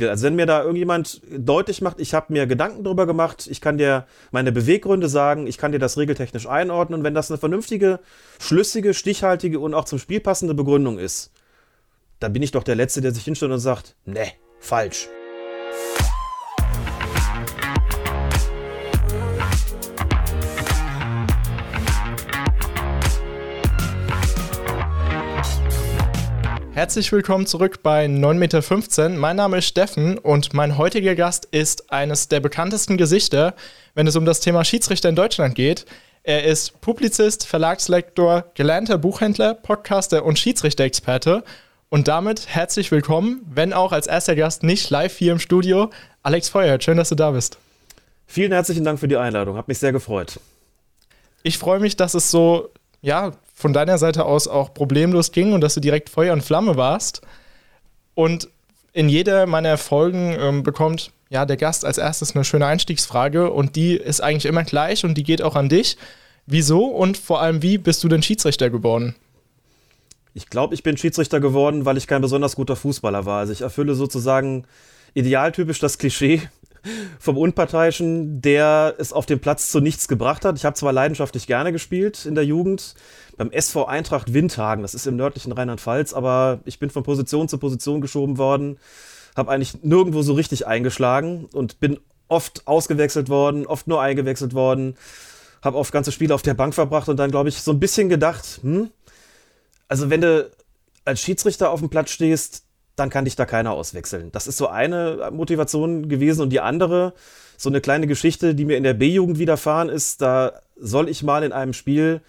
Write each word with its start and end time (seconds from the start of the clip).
Also 0.00 0.26
wenn 0.26 0.36
mir 0.36 0.46
da 0.46 0.62
irgendjemand 0.62 1.20
deutlich 1.28 1.80
macht, 1.80 1.98
ich 1.98 2.14
habe 2.14 2.32
mir 2.32 2.46
Gedanken 2.46 2.84
drüber 2.84 3.04
gemacht, 3.04 3.48
ich 3.50 3.60
kann 3.60 3.78
dir 3.78 4.06
meine 4.30 4.52
Beweggründe 4.52 5.08
sagen, 5.08 5.48
ich 5.48 5.58
kann 5.58 5.72
dir 5.72 5.80
das 5.80 5.98
regeltechnisch 5.98 6.46
einordnen 6.46 7.00
und 7.00 7.04
wenn 7.04 7.14
das 7.14 7.32
eine 7.32 7.38
vernünftige, 7.38 7.98
schlüssige, 8.38 8.94
stichhaltige 8.94 9.58
und 9.58 9.74
auch 9.74 9.86
zum 9.86 9.98
Spiel 9.98 10.20
passende 10.20 10.54
Begründung 10.54 11.00
ist, 11.00 11.32
dann 12.20 12.32
bin 12.32 12.44
ich 12.44 12.52
doch 12.52 12.62
der 12.62 12.76
Letzte, 12.76 13.00
der 13.00 13.12
sich 13.12 13.24
hinstellt 13.24 13.50
und 13.50 13.58
sagt, 13.58 13.96
ne, 14.04 14.28
falsch. 14.60 15.08
Herzlich 26.78 27.10
willkommen 27.10 27.44
zurück 27.44 27.82
bei 27.82 28.06
9,15 28.06 29.08
Meter. 29.08 29.18
Mein 29.18 29.34
Name 29.34 29.58
ist 29.58 29.64
Steffen 29.64 30.16
und 30.16 30.54
mein 30.54 30.78
heutiger 30.78 31.16
Gast 31.16 31.46
ist 31.46 31.90
eines 31.90 32.28
der 32.28 32.38
bekanntesten 32.38 32.96
Gesichter, 32.96 33.54
wenn 33.96 34.06
es 34.06 34.14
um 34.14 34.24
das 34.24 34.38
Thema 34.38 34.64
Schiedsrichter 34.64 35.08
in 35.08 35.16
Deutschland 35.16 35.56
geht. 35.56 35.86
Er 36.22 36.44
ist 36.44 36.80
Publizist, 36.80 37.48
Verlagslektor, 37.48 38.44
gelernter 38.54 38.96
Buchhändler, 38.96 39.54
Podcaster 39.54 40.24
und 40.24 40.38
Schiedsrichter-Experte. 40.38 41.42
Und 41.88 42.06
damit 42.06 42.46
herzlich 42.46 42.92
willkommen, 42.92 43.40
wenn 43.52 43.72
auch 43.72 43.90
als 43.90 44.06
erster 44.06 44.36
Gast 44.36 44.62
nicht 44.62 44.88
live 44.88 45.18
hier 45.18 45.32
im 45.32 45.40
Studio, 45.40 45.90
Alex 46.22 46.48
Feuer. 46.48 46.80
Schön, 46.80 46.96
dass 46.96 47.08
du 47.08 47.16
da 47.16 47.32
bist. 47.32 47.58
Vielen 48.28 48.52
herzlichen 48.52 48.84
Dank 48.84 49.00
für 49.00 49.08
die 49.08 49.16
Einladung. 49.16 49.56
Hat 49.56 49.66
mich 49.66 49.80
sehr 49.80 49.90
gefreut. 49.90 50.38
Ich 51.42 51.58
freue 51.58 51.80
mich, 51.80 51.96
dass 51.96 52.14
es 52.14 52.30
so 52.30 52.70
ja, 53.00 53.32
von 53.58 53.72
deiner 53.72 53.98
Seite 53.98 54.24
aus 54.24 54.46
auch 54.46 54.72
problemlos 54.72 55.32
ging 55.32 55.52
und 55.52 55.62
dass 55.62 55.74
du 55.74 55.80
direkt 55.80 56.10
Feuer 56.10 56.32
und 56.32 56.44
Flamme 56.44 56.76
warst. 56.76 57.22
Und 58.14 58.48
in 58.92 59.08
jeder 59.08 59.46
meiner 59.46 59.76
Folgen 59.78 60.36
ähm, 60.38 60.62
bekommt 60.62 61.10
ja 61.28 61.44
der 61.44 61.56
Gast 61.56 61.84
als 61.84 61.98
erstes 61.98 62.36
eine 62.36 62.44
schöne 62.44 62.66
Einstiegsfrage 62.66 63.50
und 63.50 63.74
die 63.74 63.96
ist 63.96 64.20
eigentlich 64.20 64.46
immer 64.46 64.62
gleich 64.62 65.04
und 65.04 65.14
die 65.14 65.24
geht 65.24 65.42
auch 65.42 65.56
an 65.56 65.68
dich. 65.68 65.98
Wieso 66.46 66.84
und 66.84 67.18
vor 67.18 67.40
allem 67.40 67.60
wie 67.60 67.78
bist 67.78 68.04
du 68.04 68.08
denn 68.08 68.22
Schiedsrichter 68.22 68.70
geworden? 68.70 69.16
Ich 70.34 70.48
glaube, 70.48 70.74
ich 70.74 70.84
bin 70.84 70.96
Schiedsrichter 70.96 71.40
geworden, 71.40 71.84
weil 71.84 71.96
ich 71.96 72.06
kein 72.06 72.22
besonders 72.22 72.54
guter 72.54 72.76
Fußballer 72.76 73.26
war. 73.26 73.40
Also 73.40 73.52
ich 73.52 73.62
erfülle 73.62 73.96
sozusagen 73.96 74.66
idealtypisch 75.14 75.80
das 75.80 75.98
Klischee 75.98 76.42
vom 77.18 77.36
Unparteiischen, 77.36 78.40
der 78.40 78.94
es 78.98 79.12
auf 79.12 79.26
dem 79.26 79.40
Platz 79.40 79.68
zu 79.68 79.80
nichts 79.80 80.06
gebracht 80.06 80.44
hat. 80.44 80.56
Ich 80.56 80.64
habe 80.64 80.76
zwar 80.76 80.92
leidenschaftlich 80.92 81.48
gerne 81.48 81.72
gespielt 81.72 82.24
in 82.24 82.36
der 82.36 82.44
Jugend, 82.44 82.94
beim 83.38 83.50
SV 83.50 83.86
Eintracht 83.86 84.34
Windhagen, 84.34 84.82
das 84.82 84.94
ist 84.94 85.06
im 85.06 85.16
nördlichen 85.16 85.52
Rheinland-Pfalz, 85.52 86.12
aber 86.12 86.60
ich 86.64 86.78
bin 86.78 86.90
von 86.90 87.04
Position 87.04 87.48
zu 87.48 87.56
Position 87.56 88.00
geschoben 88.00 88.36
worden, 88.36 88.78
habe 89.36 89.50
eigentlich 89.50 89.82
nirgendwo 89.82 90.22
so 90.22 90.34
richtig 90.34 90.66
eingeschlagen 90.66 91.46
und 91.54 91.80
bin 91.80 92.00
oft 92.26 92.66
ausgewechselt 92.66 93.28
worden, 93.28 93.64
oft 93.64 93.86
nur 93.86 94.02
eingewechselt 94.02 94.54
worden, 94.54 94.96
habe 95.62 95.78
oft 95.78 95.92
ganze 95.92 96.12
Spiele 96.12 96.34
auf 96.34 96.42
der 96.42 96.54
Bank 96.54 96.74
verbracht 96.74 97.08
und 97.08 97.16
dann, 97.16 97.30
glaube 97.30 97.48
ich, 97.48 97.62
so 97.62 97.70
ein 97.70 97.80
bisschen 97.80 98.08
gedacht, 98.08 98.60
hm, 98.62 98.90
also 99.86 100.10
wenn 100.10 100.20
du 100.20 100.50
als 101.04 101.20
Schiedsrichter 101.20 101.70
auf 101.70 101.80
dem 101.80 101.88
Platz 101.88 102.10
stehst, 102.10 102.64
dann 102.96 103.08
kann 103.08 103.24
dich 103.24 103.36
da 103.36 103.46
keiner 103.46 103.72
auswechseln. 103.72 104.32
Das 104.32 104.48
ist 104.48 104.56
so 104.56 104.66
eine 104.66 105.30
Motivation 105.32 106.08
gewesen 106.08 106.42
und 106.42 106.50
die 106.50 106.60
andere, 106.60 107.14
so 107.56 107.68
eine 107.68 107.80
kleine 107.80 108.08
Geschichte, 108.08 108.56
die 108.56 108.64
mir 108.64 108.76
in 108.76 108.82
der 108.82 108.94
B-Jugend 108.94 109.38
widerfahren 109.38 109.88
ist, 109.88 110.20
da 110.20 110.60
soll 110.76 111.08
ich 111.08 111.22
mal 111.22 111.44
in 111.44 111.52
einem 111.52 111.72
Spiel 111.72 112.20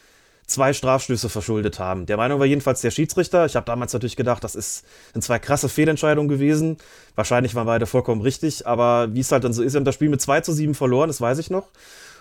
zwei 0.50 0.73
Strafstöße 0.73 1.30
verschuldet 1.30 1.80
haben. 1.80 2.05
Der 2.05 2.17
Meinung 2.17 2.39
war 2.39 2.45
jedenfalls 2.45 2.81
der 2.81 2.92
Schiedsrichter. 2.92 3.45
Ich 3.45 3.55
habe 3.55 3.66
damals 3.66 3.94
natürlich 3.94 4.16
gedacht, 4.16 4.44
das 4.44 4.56
ist, 4.56 4.86
sind 5.14 5.22
zwei 5.22 5.39
krasse 5.39 5.69
Fehlentscheidungen 5.69 6.30
gewesen. 6.30 6.78
Wahrscheinlich 7.16 7.56
waren 7.56 7.67
beide 7.67 7.86
vollkommen 7.86 8.22
richtig, 8.22 8.67
aber 8.67 9.14
wie 9.14 9.19
es 9.19 9.31
halt 9.31 9.44
dann 9.44 9.53
so 9.53 9.64
ist, 9.64 9.73
wir 9.73 9.80
haben 9.80 9.86
das 9.86 9.95
Spiel 9.95 10.09
mit 10.09 10.22
2 10.22 10.41
zu 10.41 10.53
7 10.53 10.75
verloren, 10.75 11.08
das 11.09 11.22
weiß 11.22 11.38
ich 11.39 11.50
noch. 11.50 11.69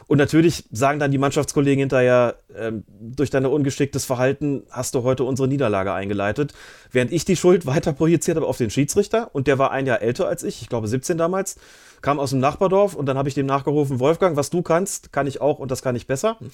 Und 0.09 0.17
natürlich 0.17 0.65
sagen 0.73 0.99
dann 0.99 1.11
die 1.11 1.19
Mannschaftskollegen 1.19 1.81
hinterher, 1.81 2.37
ähm, 2.57 2.83
durch 2.99 3.29
dein 3.29 3.45
ungeschicktes 3.45 4.07
Verhalten 4.07 4.63
hast 4.71 4.95
du 4.95 5.03
heute 5.03 5.25
unsere 5.25 5.49
Niederlage 5.49 5.93
eingeleitet. 5.93 6.55
Während 6.91 7.13
ich 7.13 7.27
die 7.27 7.37
Schuld 7.37 7.67
weiter 7.67 7.93
projiziert 7.93 8.39
habe 8.39 8.47
auf 8.47 8.57
den 8.57 8.71
Schiedsrichter, 8.71 9.29
und 9.35 9.47
der 9.47 9.59
war 9.59 9.71
ein 9.71 9.87
Jahr 9.87 10.01
älter 10.01 10.27
als 10.27 10.43
ich, 10.45 10.63
ich 10.63 10.71
glaube 10.71 10.89
17 10.89 11.19
damals, 11.19 11.57
kam 12.01 12.19
aus 12.19 12.31
dem 12.31 12.39
Nachbardorf 12.39 12.95
und 12.95 13.05
dann 13.05 13.19
habe 13.19 13.29
ich 13.29 13.35
dem 13.35 13.45
nachgerufen, 13.45 14.01
Wolfgang, 14.01 14.37
was 14.37 14.49
du 14.49 14.63
kannst, 14.63 15.13
kann 15.13 15.27
ich 15.27 15.43
auch 15.43 15.59
und 15.59 15.71
das 15.71 15.83
kann 15.83 15.95
ich 15.95 16.07
besser. 16.07 16.39
Und 16.41 16.53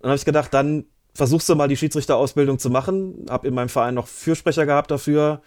dann 0.00 0.10
habe 0.10 0.16
ich 0.16 0.24
gedacht, 0.24 0.54
dann 0.54 0.86
versuchst 1.16 1.48
du 1.48 1.54
mal 1.54 1.68
die 1.68 1.76
Schiedsrichterausbildung 1.76 2.58
zu 2.58 2.70
machen. 2.70 3.26
Hab 3.28 3.44
in 3.44 3.54
meinem 3.54 3.68
Verein 3.68 3.94
noch 3.94 4.06
Fürsprecher 4.06 4.66
gehabt 4.66 4.90
dafür. 4.90 5.40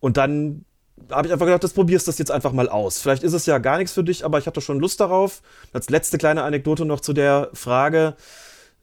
Und 0.00 0.16
dann 0.16 0.64
habe 1.10 1.26
ich 1.26 1.32
einfach 1.32 1.46
gedacht, 1.46 1.64
das 1.64 1.72
probierst 1.72 2.08
das 2.08 2.18
jetzt 2.18 2.30
einfach 2.30 2.52
mal 2.52 2.68
aus. 2.68 3.00
Vielleicht 3.00 3.22
ist 3.22 3.32
es 3.32 3.46
ja 3.46 3.58
gar 3.58 3.78
nichts 3.78 3.92
für 3.92 4.04
dich, 4.04 4.24
aber 4.24 4.38
ich 4.38 4.46
hatte 4.46 4.60
schon 4.60 4.80
Lust 4.80 5.00
darauf. 5.00 5.42
Als 5.72 5.88
letzte 5.88 6.18
kleine 6.18 6.42
Anekdote 6.42 6.84
noch 6.84 7.00
zu 7.00 7.12
der 7.12 7.50
Frage. 7.54 8.16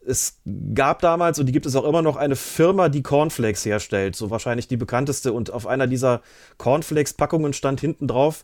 Es 0.06 0.40
gab 0.74 1.00
damals 1.00 1.38
und 1.38 1.46
die 1.46 1.52
gibt 1.52 1.66
es 1.66 1.76
auch 1.76 1.84
immer 1.84 2.02
noch 2.02 2.16
eine 2.16 2.36
Firma, 2.36 2.88
die 2.88 3.02
Cornflakes 3.02 3.64
herstellt. 3.64 4.16
So 4.16 4.30
wahrscheinlich 4.30 4.66
die 4.66 4.76
bekannteste. 4.76 5.32
Und 5.32 5.52
auf 5.52 5.66
einer 5.66 5.86
dieser 5.86 6.22
Cornflakes-Packungen 6.56 7.52
stand 7.52 7.80
hinten 7.80 8.08
drauf, 8.08 8.42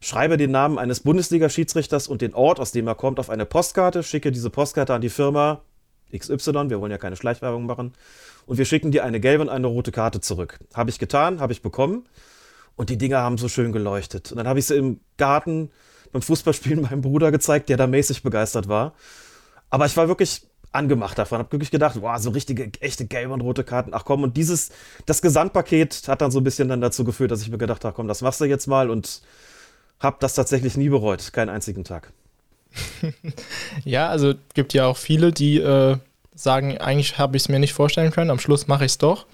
schreibe 0.00 0.36
den 0.36 0.50
Namen 0.50 0.78
eines 0.78 1.00
Bundesliga-Schiedsrichters 1.00 2.08
und 2.08 2.22
den 2.22 2.34
Ort, 2.34 2.58
aus 2.58 2.72
dem 2.72 2.88
er 2.88 2.96
kommt, 2.96 3.20
auf 3.20 3.30
eine 3.30 3.46
Postkarte, 3.46 4.02
schicke 4.02 4.32
diese 4.32 4.50
Postkarte 4.50 4.92
an 4.92 5.00
die 5.00 5.08
Firma 5.08 5.62
XY, 6.16 6.70
wir 6.70 6.80
wollen 6.80 6.92
ja 6.92 6.98
keine 6.98 7.16
Schleichwerbung 7.16 7.66
machen, 7.66 7.92
und 8.46 8.58
wir 8.58 8.64
schicken 8.64 8.92
dir 8.92 9.04
eine 9.04 9.20
gelbe 9.20 9.42
und 9.42 9.48
eine 9.48 9.66
rote 9.66 9.92
Karte 9.92 10.20
zurück. 10.20 10.58
Habe 10.72 10.90
ich 10.90 10.98
getan, 10.98 11.40
habe 11.40 11.52
ich 11.52 11.62
bekommen. 11.62 12.08
Und 12.76 12.90
die 12.90 12.98
Dinger 12.98 13.18
haben 13.18 13.38
so 13.38 13.48
schön 13.48 13.72
geleuchtet. 13.72 14.30
Und 14.30 14.36
dann 14.36 14.46
habe 14.46 14.58
ich 14.58 14.66
sie 14.66 14.76
im 14.76 15.00
Garten 15.16 15.70
beim 16.12 16.22
Fußballspielen 16.22 16.82
meinem 16.90 17.00
Bruder 17.00 17.32
gezeigt, 17.32 17.68
der 17.68 17.76
da 17.76 17.86
mäßig 17.86 18.22
begeistert 18.22 18.68
war. 18.68 18.94
Aber 19.68 19.86
ich 19.86 19.96
war 19.96 20.06
wirklich 20.08 20.46
angemacht 20.70 21.18
davon. 21.18 21.38
Habe 21.38 21.50
wirklich 21.52 21.70
gedacht, 21.70 22.00
wow, 22.00 22.18
so 22.18 22.30
richtige, 22.30 22.70
echte 22.80 23.06
gelbe 23.06 23.32
und 23.32 23.40
rote 23.40 23.64
Karten. 23.64 23.94
Ach 23.94 24.04
komm, 24.04 24.22
und 24.22 24.36
dieses, 24.36 24.70
das 25.06 25.22
Gesamtpaket 25.22 26.06
hat 26.06 26.20
dann 26.20 26.30
so 26.30 26.38
ein 26.38 26.44
bisschen 26.44 26.68
dann 26.68 26.80
dazu 26.80 27.02
geführt, 27.02 27.30
dass 27.30 27.42
ich 27.42 27.50
mir 27.50 27.58
gedacht 27.58 27.84
habe, 27.84 27.96
komm, 27.96 28.06
das 28.06 28.22
machst 28.22 28.40
du 28.40 28.44
jetzt 28.44 28.66
mal 28.66 28.90
und 28.90 29.22
habe 29.98 30.18
das 30.20 30.34
tatsächlich 30.34 30.76
nie 30.76 30.90
bereut. 30.90 31.32
Keinen 31.32 31.48
einzigen 31.48 31.82
Tag. 31.82 32.12
ja, 33.84 34.08
also 34.08 34.34
gibt 34.54 34.74
ja 34.74 34.86
auch 34.86 34.96
viele, 34.96 35.32
die 35.32 35.58
äh, 35.58 35.96
sagen, 36.34 36.78
eigentlich 36.78 37.18
habe 37.18 37.36
ich 37.36 37.44
es 37.44 37.48
mir 37.48 37.58
nicht 37.58 37.72
vorstellen 37.72 38.12
können, 38.12 38.30
am 38.30 38.38
Schluss 38.38 38.66
mache 38.66 38.84
ich 38.84 38.92
es 38.92 38.98
doch. 38.98 39.26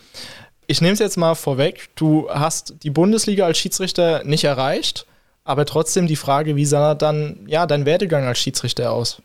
Ich 0.66 0.80
nehme 0.80 0.94
es 0.94 1.00
jetzt 1.00 1.16
mal 1.16 1.34
vorweg, 1.34 1.90
du 1.96 2.30
hast 2.30 2.76
die 2.82 2.90
Bundesliga 2.90 3.44
als 3.44 3.58
Schiedsrichter 3.58 4.22
nicht 4.24 4.44
erreicht, 4.44 5.06
aber 5.44 5.66
trotzdem 5.66 6.06
die 6.06 6.16
Frage, 6.16 6.56
wie 6.56 6.64
sah 6.64 6.94
dann 6.94 7.40
ja, 7.46 7.66
dein 7.66 7.84
Werdegang 7.84 8.24
als 8.24 8.38
Schiedsrichter 8.38 8.92
aus? 8.92 9.20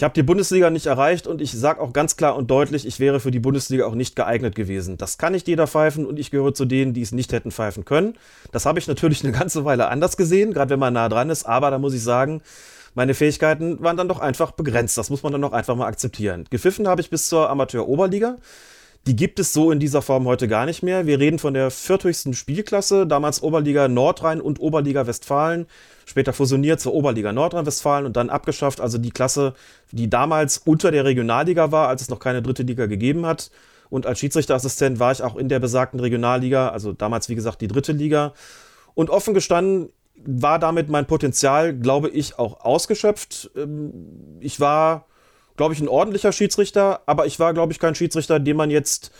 Ich 0.00 0.04
habe 0.04 0.14
die 0.14 0.22
Bundesliga 0.22 0.70
nicht 0.70 0.86
erreicht 0.86 1.26
und 1.26 1.42
ich 1.42 1.52
sage 1.52 1.78
auch 1.78 1.92
ganz 1.92 2.16
klar 2.16 2.34
und 2.34 2.50
deutlich, 2.50 2.86
ich 2.86 3.00
wäre 3.00 3.20
für 3.20 3.30
die 3.30 3.38
Bundesliga 3.38 3.84
auch 3.84 3.94
nicht 3.94 4.16
geeignet 4.16 4.54
gewesen. 4.54 4.96
Das 4.96 5.18
kann 5.18 5.34
nicht 5.34 5.46
jeder 5.46 5.66
pfeifen 5.66 6.06
und 6.06 6.18
ich 6.18 6.30
gehöre 6.30 6.54
zu 6.54 6.64
denen, 6.64 6.94
die 6.94 7.02
es 7.02 7.12
nicht 7.12 7.34
hätten 7.34 7.50
pfeifen 7.50 7.84
können. 7.84 8.14
Das 8.50 8.64
habe 8.64 8.78
ich 8.78 8.86
natürlich 8.86 9.22
eine 9.22 9.32
ganze 9.36 9.66
Weile 9.66 9.88
anders 9.88 10.16
gesehen, 10.16 10.54
gerade 10.54 10.70
wenn 10.70 10.78
man 10.78 10.94
nah 10.94 11.10
dran 11.10 11.28
ist, 11.28 11.44
aber 11.44 11.70
da 11.70 11.78
muss 11.78 11.92
ich 11.92 12.02
sagen, 12.02 12.40
meine 12.94 13.14
Fähigkeiten 13.14 13.82
waren 13.82 13.96
dann 13.96 14.08
doch 14.08 14.20
einfach 14.20 14.52
begrenzt. 14.52 14.98
Das 14.98 15.10
muss 15.10 15.22
man 15.22 15.32
dann 15.32 15.42
doch 15.42 15.52
einfach 15.52 15.76
mal 15.76 15.86
akzeptieren. 15.86 16.44
Gepfiffen 16.50 16.88
habe 16.88 17.00
ich 17.00 17.10
bis 17.10 17.28
zur 17.28 17.48
Amateur-Oberliga. 17.48 18.38
Die 19.06 19.16
gibt 19.16 19.38
es 19.38 19.54
so 19.54 19.70
in 19.70 19.80
dieser 19.80 20.02
Form 20.02 20.26
heute 20.26 20.46
gar 20.46 20.66
nicht 20.66 20.82
mehr. 20.82 21.06
Wir 21.06 21.18
reden 21.18 21.38
von 21.38 21.54
der 21.54 21.70
vierthöchsten 21.70 22.34
Spielklasse, 22.34 23.06
damals 23.06 23.42
Oberliga 23.42 23.88
Nordrhein 23.88 24.42
und 24.42 24.60
Oberliga 24.60 25.06
Westfalen, 25.06 25.66
später 26.04 26.34
fusioniert 26.34 26.80
zur 26.80 26.92
Oberliga 26.92 27.32
Nordrhein-Westfalen 27.32 28.04
und 28.04 28.16
dann 28.16 28.28
abgeschafft. 28.28 28.78
Also 28.78 28.98
die 28.98 29.10
Klasse, 29.10 29.54
die 29.90 30.10
damals 30.10 30.58
unter 30.58 30.90
der 30.90 31.06
Regionalliga 31.06 31.72
war, 31.72 31.88
als 31.88 32.02
es 32.02 32.10
noch 32.10 32.18
keine 32.18 32.42
dritte 32.42 32.62
Liga 32.62 32.86
gegeben 32.86 33.24
hat. 33.24 33.50
Und 33.88 34.06
als 34.06 34.18
Schiedsrichterassistent 34.18 35.00
war 35.00 35.12
ich 35.12 35.22
auch 35.22 35.36
in 35.36 35.48
der 35.48 35.60
besagten 35.60 35.98
Regionalliga, 35.98 36.68
also 36.68 36.92
damals 36.92 37.30
wie 37.30 37.34
gesagt 37.34 37.62
die 37.62 37.68
dritte 37.68 37.92
Liga. 37.92 38.34
Und 38.94 39.08
offen 39.08 39.32
gestanden, 39.32 39.88
war 40.24 40.58
damit 40.58 40.88
mein 40.88 41.06
Potenzial, 41.06 41.74
glaube 41.74 42.08
ich, 42.08 42.38
auch 42.38 42.60
ausgeschöpft. 42.60 43.50
Ähm, 43.56 44.38
ich 44.40 44.60
war, 44.60 45.06
glaube 45.56 45.74
ich, 45.74 45.80
ein 45.80 45.88
ordentlicher 45.88 46.32
Schiedsrichter, 46.32 47.00
aber 47.06 47.26
ich 47.26 47.38
war, 47.38 47.54
glaube 47.54 47.72
ich, 47.72 47.78
kein 47.78 47.94
Schiedsrichter, 47.94 48.38
dem 48.40 48.56
man 48.56 48.70
jetzt 48.70 49.12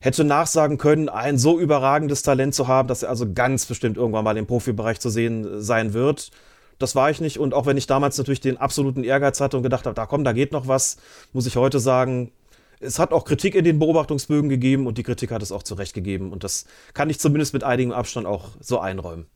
hätte 0.00 0.24
nachsagen 0.24 0.76
können, 0.76 1.08
ein 1.08 1.38
so 1.38 1.58
überragendes 1.58 2.22
Talent 2.22 2.54
zu 2.54 2.68
haben, 2.68 2.88
dass 2.88 3.02
er 3.02 3.08
also 3.08 3.32
ganz 3.32 3.64
bestimmt 3.64 3.96
irgendwann 3.96 4.24
mal 4.24 4.36
im 4.36 4.46
Profibereich 4.46 5.00
zu 5.00 5.08
sehen 5.08 5.62
sein 5.62 5.94
wird. 5.94 6.30
Das 6.78 6.94
war 6.94 7.10
ich 7.10 7.20
nicht. 7.20 7.38
Und 7.38 7.54
auch 7.54 7.66
wenn 7.66 7.76
ich 7.76 7.86
damals 7.86 8.18
natürlich 8.18 8.40
den 8.40 8.58
absoluten 8.58 9.04
Ehrgeiz 9.04 9.40
hatte 9.40 9.56
und 9.56 9.62
gedacht 9.62 9.86
habe, 9.86 9.94
da 9.94 10.06
komm, 10.06 10.24
da 10.24 10.32
geht 10.32 10.52
noch 10.52 10.68
was, 10.68 10.98
muss 11.32 11.46
ich 11.46 11.56
heute 11.56 11.80
sagen, 11.80 12.32
es 12.80 12.98
hat 12.98 13.12
auch 13.12 13.24
Kritik 13.24 13.54
in 13.54 13.64
den 13.64 13.78
Beobachtungsbögen 13.78 14.50
gegeben 14.50 14.86
und 14.86 14.98
die 14.98 15.04
Kritik 15.04 15.30
hat 15.30 15.42
es 15.42 15.52
auch 15.52 15.62
zurecht 15.62 15.94
gegeben. 15.94 16.32
Und 16.32 16.44
das 16.44 16.66
kann 16.92 17.08
ich 17.08 17.18
zumindest 17.18 17.54
mit 17.54 17.64
einigem 17.64 17.92
Abstand 17.92 18.26
auch 18.26 18.50
so 18.60 18.80
einräumen. 18.80 19.26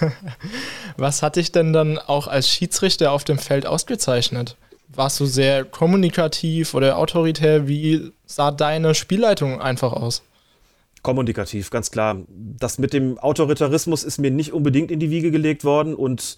Was 0.96 1.22
hat 1.22 1.36
dich 1.36 1.52
denn 1.52 1.72
dann 1.72 1.98
auch 1.98 2.26
als 2.28 2.48
Schiedsrichter 2.48 3.12
auf 3.12 3.24
dem 3.24 3.38
Feld 3.38 3.66
ausgezeichnet? 3.66 4.56
Warst 4.88 5.20
du 5.20 5.26
sehr 5.26 5.64
kommunikativ 5.64 6.74
oder 6.74 6.96
autoritär? 6.96 7.68
Wie 7.68 8.12
sah 8.24 8.50
deine 8.50 8.94
Spielleitung 8.94 9.60
einfach 9.60 9.92
aus? 9.92 10.22
kommunikativ, 11.06 11.70
ganz 11.70 11.92
klar. 11.92 12.16
Das 12.28 12.78
mit 12.78 12.92
dem 12.92 13.16
Autoritarismus 13.16 14.02
ist 14.02 14.18
mir 14.18 14.32
nicht 14.32 14.52
unbedingt 14.52 14.90
in 14.90 14.98
die 14.98 15.08
Wiege 15.08 15.30
gelegt 15.30 15.62
worden 15.62 15.94
und 15.94 16.36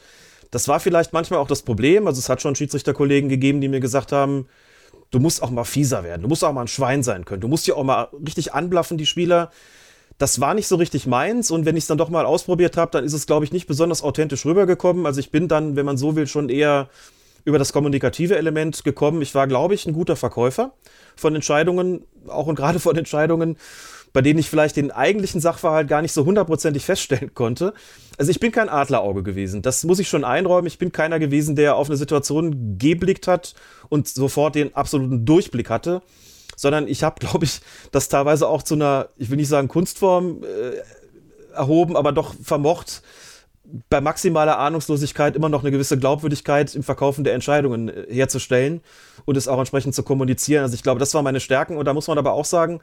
das 0.51 0.69
war 0.69 0.79
vielleicht 0.79 1.15
manchmal 1.15 1.41
auch 1.41 1.47
das 1.49 1.63
Problem. 1.63 2.07
Also 2.07 2.19
es 2.19 2.29
hat 2.29 2.43
schon 2.43 2.55
Schiedsrichterkollegen 2.55 3.31
gegeben, 3.31 3.63
die 3.63 3.69
mir 3.69 3.81
gesagt 3.81 4.13
haben, 4.13 4.47
du 5.11 5.21
musst 5.21 5.43
auch 5.43 5.49
mal 5.49 5.65
fieser 5.65 6.05
werden, 6.05 6.21
du 6.21 6.29
musst 6.29 6.45
auch 6.45 6.53
mal 6.53 6.61
ein 6.61 6.69
Schwein 6.69 7.03
sein 7.03 7.25
können, 7.25 7.41
du 7.41 7.49
musst 7.49 7.67
ja 7.67 7.77
auch 7.77 7.83
mal 7.83 8.09
richtig 8.27 8.53
anblaffen, 8.53 8.99
die 8.99 9.07
Spieler. 9.07 9.51
Das 10.19 10.41
war 10.41 10.55
nicht 10.55 10.67
so 10.67 10.77
richtig 10.77 11.07
meins 11.07 11.51
und 11.51 11.65
wenn 11.65 11.77
ich 11.77 11.85
es 11.85 11.89
dann 11.89 11.99
doch 11.99 12.11
mal 12.11 12.27
ausprobiert 12.27 12.77
habe, 12.77 12.91
dann 12.91 13.05
ist 13.05 13.13
es, 13.13 13.27
glaube 13.27 13.45
ich, 13.45 13.53
nicht 13.53 13.69
besonders 13.69 14.03
authentisch 14.03 14.45
rübergekommen. 14.45 15.07
Also 15.07 15.21
ich 15.21 15.31
bin 15.31 15.47
dann, 15.47 15.77
wenn 15.77 15.87
man 15.87 15.97
so 15.97 16.17
will, 16.17 16.27
schon 16.27 16.49
eher 16.49 16.89
über 17.45 17.59
das 17.59 17.73
kommunikative 17.73 18.37
Element 18.37 18.85
gekommen. 18.85 19.23
Ich 19.23 19.35
war, 19.35 19.47
glaube 19.47 19.75
ich, 19.75 19.87
ein 19.87 19.93
guter 19.93 20.17
Verkäufer 20.17 20.73
von 21.17 21.35
Entscheidungen, 21.35 22.05
auch 22.27 22.47
und 22.47 22.57
gerade 22.57 22.81
von 22.81 22.97
Entscheidungen, 22.97 23.57
bei 24.13 24.21
denen 24.21 24.39
ich 24.39 24.51
vielleicht 24.51 24.77
den 24.77 24.91
eigentlichen 24.91 25.41
Sachverhalt 25.41 25.89
gar 25.89 26.03
nicht 26.03 26.13
so 26.13 26.25
hundertprozentig 26.25 26.85
feststellen 26.85 27.33
konnte. 27.35 27.73
Also 28.17 28.31
ich 28.31 28.41
bin 28.41 28.53
kein 28.53 28.69
Adlerauge 28.69 29.23
gewesen. 29.23 29.63
Das 29.63 29.85
muss 29.85 29.99
ich 29.99 30.09
schon 30.09 30.25
einräumen. 30.25 30.67
Ich 30.67 30.79
bin 30.79 30.93
keiner 30.93 31.19
gewesen, 31.19 31.57
der 31.57 31.77
auf 31.77 31.89
eine 31.89 31.97
Situation 31.97 32.77
geblickt 32.79 33.29
hat 33.29 33.55
und 33.89 34.09
sofort 34.09 34.55
den 34.55 34.75
absoluten 34.75 35.25
Durchblick 35.25 35.71
hatte, 35.71 36.03
sondern 36.59 36.89
ich 36.89 37.03
habe, 37.03 37.17
glaube 37.21 37.47
ich, 37.47 37.61
das 37.93 38.09
teilweise 38.09 38.49
auch 38.49 38.63
zu 38.63 38.75
einer, 38.75 39.09
ich 39.17 39.31
will 39.31 39.37
nicht 39.39 39.49
sagen 39.49 39.69
Kunstform 39.69 40.43
äh, 40.43 41.55
erhoben, 41.55 41.97
aber 41.97 42.13
doch 42.13 42.35
vermocht, 42.43 43.03
bei 43.91 44.01
maximaler 44.01 44.59
Ahnungslosigkeit 44.59 45.37
immer 45.37 45.51
noch 45.51 45.63
eine 45.63 45.71
gewisse 45.71 45.99
Glaubwürdigkeit 45.99 46.75
im 46.75 46.83
Verkaufen 46.83 47.23
der 47.23 47.35
Entscheidungen 47.35 47.89
äh, 47.89 48.07
herzustellen 48.09 48.81
und 49.25 49.37
es 49.37 49.47
auch 49.47 49.59
entsprechend 49.59 49.95
zu 49.95 50.03
kommunizieren. 50.03 50.63
Also 50.63 50.75
ich 50.75 50.83
glaube, 50.83 51.01
das 51.01 51.15
war 51.15 51.23
meine 51.23 51.41
Stärken 51.41 51.77
und 51.77 51.85
da 51.85 51.95
muss 51.95 52.09
man 52.09 52.19
aber 52.19 52.33
auch 52.33 52.47
sagen, 52.47 52.81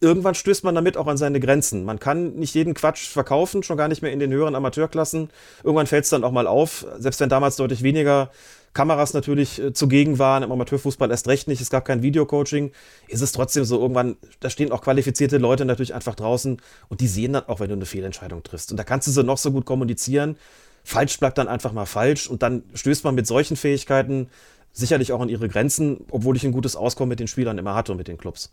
irgendwann 0.00 0.34
stößt 0.34 0.64
man 0.64 0.74
damit 0.74 0.96
auch 0.96 1.06
an 1.06 1.16
seine 1.16 1.38
Grenzen. 1.38 1.84
Man 1.84 2.00
kann 2.00 2.34
nicht 2.34 2.54
jeden 2.54 2.74
Quatsch 2.74 3.08
verkaufen, 3.08 3.62
schon 3.62 3.76
gar 3.76 3.88
nicht 3.88 4.02
mehr 4.02 4.12
in 4.12 4.18
den 4.18 4.32
höheren 4.32 4.54
Amateurklassen. 4.54 5.30
Irgendwann 5.62 5.86
fällt 5.86 6.04
es 6.04 6.10
dann 6.10 6.24
auch 6.24 6.32
mal 6.32 6.46
auf, 6.46 6.86
selbst 6.98 7.20
wenn 7.20 7.28
damals 7.28 7.56
deutlich 7.56 7.82
weniger 7.82 8.30
Kameras 8.74 9.12
natürlich 9.12 9.60
äh, 9.60 9.72
zugegen 9.72 10.18
waren, 10.18 10.42
im 10.42 10.52
Amateurfußball 10.52 11.10
erst 11.10 11.28
recht 11.28 11.48
nicht, 11.48 11.60
es 11.60 11.70
gab 11.70 11.84
kein 11.84 12.02
Videocoaching, 12.02 12.72
ist 13.08 13.20
es 13.20 13.32
trotzdem 13.32 13.64
so, 13.64 13.78
irgendwann, 13.80 14.16
da 14.40 14.50
stehen 14.50 14.72
auch 14.72 14.82
qualifizierte 14.82 15.38
Leute 15.38 15.64
natürlich 15.64 15.94
einfach 15.94 16.14
draußen 16.14 16.60
und 16.88 17.00
die 17.00 17.06
sehen 17.06 17.34
dann 17.34 17.48
auch, 17.48 17.60
wenn 17.60 17.68
du 17.68 17.74
eine 17.74 17.86
Fehlentscheidung 17.86 18.42
triffst. 18.42 18.70
Und 18.70 18.76
da 18.76 18.84
kannst 18.84 19.06
du 19.08 19.12
sie 19.12 19.22
noch 19.22 19.38
so 19.38 19.52
gut 19.52 19.66
kommunizieren. 19.66 20.36
Falsch 20.84 21.18
bleibt 21.18 21.38
dann 21.38 21.48
einfach 21.48 21.72
mal 21.72 21.86
falsch 21.86 22.28
und 22.28 22.42
dann 22.42 22.64
stößt 22.74 23.04
man 23.04 23.14
mit 23.14 23.26
solchen 23.26 23.56
Fähigkeiten 23.56 24.28
sicherlich 24.72 25.12
auch 25.12 25.20
an 25.20 25.28
ihre 25.28 25.48
Grenzen, 25.48 26.04
obwohl 26.10 26.36
ich 26.36 26.44
ein 26.44 26.52
gutes 26.52 26.76
Auskommen 26.76 27.10
mit 27.10 27.20
den 27.20 27.28
Spielern 27.28 27.58
immer 27.58 27.74
hatte 27.74 27.92
und 27.92 27.98
mit 27.98 28.08
den 28.08 28.16
Clubs. 28.16 28.50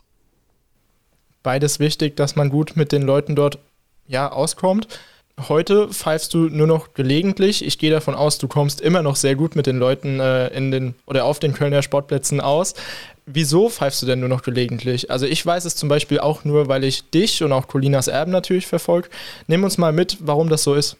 Beides 1.42 1.80
wichtig, 1.80 2.16
dass 2.16 2.36
man 2.36 2.50
gut 2.50 2.76
mit 2.76 2.92
den 2.92 3.02
Leuten 3.02 3.34
dort 3.34 3.58
ja 4.06 4.30
auskommt. 4.30 4.86
Heute 5.48 5.88
pfeifst 5.88 6.34
du 6.34 6.48
nur 6.48 6.66
noch 6.66 6.92
gelegentlich. 6.94 7.64
Ich 7.64 7.78
gehe 7.78 7.90
davon 7.90 8.14
aus, 8.14 8.38
du 8.38 8.48
kommst 8.48 8.80
immer 8.80 9.02
noch 9.02 9.16
sehr 9.16 9.36
gut 9.36 9.56
mit 9.56 9.66
den 9.66 9.78
Leuten 9.78 10.20
äh, 10.20 10.48
in 10.48 10.70
den 10.70 10.94
oder 11.06 11.24
auf 11.24 11.38
den 11.38 11.54
Kölner 11.54 11.82
Sportplätzen 11.82 12.40
aus. 12.40 12.74
Wieso 13.26 13.68
pfeifst 13.68 14.02
du 14.02 14.06
denn 14.06 14.20
nur 14.20 14.28
noch 14.28 14.42
gelegentlich? 14.42 15.10
Also 15.10 15.26
ich 15.26 15.44
weiß 15.44 15.64
es 15.64 15.76
zum 15.76 15.88
Beispiel 15.88 16.20
auch 16.20 16.44
nur, 16.44 16.68
weil 16.68 16.84
ich 16.84 17.10
dich 17.10 17.42
und 17.42 17.52
auch 17.52 17.68
Colinas 17.68 18.08
Erben 18.08 18.32
natürlich 18.32 18.66
verfolge. 18.66 19.08
Nimm 19.46 19.64
uns 19.64 19.78
mal 19.78 19.92
mit, 19.92 20.18
warum 20.20 20.48
das 20.48 20.64
so 20.64 20.74
ist. 20.74 20.96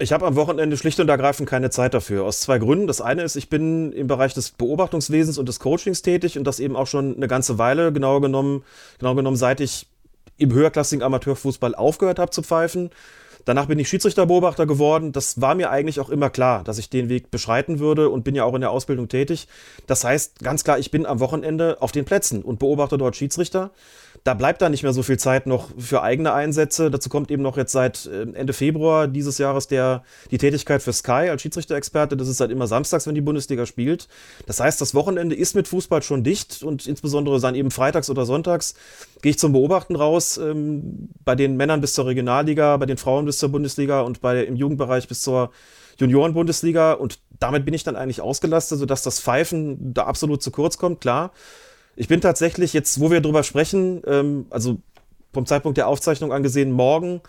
Ich 0.00 0.12
habe 0.12 0.26
am 0.26 0.36
Wochenende 0.36 0.76
schlicht 0.76 1.00
und 1.00 1.08
ergreifend 1.08 1.48
keine 1.48 1.70
Zeit 1.70 1.92
dafür. 1.92 2.24
Aus 2.24 2.40
zwei 2.40 2.58
Gründen. 2.58 2.86
Das 2.86 3.00
eine 3.00 3.22
ist, 3.22 3.36
ich 3.36 3.50
bin 3.50 3.92
im 3.92 4.06
Bereich 4.06 4.32
des 4.32 4.50
Beobachtungswesens 4.50 5.38
und 5.38 5.48
des 5.48 5.60
Coachings 5.60 6.02
tätig 6.02 6.38
und 6.38 6.44
das 6.44 6.60
eben 6.60 6.76
auch 6.76 6.86
schon 6.86 7.16
eine 7.16 7.28
ganze 7.28 7.58
Weile, 7.58 7.92
genau 7.92 8.20
genommen, 8.20 8.64
genau 8.98 9.14
genommen, 9.14 9.36
seit 9.36 9.60
ich 9.60 9.86
im 10.38 10.52
höherklassigen 10.52 11.02
Amateurfußball 11.02 11.74
aufgehört 11.74 12.18
habe 12.18 12.30
zu 12.30 12.42
pfeifen. 12.42 12.90
Danach 13.48 13.64
bin 13.64 13.78
ich 13.78 13.88
Schiedsrichterbeobachter 13.88 14.66
geworden. 14.66 15.12
Das 15.12 15.40
war 15.40 15.54
mir 15.54 15.70
eigentlich 15.70 16.00
auch 16.00 16.10
immer 16.10 16.28
klar, 16.28 16.62
dass 16.64 16.76
ich 16.76 16.90
den 16.90 17.08
Weg 17.08 17.30
beschreiten 17.30 17.78
würde 17.78 18.10
und 18.10 18.22
bin 18.22 18.34
ja 18.34 18.44
auch 18.44 18.54
in 18.54 18.60
der 18.60 18.70
Ausbildung 18.70 19.08
tätig. 19.08 19.48
Das 19.86 20.04
heißt, 20.04 20.40
ganz 20.40 20.64
klar, 20.64 20.78
ich 20.78 20.90
bin 20.90 21.06
am 21.06 21.18
Wochenende 21.18 21.78
auf 21.80 21.90
den 21.90 22.04
Plätzen 22.04 22.42
und 22.42 22.58
beobachte 22.58 22.98
dort 22.98 23.16
Schiedsrichter. 23.16 23.70
Da 24.24 24.34
bleibt 24.34 24.62
da 24.62 24.68
nicht 24.68 24.82
mehr 24.82 24.92
so 24.92 25.02
viel 25.02 25.18
Zeit 25.18 25.46
noch 25.46 25.70
für 25.78 26.02
eigene 26.02 26.32
Einsätze. 26.32 26.90
Dazu 26.90 27.08
kommt 27.08 27.30
eben 27.30 27.42
noch 27.42 27.56
jetzt 27.56 27.72
seit 27.72 28.06
äh, 28.06 28.22
Ende 28.32 28.52
Februar 28.52 29.08
dieses 29.08 29.38
Jahres 29.38 29.68
der, 29.68 30.02
die 30.30 30.38
Tätigkeit 30.38 30.82
für 30.82 30.92
Sky 30.92 31.28
als 31.30 31.42
Schiedsrichterexperte. 31.42 32.16
Das 32.16 32.28
ist 32.28 32.40
halt 32.40 32.50
immer 32.50 32.66
samstags, 32.66 33.06
wenn 33.06 33.14
die 33.14 33.20
Bundesliga 33.20 33.66
spielt. 33.66 34.08
Das 34.46 34.60
heißt, 34.60 34.80
das 34.80 34.94
Wochenende 34.94 35.34
ist 35.34 35.54
mit 35.54 35.68
Fußball 35.68 36.02
schon 36.02 36.24
dicht 36.24 36.62
und 36.62 36.86
insbesondere 36.86 37.40
dann 37.40 37.54
eben 37.54 37.70
freitags 37.70 38.10
oder 38.10 38.26
sonntags 38.26 38.74
gehe 39.22 39.30
ich 39.30 39.38
zum 39.38 39.52
Beobachten 39.52 39.96
raus. 39.96 40.38
Ähm, 40.38 41.10
bei 41.24 41.34
den 41.34 41.56
Männern 41.56 41.80
bis 41.80 41.94
zur 41.94 42.06
Regionalliga, 42.06 42.76
bei 42.76 42.86
den 42.86 42.96
Frauen 42.96 43.24
bis 43.24 43.38
zur 43.38 43.50
Bundesliga 43.50 44.02
und 44.02 44.20
bei, 44.20 44.44
im 44.44 44.56
Jugendbereich 44.56 45.08
bis 45.08 45.20
zur 45.20 45.50
Junioren-Bundesliga. 45.98 46.92
Und 46.92 47.18
damit 47.38 47.64
bin 47.64 47.74
ich 47.74 47.84
dann 47.84 47.96
eigentlich 47.96 48.20
ausgelastet, 48.20 48.78
sodass 48.78 49.02
das 49.02 49.20
Pfeifen 49.20 49.94
da 49.94 50.04
absolut 50.04 50.42
zu 50.42 50.50
kurz 50.50 50.78
kommt, 50.78 51.00
klar. 51.00 51.32
Ich 51.98 52.06
bin 52.06 52.20
tatsächlich 52.20 52.72
jetzt, 52.74 53.00
wo 53.00 53.10
wir 53.10 53.20
drüber 53.20 53.42
sprechen, 53.42 54.02
ähm, 54.06 54.46
also 54.50 54.78
vom 55.32 55.46
Zeitpunkt 55.46 55.78
der 55.78 55.88
Aufzeichnung 55.88 56.32
angesehen, 56.32 56.70
morgen 56.70 57.20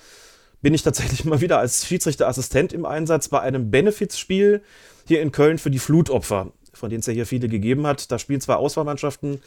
bin 0.61 0.75
ich 0.75 0.83
tatsächlich 0.83 1.25
mal 1.25 1.41
wieder 1.41 1.57
als 1.57 1.87
Schiedsrichterassistent 1.87 2.71
im 2.71 2.85
Einsatz 2.85 3.29
bei 3.29 3.41
einem 3.41 3.71
Benefizspiel 3.71 4.61
hier 5.07 5.23
in 5.23 5.31
Köln 5.31 5.57
für 5.57 5.71
die 5.71 5.79
Flutopfer, 5.79 6.51
von 6.71 6.91
denen 6.91 6.99
es 6.99 7.07
ja 7.07 7.13
hier 7.13 7.25
viele 7.25 7.49
gegeben 7.49 7.87
hat. 7.87 8.11
Da 8.11 8.19
spielen 8.19 8.41
zwei 8.41 8.55
Auswahlmannschaften 8.57 9.41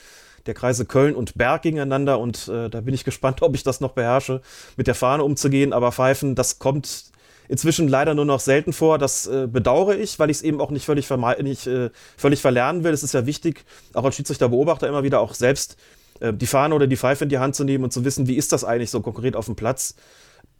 der 0.46 0.54
Kreise 0.54 0.86
Köln 0.86 1.14
und 1.14 1.38
Berg 1.38 1.62
gegeneinander 1.62 2.18
und 2.18 2.48
äh, 2.48 2.68
da 2.68 2.80
bin 2.80 2.92
ich 2.92 3.04
gespannt, 3.04 3.42
ob 3.42 3.54
ich 3.54 3.62
das 3.62 3.80
noch 3.80 3.92
beherrsche, 3.92 4.40
mit 4.76 4.88
der 4.88 4.96
Fahne 4.96 5.22
umzugehen. 5.22 5.72
Aber 5.72 5.92
Pfeifen, 5.92 6.34
das 6.34 6.58
kommt 6.58 7.11
inzwischen 7.48 7.88
leider 7.88 8.14
nur 8.14 8.24
noch 8.24 8.40
selten 8.40 8.72
vor. 8.72 8.98
Das 8.98 9.26
äh, 9.26 9.46
bedauere 9.46 9.96
ich, 9.96 10.18
weil 10.18 10.30
ich 10.30 10.38
es 10.38 10.42
eben 10.42 10.60
auch 10.60 10.70
nicht 10.70 10.86
völlig, 10.86 11.08
nicht, 11.42 11.66
äh, 11.66 11.90
völlig 12.16 12.40
verlernen 12.40 12.84
will. 12.84 12.92
Es 12.92 13.02
ist 13.02 13.14
ja 13.14 13.26
wichtig, 13.26 13.64
auch 13.94 14.04
als 14.04 14.16
Schiedsrichter-Beobachter 14.16 14.88
immer 14.88 15.02
wieder 15.02 15.20
auch 15.20 15.34
selbst 15.34 15.76
äh, 16.20 16.32
die 16.32 16.46
Fahne 16.46 16.74
oder 16.74 16.86
die 16.86 16.96
Pfeife 16.96 17.24
in 17.24 17.30
die 17.30 17.38
Hand 17.38 17.54
zu 17.54 17.64
nehmen 17.64 17.84
und 17.84 17.92
zu 17.92 18.04
wissen, 18.04 18.26
wie 18.26 18.36
ist 18.36 18.52
das 18.52 18.64
eigentlich 18.64 18.90
so 18.90 19.00
konkret 19.00 19.36
auf 19.36 19.46
dem 19.46 19.56
Platz. 19.56 19.94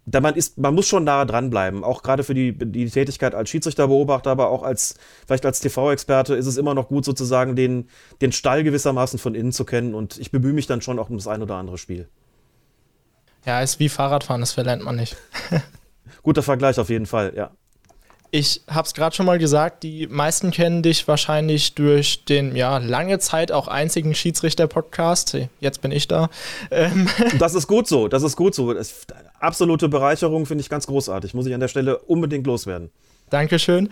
Da 0.04 0.20
man, 0.20 0.34
ist, 0.34 0.58
man 0.58 0.74
muss 0.74 0.88
schon 0.88 1.04
nahe 1.04 1.26
dranbleiben, 1.26 1.84
auch 1.84 2.02
gerade 2.02 2.24
für 2.24 2.34
die, 2.34 2.52
die 2.52 2.90
Tätigkeit 2.90 3.36
als 3.36 3.50
Schiedsrichterbeobachter, 3.50 4.32
aber 4.32 4.48
auch 4.48 4.64
als, 4.64 4.96
vielleicht 5.28 5.46
als 5.46 5.60
TV-Experte 5.60 6.34
ist 6.34 6.46
es 6.46 6.56
immer 6.56 6.74
noch 6.74 6.88
gut, 6.88 7.04
sozusagen 7.04 7.54
den, 7.54 7.88
den 8.20 8.32
Stall 8.32 8.64
gewissermaßen 8.64 9.20
von 9.20 9.36
innen 9.36 9.52
zu 9.52 9.64
kennen 9.64 9.94
und 9.94 10.18
ich 10.18 10.32
bemühe 10.32 10.52
mich 10.52 10.66
dann 10.66 10.80
schon 10.80 10.98
auch 10.98 11.08
um 11.08 11.18
das 11.18 11.28
ein 11.28 11.40
oder 11.40 11.54
andere 11.54 11.78
Spiel. 11.78 12.08
Ja, 13.46 13.60
ist 13.60 13.78
wie 13.78 13.88
Fahrradfahren, 13.88 14.40
das 14.40 14.52
verlernt 14.52 14.84
man 14.84 14.96
nicht. 14.96 15.16
guter 16.22 16.42
Vergleich 16.42 16.78
auf 16.78 16.88
jeden 16.88 17.06
Fall, 17.06 17.32
ja. 17.36 17.50
Ich 18.34 18.62
habe 18.66 18.86
es 18.86 18.94
gerade 18.94 19.14
schon 19.14 19.26
mal 19.26 19.38
gesagt, 19.38 19.82
die 19.82 20.06
meisten 20.06 20.52
kennen 20.52 20.82
dich 20.82 21.06
wahrscheinlich 21.06 21.74
durch 21.74 22.24
den 22.24 22.56
ja 22.56 22.78
lange 22.78 23.18
Zeit 23.18 23.52
auch 23.52 23.68
einzigen 23.68 24.14
Schiedsrichter-Podcast. 24.14 25.36
Jetzt 25.60 25.82
bin 25.82 25.92
ich 25.92 26.08
da. 26.08 26.30
Ähm. 26.70 27.08
Das 27.38 27.54
ist 27.54 27.66
gut 27.66 27.86
so, 27.86 28.08
das 28.08 28.22
ist 28.22 28.36
gut 28.36 28.54
so. 28.54 28.72
Das 28.72 29.06
absolute 29.38 29.90
Bereicherung 29.90 30.46
finde 30.46 30.62
ich 30.62 30.70
ganz 30.70 30.86
großartig. 30.86 31.34
Muss 31.34 31.44
ich 31.44 31.52
an 31.52 31.60
der 31.60 31.68
Stelle 31.68 31.98
unbedingt 31.98 32.46
loswerden. 32.46 32.90
Dankeschön. 33.28 33.90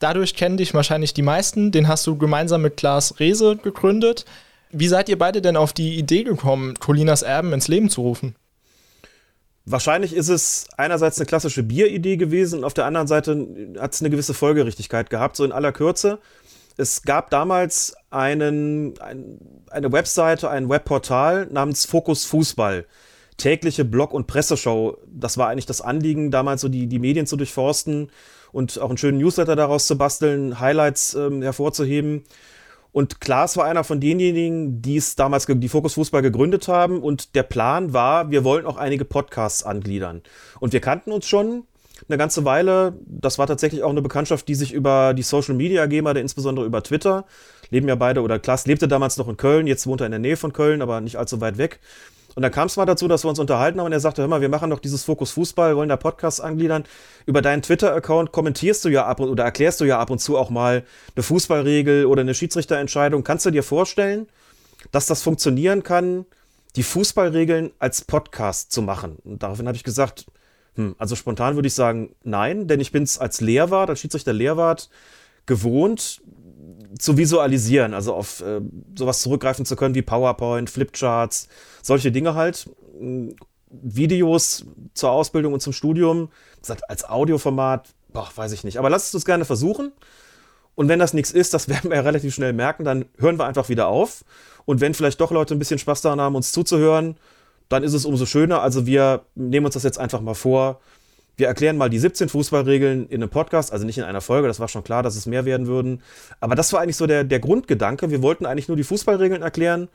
Dadurch 0.00 0.34
kennen 0.34 0.56
dich 0.56 0.74
wahrscheinlich 0.74 1.14
die 1.14 1.22
meisten. 1.22 1.70
Den 1.70 1.86
hast 1.86 2.04
du 2.04 2.16
gemeinsam 2.16 2.62
mit 2.62 2.76
Klaas 2.76 3.20
Rehse 3.20 3.56
gegründet. 3.56 4.24
Wie 4.70 4.88
seid 4.88 5.08
ihr 5.08 5.18
beide 5.18 5.40
denn 5.40 5.56
auf 5.56 5.72
die 5.72 5.96
Idee 5.96 6.24
gekommen, 6.24 6.74
Colinas 6.80 7.22
Erben 7.22 7.52
ins 7.52 7.68
Leben 7.68 7.90
zu 7.90 8.02
rufen? 8.02 8.34
Wahrscheinlich 9.70 10.14
ist 10.14 10.28
es 10.28 10.66
einerseits 10.78 11.18
eine 11.18 11.26
klassische 11.26 11.62
Bieridee 11.62 12.16
gewesen 12.16 12.64
auf 12.64 12.72
der 12.72 12.86
anderen 12.86 13.06
Seite 13.06 13.46
hat 13.78 13.92
es 13.92 14.00
eine 14.00 14.08
gewisse 14.08 14.32
Folgerichtigkeit 14.32 15.10
gehabt, 15.10 15.36
so 15.36 15.44
in 15.44 15.52
aller 15.52 15.72
Kürze. 15.72 16.20
Es 16.78 17.02
gab 17.02 17.28
damals 17.28 17.94
einen, 18.08 18.98
ein, 19.00 19.38
eine 19.70 19.92
Webseite, 19.92 20.48
ein 20.48 20.70
Webportal 20.70 21.48
namens 21.50 21.84
Fokus 21.84 22.24
Fußball. 22.24 22.86
Tägliche 23.36 23.84
Blog- 23.84 24.14
und 24.14 24.26
Presseschau. 24.26 24.96
Das 25.06 25.36
war 25.36 25.48
eigentlich 25.48 25.66
das 25.66 25.82
Anliegen, 25.82 26.30
damals 26.30 26.62
so 26.62 26.68
die, 26.68 26.86
die 26.86 26.98
Medien 26.98 27.26
zu 27.26 27.36
durchforsten 27.36 28.10
und 28.52 28.80
auch 28.80 28.88
einen 28.88 28.96
schönen 28.96 29.18
Newsletter 29.18 29.54
daraus 29.54 29.86
zu 29.86 29.98
basteln, 29.98 30.60
Highlights 30.60 31.14
ähm, 31.14 31.42
hervorzuheben. 31.42 32.24
Und 32.98 33.20
Klaas 33.20 33.56
war 33.56 33.64
einer 33.64 33.84
von 33.84 34.00
denjenigen, 34.00 34.82
die 34.82 34.96
es 34.96 35.14
damals 35.14 35.46
die 35.46 35.68
Fokus 35.68 35.94
Fußball 35.94 36.20
gegründet 36.20 36.66
haben. 36.66 37.00
Und 37.00 37.36
der 37.36 37.44
Plan 37.44 37.92
war, 37.92 38.32
wir 38.32 38.42
wollen 38.42 38.66
auch 38.66 38.76
einige 38.76 39.04
Podcasts 39.04 39.62
angliedern. 39.62 40.20
Und 40.58 40.72
wir 40.72 40.80
kannten 40.80 41.12
uns 41.12 41.28
schon 41.28 41.62
eine 42.08 42.18
ganze 42.18 42.44
Weile. 42.44 42.98
Das 43.06 43.38
war 43.38 43.46
tatsächlich 43.46 43.84
auch 43.84 43.90
eine 43.90 44.02
Bekanntschaft, 44.02 44.48
die 44.48 44.56
sich 44.56 44.72
über 44.72 45.14
die 45.14 45.22
Social 45.22 45.54
Media 45.54 45.84
hatte, 45.84 46.18
insbesondere 46.18 46.66
über 46.66 46.82
Twitter. 46.82 47.24
Leben 47.70 47.86
ja 47.86 47.94
beide, 47.94 48.20
oder 48.20 48.40
Klaas 48.40 48.66
lebte 48.66 48.88
damals 48.88 49.16
noch 49.16 49.28
in 49.28 49.36
Köln, 49.36 49.68
jetzt 49.68 49.86
wohnt 49.86 50.00
er 50.00 50.06
in 50.06 50.10
der 50.10 50.18
Nähe 50.18 50.36
von 50.36 50.52
Köln, 50.52 50.82
aber 50.82 51.00
nicht 51.00 51.18
allzu 51.18 51.40
weit 51.40 51.56
weg. 51.56 51.78
Und 52.34 52.42
dann 52.42 52.52
kam 52.52 52.66
es 52.66 52.76
mal 52.76 52.86
dazu, 52.86 53.08
dass 53.08 53.24
wir 53.24 53.30
uns 53.30 53.38
unterhalten 53.38 53.78
haben 53.80 53.86
und 53.86 53.92
er 53.92 54.00
sagte, 54.00 54.22
hör 54.22 54.28
mal, 54.28 54.40
wir 54.40 54.48
machen 54.48 54.70
doch 54.70 54.78
dieses 54.78 55.04
Fokus 55.04 55.30
Fußball, 55.32 55.76
wollen 55.76 55.88
da 55.88 55.96
Podcasts 55.96 56.40
angliedern. 56.40 56.84
Über 57.26 57.42
deinen 57.42 57.62
Twitter-Account 57.62 58.32
kommentierst 58.32 58.84
du 58.84 58.90
ja 58.90 59.06
ab 59.06 59.20
und 59.20 59.28
oder 59.28 59.44
erklärst 59.44 59.80
du 59.80 59.84
ja 59.84 59.98
ab 59.98 60.10
und 60.10 60.18
zu 60.18 60.36
auch 60.36 60.50
mal 60.50 60.84
eine 61.16 61.22
Fußballregel 61.22 62.06
oder 62.06 62.20
eine 62.20 62.34
Schiedsrichterentscheidung. 62.34 63.24
Kannst 63.24 63.46
du 63.46 63.50
dir 63.50 63.62
vorstellen, 63.62 64.28
dass 64.92 65.06
das 65.06 65.22
funktionieren 65.22 65.82
kann, 65.82 66.26
die 66.76 66.82
Fußballregeln 66.82 67.72
als 67.78 68.02
Podcast 68.02 68.72
zu 68.72 68.82
machen. 68.82 69.16
Und 69.24 69.42
daraufhin 69.42 69.66
habe 69.66 69.76
ich 69.76 69.84
gesagt, 69.84 70.26
hm, 70.76 70.94
also 70.98 71.16
spontan 71.16 71.56
würde 71.56 71.66
ich 71.66 71.74
sagen, 71.74 72.14
nein, 72.22 72.68
denn 72.68 72.78
ich 72.78 72.92
bin 72.92 73.02
es 73.02 73.18
als 73.18 73.40
Lehrwart, 73.40 73.90
als 73.90 74.00
Schiedsrichter 74.00 74.32
Lehrwart 74.32 74.90
gewohnt 75.46 76.20
zu 76.98 77.16
visualisieren, 77.16 77.94
also 77.94 78.14
auf 78.14 78.40
äh, 78.40 78.60
sowas 78.96 79.20
zurückgreifen 79.20 79.64
zu 79.64 79.76
können 79.76 79.94
wie 79.94 80.02
PowerPoint, 80.02 80.70
Flipcharts, 80.70 81.48
solche 81.82 82.12
Dinge 82.12 82.34
halt. 82.34 82.68
Hm, 82.98 83.34
Videos 83.70 84.64
zur 84.94 85.10
Ausbildung 85.10 85.52
und 85.52 85.60
zum 85.60 85.74
Studium, 85.74 86.30
als 86.88 87.08
Audioformat, 87.08 87.88
boah, 88.12 88.28
weiß 88.34 88.52
ich 88.52 88.64
nicht. 88.64 88.78
Aber 88.78 88.90
lasst 88.90 89.08
es 89.08 89.14
uns 89.14 89.24
gerne 89.24 89.44
versuchen. 89.44 89.92
Und 90.74 90.88
wenn 90.88 90.98
das 90.98 91.12
nichts 91.12 91.32
ist, 91.32 91.54
das 91.54 91.68
werden 91.68 91.90
wir 91.90 91.96
ja 91.96 92.02
relativ 92.02 92.34
schnell 92.34 92.52
merken, 92.52 92.84
dann 92.84 93.06
hören 93.18 93.38
wir 93.38 93.46
einfach 93.46 93.68
wieder 93.68 93.88
auf. 93.88 94.24
Und 94.64 94.80
wenn 94.80 94.94
vielleicht 94.94 95.20
doch 95.20 95.30
Leute 95.30 95.54
ein 95.54 95.58
bisschen 95.58 95.78
Spaß 95.78 96.02
daran 96.02 96.20
haben, 96.20 96.34
uns 96.34 96.52
zuzuhören, 96.52 97.16
dann 97.68 97.82
ist 97.82 97.94
es 97.94 98.04
umso 98.04 98.26
schöner. 98.26 98.62
Also 98.62 98.86
wir 98.86 99.22
nehmen 99.34 99.66
uns 99.66 99.74
das 99.74 99.82
jetzt 99.82 99.98
einfach 99.98 100.20
mal 100.20 100.34
vor. 100.34 100.80
Wir 101.38 101.46
erklären 101.46 101.76
mal 101.76 101.88
die 101.88 102.00
17 102.00 102.28
Fußballregeln 102.28 103.06
in 103.06 103.22
einem 103.22 103.30
Podcast, 103.30 103.72
also 103.72 103.86
nicht 103.86 103.96
in 103.96 104.02
einer 104.02 104.20
Folge, 104.20 104.48
das 104.48 104.58
war 104.58 104.66
schon 104.66 104.82
klar, 104.82 105.04
dass 105.04 105.14
es 105.14 105.24
mehr 105.24 105.44
werden 105.44 105.68
würden. 105.68 106.02
Aber 106.40 106.56
das 106.56 106.72
war 106.72 106.80
eigentlich 106.80 106.96
so 106.96 107.06
der, 107.06 107.22
der 107.22 107.38
Grundgedanke. 107.38 108.10
Wir 108.10 108.22
wollten 108.22 108.44
eigentlich 108.44 108.66
nur 108.66 108.76
die 108.76 108.82
Fußballregeln 108.82 109.40
erklären 109.40 109.88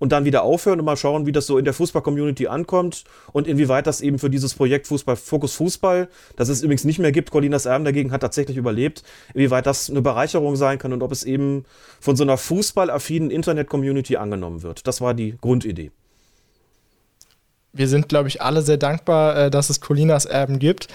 und 0.00 0.12
dann 0.12 0.26
wieder 0.26 0.42
aufhören 0.42 0.80
und 0.80 0.84
mal 0.84 0.98
schauen, 0.98 1.24
wie 1.24 1.32
das 1.32 1.46
so 1.46 1.56
in 1.56 1.64
der 1.64 1.72
Fußball-Community 1.72 2.46
ankommt 2.46 3.04
und 3.32 3.48
inwieweit 3.48 3.86
das 3.86 4.02
eben 4.02 4.18
für 4.18 4.28
dieses 4.28 4.52
Projekt 4.52 4.86
Fußball, 4.86 5.16
Fokus 5.16 5.54
Fußball, 5.54 6.08
das 6.36 6.50
es 6.50 6.62
übrigens 6.62 6.84
nicht 6.84 6.98
mehr 6.98 7.12
gibt, 7.12 7.30
Colinas 7.30 7.64
Erben 7.64 7.86
dagegen 7.86 8.12
hat 8.12 8.20
tatsächlich 8.20 8.58
überlebt, 8.58 9.02
inwieweit 9.32 9.64
das 9.64 9.88
eine 9.88 10.02
Bereicherung 10.02 10.56
sein 10.56 10.78
kann 10.78 10.92
und 10.92 11.02
ob 11.02 11.10
es 11.10 11.24
eben 11.24 11.64
von 12.00 12.16
so 12.16 12.24
einer 12.24 12.36
fußballaffinen 12.36 13.30
Internet-Community 13.30 14.18
angenommen 14.18 14.62
wird. 14.62 14.86
Das 14.86 15.00
war 15.00 15.14
die 15.14 15.38
Grundidee. 15.40 15.90
Wir 17.72 17.88
sind, 17.88 18.08
glaube 18.08 18.28
ich, 18.28 18.42
alle 18.42 18.62
sehr 18.62 18.76
dankbar, 18.76 19.36
äh, 19.36 19.50
dass 19.50 19.70
es 19.70 19.80
Colinas 19.80 20.24
Erben 20.24 20.58
gibt 20.58 20.88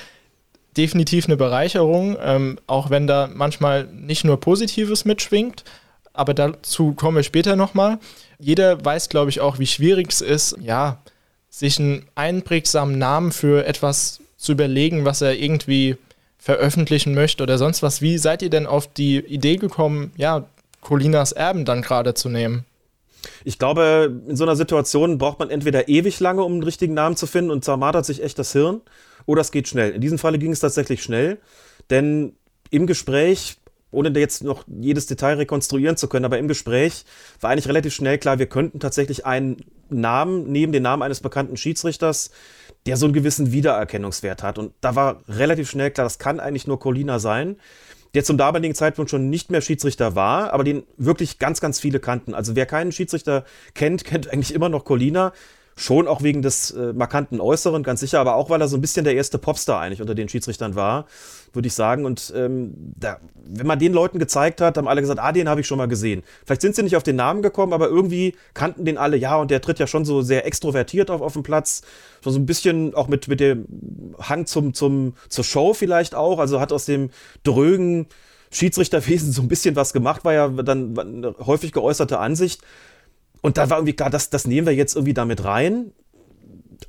definitiv 0.76 1.26
eine 1.26 1.38
Bereicherung, 1.38 2.18
ähm, 2.22 2.60
auch 2.68 2.92
wenn 2.92 3.08
da 3.08 3.28
manchmal 3.34 3.86
nicht 3.86 4.24
nur 4.24 4.40
Positives 4.40 5.06
mitschwingt 5.06 5.64
aber 6.18 6.34
dazu 6.34 6.94
kommen 6.94 7.18
wir 7.18 7.24
später 7.24 7.56
nochmal. 7.56 8.00
Jeder 8.40 8.84
weiß, 8.84 9.10
glaube 9.10 9.30
ich, 9.30 9.40
auch, 9.40 9.60
wie 9.60 9.68
schwierig 9.68 10.12
es 10.12 10.22
ist, 10.22 10.58
ja, 10.60 10.98
sich 11.50 11.80
einen 11.80 12.08
einprägsamen 12.16 12.98
Namen 12.98 13.32
für 13.32 13.66
etwas 13.66 14.20
zu 14.36 14.52
überlegen, 14.52 15.06
was 15.06 15.22
er 15.22 15.36
irgendwie 15.36 15.96
veröffentlichen 16.40 17.14
möchte 17.14 17.44
oder 17.44 17.58
sonst 17.58 17.84
was. 17.84 18.02
Wie 18.02 18.18
seid 18.18 18.42
ihr 18.42 18.50
denn 18.50 18.66
auf 18.66 18.92
die 18.92 19.20
Idee 19.20 19.58
gekommen, 19.58 20.12
ja, 20.18 20.46
Colinas 20.82 21.32
Erben 21.32 21.66
dann 21.66 21.82
gerade 21.82 22.16
zu 22.16 22.30
nehmen? 22.30 22.66
Ich 23.44 23.60
glaube, 23.60 24.22
in 24.28 24.36
so 24.36 24.44
einer 24.44 24.56
Situation 24.56 25.18
braucht 25.18 25.40
man 25.40 25.50
entweder 25.50 25.88
ewig 25.88 26.20
lange, 26.20 26.44
um 26.44 26.54
einen 26.54 26.64
richtigen 26.64 26.94
Namen 26.94 27.16
zu 27.16 27.28
finden 27.28 27.52
und 27.52 27.64
zermartert 27.64 28.06
sich 28.06 28.24
echt 28.24 28.40
das 28.40 28.52
Hirn, 28.54 28.82
oder 29.26 29.42
es 29.42 29.52
geht 29.52 29.68
schnell. 29.68 29.92
In 29.92 30.02
diesem 30.02 30.18
Falle 30.18 30.40
ging 30.40 30.52
es 30.52 30.60
tatsächlich 30.60 31.04
schnell, 31.04 31.38
denn 31.90 32.34
im 32.70 32.88
Gespräch 32.88 33.58
ohne 33.92 34.10
jetzt 34.20 34.44
noch 34.44 34.66
jedes 34.68 35.06
Detail 35.06 35.38
rekonstruieren 35.38 35.98
zu 35.98 36.08
können, 36.08 36.26
aber 36.26 36.38
im 36.38 36.48
Gespräch 36.48 37.06
war 37.40 37.52
eigentlich 37.52 37.68
relativ 37.68 37.94
schnell 37.94 38.18
klar, 38.18 38.38
wir 38.38 38.48
könnten 38.48 38.80
tatsächlich 38.80 39.26
einen 39.26 39.64
Namen 39.90 40.52
neben 40.52 40.72
den 40.72 40.84
Namen 40.84 41.04
eines 41.04 41.22
bekannten 41.22 41.56
Schiedsrichters, 41.56 42.32
der 42.86 42.98
so 42.98 43.06
einen 43.06 43.14
gewissen 43.14 43.52
Wiedererkennungswert 43.52 44.44
hat. 44.44 44.58
Und 44.58 44.74
da 44.82 44.96
war 44.96 45.22
relativ 45.28 45.70
schnell 45.70 45.92
klar, 45.92 46.06
das 46.06 46.20
kann 46.20 46.40
eigentlich 46.40 46.68
nur 46.68 46.80
Colina 46.80 47.20
sein, 47.20 47.58
der 48.18 48.24
zum 48.24 48.36
damaligen 48.40 48.74
Zeitpunkt 48.74 49.12
schon 49.12 49.30
nicht 49.30 49.52
mehr 49.52 49.62
Schiedsrichter 49.62 50.16
war, 50.16 50.52
aber 50.52 50.64
den 50.64 50.82
wirklich 50.98 51.38
ganz, 51.38 51.62
ganz 51.62 51.80
viele 51.80 52.00
kannten. 52.00 52.34
Also 52.34 52.56
wer 52.56 52.66
keinen 52.66 52.92
Schiedsrichter 52.92 53.46
kennt, 53.76 54.06
kennt 54.06 54.34
eigentlich 54.34 54.56
immer 54.56 54.70
noch 54.70 54.86
Colina. 54.86 55.34
Schon 55.80 56.08
auch 56.08 56.24
wegen 56.24 56.42
des 56.42 56.72
äh, 56.72 56.92
markanten 56.92 57.40
Äußeren, 57.40 57.84
ganz 57.84 58.00
sicher, 58.00 58.20
aber 58.20 58.36
auch 58.36 58.50
weil 58.50 58.60
er 58.60 58.68
so 58.68 58.76
ein 58.76 58.82
bisschen 58.82 59.04
der 59.04 59.14
erste 59.14 59.38
Popstar 59.38 59.80
eigentlich 59.80 60.02
unter 60.02 60.16
den 60.16 60.28
Schiedsrichtern 60.28 60.74
war, 60.74 61.06
würde 61.54 61.68
ich 61.68 61.76
sagen. 61.76 62.04
Und 62.04 62.34
ähm, 62.36 62.74
da, 63.00 63.20
wenn 63.46 63.68
man 63.68 63.78
den 63.78 63.94
Leuten 63.94 64.18
gezeigt 64.18 64.60
hat, 64.60 64.76
haben 64.78 64.88
alle 64.88 65.02
gesagt, 65.02 65.20
ah, 65.20 65.32
den 65.32 65.48
habe 65.48 65.62
ich 65.62 65.68
schon 65.68 65.78
mal 65.78 65.88
gesehen. 65.88 66.24
Vielleicht 66.48 66.62
sind 66.62 66.76
sie 66.76 66.82
nicht 66.82 66.96
auf 66.96 67.04
den 67.04 67.16
Namen 67.16 67.44
gekommen, 67.44 67.74
aber 67.74 67.90
irgendwie 67.90 68.34
kannten 68.56 68.86
den 68.86 68.98
alle, 68.98 69.18
ja, 69.18 69.36
und 69.36 69.52
der 69.52 69.62
tritt 69.62 69.78
ja 69.78 69.86
schon 69.86 70.04
so 70.04 70.24
sehr 70.24 70.48
extrovertiert 70.48 71.12
auf, 71.12 71.22
auf 71.22 71.34
dem 71.34 71.44
Platz. 71.44 71.84
So 72.22 72.32
ein 72.32 72.48
bisschen 72.48 72.96
auch 72.96 73.08
mit, 73.08 73.28
mit 73.28 73.40
dem 73.40 73.68
Hang 74.20 74.48
zum, 74.48 74.74
zum, 74.74 75.14
zur 75.30 75.44
Show 75.44 75.76
vielleicht 75.76 76.16
auch. 76.16 76.40
Also 76.40 76.60
hat 76.60 76.74
aus 76.74 76.86
dem 76.86 77.12
drögen 77.44 78.08
Schiedsrichterwesen 78.50 79.32
so 79.32 79.44
ein 79.44 79.48
bisschen 79.48 79.76
was 79.76 79.94
gemacht, 79.94 80.26
war 80.26 80.34
ja 80.34 80.48
dann 80.48 81.36
häufig 81.46 81.72
geäußerte 81.72 82.18
Ansicht. 82.18 82.62
Und 83.42 83.58
da 83.58 83.70
war 83.70 83.78
irgendwie 83.78 83.94
klar, 83.94 84.10
das, 84.10 84.30
das 84.30 84.48
nehmen 84.48 84.68
wir 84.68 84.74
jetzt 84.74 84.96
irgendwie 84.96 85.14
damit 85.14 85.44
rein. 85.44 85.92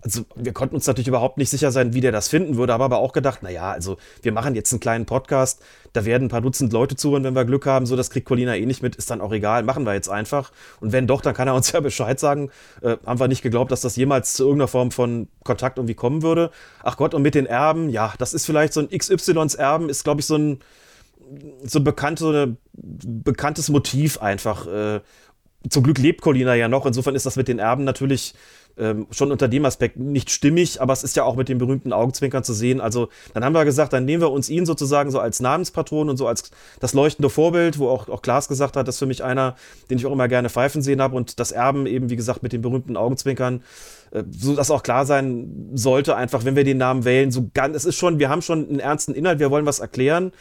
Also 0.02 0.24
wir 0.36 0.52
konnten 0.52 0.74
uns 0.74 0.86
natürlich 0.86 1.08
überhaupt 1.08 1.38
nicht 1.38 1.50
sicher 1.50 1.72
sein, 1.72 1.94
wie 1.94 2.00
der 2.00 2.12
das 2.12 2.28
finden 2.28 2.56
würde, 2.56 2.74
aber 2.74 2.84
aber 2.84 2.98
auch 2.98 3.12
gedacht, 3.12 3.42
naja, 3.42 3.70
also 3.70 3.96
wir 4.22 4.32
machen 4.32 4.54
jetzt 4.54 4.72
einen 4.72 4.80
kleinen 4.80 5.06
Podcast, 5.06 5.62
da 5.92 6.04
werden 6.04 6.26
ein 6.26 6.28
paar 6.28 6.42
Dutzend 6.42 6.72
Leute 6.72 6.94
zuhören, 6.94 7.24
wenn 7.24 7.34
wir 7.34 7.44
Glück 7.44 7.66
haben, 7.66 7.86
so 7.86 7.96
das 7.96 8.10
kriegt 8.10 8.26
Colina 8.26 8.54
eh 8.54 8.66
nicht 8.66 8.82
mit, 8.82 8.96
ist 8.96 9.10
dann 9.10 9.20
auch 9.20 9.32
egal, 9.32 9.62
machen 9.62 9.84
wir 9.84 9.94
jetzt 9.94 10.08
einfach. 10.08 10.52
Und 10.80 10.92
wenn 10.92 11.06
doch, 11.06 11.20
dann 11.22 11.34
kann 11.34 11.48
er 11.48 11.54
uns 11.54 11.72
ja 11.72 11.80
Bescheid 11.80 12.20
sagen. 12.20 12.50
Äh, 12.82 12.96
haben 13.04 13.18
wir 13.18 13.28
nicht 13.28 13.42
geglaubt, 13.42 13.72
dass 13.72 13.80
das 13.80 13.96
jemals 13.96 14.34
zu 14.34 14.44
irgendeiner 14.44 14.68
Form 14.68 14.90
von 14.90 15.28
Kontakt 15.42 15.78
irgendwie 15.78 15.94
kommen 15.94 16.22
würde. 16.22 16.50
Ach 16.82 16.96
Gott, 16.96 17.14
und 17.14 17.22
mit 17.22 17.34
den 17.34 17.46
Erben, 17.46 17.88
ja, 17.88 18.12
das 18.18 18.34
ist 18.34 18.46
vielleicht 18.46 18.72
so 18.74 18.80
ein 18.80 18.88
XYs 18.90 19.54
Erben, 19.54 19.88
ist 19.88 20.04
glaube 20.04 20.20
ich 20.20 20.26
so 20.26 20.36
ein 20.36 20.60
so 21.62 21.78
ein 21.78 21.84
bekannte, 21.84 22.22
so 22.22 22.56
bekanntes 22.72 23.68
Motiv 23.68 24.18
einfach. 24.22 24.66
Äh, 24.66 25.00
zum 25.68 25.82
Glück 25.82 25.98
lebt 25.98 26.20
Colina 26.20 26.54
ja 26.54 26.68
noch. 26.68 26.86
Insofern 26.86 27.14
ist 27.14 27.26
das 27.26 27.36
mit 27.36 27.48
den 27.48 27.58
Erben 27.58 27.84
natürlich 27.84 28.34
ähm, 28.78 29.08
schon 29.10 29.32
unter 29.32 29.48
dem 29.48 29.64
Aspekt 29.64 29.98
nicht 29.98 30.30
stimmig, 30.30 30.80
aber 30.80 30.92
es 30.92 31.02
ist 31.02 31.16
ja 31.16 31.24
auch 31.24 31.34
mit 31.34 31.48
den 31.48 31.58
berühmten 31.58 31.92
Augenzwinkern 31.92 32.44
zu 32.44 32.54
sehen. 32.54 32.80
Also 32.80 33.08
dann 33.34 33.44
haben 33.44 33.54
wir 33.54 33.64
gesagt, 33.64 33.92
dann 33.92 34.04
nehmen 34.04 34.22
wir 34.22 34.30
uns 34.30 34.48
ihn 34.48 34.66
sozusagen 34.66 35.10
so 35.10 35.18
als 35.18 35.40
Namenspatron 35.40 36.08
und 36.08 36.16
so 36.16 36.28
als 36.28 36.50
das 36.78 36.94
leuchtende 36.94 37.28
Vorbild, 37.28 37.78
wo 37.78 37.88
auch, 37.88 38.08
auch 38.08 38.22
Klaas 38.22 38.48
gesagt 38.48 38.76
hat, 38.76 38.86
das 38.86 38.94
ist 38.94 38.98
für 39.00 39.06
mich 39.06 39.24
einer, 39.24 39.56
den 39.90 39.98
ich 39.98 40.06
auch 40.06 40.12
immer 40.12 40.28
gerne 40.28 40.48
pfeifen 40.48 40.80
sehen 40.80 41.02
habe 41.02 41.16
und 41.16 41.40
das 41.40 41.50
Erben 41.50 41.86
eben, 41.86 42.08
wie 42.08 42.16
gesagt, 42.16 42.42
mit 42.44 42.52
den 42.52 42.62
berühmten 42.62 42.96
Augenzwinkern, 42.96 43.62
äh, 44.12 44.22
so 44.30 44.54
dass 44.54 44.70
auch 44.70 44.84
klar 44.84 45.06
sein 45.06 45.70
sollte, 45.74 46.14
einfach, 46.14 46.44
wenn 46.44 46.54
wir 46.54 46.64
den 46.64 46.78
Namen 46.78 47.04
wählen, 47.04 47.32
so 47.32 47.50
ganz, 47.52 47.76
es 47.76 47.84
ist 47.84 47.96
schon, 47.96 48.20
wir 48.20 48.28
haben 48.28 48.42
schon 48.42 48.68
einen 48.68 48.80
ernsten 48.80 49.12
Inhalt, 49.12 49.40
wir 49.40 49.50
wollen 49.50 49.66
was 49.66 49.80
erklären 49.80 50.32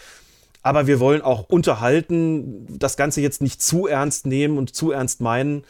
aber 0.61 0.87
wir 0.87 0.99
wollen 0.99 1.21
auch 1.21 1.49
unterhalten, 1.49 2.65
das 2.77 2.97
Ganze 2.97 3.21
jetzt 3.21 3.41
nicht 3.41 3.61
zu 3.61 3.87
ernst 3.87 4.25
nehmen 4.25 4.57
und 4.57 4.75
zu 4.75 4.91
ernst 4.91 5.21
meinen. 5.21 5.63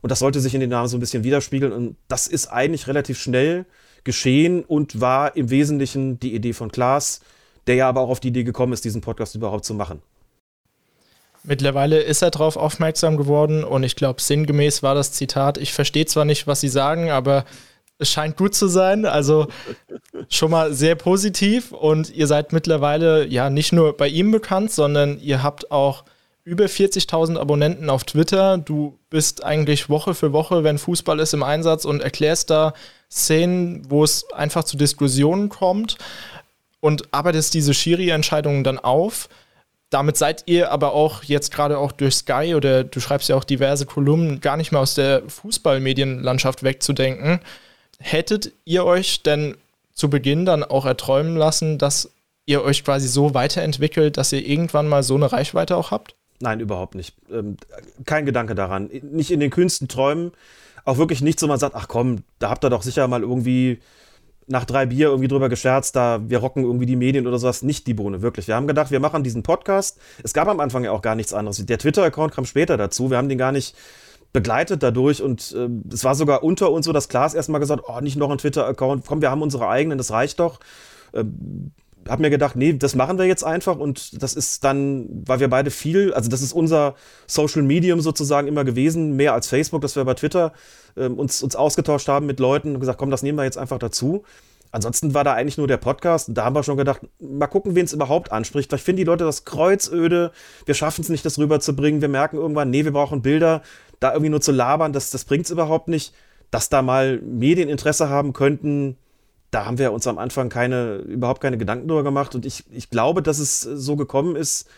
Und 0.00 0.10
das 0.10 0.18
sollte 0.18 0.40
sich 0.40 0.54
in 0.54 0.60
den 0.60 0.70
Namen 0.70 0.88
so 0.88 0.96
ein 0.96 1.00
bisschen 1.00 1.24
widerspiegeln. 1.24 1.72
Und 1.72 1.96
das 2.08 2.26
ist 2.26 2.48
eigentlich 2.48 2.88
relativ 2.88 3.18
schnell 3.20 3.66
geschehen 4.04 4.64
und 4.64 5.00
war 5.00 5.36
im 5.36 5.50
Wesentlichen 5.50 6.18
die 6.18 6.34
Idee 6.34 6.52
von 6.52 6.72
Klaas, 6.72 7.20
der 7.66 7.76
ja 7.76 7.88
aber 7.88 8.00
auch 8.00 8.08
auf 8.08 8.20
die 8.20 8.28
Idee 8.28 8.44
gekommen 8.44 8.72
ist, 8.72 8.84
diesen 8.84 9.00
Podcast 9.00 9.34
überhaupt 9.34 9.64
zu 9.64 9.74
machen. 9.74 10.02
Mittlerweile 11.44 12.00
ist 12.00 12.22
er 12.22 12.30
darauf 12.30 12.56
aufmerksam 12.56 13.16
geworden 13.16 13.64
und 13.64 13.82
ich 13.82 13.96
glaube, 13.96 14.22
sinngemäß 14.22 14.82
war 14.84 14.94
das 14.94 15.12
Zitat, 15.12 15.58
ich 15.58 15.72
verstehe 15.72 16.06
zwar 16.06 16.24
nicht, 16.24 16.46
was 16.46 16.60
Sie 16.60 16.68
sagen, 16.68 17.10
aber 17.10 17.44
es 18.02 18.10
scheint 18.10 18.36
gut 18.36 18.54
zu 18.54 18.68
sein. 18.68 19.06
Also 19.06 19.46
schon 20.28 20.50
mal 20.50 20.74
sehr 20.74 20.94
positiv. 20.94 21.72
Und 21.72 22.10
ihr 22.14 22.26
seid 22.26 22.52
mittlerweile 22.52 23.26
ja 23.26 23.48
nicht 23.48 23.72
nur 23.72 23.96
bei 23.96 24.08
ihm 24.08 24.30
bekannt, 24.30 24.70
sondern 24.70 25.18
ihr 25.20 25.42
habt 25.42 25.70
auch 25.70 26.04
über 26.44 26.64
40.000 26.64 27.38
Abonnenten 27.38 27.88
auf 27.88 28.04
Twitter. 28.04 28.58
Du 28.58 28.98
bist 29.10 29.44
eigentlich 29.44 29.88
Woche 29.88 30.14
für 30.14 30.32
Woche, 30.32 30.64
wenn 30.64 30.78
Fußball 30.78 31.20
ist, 31.20 31.34
im 31.34 31.42
Einsatz 31.42 31.84
und 31.84 32.02
erklärst 32.02 32.50
da 32.50 32.74
Szenen, 33.10 33.88
wo 33.88 34.02
es 34.04 34.30
einfach 34.32 34.64
zu 34.64 34.76
Diskussionen 34.76 35.48
kommt 35.48 35.98
und 36.80 37.14
arbeitest 37.14 37.54
diese 37.54 37.74
Schiri-Entscheidungen 37.74 38.64
dann 38.64 38.78
auf. 38.78 39.28
Damit 39.90 40.16
seid 40.16 40.44
ihr 40.46 40.72
aber 40.72 40.94
auch 40.94 41.22
jetzt 41.22 41.52
gerade 41.52 41.78
auch 41.78 41.92
durch 41.92 42.14
Sky 42.14 42.54
oder 42.56 42.82
du 42.82 42.98
schreibst 42.98 43.28
ja 43.28 43.36
auch 43.36 43.44
diverse 43.44 43.86
Kolumnen 43.86 44.40
gar 44.40 44.56
nicht 44.56 44.72
mehr 44.72 44.80
aus 44.80 44.94
der 44.94 45.22
Fußballmedienlandschaft 45.28 46.62
wegzudenken. 46.62 47.40
Hättet 48.02 48.52
ihr 48.64 48.84
euch 48.84 49.22
denn 49.22 49.56
zu 49.94 50.10
Beginn 50.10 50.44
dann 50.44 50.64
auch 50.64 50.86
erträumen 50.86 51.36
lassen, 51.36 51.78
dass 51.78 52.10
ihr 52.46 52.62
euch 52.62 52.84
quasi 52.84 53.06
so 53.06 53.34
weiterentwickelt, 53.34 54.16
dass 54.16 54.32
ihr 54.32 54.44
irgendwann 54.44 54.88
mal 54.88 55.02
so 55.02 55.14
eine 55.14 55.30
Reichweite 55.30 55.76
auch 55.76 55.90
habt? 55.90 56.14
Nein, 56.40 56.58
überhaupt 56.58 56.96
nicht. 56.96 57.14
Ähm, 57.30 57.56
kein 58.04 58.26
Gedanke 58.26 58.56
daran. 58.56 58.90
Nicht 59.02 59.30
in 59.30 59.38
den 59.38 59.50
kühnsten 59.50 59.86
Träumen. 59.86 60.32
Auch 60.84 60.98
wirklich 60.98 61.22
nicht 61.22 61.38
so, 61.38 61.46
man 61.46 61.60
sagt, 61.60 61.76
ach 61.76 61.86
komm, 61.86 62.24
da 62.40 62.50
habt 62.50 62.64
ihr 62.64 62.70
doch 62.70 62.82
sicher 62.82 63.06
mal 63.06 63.22
irgendwie 63.22 63.78
nach 64.48 64.64
drei 64.64 64.86
Bier 64.86 65.06
irgendwie 65.06 65.28
drüber 65.28 65.48
gescherzt, 65.48 65.94
da 65.94 66.20
wir 66.28 66.38
rocken 66.38 66.64
irgendwie 66.64 66.86
die 66.86 66.96
Medien 66.96 67.28
oder 67.28 67.38
sowas. 67.38 67.62
Nicht 67.62 67.86
die 67.86 67.94
Bohne, 67.94 68.22
wirklich. 68.22 68.48
Wir 68.48 68.56
haben 68.56 68.66
gedacht, 68.66 68.90
wir 68.90 68.98
machen 68.98 69.22
diesen 69.22 69.44
Podcast. 69.44 70.00
Es 70.24 70.34
gab 70.34 70.48
am 70.48 70.58
Anfang 70.58 70.82
ja 70.82 70.90
auch 70.90 71.02
gar 71.02 71.14
nichts 71.14 71.32
anderes. 71.32 71.64
Der 71.64 71.78
Twitter-Account 71.78 72.34
kam 72.34 72.44
später 72.44 72.76
dazu. 72.76 73.10
Wir 73.10 73.18
haben 73.18 73.28
den 73.28 73.38
gar 73.38 73.52
nicht 73.52 73.76
begleitet 74.32 74.82
dadurch 74.82 75.22
und 75.22 75.54
äh, 75.56 75.68
es 75.92 76.04
war 76.04 76.14
sogar 76.14 76.42
unter 76.42 76.70
uns 76.70 76.86
so, 76.86 76.92
dass 76.92 77.08
Klaas 77.08 77.34
erstmal 77.34 77.60
gesagt, 77.60 77.84
oh, 77.86 78.00
nicht 78.00 78.16
noch 78.16 78.30
ein 78.30 78.38
Twitter-Account, 78.38 79.04
komm, 79.06 79.20
wir 79.20 79.30
haben 79.30 79.42
unsere 79.42 79.68
eigenen, 79.68 79.98
das 79.98 80.10
reicht 80.10 80.40
doch. 80.40 80.60
Äh, 81.12 81.24
habe 82.08 82.22
mir 82.22 82.30
gedacht, 82.30 82.56
nee, 82.56 82.72
das 82.72 82.94
machen 82.94 83.18
wir 83.18 83.26
jetzt 83.26 83.44
einfach 83.44 83.78
und 83.78 84.22
das 84.22 84.34
ist 84.34 84.64
dann, 84.64 85.06
weil 85.26 85.40
wir 85.40 85.48
beide 85.48 85.70
viel, 85.70 86.12
also 86.14 86.28
das 86.28 86.42
ist 86.42 86.52
unser 86.52 86.94
Social 87.26 87.62
Medium 87.62 88.00
sozusagen 88.00 88.48
immer 88.48 88.64
gewesen, 88.64 89.14
mehr 89.14 89.34
als 89.34 89.46
Facebook, 89.46 89.82
dass 89.82 89.94
wir 89.94 90.04
bei 90.04 90.14
Twitter 90.14 90.52
äh, 90.96 91.06
uns, 91.06 91.42
uns 91.42 91.54
ausgetauscht 91.54 92.08
haben 92.08 92.26
mit 92.26 92.40
Leuten 92.40 92.74
und 92.74 92.80
gesagt, 92.80 92.98
komm, 92.98 93.10
das 93.10 93.22
nehmen 93.22 93.38
wir 93.38 93.44
jetzt 93.44 93.58
einfach 93.58 93.78
dazu. 93.78 94.24
Ansonsten 94.72 95.12
war 95.12 95.22
da 95.22 95.34
eigentlich 95.34 95.58
nur 95.58 95.68
der 95.68 95.76
Podcast. 95.76 96.30
Da 96.32 96.44
haben 96.46 96.56
wir 96.56 96.62
schon 96.62 96.78
gedacht, 96.78 97.02
mal 97.20 97.46
gucken, 97.46 97.74
wen 97.74 97.84
es 97.84 97.92
überhaupt 97.92 98.32
anspricht. 98.32 98.70
Vielleicht 98.70 98.84
finden 98.84 99.00
die 99.00 99.04
Leute 99.04 99.24
das 99.24 99.44
kreuzöde. 99.44 100.32
Wir 100.64 100.74
schaffen 100.74 101.02
es 101.02 101.10
nicht, 101.10 101.26
das 101.26 101.38
rüberzubringen. 101.38 102.00
Wir 102.00 102.08
merken 102.08 102.38
irgendwann, 102.38 102.70
nee, 102.70 102.82
wir 102.82 102.92
brauchen 102.92 103.20
Bilder. 103.20 103.60
Da 104.02 104.12
irgendwie 104.12 104.30
nur 104.30 104.40
zu 104.40 104.52
labern, 104.52 104.92
das, 104.92 105.10
das 105.10 105.24
bringt 105.24 105.44
es 105.44 105.50
überhaupt 105.50 105.88
nicht. 105.88 106.12
Dass 106.50 106.68
da 106.68 106.82
mal 106.82 107.20
Medien 107.20 107.68
Interesse 107.68 108.08
haben 108.08 108.32
könnten, 108.32 108.96
da 109.52 109.64
haben 109.64 109.78
wir 109.78 109.92
uns 109.92 110.06
am 110.06 110.18
Anfang 110.18 110.48
keine, 110.48 110.96
überhaupt 110.96 111.40
keine 111.40 111.56
Gedanken 111.56 111.86
drüber 111.86 112.02
gemacht. 112.02 112.34
Und 112.34 112.44
ich, 112.44 112.64
ich 112.72 112.90
glaube, 112.90 113.22
dass 113.22 113.38
es 113.38 113.60
so 113.60 113.96
gekommen 113.96 114.34
ist, 114.34 114.68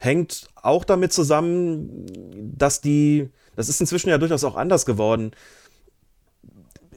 hängt 0.00 0.48
auch 0.60 0.84
damit 0.84 1.12
zusammen, 1.12 2.06
dass 2.56 2.80
die, 2.80 3.30
das 3.54 3.68
ist 3.68 3.80
inzwischen 3.80 4.08
ja 4.08 4.18
durchaus 4.18 4.44
auch 4.44 4.56
anders 4.56 4.86
geworden, 4.86 5.32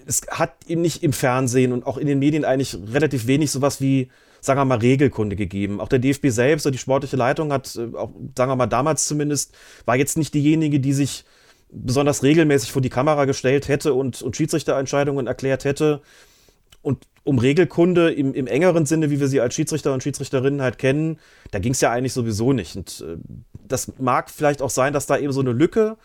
es 0.07 0.21
hat 0.29 0.53
ihm 0.67 0.81
nicht 0.81 1.03
im 1.03 1.11
Fernsehen 1.11 1.73
und 1.73 1.85
auch 1.85 1.97
in 1.97 2.07
den 2.07 2.19
Medien 2.19 2.45
eigentlich 2.45 2.77
relativ 2.93 3.27
wenig 3.27 3.51
sowas 3.51 3.81
wie, 3.81 4.09
sagen 4.39 4.59
wir 4.59 4.65
mal, 4.65 4.77
Regelkunde 4.77 5.35
gegeben. 5.35 5.81
Auch 5.81 5.89
der 5.89 5.99
DFB 5.99 6.27
selbst 6.29 6.65
oder 6.65 6.71
die 6.71 6.77
sportliche 6.77 7.17
Leitung 7.17 7.51
hat, 7.51 7.75
äh, 7.75 7.95
auch, 7.95 8.11
sagen 8.35 8.51
wir 8.51 8.55
mal, 8.55 8.67
damals 8.67 9.05
zumindest, 9.05 9.53
war 9.85 9.97
jetzt 9.97 10.17
nicht 10.17 10.33
diejenige, 10.33 10.79
die 10.79 10.93
sich 10.93 11.25
besonders 11.69 12.23
regelmäßig 12.23 12.71
vor 12.71 12.81
die 12.81 12.89
Kamera 12.89 13.25
gestellt 13.25 13.67
hätte 13.67 13.93
und, 13.93 14.21
und 14.21 14.35
Schiedsrichterentscheidungen 14.35 15.27
erklärt 15.27 15.65
hätte. 15.65 16.01
Und 16.81 17.05
um 17.23 17.39
Regelkunde 17.39 18.11
im, 18.11 18.33
im 18.33 18.47
engeren 18.47 18.85
Sinne, 18.85 19.09
wie 19.09 19.19
wir 19.19 19.27
sie 19.27 19.41
als 19.41 19.53
Schiedsrichter 19.53 19.93
und 19.93 20.01
Schiedsrichterinnen 20.01 20.61
halt 20.61 20.77
kennen, 20.77 21.19
da 21.51 21.59
ging 21.59 21.73
es 21.73 21.81
ja 21.81 21.91
eigentlich 21.91 22.13
sowieso 22.13 22.53
nicht. 22.53 22.75
Und 22.75 23.03
äh, 23.05 23.17
das 23.67 23.91
mag 23.99 24.29
vielleicht 24.29 24.61
auch 24.61 24.69
sein, 24.69 24.93
dass 24.93 25.07
da 25.07 25.17
eben 25.17 25.33
so 25.33 25.41
eine 25.41 25.51
Lücke 25.51 25.97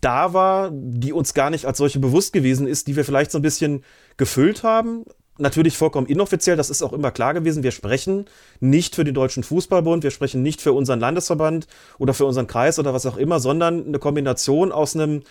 da 0.00 0.32
war, 0.32 0.70
die 0.72 1.12
uns 1.12 1.34
gar 1.34 1.50
nicht 1.50 1.66
als 1.66 1.78
solche 1.78 1.98
bewusst 1.98 2.32
gewesen 2.32 2.66
ist, 2.66 2.86
die 2.86 2.96
wir 2.96 3.04
vielleicht 3.04 3.30
so 3.30 3.38
ein 3.38 3.42
bisschen 3.42 3.84
gefüllt 4.16 4.62
haben. 4.62 5.04
Natürlich 5.38 5.76
vollkommen 5.76 6.06
inoffiziell, 6.06 6.56
das 6.56 6.70
ist 6.70 6.82
auch 6.82 6.92
immer 6.92 7.10
klar 7.10 7.34
gewesen. 7.34 7.62
Wir 7.62 7.70
sprechen 7.70 8.24
nicht 8.60 8.94
für 8.94 9.04
den 9.04 9.14
Deutschen 9.14 9.42
Fußballbund, 9.42 10.02
wir 10.02 10.10
sprechen 10.10 10.42
nicht 10.42 10.62
für 10.62 10.72
unseren 10.72 10.98
Landesverband 11.00 11.66
oder 11.98 12.14
für 12.14 12.24
unseren 12.24 12.46
Kreis 12.46 12.78
oder 12.78 12.94
was 12.94 13.04
auch 13.04 13.18
immer, 13.18 13.38
sondern 13.38 13.86
eine 13.86 13.98
Kombination 13.98 14.72
aus 14.72 14.94
einem 14.94 15.22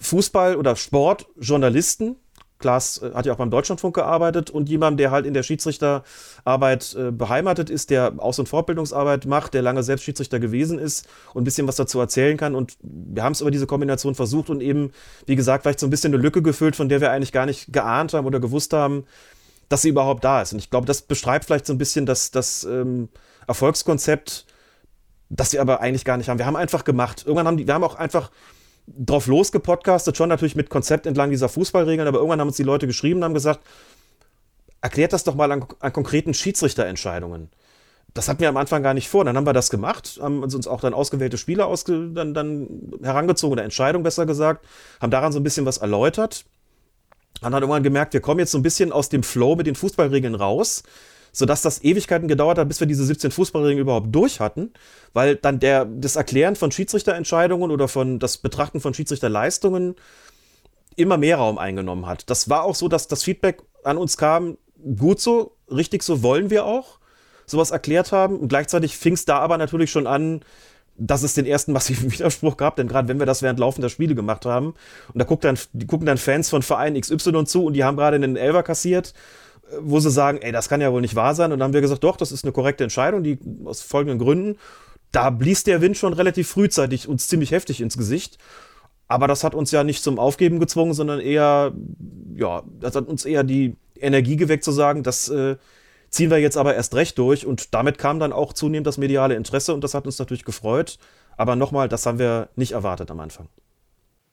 Fußball- 0.00 0.56
oder 0.56 0.74
Sportjournalisten, 0.74 2.16
Klaas 2.58 2.98
äh, 2.98 3.12
hat 3.14 3.26
ja 3.26 3.32
auch 3.32 3.38
beim 3.38 3.50
Deutschlandfunk 3.50 3.94
gearbeitet 3.94 4.50
und 4.50 4.68
jemand, 4.68 4.98
der 4.98 5.10
halt 5.10 5.26
in 5.26 5.34
der 5.34 5.42
Schiedsrichterarbeit 5.42 6.94
äh, 6.94 7.10
beheimatet 7.10 7.70
ist, 7.70 7.90
der 7.90 8.14
Aus- 8.18 8.38
und 8.38 8.48
Fortbildungsarbeit 8.48 9.26
macht, 9.26 9.54
der 9.54 9.62
lange 9.62 9.82
selbst 9.82 10.04
Schiedsrichter 10.04 10.40
gewesen 10.40 10.78
ist 10.78 11.06
und 11.34 11.42
ein 11.42 11.44
bisschen 11.44 11.68
was 11.68 11.76
dazu 11.76 12.00
erzählen 12.00 12.36
kann. 12.36 12.54
Und 12.54 12.76
wir 12.82 13.22
haben 13.22 13.32
es 13.32 13.40
über 13.40 13.50
diese 13.50 13.66
Kombination 13.66 14.14
versucht 14.14 14.50
und 14.50 14.60
eben, 14.60 14.92
wie 15.26 15.36
gesagt, 15.36 15.62
vielleicht 15.62 15.80
so 15.80 15.86
ein 15.86 15.90
bisschen 15.90 16.12
eine 16.12 16.22
Lücke 16.22 16.42
gefüllt, 16.42 16.76
von 16.76 16.88
der 16.88 17.00
wir 17.00 17.10
eigentlich 17.10 17.32
gar 17.32 17.46
nicht 17.46 17.72
geahnt 17.72 18.14
haben 18.14 18.26
oder 18.26 18.40
gewusst 18.40 18.72
haben, 18.72 19.04
dass 19.68 19.82
sie 19.82 19.90
überhaupt 19.90 20.24
da 20.24 20.42
ist. 20.42 20.52
Und 20.52 20.58
ich 20.58 20.70
glaube, 20.70 20.86
das 20.86 21.02
beschreibt 21.02 21.44
vielleicht 21.44 21.66
so 21.66 21.72
ein 21.72 21.78
bisschen 21.78 22.06
das, 22.06 22.30
das 22.30 22.64
ähm, 22.64 23.08
Erfolgskonzept, 23.46 24.46
das 25.30 25.52
wir 25.52 25.60
aber 25.60 25.80
eigentlich 25.80 26.04
gar 26.04 26.16
nicht 26.16 26.28
haben. 26.28 26.38
Wir 26.38 26.46
haben 26.46 26.56
einfach 26.56 26.84
gemacht. 26.84 27.24
Irgendwann 27.26 27.46
haben 27.46 27.56
die, 27.56 27.66
wir 27.66 27.74
haben 27.74 27.84
auch 27.84 27.96
einfach 27.96 28.30
drauf 28.96 29.26
losgepodcastet, 29.26 30.16
schon 30.16 30.28
natürlich 30.28 30.56
mit 30.56 30.70
Konzept 30.70 31.06
entlang 31.06 31.30
dieser 31.30 31.48
Fußballregeln, 31.48 32.08
aber 32.08 32.18
irgendwann 32.18 32.40
haben 32.40 32.48
uns 32.48 32.56
die 32.56 32.62
Leute 32.62 32.86
geschrieben 32.86 33.20
und 33.20 33.24
haben 33.24 33.34
gesagt, 33.34 33.60
erklärt 34.80 35.12
das 35.12 35.24
doch 35.24 35.34
mal 35.34 35.50
an, 35.52 35.64
an 35.80 35.92
konkreten 35.92 36.34
Schiedsrichterentscheidungen. 36.34 37.50
Das 38.14 38.28
hatten 38.28 38.40
wir 38.40 38.48
am 38.48 38.56
Anfang 38.56 38.82
gar 38.82 38.94
nicht 38.94 39.08
vor. 39.08 39.24
Dann 39.24 39.36
haben 39.36 39.46
wir 39.46 39.52
das 39.52 39.70
gemacht, 39.70 40.18
haben 40.20 40.42
uns 40.42 40.66
auch 40.66 40.80
dann 40.80 40.94
ausgewählte 40.94 41.38
Spieler 41.38 41.66
ausge 41.66 42.08
dann, 42.08 42.34
dann 42.34 42.92
herangezogen 43.02 43.52
oder 43.52 43.64
Entscheidung 43.64 44.02
besser 44.02 44.26
gesagt, 44.26 44.64
haben 45.00 45.10
daran 45.10 45.32
so 45.32 45.38
ein 45.38 45.44
bisschen 45.44 45.66
was 45.66 45.78
erläutert. 45.78 46.44
Haben 47.42 47.52
dann 47.52 47.62
irgendwann 47.62 47.82
gemerkt, 47.82 48.14
wir 48.14 48.20
kommen 48.20 48.40
jetzt 48.40 48.50
so 48.50 48.58
ein 48.58 48.62
bisschen 48.62 48.90
aus 48.90 49.08
dem 49.08 49.22
Flow 49.22 49.54
mit 49.54 49.66
den 49.66 49.76
Fußballregeln 49.76 50.34
raus 50.34 50.82
sodass 51.38 51.62
das 51.62 51.84
Ewigkeiten 51.84 52.26
gedauert 52.26 52.58
hat, 52.58 52.66
bis 52.66 52.80
wir 52.80 52.88
diese 52.88 53.04
17 53.04 53.30
Fußballregeln 53.30 53.78
überhaupt 53.78 54.12
durch 54.12 54.40
hatten, 54.40 54.72
weil 55.12 55.36
dann 55.36 55.60
der, 55.60 55.84
das 55.84 56.16
Erklären 56.16 56.56
von 56.56 56.72
Schiedsrichterentscheidungen 56.72 57.70
oder 57.70 57.86
von 57.86 58.18
das 58.18 58.38
Betrachten 58.38 58.80
von 58.80 58.92
Schiedsrichterleistungen 58.92 59.94
immer 60.96 61.16
mehr 61.16 61.36
Raum 61.36 61.56
eingenommen 61.56 62.06
hat. 62.06 62.28
Das 62.28 62.50
war 62.50 62.64
auch 62.64 62.74
so, 62.74 62.88
dass 62.88 63.06
das 63.06 63.22
Feedback 63.22 63.62
an 63.84 63.98
uns 63.98 64.16
kam, 64.16 64.58
gut 64.96 65.20
so, 65.20 65.52
richtig 65.70 66.02
so 66.02 66.24
wollen 66.24 66.50
wir 66.50 66.64
auch 66.64 66.98
sowas 67.46 67.70
erklärt 67.70 68.10
haben. 68.10 68.36
Und 68.40 68.48
gleichzeitig 68.48 68.96
fing 68.96 69.12
es 69.12 69.24
da 69.24 69.38
aber 69.38 69.58
natürlich 69.58 69.92
schon 69.92 70.08
an, 70.08 70.40
dass 70.96 71.22
es 71.22 71.34
den 71.34 71.46
ersten 71.46 71.72
massiven 71.72 72.10
Widerspruch 72.12 72.56
gab, 72.56 72.74
denn 72.74 72.88
gerade 72.88 73.06
wenn 73.06 73.20
wir 73.20 73.26
das 73.26 73.42
während 73.42 73.60
laufender 73.60 73.90
Spiele 73.90 74.16
gemacht 74.16 74.44
haben 74.44 74.74
und 75.14 75.20
da 75.20 75.24
guckt 75.24 75.44
dann, 75.44 75.56
die 75.72 75.86
gucken 75.86 76.06
dann 76.06 76.18
Fans 76.18 76.50
von 76.50 76.62
Verein 76.62 77.00
XY 77.00 77.44
zu 77.44 77.64
und 77.64 77.74
die 77.74 77.84
haben 77.84 77.96
gerade 77.96 78.16
einen 78.16 78.34
Elver 78.34 78.64
kassiert 78.64 79.14
wo 79.80 80.00
sie 80.00 80.10
sagen, 80.10 80.38
ey, 80.38 80.52
das 80.52 80.68
kann 80.68 80.80
ja 80.80 80.92
wohl 80.92 81.00
nicht 81.00 81.14
wahr 81.14 81.34
sein. 81.34 81.52
Und 81.52 81.58
dann 81.58 81.68
haben 81.68 81.74
wir 81.74 81.80
gesagt, 81.80 82.04
doch, 82.04 82.16
das 82.16 82.32
ist 82.32 82.44
eine 82.44 82.52
korrekte 82.52 82.84
Entscheidung, 82.84 83.22
die 83.22 83.38
aus 83.64 83.82
folgenden 83.82 84.18
Gründen. 84.18 84.58
Da 85.12 85.30
blies 85.30 85.64
der 85.64 85.80
Wind 85.80 85.96
schon 85.96 86.12
relativ 86.12 86.48
frühzeitig 86.48 87.08
uns 87.08 87.28
ziemlich 87.28 87.50
heftig 87.50 87.80
ins 87.80 87.96
Gesicht. 87.96 88.38
Aber 89.06 89.26
das 89.26 89.42
hat 89.42 89.54
uns 89.54 89.70
ja 89.70 89.84
nicht 89.84 90.02
zum 90.02 90.18
Aufgeben 90.18 90.60
gezwungen, 90.60 90.92
sondern 90.92 91.20
eher, 91.20 91.72
ja, 92.34 92.62
das 92.78 92.94
hat 92.94 93.08
uns 93.08 93.24
eher 93.24 93.42
die 93.42 93.76
Energie 93.98 94.36
geweckt 94.36 94.64
zu 94.64 94.72
sagen, 94.72 95.02
das 95.02 95.28
äh, 95.30 95.56
ziehen 96.10 96.30
wir 96.30 96.38
jetzt 96.38 96.58
aber 96.58 96.74
erst 96.74 96.94
recht 96.94 97.16
durch. 97.18 97.46
Und 97.46 97.74
damit 97.74 97.98
kam 97.98 98.18
dann 98.20 98.32
auch 98.32 98.52
zunehmend 98.52 98.86
das 98.86 98.98
mediale 98.98 99.34
Interesse 99.34 99.72
und 99.72 99.82
das 99.82 99.94
hat 99.94 100.06
uns 100.06 100.18
natürlich 100.18 100.44
gefreut. 100.44 100.98
Aber 101.36 101.56
nochmal, 101.56 101.88
das 101.88 102.04
haben 102.04 102.18
wir 102.18 102.48
nicht 102.56 102.72
erwartet 102.72 103.10
am 103.10 103.20
Anfang 103.20 103.48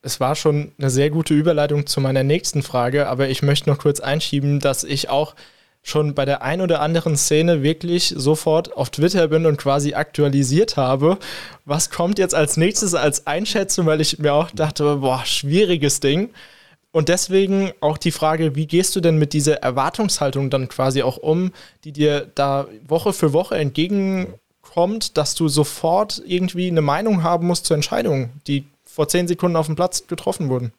es 0.05 0.19
war 0.19 0.35
schon 0.35 0.71
eine 0.77 0.91
sehr 0.91 1.09
gute 1.09 1.33
Überleitung 1.33 1.87
zu 1.87 1.99
meiner 1.99 2.23
nächsten 2.23 2.61
Frage, 2.61 3.07
aber 3.07 3.27
ich 3.27 3.41
möchte 3.41 3.69
noch 3.69 3.79
kurz 3.79 3.99
einschieben, 3.99 4.59
dass 4.59 4.83
ich 4.83 5.09
auch 5.09 5.33
schon 5.81 6.13
bei 6.13 6.25
der 6.25 6.43
ein 6.43 6.61
oder 6.61 6.79
anderen 6.79 7.17
Szene 7.17 7.63
wirklich 7.63 8.13
sofort 8.15 8.77
auf 8.77 8.91
Twitter 8.91 9.27
bin 9.27 9.47
und 9.47 9.57
quasi 9.57 9.95
aktualisiert 9.95 10.77
habe. 10.77 11.17
Was 11.65 11.89
kommt 11.89 12.19
jetzt 12.19 12.35
als 12.35 12.55
nächstes 12.55 12.93
als 12.93 13.25
Einschätzung, 13.25 13.87
weil 13.87 13.99
ich 13.99 14.19
mir 14.19 14.33
auch 14.33 14.51
dachte, 14.51 14.97
boah, 14.97 15.25
schwieriges 15.25 15.99
Ding. 15.99 16.29
Und 16.91 17.09
deswegen 17.09 17.71
auch 17.81 17.97
die 17.97 18.11
Frage, 18.11 18.55
wie 18.55 18.67
gehst 18.67 18.95
du 18.95 19.01
denn 19.01 19.17
mit 19.17 19.33
dieser 19.33 19.57
Erwartungshaltung 19.57 20.49
dann 20.49 20.69
quasi 20.69 21.01
auch 21.01 21.17
um, 21.17 21.51
die 21.83 21.91
dir 21.91 22.31
da 22.35 22.67
Woche 22.87 23.11
für 23.11 23.33
Woche 23.33 23.55
entgegenkommt, 23.55 25.17
dass 25.17 25.35
du 25.35 25.47
sofort 25.49 26.21
irgendwie 26.25 26.67
eine 26.67 26.81
Meinung 26.81 27.21
haben 27.23 27.47
musst 27.47 27.65
zur 27.65 27.75
Entscheidung, 27.75 28.29
die 28.47 28.65
vor 28.95 29.09
zehn 29.09 29.27
Sekunden 29.27 29.57
auf 29.57 29.65
dem 29.65 29.75
Platz 29.75 30.07
getroffen 30.07 30.47
wurden? 30.47 30.71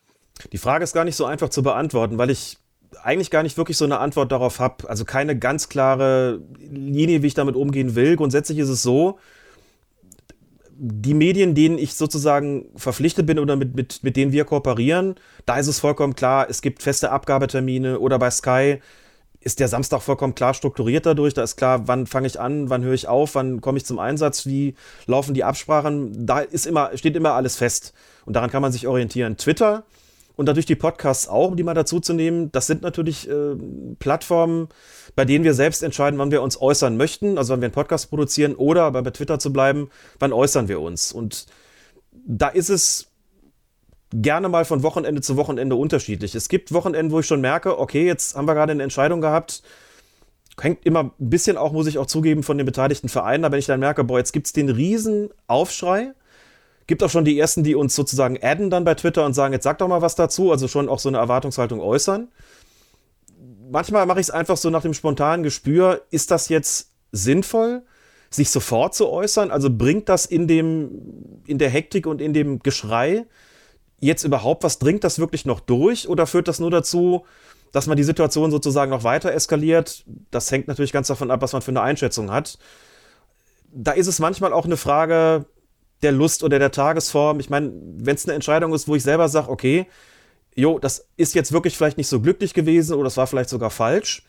Die 0.53 0.59
Frage 0.59 0.85
ist 0.85 0.95
gar 0.95 1.05
nicht 1.05 1.17
so 1.17 1.27
einfach 1.27 1.51
zu 1.51 1.63
beantworten, 1.63 2.17
weil 2.17 2.31
ich 2.31 2.57
eigentlich 3.03 3.31
gar 3.31 3.43
nicht 3.43 3.59
wirklich 3.59 3.77
so 3.77 3.85
eine 3.85 3.99
Antwort 3.99 4.33
darauf 4.33 4.59
habe. 4.59 4.89
Also 4.89 5.05
keine 5.05 5.39
ganz 5.39 5.69
klare 5.69 6.41
Linie, 6.59 7.23
wie 7.23 7.27
ich 7.27 7.35
damit 7.35 7.57
umgehen 7.57 7.95
will. 7.95 8.17
Grundsätzlich 8.17 8.59
ist 8.59 8.71
es 8.71 8.83
so, 8.83 9.19
die 10.79 11.15
Medien, 11.15 11.55
denen 11.55 11.77
ich 11.77 11.95
sozusagen 11.95 12.67
verpflichtet 12.75 13.27
bin 13.27 13.39
oder 13.39 13.55
mit, 13.55 13.77
mit, 13.77 14.03
mit 14.03 14.17
denen 14.17 14.33
wir 14.33 14.45
kooperieren, 14.45 15.17
da 15.45 15.59
ist 15.59 15.69
es 15.69 15.79
vollkommen 15.79 16.15
klar, 16.15 16.47
es 16.49 16.63
gibt 16.63 16.83
feste 16.83 17.11
Abgabetermine 17.11 17.99
oder 17.99 18.19
bei 18.19 18.31
Sky 18.31 18.81
ist 19.47 19.61
der 19.61 19.69
Samstag 19.69 20.03
vollkommen 20.03 20.35
klar 20.35 20.55
strukturiert 20.55 21.07
dadurch. 21.07 21.33
Da 21.33 21.45
ist 21.45 21.55
klar, 21.57 21.87
wann 21.87 22.09
fange 22.09 22.27
ich 22.27 22.41
an, 22.41 22.69
wann 22.69 22.83
höre 22.83 22.95
ich 22.95 23.07
auf, 23.07 23.37
wann 23.37 23.61
komme 23.61 23.79
ich 23.79 23.87
zum 23.87 24.01
Einsatz, 24.01 24.45
wie 24.45 24.75
laufen 25.07 25.35
die 25.35 25.45
Absprachen. 25.45 26.27
Da 26.27 26.41
ist 26.41 26.67
immer, 26.67 26.91
steht 26.97 27.15
immer 27.15 27.35
alles 27.35 27.57
fest. 27.57 27.95
Und 28.25 28.35
daran 28.35 28.51
kann 28.51 28.61
man 28.61 28.73
sich 28.73 28.89
orientieren. 28.89 29.37
Twitter 29.37 29.85
und 30.35 30.47
dadurch 30.47 30.67
die 30.67 30.75
Podcasts 30.75 31.29
auch, 31.29 31.51
um 31.51 31.57
die 31.57 31.63
mal 31.63 31.75
dazu 31.75 32.01
zu 32.01 32.13
nehmen, 32.13 32.51
das 32.51 32.67
sind 32.67 32.83
natürlich 32.83 33.31
äh, 33.31 33.55
Plattformen, 34.01 34.67
bei 35.15 35.25
denen 35.25 35.45
wir 35.45 35.55
selbst 35.55 35.85
entscheiden, 35.85 36.19
wann 36.19 36.33
wir 36.33 36.43
uns 36.43 36.61
äußern 36.61 36.97
möchten, 36.97 37.39
also 37.39 37.53
wann 37.53 37.61
wir 37.61 37.67
einen 37.67 37.73
Podcast 37.73 38.11
produzieren 38.11 38.57
oder, 38.57 38.83
aber 38.83 39.01
bei 39.03 39.11
Twitter 39.11 39.39
zu 39.39 39.53
bleiben, 39.53 39.91
wann 40.19 40.33
äußern 40.33 40.67
wir 40.67 40.81
uns. 40.81 41.13
Und 41.13 41.47
da 42.27 42.49
ist 42.49 42.69
es 42.69 43.13
gerne 44.13 44.49
mal 44.49 44.65
von 44.65 44.83
Wochenende 44.83 45.21
zu 45.21 45.37
Wochenende 45.37 45.77
unterschiedlich. 45.77 46.35
Es 46.35 46.49
gibt 46.49 46.73
Wochenenden, 46.73 47.13
wo 47.13 47.21
ich 47.21 47.27
schon 47.27 47.41
merke, 47.41 47.79
okay, 47.79 48.07
jetzt 48.07 48.37
haben 48.37 48.47
wir 48.47 48.55
gerade 48.55 48.73
eine 48.73 48.83
Entscheidung 48.83 49.21
gehabt. 49.21 49.63
Hängt 50.61 50.87
immer 50.87 51.05
ein 51.05 51.13
bisschen 51.19 51.57
auch, 51.57 51.73
muss 51.73 51.87
ich 51.87 51.99
auch 51.99 52.07
zugeben, 52.07 52.43
von 52.43 52.57
den 52.57 52.65
beteiligten 52.65 53.09
Vereinen. 53.09 53.45
Aber 53.45 53.53
wenn 53.53 53.59
ich 53.59 53.67
dann 53.67 53.81
merke, 53.81 54.05
boah, 54.05 54.19
jetzt 54.19 54.33
gibt 54.33 54.47
es 54.47 54.53
den 54.53 54.69
riesen 54.69 55.31
Aufschrei. 55.47 56.13
Gibt 56.87 57.03
auch 57.03 57.11
schon 57.11 57.25
die 57.25 57.39
ersten, 57.39 57.65
die 57.65 57.75
uns 57.75 57.95
sozusagen 57.95 58.39
adden 58.41 58.71
dann 58.71 58.85
bei 58.85 58.95
Twitter 58.95 59.27
und 59.27 59.35
sagen, 59.35 59.53
jetzt 59.53 59.65
sag 59.65 59.79
doch 59.79 59.89
mal 59.89 60.03
was 60.03 60.15
dazu. 60.15 60.53
Also 60.53 60.69
schon 60.69 60.89
auch 60.89 61.01
so 61.01 61.09
eine 61.09 61.19
Erwartungshaltung 61.19 61.81
äußern. 61.81 62.29
Manchmal 63.71 64.07
mache 64.07 64.21
ich 64.21 64.27
es 64.27 64.31
einfach 64.31 64.57
so 64.57 64.71
nach 64.71 64.83
dem 64.83 64.95
spontanen 64.95 65.43
Gespür, 65.43 66.03
ist 66.11 66.31
das 66.31 66.49
jetzt 66.49 66.93
sinnvoll? 67.11 67.83
sich 68.31 68.51
sofort 68.51 68.95
zu 68.95 69.09
äußern? 69.09 69.51
Also 69.51 69.71
bringt 69.71 70.09
das 70.09 70.27
in 70.27 70.47
dem, 70.47 71.43
in 71.47 71.59
der 71.59 71.71
Hektik 71.71 72.07
und 72.07 72.21
in 72.21 72.33
dem 72.33 72.61
Geschrei 72.61 73.27
jetzt 74.01 74.25
überhaupt 74.25 74.65
was? 74.65 74.79
Dringt 74.79 75.05
das 75.05 75.19
wirklich 75.19 75.45
noch 75.47 75.61
durch 75.61 76.09
oder 76.09 76.27
führt 76.27 76.49
das 76.49 76.61
nur 76.61 76.71
dazu, 76.71 77.25
dass 77.73 77.87
man 77.87 77.97
die 77.97 78.05
Situation 78.05 78.51
sozusagen 78.51 78.91
noch 78.91 79.05
weiter 79.05 79.33
eskaliert, 79.33 80.05
das 80.31 80.51
hängt 80.51 80.69
natürlich 80.69 80.93
ganz 80.93 81.09
davon 81.09 81.31
ab, 81.31 81.43
was 81.43 81.53
man 81.53 81.63
für 81.63 81.73
eine 81.73 81.83
Einschätzung 81.83 82.31
hat. 82.31 82.59
Da 83.73 83.93
ist 83.93 84.07
es 84.07 84.19
manchmal 84.19 84.53
auch 84.53 84.65
eine 84.65 84.77
Frage 84.77 85.45
der 86.03 86.13
Lust 86.13 86.43
oder 86.43 86.59
der 86.59 86.71
Tagesform. 86.71 87.41
Ich 87.41 87.51
meine, 87.51 87.73
wenn 87.99 88.15
es 88.15 88.25
eine 88.25 88.35
Entscheidung 88.35 88.73
ist, 88.73 88.89
wo 88.89 88.95
ich 88.95 89.03
selber 89.03 89.29
sage, 89.29 89.51
okay, 89.51 89.87
jo, 90.55 90.79
das 90.79 91.07
ist 91.17 91.35
jetzt 91.35 91.53
wirklich 91.53 91.77
vielleicht 91.77 91.99
nicht 91.99 92.09
so 92.09 92.21
glücklich 92.21 92.55
gewesen 92.55 92.95
oder 92.95 93.05
das 93.05 93.17
war 93.17 93.27
vielleicht 93.27 93.51
sogar 93.51 93.71
falsch. 93.71 94.25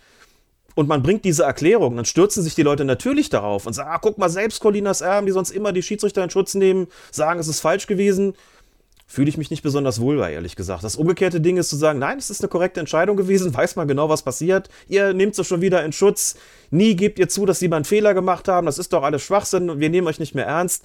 Und 0.75 0.87
man 0.87 1.01
bringt 1.01 1.25
diese 1.25 1.43
Erklärung, 1.43 1.95
dann 1.95 2.05
stürzen 2.05 2.43
sich 2.43 2.53
die 2.53 2.61
Leute 2.61 2.85
natürlich 2.85 3.29
darauf 3.29 3.65
und 3.65 3.73
sagen, 3.73 3.89
ah, 3.91 3.97
guck 3.97 4.17
mal, 4.17 4.29
selbst 4.29 4.59
Colinas 4.59 5.01
Erben, 5.01 5.25
die 5.25 5.31
sonst 5.31 5.49
immer 5.49 5.71
die 5.71 5.81
Schiedsrichter 5.81 6.23
in 6.23 6.29
Schutz 6.29 6.53
nehmen, 6.53 6.87
sagen, 7.11 7.39
es 7.39 7.47
ist 7.47 7.61
falsch 7.61 7.87
gewesen 7.87 8.35
fühle 9.09 9.29
ich 9.29 9.37
mich 9.37 9.49
nicht 9.49 9.63
besonders 9.63 10.01
wohl 10.01 10.17
bei, 10.17 10.33
ehrlich 10.33 10.57
gesagt. 10.57 10.83
Das 10.83 10.97
umgekehrte 10.97 11.39
Ding 11.39 11.55
ist 11.55 11.69
zu 11.69 11.77
sagen, 11.77 11.97
nein, 11.97 12.17
es 12.17 12.29
ist 12.29 12.41
eine 12.41 12.49
korrekte 12.49 12.81
Entscheidung 12.81 13.15
gewesen, 13.15 13.53
weiß 13.53 13.77
man 13.77 13.87
genau, 13.87 14.09
was 14.09 14.21
passiert. 14.21 14.69
Ihr 14.89 15.13
nehmt 15.13 15.33
sie 15.33 15.45
schon 15.45 15.61
wieder 15.61 15.83
in 15.85 15.93
Schutz. 15.93 16.35
Nie 16.71 16.95
gebt 16.95 17.17
ihr 17.17 17.29
zu, 17.29 17.45
dass 17.45 17.59
sie 17.59 17.69
mal 17.69 17.77
einen 17.77 17.85
Fehler 17.85 18.13
gemacht 18.13 18.49
haben. 18.49 18.65
Das 18.65 18.77
ist 18.77 18.91
doch 18.91 19.03
alles 19.03 19.23
Schwachsinn 19.23 19.69
und 19.69 19.79
wir 19.79 19.89
nehmen 19.89 20.07
euch 20.07 20.19
nicht 20.19 20.35
mehr 20.35 20.45
ernst. 20.45 20.83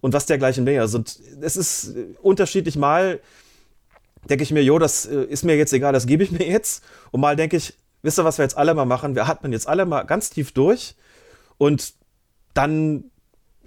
Und 0.00 0.12
was 0.12 0.26
dergleichen 0.26 0.64
mehr. 0.64 0.82
Also, 0.82 1.02
es 1.40 1.56
ist 1.56 1.94
unterschiedlich. 2.22 2.76
Mal 2.76 3.20
denke 4.28 4.44
ich 4.44 4.52
mir, 4.52 4.62
jo, 4.62 4.78
das 4.78 5.06
äh, 5.06 5.24
ist 5.24 5.44
mir 5.44 5.56
jetzt 5.56 5.72
egal, 5.72 5.92
das 5.92 6.06
gebe 6.06 6.22
ich 6.22 6.30
mir 6.30 6.46
jetzt. 6.46 6.84
Und 7.10 7.20
mal 7.20 7.36
denke 7.36 7.56
ich, 7.56 7.74
wisst 8.02 8.18
ihr, 8.18 8.24
was 8.24 8.38
wir 8.38 8.44
jetzt 8.44 8.56
alle 8.56 8.74
mal 8.74 8.84
machen? 8.84 9.14
Wir 9.14 9.26
atmen 9.26 9.52
jetzt 9.52 9.66
alle 9.66 9.86
mal 9.86 10.04
ganz 10.04 10.30
tief 10.30 10.52
durch 10.52 10.94
und 11.58 11.94
dann 12.52 13.10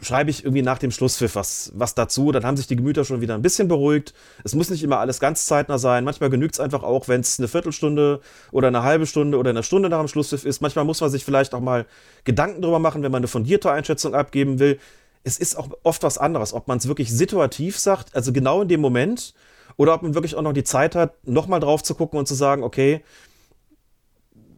schreibe 0.01 0.29
ich 0.29 0.43
irgendwie 0.43 0.61
nach 0.61 0.77
dem 0.77 0.91
Schlusspfiff 0.91 1.35
was, 1.35 1.71
was 1.75 1.95
dazu. 1.95 2.31
Dann 2.31 2.45
haben 2.45 2.57
sich 2.57 2.67
die 2.67 2.75
Gemüter 2.75 3.03
schon 3.03 3.21
wieder 3.21 3.33
ein 3.33 3.41
bisschen 3.41 3.67
beruhigt. 3.67 4.13
Es 4.43 4.53
muss 4.53 4.69
nicht 4.69 4.83
immer 4.83 4.99
alles 4.99 5.19
ganz 5.19 5.45
zeitnah 5.45 5.77
sein. 5.77 6.03
Manchmal 6.03 6.29
genügt 6.29 6.55
es 6.55 6.59
einfach 6.59 6.83
auch, 6.83 7.07
wenn 7.07 7.21
es 7.21 7.39
eine 7.39 7.47
Viertelstunde 7.47 8.21
oder 8.51 8.67
eine 8.67 8.83
halbe 8.83 9.05
Stunde 9.05 9.37
oder 9.37 9.49
eine 9.49 9.63
Stunde 9.63 9.89
nach 9.89 9.99
dem 9.99 10.07
Schlusspfiff 10.07 10.45
ist. 10.45 10.61
Manchmal 10.61 10.85
muss 10.85 11.01
man 11.01 11.09
sich 11.09 11.25
vielleicht 11.25 11.53
auch 11.53 11.61
mal 11.61 11.85
Gedanken 12.23 12.61
drüber 12.61 12.79
machen, 12.79 13.03
wenn 13.03 13.11
man 13.11 13.19
eine 13.19 13.27
fundierte 13.27 13.71
Einschätzung 13.71 14.13
abgeben 14.13 14.59
will. 14.59 14.79
Es 15.23 15.37
ist 15.39 15.57
auch 15.57 15.69
oft 15.83 16.03
was 16.03 16.17
anderes, 16.17 16.53
ob 16.53 16.67
man 16.67 16.77
es 16.77 16.87
wirklich 16.87 17.11
situativ 17.11 17.77
sagt, 17.77 18.15
also 18.15 18.31
genau 18.31 18.61
in 18.61 18.67
dem 18.67 18.81
Moment, 18.81 19.33
oder 19.77 19.93
ob 19.93 20.01
man 20.01 20.13
wirklich 20.13 20.35
auch 20.35 20.41
noch 20.41 20.53
die 20.53 20.63
Zeit 20.63 20.95
hat, 20.95 21.13
nochmal 21.27 21.59
drauf 21.59 21.83
zu 21.83 21.95
gucken 21.95 22.17
und 22.17 22.27
zu 22.27 22.33
sagen, 22.33 22.63
okay, 22.63 23.03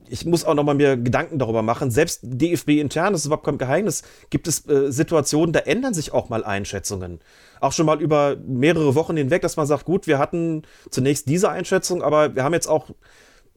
ich 0.10 0.26
muss 0.26 0.44
auch 0.44 0.54
noch 0.54 0.64
mal 0.64 0.76
mir 0.76 0.98
Gedanken 0.98 1.40
darüber 1.40 1.62
machen. 1.62 1.92
Selbst 1.92 2.22
DFB 2.24 2.70
intern, 2.80 3.14
das 3.14 3.22
ist 3.22 3.28
überhaupt 3.28 3.46
kein 3.46 3.58
Geheimnis, 3.58 4.04
gibt 4.30 4.48
es 4.48 4.68
äh, 4.68 4.92
Situationen, 4.92 5.54
da 5.54 5.60
ändern 5.60 5.94
sich 5.94 6.14
auch 6.14 6.30
mal 6.30 6.44
Einschätzungen. 6.44 7.20
Auch 7.62 7.74
schon 7.74 7.86
mal 7.86 8.02
über 8.02 8.38
mehrere 8.46 8.96
Wochen 8.96 9.18
hinweg, 9.18 9.42
dass 9.42 9.58
man 9.58 9.68
sagt, 9.68 9.86
gut, 9.86 10.08
wir 10.08 10.18
hatten 10.18 10.64
zunächst 10.90 11.28
diese 11.28 11.50
Einschätzung, 11.50 12.02
aber 12.02 12.36
wir 12.36 12.44
haben 12.44 12.54
jetzt 12.54 12.68
auch 12.68 12.90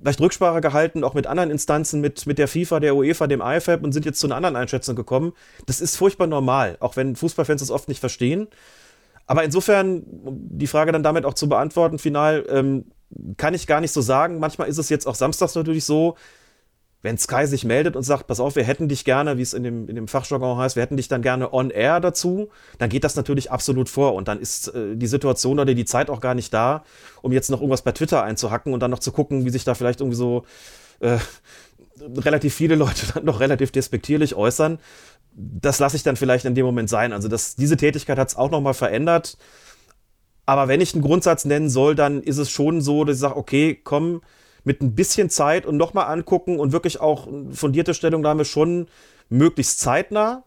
vielleicht 0.00 0.20
Rücksprache 0.20 0.60
gehalten, 0.60 1.04
auch 1.04 1.14
mit 1.14 1.26
anderen 1.26 1.50
Instanzen, 1.50 2.00
mit, 2.00 2.26
mit 2.26 2.38
der 2.38 2.48
FIFA, 2.48 2.80
der 2.80 2.96
UEFA, 2.96 3.26
dem 3.28 3.40
IFAB 3.40 3.84
und 3.84 3.92
sind 3.92 4.04
jetzt 4.04 4.18
zu 4.18 4.26
einer 4.26 4.36
anderen 4.36 4.56
Einschätzung 4.56 4.96
gekommen. 4.96 5.32
Das 5.66 5.80
ist 5.80 5.96
furchtbar 5.96 6.26
normal, 6.26 6.76
auch 6.80 6.96
wenn 6.96 7.14
Fußballfans 7.14 7.60
das 7.60 7.70
oft 7.70 7.88
nicht 7.88 8.00
verstehen. 8.00 8.48
Aber 9.26 9.44
insofern, 9.44 10.02
um 10.24 10.58
die 10.58 10.66
Frage 10.66 10.90
dann 10.90 11.04
damit 11.04 11.24
auch 11.24 11.34
zu 11.34 11.48
beantworten, 11.48 11.98
final, 12.00 12.44
ähm, 12.48 12.86
kann 13.36 13.54
ich 13.54 13.66
gar 13.66 13.80
nicht 13.80 13.92
so 13.92 14.00
sagen. 14.00 14.38
Manchmal 14.40 14.68
ist 14.68 14.78
es 14.78 14.88
jetzt 14.88 15.06
auch 15.06 15.14
samstags 15.14 15.54
natürlich 15.54 15.84
so, 15.84 16.16
wenn 17.02 17.18
Sky 17.18 17.46
sich 17.46 17.64
meldet 17.64 17.96
und 17.96 18.04
sagt, 18.04 18.28
pass 18.28 18.38
auf, 18.38 18.54
wir 18.54 18.62
hätten 18.62 18.88
dich 18.88 19.04
gerne, 19.04 19.36
wie 19.36 19.42
es 19.42 19.54
in 19.54 19.64
dem, 19.64 19.88
in 19.88 19.96
dem 19.96 20.06
Fachjargon 20.06 20.56
heißt, 20.56 20.76
wir 20.76 20.82
hätten 20.82 20.96
dich 20.96 21.08
dann 21.08 21.20
gerne 21.20 21.52
on 21.52 21.70
air 21.70 21.98
dazu, 21.98 22.48
dann 22.78 22.88
geht 22.88 23.02
das 23.02 23.16
natürlich 23.16 23.50
absolut 23.50 23.88
vor 23.88 24.14
und 24.14 24.28
dann 24.28 24.40
ist 24.40 24.68
äh, 24.68 24.96
die 24.96 25.08
Situation 25.08 25.58
oder 25.58 25.74
die 25.74 25.84
Zeit 25.84 26.10
auch 26.10 26.20
gar 26.20 26.34
nicht 26.34 26.54
da, 26.54 26.84
um 27.20 27.32
jetzt 27.32 27.50
noch 27.50 27.58
irgendwas 27.58 27.82
bei 27.82 27.92
Twitter 27.92 28.22
einzuhacken 28.22 28.72
und 28.72 28.80
dann 28.80 28.92
noch 28.92 29.00
zu 29.00 29.10
gucken, 29.10 29.44
wie 29.44 29.50
sich 29.50 29.64
da 29.64 29.74
vielleicht 29.74 30.00
irgendwie 30.00 30.16
so 30.16 30.44
äh, 31.00 31.18
relativ 32.00 32.54
viele 32.54 32.76
Leute 32.76 33.06
dann 33.14 33.24
noch 33.24 33.40
relativ 33.40 33.72
despektierlich 33.72 34.36
äußern. 34.36 34.78
Das 35.34 35.80
lasse 35.80 35.96
ich 35.96 36.04
dann 36.04 36.16
vielleicht 36.16 36.44
in 36.44 36.54
dem 36.54 36.66
Moment 36.66 36.88
sein. 36.88 37.12
Also 37.12 37.26
das, 37.26 37.56
diese 37.56 37.76
Tätigkeit 37.76 38.18
hat 38.18 38.28
es 38.28 38.36
auch 38.36 38.50
nochmal 38.50 38.74
verändert. 38.74 39.38
Aber 40.46 40.68
wenn 40.68 40.80
ich 40.80 40.94
einen 40.94 41.02
Grundsatz 41.02 41.44
nennen 41.44 41.70
soll, 41.70 41.94
dann 41.94 42.22
ist 42.22 42.38
es 42.38 42.50
schon 42.50 42.80
so, 42.80 43.04
dass 43.04 43.16
ich 43.16 43.20
sage, 43.20 43.36
okay, 43.36 43.80
komm, 43.82 44.20
mit 44.64 44.80
ein 44.80 44.94
bisschen 44.94 45.30
Zeit 45.30 45.66
und 45.66 45.76
nochmal 45.76 46.06
angucken 46.06 46.58
und 46.58 46.72
wirklich 46.72 47.00
auch 47.00 47.28
fundierte 47.52 47.94
Stellungnahme 47.94 48.44
schon 48.44 48.86
möglichst 49.28 49.80
zeitnah. 49.80 50.44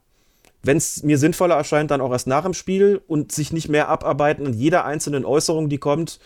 Wenn 0.64 0.78
es 0.78 1.04
mir 1.04 1.18
sinnvoller 1.18 1.56
erscheint, 1.56 1.92
dann 1.92 2.02
auch 2.02 2.12
erst 2.12 2.28
nach 2.28 2.44
dem 2.44 2.54
Spiel 2.54 3.02
und 3.08 3.32
sich 3.32 3.54
nicht 3.54 3.70
mehr 3.70 3.90
abarbeiten 3.90 4.48
an 4.48 4.54
jeder 4.54 4.86
einzelnen 4.86 5.26
Äußerung, 5.26 5.70
die 5.70 5.78
kommt. 5.78 6.20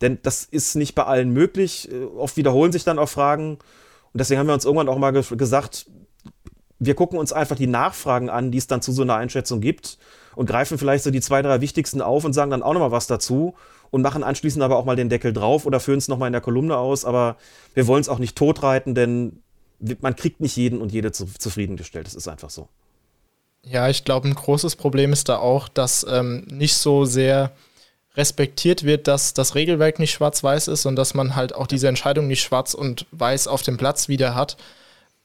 Denn 0.00 0.18
das 0.22 0.44
ist 0.44 0.74
nicht 0.74 0.94
bei 0.94 1.04
allen 1.04 1.30
möglich. 1.30 1.90
Äh, 1.90 2.04
oft 2.04 2.36
wiederholen 2.36 2.72
sich 2.72 2.84
dann 2.84 2.98
auch 2.98 3.08
Fragen. 3.08 3.52
Und 3.52 4.20
deswegen 4.20 4.38
haben 4.38 4.46
wir 4.46 4.54
uns 4.54 4.64
irgendwann 4.64 4.88
auch 4.88 4.98
mal 4.98 5.12
gesagt, 5.12 5.86
wir 6.78 6.94
gucken 6.94 7.18
uns 7.18 7.32
einfach 7.32 7.56
die 7.56 7.66
Nachfragen 7.66 8.28
an, 8.28 8.50
die 8.50 8.58
es 8.58 8.66
dann 8.66 8.82
zu 8.82 8.92
so 8.92 9.02
einer 9.02 9.16
Einschätzung 9.16 9.60
gibt 9.60 9.98
und 10.34 10.46
greifen 10.46 10.76
vielleicht 10.76 11.04
so 11.04 11.10
die 11.10 11.22
zwei, 11.22 11.40
drei 11.40 11.60
wichtigsten 11.62 12.02
auf 12.02 12.24
und 12.24 12.34
sagen 12.34 12.50
dann 12.50 12.62
auch 12.62 12.74
nochmal 12.74 12.92
was 12.92 13.06
dazu 13.06 13.54
und 13.90 14.02
machen 14.02 14.22
anschließend 14.22 14.62
aber 14.62 14.76
auch 14.76 14.84
mal 14.84 14.96
den 14.96 15.08
Deckel 15.08 15.32
drauf 15.32 15.66
oder 15.66 15.80
führen 15.80 15.98
es 15.98 16.08
nochmal 16.08 16.28
in 16.28 16.32
der 16.32 16.40
Kolumne 16.40 16.76
aus. 16.76 17.04
Aber 17.04 17.36
wir 17.74 17.86
wollen 17.86 18.00
es 18.00 18.08
auch 18.08 18.18
nicht 18.18 18.36
totreiten, 18.36 18.94
denn 18.94 19.42
man 20.00 20.16
kriegt 20.16 20.40
nicht 20.40 20.56
jeden 20.56 20.80
und 20.80 20.92
jede 20.92 21.12
zu, 21.12 21.26
zufriedengestellt. 21.26 22.06
Das 22.06 22.14
ist 22.14 22.28
einfach 22.28 22.50
so. 22.50 22.68
Ja, 23.62 23.88
ich 23.88 24.04
glaube, 24.04 24.28
ein 24.28 24.34
großes 24.34 24.76
Problem 24.76 25.12
ist 25.12 25.28
da 25.28 25.38
auch, 25.38 25.68
dass 25.68 26.06
ähm, 26.08 26.46
nicht 26.48 26.76
so 26.76 27.04
sehr 27.04 27.52
respektiert 28.16 28.84
wird, 28.84 29.08
dass 29.08 29.34
das 29.34 29.54
Regelwerk 29.54 29.98
nicht 29.98 30.12
schwarz-weiß 30.12 30.68
ist 30.68 30.86
und 30.86 30.96
dass 30.96 31.14
man 31.14 31.36
halt 31.36 31.54
auch 31.54 31.66
diese 31.66 31.88
Entscheidung 31.88 32.28
nicht 32.28 32.42
schwarz 32.42 32.74
und 32.74 33.06
weiß 33.10 33.48
auf 33.48 33.62
dem 33.62 33.76
Platz 33.76 34.08
wieder 34.08 34.34
hat. 34.34 34.56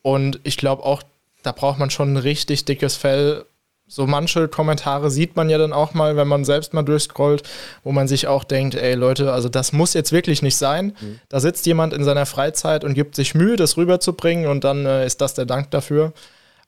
Und 0.01 0.39
ich 0.43 0.57
glaube 0.57 0.83
auch, 0.83 1.03
da 1.43 1.51
braucht 1.51 1.79
man 1.79 1.89
schon 1.89 2.13
ein 2.13 2.17
richtig 2.17 2.65
dickes 2.65 2.95
Fell, 2.95 3.45
so 3.91 4.07
manche 4.07 4.47
Kommentare 4.47 5.11
sieht 5.11 5.35
man 5.35 5.49
ja 5.49 5.57
dann 5.57 5.73
auch 5.73 5.93
mal, 5.93 6.15
wenn 6.15 6.27
man 6.27 6.45
selbst 6.45 6.73
mal 6.73 6.81
durchscrollt, 6.81 7.43
wo 7.83 7.91
man 7.91 8.07
sich 8.07 8.25
auch 8.25 8.45
denkt, 8.45 8.73
ey 8.75 8.93
Leute, 8.93 9.33
also 9.33 9.49
das 9.49 9.73
muss 9.73 9.93
jetzt 9.93 10.13
wirklich 10.13 10.41
nicht 10.41 10.55
sein. 10.55 10.95
Mhm. 11.01 11.19
Da 11.27 11.41
sitzt 11.41 11.65
jemand 11.65 11.93
in 11.93 12.05
seiner 12.05 12.25
Freizeit 12.25 12.85
und 12.85 12.93
gibt 12.93 13.15
sich 13.15 13.35
Mühe, 13.35 13.57
das 13.57 13.75
rüberzubringen 13.75 14.47
und 14.47 14.63
dann 14.63 14.85
äh, 14.85 15.05
ist 15.05 15.19
das 15.19 15.33
der 15.33 15.45
Dank 15.45 15.71
dafür. 15.71 16.13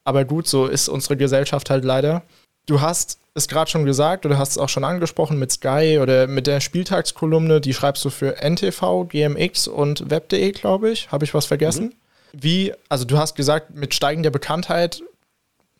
Aber 0.04 0.26
gut, 0.26 0.50
so 0.50 0.68
ist 0.68 0.90
unsere 0.90 1.16
Gesellschaft 1.16 1.70
halt 1.70 1.86
leider. 1.86 2.24
Du 2.66 2.82
hast 2.82 3.20
es 3.36 3.48
gerade 3.48 3.72
schon 3.72 3.86
gesagt 3.86 4.26
oder 4.26 4.38
hast 4.38 4.52
es 4.52 4.58
auch 4.58 4.68
schon 4.68 4.84
angesprochen 4.84 5.40
mit 5.40 5.50
Sky 5.50 6.00
oder 6.02 6.28
mit 6.28 6.46
der 6.46 6.60
Spieltagskolumne, 6.60 7.62
die 7.62 7.74
schreibst 7.74 8.04
du 8.04 8.10
für 8.10 8.36
NTV, 8.42 9.08
GMX 9.08 9.70
und 9.70 10.10
Web.de, 10.10 10.52
glaube 10.52 10.92
ich. 10.92 11.10
Habe 11.14 11.24
ich 11.24 11.34
was 11.34 11.46
vergessen? 11.46 11.86
Mhm. 12.34 12.44
Wie, 12.44 12.74
also 12.90 13.06
du 13.06 13.18
hast 13.18 13.36
gesagt, 13.36 13.74
mit 13.74 13.94
steigender 13.94 14.30
Bekanntheit 14.30 15.02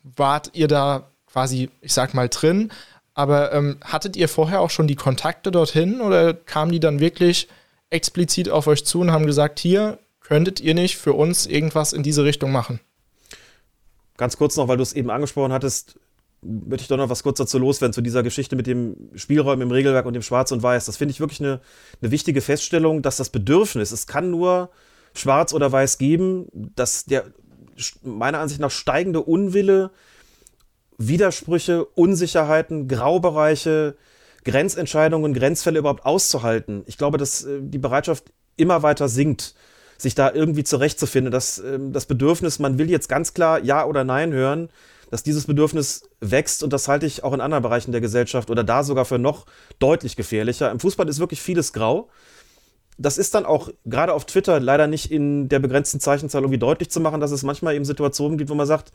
wart 0.02 0.50
ihr 0.54 0.68
da 0.68 1.10
quasi, 1.34 1.68
ich 1.80 1.92
sag 1.92 2.14
mal, 2.14 2.28
drin. 2.28 2.70
Aber 3.12 3.52
ähm, 3.52 3.78
hattet 3.82 4.16
ihr 4.16 4.28
vorher 4.28 4.60
auch 4.60 4.70
schon 4.70 4.86
die 4.86 4.94
Kontakte 4.94 5.50
dorthin 5.50 6.00
oder 6.00 6.32
kamen 6.32 6.70
die 6.70 6.80
dann 6.80 7.00
wirklich 7.00 7.48
explizit 7.90 8.48
auf 8.48 8.68
euch 8.68 8.84
zu 8.84 9.00
und 9.00 9.10
haben 9.10 9.26
gesagt, 9.26 9.58
hier 9.58 9.98
könntet 10.20 10.60
ihr 10.60 10.74
nicht 10.74 10.96
für 10.96 11.12
uns 11.12 11.46
irgendwas 11.46 11.92
in 11.92 12.04
diese 12.04 12.24
Richtung 12.24 12.52
machen? 12.52 12.80
Ganz 14.16 14.36
kurz 14.36 14.56
noch, 14.56 14.68
weil 14.68 14.76
du 14.76 14.84
es 14.84 14.92
eben 14.92 15.10
angesprochen 15.10 15.52
hattest, 15.52 15.98
würde 16.40 16.82
ich 16.82 16.88
doch 16.88 16.96
noch 16.96 17.10
was 17.10 17.24
kurz 17.24 17.38
dazu 17.38 17.58
loswerden, 17.58 17.92
zu 17.92 18.00
dieser 18.00 18.22
Geschichte 18.22 18.54
mit 18.54 18.68
dem 18.68 18.96
Spielräumen 19.16 19.62
im 19.62 19.72
Regelwerk 19.72 20.06
und 20.06 20.14
dem 20.14 20.22
Schwarz 20.22 20.52
und 20.52 20.62
Weiß. 20.62 20.86
Das 20.86 20.96
finde 20.96 21.12
ich 21.12 21.20
wirklich 21.20 21.40
eine, 21.40 21.60
eine 22.00 22.12
wichtige 22.12 22.40
Feststellung, 22.40 23.02
dass 23.02 23.16
das 23.16 23.30
Bedürfnis, 23.30 23.90
es 23.90 24.06
kann 24.06 24.30
nur 24.30 24.70
Schwarz 25.14 25.52
oder 25.52 25.72
Weiß 25.72 25.98
geben, 25.98 26.46
dass 26.52 27.06
der 27.06 27.24
meiner 28.02 28.38
Ansicht 28.38 28.60
nach 28.60 28.70
steigende 28.70 29.20
Unwille 29.20 29.90
Widersprüche, 30.98 31.84
Unsicherheiten, 31.84 32.88
Graubereiche, 32.88 33.96
Grenzentscheidungen, 34.44 35.34
Grenzfälle 35.34 35.78
überhaupt 35.78 36.04
auszuhalten. 36.04 36.82
Ich 36.86 36.98
glaube, 36.98 37.18
dass 37.18 37.44
äh, 37.44 37.58
die 37.60 37.78
Bereitschaft 37.78 38.24
immer 38.56 38.82
weiter 38.82 39.08
sinkt, 39.08 39.54
sich 39.96 40.14
da 40.14 40.32
irgendwie 40.32 40.64
zurechtzufinden. 40.64 41.32
Dass 41.32 41.58
äh, 41.58 41.78
das 41.90 42.06
Bedürfnis, 42.06 42.58
man 42.58 42.78
will 42.78 42.90
jetzt 42.90 43.08
ganz 43.08 43.34
klar 43.34 43.62
Ja 43.62 43.84
oder 43.86 44.04
Nein 44.04 44.32
hören, 44.32 44.68
dass 45.10 45.22
dieses 45.22 45.46
Bedürfnis 45.46 46.08
wächst 46.20 46.62
und 46.62 46.72
das 46.72 46.88
halte 46.88 47.06
ich 47.06 47.24
auch 47.24 47.32
in 47.32 47.40
anderen 47.40 47.62
Bereichen 47.62 47.92
der 47.92 48.00
Gesellschaft 48.00 48.50
oder 48.50 48.64
da 48.64 48.82
sogar 48.82 49.04
für 49.04 49.18
noch 49.18 49.46
deutlich 49.78 50.16
gefährlicher. 50.16 50.70
Im 50.70 50.80
Fußball 50.80 51.08
ist 51.08 51.20
wirklich 51.20 51.40
vieles 51.40 51.72
grau. 51.72 52.08
Das 52.96 53.18
ist 53.18 53.34
dann 53.34 53.44
auch 53.44 53.70
gerade 53.84 54.12
auf 54.12 54.24
Twitter 54.24 54.60
leider 54.60 54.86
nicht 54.86 55.10
in 55.10 55.48
der 55.48 55.58
begrenzten 55.58 56.00
Zeichenzahl 56.00 56.42
irgendwie 56.42 56.58
deutlich 56.58 56.90
zu 56.90 57.00
machen, 57.00 57.20
dass 57.20 57.32
es 57.32 57.42
manchmal 57.42 57.74
eben 57.74 57.84
Situationen 57.84 58.38
gibt, 58.38 58.50
wo 58.50 58.54
man 58.54 58.66
sagt, 58.66 58.92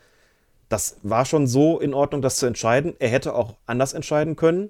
das 0.69 0.97
war 1.01 1.25
schon 1.25 1.47
so 1.47 1.79
in 1.79 1.93
Ordnung, 1.93 2.21
das 2.21 2.37
zu 2.37 2.45
entscheiden. 2.45 2.93
Er 2.99 3.09
hätte 3.09 3.33
auch 3.33 3.55
anders 3.65 3.93
entscheiden 3.93 4.35
können. 4.35 4.69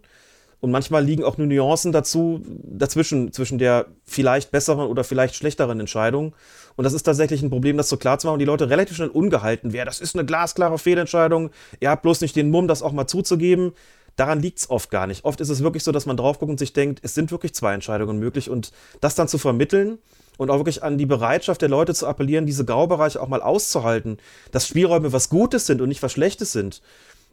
Und 0.62 0.71
manchmal 0.71 1.05
liegen 1.05 1.23
auch 1.23 1.38
nur 1.38 1.47
Nuancen 1.47 1.93
dazu, 1.93 2.41
dazwischen, 2.63 3.31
zwischen 3.31 3.59
der 3.59 3.85
vielleicht 4.05 4.51
besseren 4.51 4.88
oder 4.88 5.05
vielleicht 5.05 5.35
schlechteren 5.35 5.79
Entscheidung. 5.79 6.35
Und 6.75 6.83
das 6.83 6.93
ist 6.93 7.03
tatsächlich 7.03 7.41
ein 7.41 7.49
Problem, 7.49 7.77
das 7.77 7.88
so 7.88 7.95
klar 7.95 8.19
zu 8.19 8.27
machen 8.27 8.33
und 8.33 8.39
die 8.39 8.45
Leute 8.45 8.69
relativ 8.69 8.97
schnell 8.97 9.09
ungehalten 9.09 9.71
werden. 9.71 9.88
Das 9.88 10.01
ist 10.01 10.15
eine 10.15 10.25
glasklare 10.25 10.77
Fehlentscheidung. 10.77 11.51
Ihr 11.79 11.89
habt 11.89 12.01
bloß 12.01 12.19
nicht 12.19 12.35
den 12.35 12.49
Mumm, 12.49 12.67
das 12.67 12.81
auch 12.81 12.91
mal 12.91 13.07
zuzugeben. 13.07 13.73
daran 14.17 14.41
liegt 14.41 14.59
es 14.59 14.69
oft 14.69 14.89
gar 14.89 15.07
nicht. 15.07 15.23
Oft 15.23 15.39
ist 15.39 15.47
es 15.47 15.63
wirklich 15.63 15.83
so, 15.83 15.93
dass 15.93 16.05
man 16.05 16.17
drauf 16.17 16.39
guckt 16.39 16.49
und 16.49 16.59
sich 16.59 16.73
denkt, 16.73 16.99
es 17.03 17.15
sind 17.15 17.31
wirklich 17.31 17.53
zwei 17.53 17.73
Entscheidungen 17.73 18.19
möglich 18.19 18.49
und 18.49 18.73
das 18.99 19.15
dann 19.15 19.29
zu 19.29 19.38
vermitteln 19.38 19.97
und 20.39 20.49
auch 20.49 20.58
wirklich 20.58 20.84
an 20.84 20.97
die 20.97 21.06
Bereitschaft 21.06 21.62
der 21.62 21.67
Leute 21.67 21.93
zu 21.93 22.08
appellieren, 22.08 22.45
diese 22.45 22.63
Graubereiche 22.63 23.21
auch 23.21 23.28
mal 23.28 23.41
auszuhalten, 23.41 24.17
dass 24.54 24.67
Spielräume 24.67 25.12
was 25.12 25.28
Gutes 25.28 25.65
sind 25.65 25.82
und 25.82 25.89
nicht 25.89 26.02
was 26.02 26.13
Schlechtes 26.13 26.54
sind, 26.54 26.82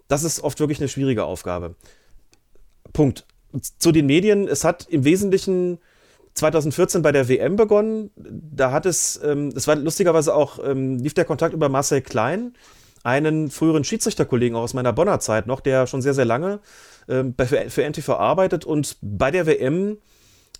das 0.08 0.24
ist 0.24 0.42
oft 0.42 0.58
wirklich 0.58 0.80
eine 0.80 0.88
schwierige 0.88 1.24
Aufgabe. 1.24 1.76
Punkt. 2.92 3.24
Zu 3.78 3.92
den 3.92 4.06
Medien, 4.06 4.48
es 4.48 4.64
hat 4.64 4.88
im 4.90 5.04
Wesentlichen 5.04 5.78
2014 6.34 7.00
bei 7.02 7.12
der 7.12 7.28
WM 7.28 7.54
begonnen. 7.54 8.10
Da 8.16 8.72
hat 8.72 8.86
es, 8.86 9.20
ähm, 9.22 9.52
es 9.54 9.68
war 9.68 9.76
lustigerweise 9.76 10.34
auch, 10.34 10.58
ähm, 10.64 10.98
lief 10.98 11.14
der 11.14 11.24
Kontakt 11.24 11.54
über 11.54 11.68
Marcel 11.68 12.02
Klein, 12.02 12.54
einen 13.04 13.50
früheren 13.50 13.84
Schiedsrichterkollegen 13.84 14.56
aus 14.56 14.74
meiner 14.74 14.92
Bonner 14.92 15.20
Zeit 15.20 15.46
noch, 15.46 15.60
der 15.60 15.86
schon 15.86 16.02
sehr, 16.02 16.12
sehr 16.12 16.24
lange 16.24 16.58
ähm, 17.08 17.36
für, 17.38 17.70
für 17.70 17.84
NTV 17.88 18.08
arbeitet. 18.10 18.64
Und 18.64 18.96
bei 19.00 19.30
der 19.30 19.46
WM 19.46 19.98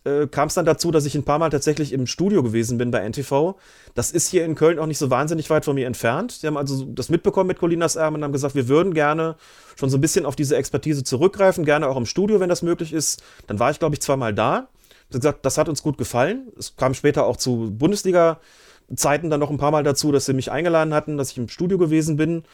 äh, 0.07 0.29
kam 0.29 0.47
es 0.49 0.55
dann 0.55 0.65
dazu, 0.65 0.93
dass 0.93 1.05
ich 1.05 1.17
ein 1.17 1.25
paar 1.25 1.39
Mal 1.39 1.51
tatsächlich 1.51 1.93
im 1.93 2.07
Studio 2.07 2.43
gewesen 2.43 2.79
bin 2.79 2.93
bei 2.93 3.07
NTV. 3.07 3.57
Das 3.95 4.13
ist 4.13 4.29
hier 4.29 4.45
in 4.45 4.55
Köln 4.55 4.79
auch 4.79 4.87
nicht 4.87 4.99
so 4.99 5.11
wahnsinnig 5.11 5.51
weit 5.51 5.65
von 5.65 5.75
mir 5.75 5.87
entfernt. 5.87 6.33
Sie 6.33 6.47
haben 6.47 6.57
also 6.57 6.85
das 6.85 7.09
mitbekommen 7.09 7.49
mit 7.49 7.59
Colinas 7.59 7.97
Erben 7.97 8.17
und 8.17 8.25
haben 8.25 8.33
gesagt, 8.33 8.55
wir 8.55 8.69
würden 8.69 8.95
gerne 8.95 9.35
schon 9.75 9.91
so 9.91 9.99
ein 9.99 10.01
bisschen 10.01 10.25
auf 10.25 10.37
diese 10.37 10.57
Expertise 10.57 11.03
zurückgreifen, 11.03 11.65
gerne 11.65 11.89
auch 11.89 11.97
im 11.97 12.07
Studio, 12.07 12.39
wenn 12.39 12.49
das 12.49 12.63
möglich 12.63 12.93
ist. 12.93 13.23
Dann 13.49 13.59
war 13.59 13.71
ich, 13.73 13.81
glaube 13.81 13.97
ich, 13.97 14.01
zweimal 14.01 14.33
da. 14.33 14.69
Wie 15.11 15.19
gesagt, 15.19 15.45
das 15.45 15.59
hat 15.59 15.69
uns 15.69 15.83
gut 15.83 15.99
gefallen. 15.99 16.53
Es 16.57 16.77
kam 16.77 16.95
später 16.95 17.27
auch 17.27 17.37
zu 17.37 17.73
Bundesliga-Zeiten 17.77 19.29
dann 19.29 19.41
noch 19.41 19.51
ein 19.51 19.59
paar 19.59 19.73
Mal 19.73 19.83
dazu, 19.83 20.13
dass 20.13 20.27
sie 20.27 20.35
mich 20.35 20.53
eingeladen 20.53 20.95
hatten, 20.95 21.19
dass 21.19 21.33
ich 21.33 21.39
im 21.39 21.49
Studio 21.49 21.79
gewesen 21.79 22.17
bin. 22.17 22.45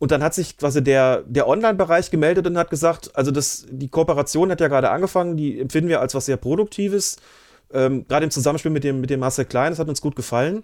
Und 0.00 0.12
dann 0.12 0.22
hat 0.22 0.32
sich 0.32 0.56
quasi 0.56 0.82
der, 0.82 1.24
der 1.26 1.46
Online-Bereich 1.46 2.10
gemeldet 2.10 2.46
und 2.46 2.56
hat 2.56 2.70
gesagt, 2.70 3.14
also 3.14 3.30
das, 3.30 3.66
die 3.70 3.88
Kooperation 3.88 4.50
hat 4.50 4.58
ja 4.58 4.68
gerade 4.68 4.88
angefangen, 4.88 5.36
die 5.36 5.60
empfinden 5.60 5.90
wir 5.90 6.00
als 6.00 6.14
was 6.14 6.24
sehr 6.24 6.38
Produktives. 6.38 7.18
Ähm, 7.70 8.08
gerade 8.08 8.24
im 8.24 8.30
Zusammenspiel 8.30 8.70
mit 8.70 8.82
dem, 8.82 9.02
mit 9.02 9.10
dem 9.10 9.20
Marcel 9.20 9.44
Klein, 9.44 9.72
das 9.72 9.78
hat 9.78 9.90
uns 9.90 10.00
gut 10.00 10.16
gefallen. 10.16 10.62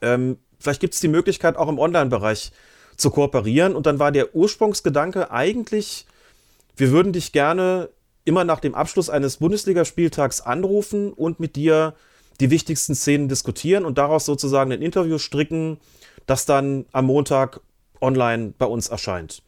Ähm, 0.00 0.38
vielleicht 0.58 0.80
gibt 0.80 0.94
es 0.94 1.00
die 1.00 1.08
Möglichkeit, 1.08 1.58
auch 1.58 1.68
im 1.68 1.78
Online-Bereich 1.78 2.50
zu 2.96 3.10
kooperieren. 3.10 3.76
Und 3.76 3.84
dann 3.84 3.98
war 3.98 4.10
der 4.10 4.34
Ursprungsgedanke 4.34 5.30
eigentlich, 5.30 6.06
wir 6.78 6.90
würden 6.92 7.12
dich 7.12 7.32
gerne 7.32 7.90
immer 8.24 8.44
nach 8.44 8.60
dem 8.60 8.74
Abschluss 8.74 9.10
eines 9.10 9.36
Bundesligaspieltags 9.36 10.40
anrufen 10.40 11.12
und 11.12 11.40
mit 11.40 11.56
dir 11.56 11.92
die 12.40 12.50
wichtigsten 12.50 12.94
Szenen 12.94 13.28
diskutieren 13.28 13.84
und 13.84 13.98
daraus 13.98 14.24
sozusagen 14.24 14.72
ein 14.72 14.80
Interview 14.80 15.18
stricken, 15.18 15.76
das 16.24 16.46
dann 16.46 16.86
am 16.92 17.04
Montag 17.04 17.60
online 18.06 18.54
bei 18.56 18.66
uns 18.66 18.88
erscheint. 18.88 19.42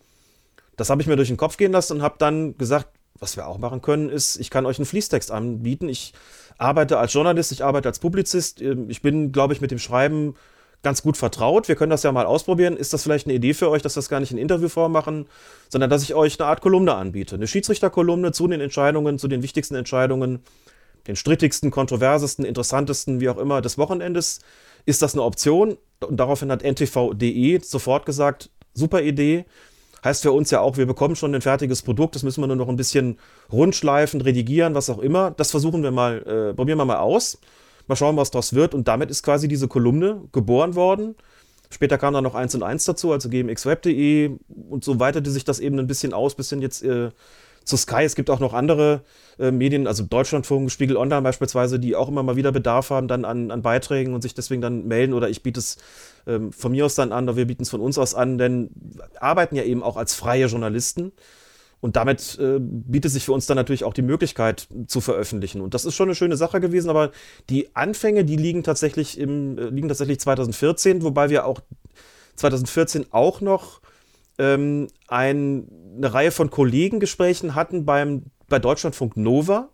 Das 0.77 0.91
habe 0.91 1.01
ich 1.01 1.09
mir 1.09 1.17
durch 1.17 1.29
den 1.29 1.37
Kopf 1.37 1.57
gehen 1.57 1.73
lassen 1.73 1.95
und 1.95 2.03
habe 2.03 2.17
dann 2.19 2.59
gesagt, 2.59 2.89
was 3.19 3.37
wir 3.37 3.47
auch 3.47 3.59
machen 3.59 3.83
können, 3.83 4.11
ist, 4.11 4.37
ich 4.37 4.51
kann 4.51 4.67
euch 4.67 4.79
einen 4.79 4.87
Fließtext 4.87 5.31
anbieten. 5.31 5.89
Ich 5.89 6.13
arbeite 6.57 6.99
als 6.99 7.13
Journalist, 7.13 7.51
ich 7.53 7.65
arbeite 7.65 7.89
als 7.89 7.99
Publizist. 7.99 8.61
Ähm, 8.61 8.91
ich 8.91 9.03
bin, 9.03 9.33
glaube 9.33 9.55
ich, 9.55 9.61
mit 9.61 9.71
dem 9.71 9.79
Schreiben 9.79 10.35
ganz 10.83 11.03
gut 11.03 11.17
vertraut. 11.17 11.67
Wir 11.67 11.75
können 11.75 11.91
das 11.91 12.05
ja 12.05 12.13
mal 12.13 12.27
ausprobieren. 12.27 12.77
Ist 12.77 12.93
das 12.93 13.03
vielleicht 13.03 13.27
eine 13.27 13.35
Idee 13.35 13.55
für 13.55 13.69
euch, 13.71 13.83
dass 13.83 13.97
wir 13.97 14.01
das 14.01 14.09
gar 14.09 14.21
nicht 14.21 14.31
in 14.31 14.39
Interviewform 14.39 14.93
machen, 14.93 15.27
sondern 15.69 15.91
dass 15.91 16.03
ich 16.03 16.15
euch 16.15 16.39
eine 16.39 16.49
Art 16.49 16.61
Kolumne 16.61 16.95
anbiete? 16.95 17.35
Eine 17.35 17.49
Schiedsrichterkolumne 17.49 18.31
zu 18.31 18.47
den 18.47 18.61
Entscheidungen, 18.61 19.19
zu 19.19 19.27
den 19.27 19.43
wichtigsten 19.43 19.75
Entscheidungen, 19.75 20.41
den 21.09 21.17
strittigsten, 21.17 21.73
kontroversesten, 21.73 22.45
interessantesten, 22.45 23.21
wie 23.21 23.29
auch 23.29 23.39
immer, 23.39 23.61
des 23.61 23.79
Wochenendes. 23.79 24.41
Ist 24.87 25.03
das 25.03 25.15
eine 25.15 25.23
Option? 25.23 25.77
Und 26.07 26.17
daraufhin 26.19 26.51
hat 26.51 26.63
ntv.de 26.63 27.61
sofort 27.63 28.07
gesagt, 28.07 28.51
super 28.75 29.03
Idee. 29.03 29.45
Heißt 30.05 30.23
für 30.23 30.33
uns 30.33 30.51
ja 30.51 30.61
auch, 30.61 30.77
wir 30.77 30.87
bekommen 30.87 31.17
schon 31.17 31.35
ein 31.35 31.41
fertiges 31.43 31.83
Produkt, 31.83 32.15
das 32.15 32.23
müssen 32.23 32.41
wir 32.41 32.47
nur 32.47 32.57
noch 32.57 32.69
ein 32.69 32.77
bisschen 32.77 33.19
rundschleifen, 33.51 34.21
redigieren, 34.21 34.75
was 34.75 34.91
auch 34.91 35.01
immer. 35.01 35.33
Das 35.33 35.51
versuchen 35.51 35.83
wir 35.83 35.91
mal, 35.91 36.19
äh, 36.19 36.55
probieren 36.55 36.79
wir 36.79 36.85
mal 36.85 36.99
aus. 36.99 37.39
Mal 37.89 37.97
schauen, 37.97 38.17
was 38.17 38.31
daraus 38.31 38.53
wird. 38.53 38.75
Und 38.75 38.87
damit 38.87 39.11
ist 39.11 39.23
quasi 39.23 39.49
diese 39.49 39.67
Kolumne 39.67 40.23
geboren 40.31 40.77
worden. 40.77 41.17
Später 41.71 41.99
kam 41.99 42.15
dann 42.15 42.25
noch 42.25 42.35
eins 42.35 42.55
und 42.55 42.63
eins 42.63 42.85
dazu, 42.85 43.13
also 43.13 43.29
gmxweb.de 43.29 44.31
und 44.71 44.85
so 44.85 45.01
weiterte 45.01 45.31
sich 45.31 45.45
das 45.45 45.59
eben 45.59 45.79
ein 45.79 45.87
bisschen 45.87 46.15
aus, 46.15 46.35
bis 46.35 46.49
hin 46.49 46.63
jetzt 46.63 46.83
äh, 46.83 47.11
zu 47.69 47.77
Sky. 47.77 48.03
Es 48.03 48.15
gibt 48.15 48.31
auch 48.31 48.41
noch 48.41 48.55
andere 48.55 49.03
äh, 49.39 49.51
Medien, 49.51 49.87
also 49.87 50.03
Deutschlandfunk, 50.03 50.71
Spiegel 50.71 50.97
Online 50.97 51.23
beispielsweise, 51.23 51.79
die 51.79 51.95
auch 51.95 52.09
immer 52.09 52.23
mal 52.23 52.37
wieder 52.37 52.51
Bedarf 52.51 52.91
haben 52.91 53.09
dann 53.09 53.25
an, 53.25 53.51
an 53.51 53.63
Beiträgen 53.63 54.15
und 54.15 54.23
sich 54.23 54.35
deswegen 54.35 54.63
dann 54.63 54.87
melden 54.87 55.13
oder 55.13 55.29
ich 55.29 55.43
biete 55.43 55.61
es 55.61 55.77
ähm, 56.27 56.53
von 56.53 56.73
mir 56.73 56.87
aus 56.87 56.95
dann 56.95 57.13
an 57.13 57.25
oder 57.25 57.37
wir 57.37 57.47
bieten 57.47 57.63
es 57.63 57.71
von 57.71 57.81
uns 57.81 57.99
aus 57.99 58.15
an, 58.15 58.39
denn 58.39 58.71
arbeiten 59.21 59.55
ja 59.55 59.63
eben 59.63 59.83
auch 59.83 59.97
als 59.97 60.15
freie 60.15 60.47
Journalisten. 60.47 61.13
Und 61.81 61.95
damit 61.95 62.37
äh, 62.41 62.59
bietet 62.59 63.13
sich 63.13 63.25
für 63.25 63.33
uns 63.33 63.47
dann 63.47 63.57
natürlich 63.57 63.85
auch 63.85 63.95
die 63.95 64.03
Möglichkeit 64.03 64.67
zu 64.89 65.01
veröffentlichen. 65.01 65.61
Und 65.61 65.75
das 65.75 65.85
ist 65.85 65.95
schon 65.95 66.09
eine 66.09 66.17
schöne 66.17 66.37
Sache 66.37 66.61
gewesen, 66.61 66.91
aber 66.91 67.13
die 67.51 67.77
Anfänge, 67.77 68.25
die 68.25 68.35
liegen 68.35 68.65
tatsächlich 68.65 69.17
im, 69.17 69.57
äh, 69.59 69.69
liegen 69.69 69.87
tatsächlich 69.87 70.19
2014, 70.19 71.05
wobei 71.05 71.31
wir 71.31 71.47
auch 71.47 71.61
2014 72.35 73.07
auch 73.13 73.41
noch 73.41 73.81
ähm, 74.39 74.89
ein, 75.09 75.69
eine 75.97 76.15
Reihe 76.15 76.31
von 76.31 76.51
Kollegengesprächen 76.51 77.55
hatten 77.55 77.85
beim, 77.85 78.27
bei 78.49 78.59
Deutschlandfunk 78.59 79.17
Nova. 79.17 79.69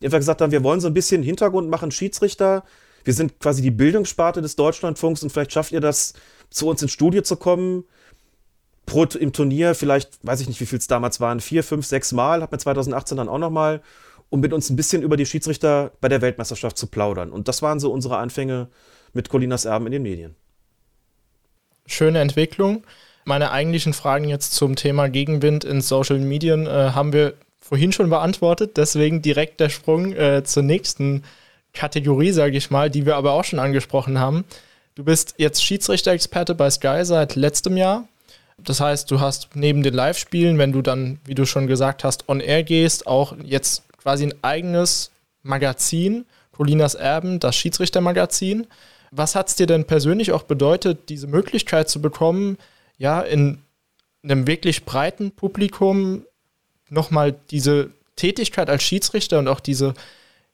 Die 0.00 0.06
einfach 0.06 0.18
gesagt 0.18 0.40
haben, 0.40 0.52
wir 0.52 0.64
wollen 0.64 0.80
so 0.80 0.86
ein 0.86 0.94
bisschen 0.94 1.22
Hintergrund 1.22 1.68
machen, 1.68 1.90
Schiedsrichter. 1.90 2.64
Wir 3.04 3.14
sind 3.14 3.38
quasi 3.38 3.62
die 3.62 3.70
Bildungssparte 3.70 4.42
des 4.42 4.56
Deutschlandfunks 4.56 5.22
und 5.22 5.30
vielleicht 5.30 5.52
schafft 5.52 5.72
ihr 5.72 5.80
das, 5.80 6.14
zu 6.50 6.68
uns 6.68 6.82
ins 6.82 6.92
Studio 6.92 7.22
zu 7.22 7.36
kommen. 7.36 7.84
Pro, 8.86 9.04
Im 9.04 9.32
Turnier, 9.32 9.74
vielleicht, 9.74 10.18
weiß 10.22 10.40
ich 10.40 10.48
nicht, 10.48 10.60
wie 10.60 10.66
viel 10.66 10.78
es 10.78 10.86
damals 10.86 11.20
waren, 11.20 11.40
vier, 11.40 11.62
fünf, 11.62 11.86
sechs 11.86 12.12
Mal, 12.12 12.42
hat 12.42 12.50
mir 12.50 12.58
2018 12.58 13.16
dann 13.16 13.28
auch 13.28 13.38
nochmal, 13.38 13.82
um 14.30 14.40
mit 14.40 14.52
uns 14.52 14.68
ein 14.70 14.76
bisschen 14.76 15.02
über 15.02 15.16
die 15.16 15.26
Schiedsrichter 15.26 15.92
bei 16.00 16.08
der 16.08 16.22
Weltmeisterschaft 16.22 16.76
zu 16.76 16.86
plaudern. 16.88 17.30
Und 17.30 17.46
das 17.46 17.62
waren 17.62 17.78
so 17.78 17.92
unsere 17.92 18.16
Anfänge 18.16 18.68
mit 19.12 19.28
Colinas 19.28 19.64
Erben 19.64 19.86
in 19.86 19.92
den 19.92 20.02
Medien. 20.02 20.34
Schöne 21.86 22.20
Entwicklung. 22.20 22.84
Meine 23.24 23.50
eigentlichen 23.50 23.92
Fragen 23.92 24.28
jetzt 24.28 24.54
zum 24.54 24.76
Thema 24.76 25.08
Gegenwind 25.08 25.64
in 25.64 25.80
Social 25.80 26.18
Medien 26.18 26.66
äh, 26.66 26.90
haben 26.94 27.12
wir 27.12 27.34
vorhin 27.60 27.92
schon 27.92 28.10
beantwortet. 28.10 28.76
Deswegen 28.76 29.22
direkt 29.22 29.60
der 29.60 29.68
Sprung 29.68 30.12
äh, 30.12 30.42
zur 30.44 30.62
nächsten 30.62 31.22
Kategorie, 31.72 32.32
sage 32.32 32.56
ich 32.56 32.70
mal, 32.70 32.90
die 32.90 33.06
wir 33.06 33.16
aber 33.16 33.32
auch 33.32 33.44
schon 33.44 33.58
angesprochen 33.58 34.18
haben. 34.18 34.44
Du 34.94 35.04
bist 35.04 35.34
jetzt 35.38 35.62
Schiedsrichter-Experte 35.62 36.54
bei 36.54 36.68
Sky 36.70 37.00
seit 37.04 37.36
letztem 37.36 37.76
Jahr. 37.76 38.08
Das 38.58 38.80
heißt, 38.80 39.10
du 39.10 39.20
hast 39.20 39.50
neben 39.54 39.82
den 39.82 39.94
Live-Spielen, 39.94 40.58
wenn 40.58 40.72
du 40.72 40.82
dann, 40.82 41.20
wie 41.24 41.34
du 41.34 41.46
schon 41.46 41.66
gesagt 41.66 42.04
hast, 42.04 42.28
on 42.28 42.40
air 42.40 42.62
gehst, 42.62 43.06
auch 43.06 43.34
jetzt 43.42 43.84
quasi 43.98 44.24
ein 44.24 44.34
eigenes 44.42 45.10
Magazin, 45.42 46.26
Colinas 46.52 46.94
Erben, 46.94 47.40
das 47.40 47.56
Schiedsrichtermagazin. 47.56 48.66
Was 49.12 49.34
hat 49.34 49.48
es 49.48 49.56
dir 49.56 49.66
denn 49.66 49.86
persönlich 49.86 50.32
auch 50.32 50.42
bedeutet, 50.42 51.08
diese 51.08 51.26
Möglichkeit 51.26 51.88
zu 51.88 52.02
bekommen, 52.02 52.58
ja, 53.00 53.22
in 53.22 53.62
einem 54.22 54.46
wirklich 54.46 54.84
breiten 54.84 55.30
Publikum 55.30 56.26
nochmal 56.90 57.34
diese 57.50 57.90
Tätigkeit 58.14 58.68
als 58.68 58.82
Schiedsrichter 58.82 59.38
und 59.38 59.48
auch 59.48 59.60
diese 59.60 59.94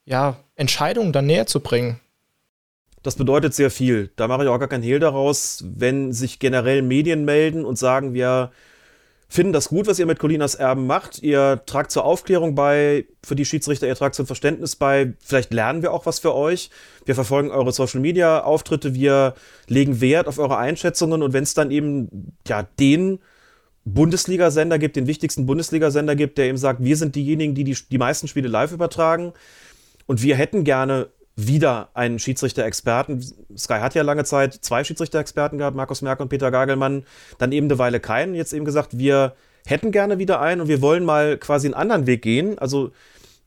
ja, 0.05 0.37
Entscheidungen 0.55 1.11
dann 1.11 1.25
näher 1.25 1.45
zu 1.45 1.59
bringen. 1.59 1.99
Das 3.03 3.17
bedeutet 3.17 3.53
sehr 3.53 3.69
viel. 3.69 4.11
Da 4.15 4.29
mache 4.29 4.43
ich 4.43 4.49
auch 4.49 4.59
gar 4.59 4.69
kein 4.69 4.81
Hehl 4.81 4.99
daraus, 4.99 5.61
wenn 5.67 6.13
sich 6.13 6.39
generell 6.39 6.81
Medien 6.83 7.25
melden 7.25 7.65
und 7.65 7.77
sagen, 7.77 8.13
wir 8.13 8.51
finden 9.27 9.53
das 9.53 9.69
gut, 9.69 9.87
was 9.87 9.99
ihr 9.99 10.05
mit 10.05 10.19
Colinas 10.19 10.55
Erben 10.55 10.87
macht. 10.87 11.21
Ihr 11.21 11.61
tragt 11.65 11.91
zur 11.91 12.05
Aufklärung 12.05 12.55
bei, 12.55 13.05
für 13.23 13.35
die 13.35 13.45
Schiedsrichter, 13.45 13.87
ihr 13.87 13.95
tragt 13.95 14.15
zum 14.15 14.25
Verständnis 14.25 14.75
bei. 14.75 15.13
Vielleicht 15.19 15.53
lernen 15.53 15.81
wir 15.81 15.91
auch 15.91 16.05
was 16.05 16.19
für 16.19 16.33
euch. 16.33 16.69
Wir 17.05 17.15
verfolgen 17.15 17.51
eure 17.51 17.71
Social 17.71 17.99
Media 17.99 18.43
Auftritte, 18.43 18.93
wir 18.93 19.35
legen 19.67 19.99
Wert 19.99 20.27
auf 20.27 20.39
eure 20.39 20.57
Einschätzungen 20.57 21.21
und 21.21 21.33
wenn 21.33 21.43
es 21.43 21.53
dann 21.53 21.71
eben, 21.71 22.37
ja, 22.47 22.63
den 22.79 23.19
Bundesliga-Sender 23.83 24.79
gibt, 24.79 24.95
den 24.95 25.07
wichtigsten 25.07 25.45
Bundesliga-Sender 25.45 26.15
gibt, 26.15 26.37
der 26.37 26.47
eben 26.47 26.57
sagt, 26.57 26.83
wir 26.83 26.97
sind 26.97 27.15
diejenigen, 27.15 27.55
die, 27.55 27.63
die 27.63 27.77
die 27.89 27.97
meisten 27.97 28.27
Spiele 28.27 28.47
live 28.47 28.71
übertragen 28.71 29.33
und 30.05 30.23
wir 30.23 30.35
hätten 30.35 30.63
gerne 30.63 31.09
wieder 31.37 31.89
einen 31.93 32.17
Schiedsrichter-Experten. 32.17 33.23
Sky 33.55 33.75
hat 33.75 33.93
ja 33.93 34.01
lange 34.01 34.25
Zeit 34.25 34.55
zwei 34.55 34.83
Schiedsrichter-Experten 34.83 35.59
gehabt, 35.59 35.77
Markus 35.77 36.01
Merck 36.01 36.19
und 36.19 36.29
Peter 36.29 36.49
Gagelmann, 36.49 37.05
dann 37.37 37.51
eben 37.51 37.67
eine 37.67 37.77
Weile 37.77 37.99
keinen. 37.99 38.33
Jetzt 38.33 38.53
eben 38.53 38.65
gesagt, 38.65 38.97
wir 38.97 39.35
hätten 39.67 39.91
gerne 39.91 40.17
wieder 40.17 40.41
einen 40.41 40.61
und 40.61 40.67
wir 40.67 40.81
wollen 40.81 41.05
mal 41.05 41.37
quasi 41.37 41.67
einen 41.67 41.75
anderen 41.75 42.07
Weg 42.07 42.23
gehen. 42.23 42.57
Also 42.57 42.91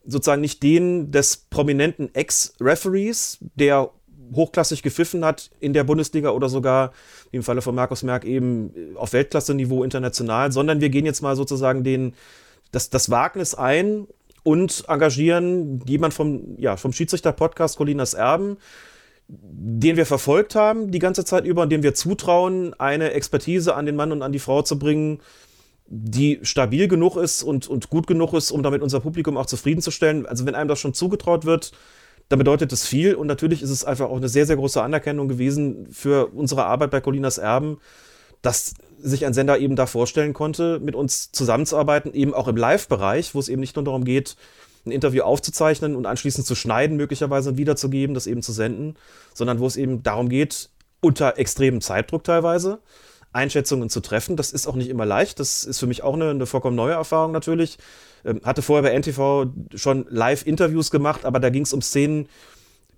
sozusagen 0.06 0.40
nicht 0.40 0.62
den 0.62 1.10
des 1.10 1.48
prominenten 1.50 2.14
Ex-Referees, 2.14 3.38
der 3.56 3.90
hochklassig 4.34 4.84
gepfiffen 4.84 5.24
hat 5.24 5.50
in 5.58 5.72
der 5.72 5.82
Bundesliga 5.82 6.30
oder 6.30 6.48
sogar, 6.48 6.92
wie 7.32 7.38
im 7.38 7.42
Falle 7.42 7.62
von 7.62 7.74
Markus 7.74 8.04
Merck, 8.04 8.24
eben 8.24 8.94
auf 8.94 9.12
Weltklasse-Niveau 9.12 9.82
international, 9.82 10.52
sondern 10.52 10.80
wir 10.80 10.90
gehen 10.90 11.06
jetzt 11.06 11.22
mal 11.22 11.34
sozusagen 11.34 11.82
den, 11.82 12.14
das, 12.70 12.88
das 12.88 13.10
Wagnis 13.10 13.56
ein 13.56 14.06
und 14.42 14.84
engagieren 14.88 15.82
jemand 15.86 16.14
vom, 16.14 16.56
ja, 16.58 16.76
vom 16.76 16.92
Schiedsrichter-Podcast 16.92 17.76
Colinas 17.76 18.14
Erben, 18.14 18.56
den 19.28 19.96
wir 19.96 20.06
verfolgt 20.06 20.54
haben 20.54 20.90
die 20.90 20.98
ganze 20.98 21.24
Zeit 21.24 21.44
über 21.44 21.62
und 21.62 21.70
dem 21.70 21.82
wir 21.82 21.94
zutrauen, 21.94 22.74
eine 22.78 23.12
Expertise 23.12 23.74
an 23.74 23.86
den 23.86 23.96
Mann 23.96 24.12
und 24.12 24.22
an 24.22 24.32
die 24.32 24.38
Frau 24.38 24.62
zu 24.62 24.78
bringen, 24.78 25.20
die 25.86 26.40
stabil 26.42 26.88
genug 26.88 27.16
ist 27.16 27.42
und, 27.42 27.68
und 27.68 27.90
gut 27.90 28.06
genug 28.06 28.32
ist, 28.32 28.50
um 28.50 28.62
damit 28.62 28.82
unser 28.82 29.00
Publikum 29.00 29.36
auch 29.36 29.46
zufriedenzustellen. 29.46 30.26
Also 30.26 30.46
wenn 30.46 30.54
einem 30.54 30.68
das 30.68 30.80
schon 30.80 30.94
zugetraut 30.94 31.44
wird, 31.44 31.72
dann 32.28 32.38
bedeutet 32.38 32.70
das 32.70 32.86
viel 32.86 33.16
und 33.16 33.26
natürlich 33.26 33.60
ist 33.60 33.70
es 33.70 33.84
einfach 33.84 34.08
auch 34.08 34.16
eine 34.16 34.28
sehr, 34.28 34.46
sehr 34.46 34.56
große 34.56 34.80
Anerkennung 34.80 35.26
gewesen 35.26 35.88
für 35.90 36.28
unsere 36.28 36.64
Arbeit 36.64 36.92
bei 36.92 37.00
Colinas 37.00 37.38
Erben, 37.38 37.78
dass 38.40 38.74
sich 39.02 39.26
ein 39.26 39.34
Sender 39.34 39.58
eben 39.58 39.76
da 39.76 39.86
vorstellen 39.86 40.32
konnte, 40.32 40.78
mit 40.80 40.94
uns 40.94 41.32
zusammenzuarbeiten, 41.32 42.12
eben 42.14 42.34
auch 42.34 42.48
im 42.48 42.56
Live-Bereich, 42.56 43.34
wo 43.34 43.40
es 43.40 43.48
eben 43.48 43.60
nicht 43.60 43.76
nur 43.76 43.84
darum 43.84 44.04
geht, 44.04 44.36
ein 44.86 44.92
Interview 44.92 45.22
aufzuzeichnen 45.22 45.94
und 45.94 46.06
anschließend 46.06 46.46
zu 46.46 46.54
schneiden, 46.54 46.96
möglicherweise 46.96 47.56
wiederzugeben, 47.56 48.14
das 48.14 48.26
eben 48.26 48.42
zu 48.42 48.52
senden, 48.52 48.96
sondern 49.34 49.60
wo 49.60 49.66
es 49.66 49.76
eben 49.76 50.02
darum 50.02 50.28
geht, 50.28 50.70
unter 51.00 51.38
extremem 51.38 51.80
Zeitdruck 51.80 52.24
teilweise, 52.24 52.80
Einschätzungen 53.32 53.90
zu 53.90 54.00
treffen. 54.00 54.36
Das 54.36 54.52
ist 54.52 54.66
auch 54.66 54.74
nicht 54.74 54.88
immer 54.88 55.06
leicht. 55.06 55.38
Das 55.38 55.64
ist 55.64 55.78
für 55.78 55.86
mich 55.86 56.02
auch 56.02 56.14
eine, 56.14 56.30
eine 56.30 56.46
vollkommen 56.46 56.76
neue 56.76 56.94
Erfahrung 56.94 57.32
natürlich. 57.32 57.78
Ähm, 58.24 58.40
hatte 58.44 58.62
vorher 58.62 58.82
bei 58.82 58.98
NTV 58.98 59.46
schon 59.74 60.06
Live-Interviews 60.08 60.90
gemacht, 60.90 61.24
aber 61.24 61.40
da 61.40 61.50
ging 61.50 61.62
es 61.62 61.72
um 61.72 61.82
Szenen, 61.82 62.28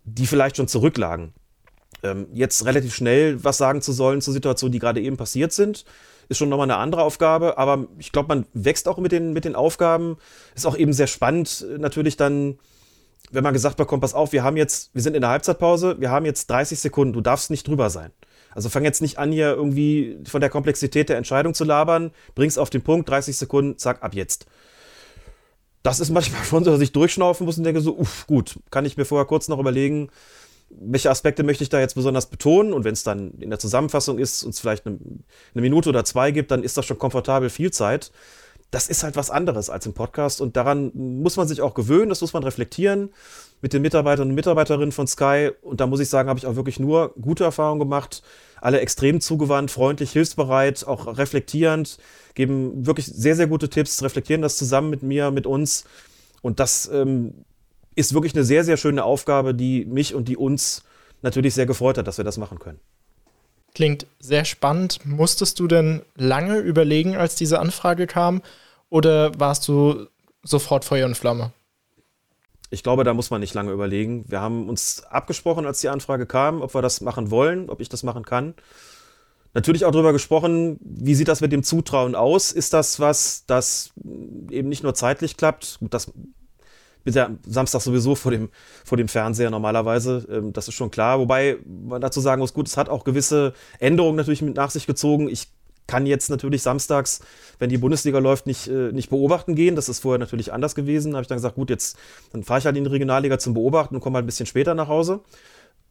die 0.04 0.26
vielleicht 0.26 0.56
schon 0.56 0.68
zurücklagen. 0.68 1.32
Ähm, 2.02 2.26
jetzt 2.32 2.64
relativ 2.64 2.94
schnell 2.94 3.42
was 3.44 3.58
sagen 3.58 3.82
zu 3.82 3.92
sollen 3.92 4.20
zu 4.20 4.32
Situationen, 4.32 4.72
die 4.72 4.78
gerade 4.78 5.00
eben 5.00 5.16
passiert 5.16 5.52
sind, 5.52 5.84
ist 6.28 6.38
schon 6.38 6.48
nochmal 6.48 6.70
eine 6.70 6.78
andere 6.78 7.02
Aufgabe. 7.02 7.58
Aber 7.58 7.86
ich 7.98 8.12
glaube, 8.12 8.28
man 8.28 8.46
wächst 8.54 8.88
auch 8.88 8.98
mit 8.98 9.12
den, 9.12 9.32
mit 9.32 9.44
den 9.44 9.54
Aufgaben. 9.54 10.16
Ist 10.54 10.66
auch 10.66 10.76
eben 10.76 10.92
sehr 10.92 11.06
spannend, 11.06 11.66
äh, 11.68 11.78
natürlich 11.78 12.16
dann 12.16 12.58
wenn 13.32 13.42
man 13.42 13.54
gesagt 13.54 13.76
bekommt, 13.76 14.02
pass 14.02 14.14
auf, 14.14 14.32
wir 14.32 14.44
haben 14.44 14.56
jetzt, 14.56 14.94
wir 14.94 15.02
sind 15.02 15.14
in 15.14 15.22
der 15.22 15.30
Halbzeitpause, 15.30 15.96
wir 16.00 16.10
haben 16.10 16.26
jetzt 16.26 16.50
30 16.50 16.78
Sekunden, 16.78 17.14
du 17.14 17.22
darfst 17.22 17.50
nicht 17.50 17.66
drüber 17.66 17.88
sein. 17.88 18.10
Also 18.54 18.68
fang 18.68 18.84
jetzt 18.84 19.00
nicht 19.00 19.18
an, 19.18 19.32
hier 19.32 19.54
irgendwie 19.54 20.18
von 20.26 20.42
der 20.42 20.50
Komplexität 20.50 21.08
der 21.08 21.16
Entscheidung 21.16 21.54
zu 21.54 21.64
labern, 21.64 22.10
bring's 22.34 22.58
auf 22.58 22.68
den 22.68 22.82
Punkt, 22.82 23.08
30 23.08 23.36
Sekunden, 23.36 23.78
zack, 23.78 24.02
ab 24.02 24.14
jetzt. 24.14 24.46
Das 25.82 25.98
ist 25.98 26.10
manchmal 26.10 26.44
schon 26.44 26.62
so, 26.62 26.70
dass 26.70 26.80
ich 26.80 26.92
durchschnaufen 26.92 27.46
muss 27.46 27.56
und 27.56 27.64
denke 27.64 27.80
so, 27.80 27.96
uff, 27.96 28.26
gut, 28.26 28.58
kann 28.70 28.84
ich 28.84 28.98
mir 28.98 29.06
vorher 29.06 29.26
kurz 29.26 29.48
noch 29.48 29.58
überlegen, 29.58 30.10
welche 30.80 31.10
Aspekte 31.10 31.42
möchte 31.42 31.64
ich 31.64 31.70
da 31.70 31.80
jetzt 31.80 31.94
besonders 31.94 32.26
betonen? 32.26 32.72
Und 32.72 32.84
wenn 32.84 32.92
es 32.92 33.02
dann 33.02 33.32
in 33.38 33.50
der 33.50 33.58
Zusammenfassung 33.58 34.18
ist, 34.18 34.42
uns 34.44 34.60
vielleicht 34.60 34.86
eine, 34.86 34.98
eine 35.54 35.62
Minute 35.62 35.88
oder 35.88 36.04
zwei 36.04 36.30
gibt, 36.30 36.50
dann 36.50 36.62
ist 36.62 36.76
das 36.76 36.86
schon 36.86 36.98
komfortabel 36.98 37.50
viel 37.50 37.70
Zeit. 37.70 38.12
Das 38.70 38.88
ist 38.88 39.02
halt 39.02 39.16
was 39.16 39.30
anderes 39.30 39.68
als 39.68 39.84
im 39.84 39.92
Podcast. 39.92 40.40
Und 40.40 40.56
daran 40.56 40.90
muss 40.94 41.36
man 41.36 41.46
sich 41.46 41.60
auch 41.60 41.74
gewöhnen, 41.74 42.08
das 42.08 42.22
muss 42.22 42.32
man 42.32 42.42
reflektieren 42.42 43.10
mit 43.60 43.72
den 43.72 43.82
Mitarbeitern 43.82 44.30
und 44.30 44.34
Mitarbeiterinnen 44.34 44.92
von 44.92 45.06
Sky. 45.06 45.50
Und 45.60 45.80
da 45.80 45.86
muss 45.86 46.00
ich 46.00 46.08
sagen, 46.08 46.28
habe 46.28 46.38
ich 46.38 46.46
auch 46.46 46.56
wirklich 46.56 46.80
nur 46.80 47.14
gute 47.20 47.44
Erfahrungen 47.44 47.80
gemacht. 47.80 48.22
Alle 48.60 48.80
extrem 48.80 49.20
zugewandt, 49.20 49.70
freundlich, 49.70 50.12
hilfsbereit, 50.12 50.86
auch 50.86 51.18
reflektierend, 51.18 51.98
geben 52.34 52.86
wirklich 52.86 53.06
sehr, 53.06 53.36
sehr 53.36 53.46
gute 53.46 53.68
Tipps, 53.68 54.02
reflektieren 54.02 54.42
das 54.42 54.56
zusammen 54.56 54.88
mit 54.88 55.02
mir, 55.02 55.30
mit 55.30 55.46
uns. 55.46 55.84
Und 56.40 56.58
das 56.58 56.88
ähm, 56.92 57.44
ist 57.94 58.14
wirklich 58.14 58.34
eine 58.34 58.44
sehr, 58.44 58.64
sehr 58.64 58.76
schöne 58.76 59.04
Aufgabe, 59.04 59.54
die 59.54 59.84
mich 59.84 60.14
und 60.14 60.28
die 60.28 60.36
uns 60.36 60.84
natürlich 61.22 61.54
sehr 61.54 61.66
gefreut 61.66 61.98
hat, 61.98 62.06
dass 62.06 62.18
wir 62.18 62.24
das 62.24 62.38
machen 62.38 62.58
können. 62.58 62.80
Klingt 63.74 64.06
sehr 64.18 64.44
spannend. 64.44 65.04
Musstest 65.04 65.58
du 65.58 65.66
denn 65.66 66.02
lange 66.14 66.58
überlegen, 66.58 67.16
als 67.16 67.36
diese 67.36 67.58
Anfrage 67.58 68.06
kam? 68.06 68.42
Oder 68.90 69.38
warst 69.38 69.66
du 69.68 70.06
sofort 70.42 70.84
Feuer 70.84 71.06
und 71.06 71.16
Flamme? 71.16 71.52
Ich 72.68 72.82
glaube, 72.82 73.04
da 73.04 73.14
muss 73.14 73.30
man 73.30 73.40
nicht 73.40 73.54
lange 73.54 73.72
überlegen. 73.72 74.24
Wir 74.28 74.40
haben 74.40 74.68
uns 74.68 75.04
abgesprochen, 75.04 75.66
als 75.66 75.80
die 75.80 75.88
Anfrage 75.88 76.26
kam, 76.26 76.60
ob 76.62 76.74
wir 76.74 76.82
das 76.82 77.00
machen 77.00 77.30
wollen, 77.30 77.70
ob 77.70 77.80
ich 77.80 77.88
das 77.88 78.02
machen 78.02 78.24
kann. 78.24 78.54
Natürlich 79.54 79.84
auch 79.84 79.90
darüber 79.90 80.12
gesprochen, 80.12 80.78
wie 80.80 81.14
sieht 81.14 81.28
das 81.28 81.42
mit 81.42 81.52
dem 81.52 81.62
Zutrauen 81.62 82.14
aus? 82.14 82.52
Ist 82.52 82.72
das 82.72 83.00
was, 83.00 83.44
das 83.46 83.90
eben 84.50 84.70
nicht 84.70 84.82
nur 84.82 84.94
zeitlich 84.94 85.36
klappt? 85.36 85.78
Gut, 85.80 85.92
das 85.92 86.10
bin 87.04 87.14
ja 87.14 87.30
Samstag 87.46 87.80
sowieso 87.80 88.14
vor 88.14 88.30
dem, 88.32 88.50
vor 88.84 88.98
dem 88.98 89.08
Fernseher 89.08 89.50
normalerweise. 89.50 90.26
Ähm, 90.30 90.52
das 90.52 90.68
ist 90.68 90.74
schon 90.74 90.90
klar. 90.90 91.18
Wobei 91.18 91.58
man 91.64 92.00
dazu 92.00 92.20
sagen 92.20 92.40
muss, 92.40 92.54
gut, 92.54 92.68
es 92.68 92.76
hat 92.76 92.88
auch 92.88 93.04
gewisse 93.04 93.54
Änderungen 93.78 94.16
natürlich 94.16 94.42
mit 94.42 94.56
nach 94.56 94.70
sich 94.70 94.86
gezogen. 94.86 95.28
Ich 95.28 95.48
kann 95.86 96.06
jetzt 96.06 96.30
natürlich 96.30 96.62
samstags, 96.62 97.20
wenn 97.58 97.68
die 97.68 97.78
Bundesliga 97.78 98.18
läuft, 98.18 98.46
nicht, 98.46 98.68
äh, 98.68 98.92
nicht 98.92 99.10
beobachten 99.10 99.54
gehen. 99.54 99.76
Das 99.76 99.88
ist 99.88 100.00
vorher 100.00 100.18
natürlich 100.18 100.52
anders 100.52 100.74
gewesen. 100.74 101.12
Da 101.12 101.16
habe 101.16 101.22
ich 101.22 101.28
dann 101.28 101.38
gesagt, 101.38 101.56
gut, 101.56 101.70
jetzt 101.70 101.96
dann 102.32 102.44
fahre 102.44 102.60
ich 102.60 102.66
halt 102.66 102.76
in 102.76 102.84
die 102.84 102.90
Regionalliga 102.90 103.38
zum 103.38 103.54
Beobachten 103.54 103.94
und 103.94 104.00
komme 104.00 104.16
halt 104.16 104.24
ein 104.24 104.26
bisschen 104.26 104.46
später 104.46 104.74
nach 104.74 104.88
Hause 104.88 105.20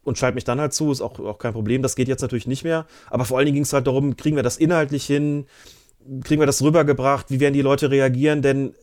und 0.04 0.18
schalte 0.18 0.36
mich 0.36 0.44
dann 0.44 0.60
halt 0.60 0.74
zu. 0.74 0.92
Ist 0.92 1.02
auch, 1.02 1.20
auch 1.20 1.38
kein 1.38 1.54
Problem. 1.54 1.82
Das 1.82 1.96
geht 1.96 2.08
jetzt 2.08 2.22
natürlich 2.22 2.48
nicht 2.48 2.64
mehr. 2.64 2.86
Aber 3.10 3.26
vor 3.26 3.38
allen 3.38 3.46
Dingen 3.46 3.56
ging 3.56 3.64
es 3.64 3.74
halt 3.74 3.88
darum, 3.88 4.16
kriegen 4.16 4.36
wir 4.36 4.44
das 4.44 4.58
inhaltlich 4.58 5.06
hin? 5.06 5.46
Kriegen 6.24 6.42
wir 6.42 6.48
das 6.48 6.62
rübergebracht? 6.64 7.30
Wie 7.30 7.40
werden 7.40 7.54
die 7.54 7.62
Leute 7.62 7.92
reagieren? 7.92 8.42
Denn 8.42 8.74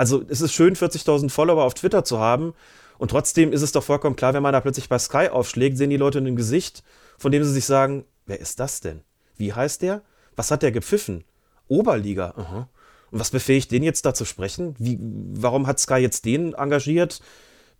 also 0.00 0.24
es 0.28 0.40
ist 0.40 0.54
schön, 0.54 0.76
40.000 0.76 1.28
Follower 1.28 1.62
auf 1.62 1.74
Twitter 1.74 2.04
zu 2.04 2.18
haben. 2.18 2.54
Und 2.96 3.10
trotzdem 3.10 3.52
ist 3.52 3.60
es 3.60 3.72
doch 3.72 3.84
vollkommen 3.84 4.16
klar, 4.16 4.32
wenn 4.32 4.42
man 4.42 4.54
da 4.54 4.62
plötzlich 4.62 4.88
bei 4.88 4.98
Sky 4.98 5.28
aufschlägt, 5.28 5.76
sehen 5.76 5.90
die 5.90 5.98
Leute 5.98 6.20
in 6.20 6.26
ein 6.26 6.36
Gesicht, 6.36 6.82
von 7.18 7.30
dem 7.30 7.44
sie 7.44 7.52
sich 7.52 7.66
sagen, 7.66 8.06
wer 8.24 8.40
ist 8.40 8.60
das 8.60 8.80
denn? 8.80 9.02
Wie 9.36 9.52
heißt 9.52 9.82
der? 9.82 10.00
Was 10.36 10.50
hat 10.50 10.62
der 10.62 10.72
gepfiffen? 10.72 11.24
Oberliga. 11.68 12.32
Aha. 12.34 12.68
Und 13.10 13.18
was 13.20 13.30
befähigt 13.30 13.72
den 13.72 13.82
jetzt 13.82 14.06
da 14.06 14.14
zu 14.14 14.24
sprechen? 14.24 14.74
Wie, 14.78 14.98
warum 15.00 15.66
hat 15.66 15.78
Sky 15.78 15.96
jetzt 15.96 16.24
den 16.24 16.54
engagiert? 16.54 17.20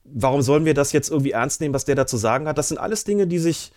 Warum 0.04 0.42
sollen 0.42 0.66
wir 0.66 0.74
das 0.74 0.92
jetzt 0.92 1.08
irgendwie 1.08 1.30
ernst 1.30 1.62
nehmen, 1.62 1.72
was 1.72 1.86
der 1.86 1.94
da 1.94 2.06
zu 2.06 2.18
sagen 2.18 2.48
hat? 2.48 2.58
Das 2.58 2.68
sind 2.68 2.76
alles 2.76 3.04
Dinge, 3.04 3.28
die 3.28 3.38
sich, 3.38 3.72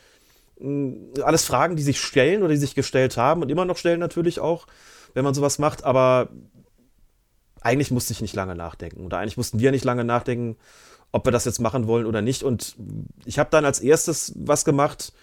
alles 1.24 1.46
Fragen, 1.46 1.78
die 1.78 1.84
sich 1.84 2.02
stellen 2.02 2.44
oder 2.44 2.52
die 2.52 2.60
sich 2.60 2.76
gestellt 2.76 3.16
haben 3.16 3.42
und 3.42 3.50
immer 3.50 3.64
noch 3.64 3.78
stellen 3.78 4.02
natürlich 4.02 4.42
auch, 4.42 4.68
wenn 5.14 5.24
man 5.24 5.34
sowas 5.34 5.60
macht. 5.60 5.86
Aber 5.86 6.28
eigentlich 7.64 7.92
musste 7.92 8.14
ich 8.14 8.22
nicht 8.22 8.36
lange 8.36 8.56
nachdenken. 8.56 9.06
Oder 9.06 9.18
eigentlich 9.18 9.38
mussten 9.38 9.60
wir 9.60 9.72
nicht 9.72 9.86
lange 9.86 10.04
nachdenken, 10.04 10.58
ob 11.12 11.26
wir 11.26 11.32
das 11.32 11.46
jetzt 11.46 11.60
machen 11.60 11.88
wollen 11.88 12.06
oder 12.06 12.22
nicht. 12.22 12.44
Und 12.44 12.76
ich 13.26 13.40
habe 13.40 13.50
dann 13.52 13.66
als 13.66 13.80
erstes 13.80 14.34
was 14.36 14.66
gemacht, 14.66 15.14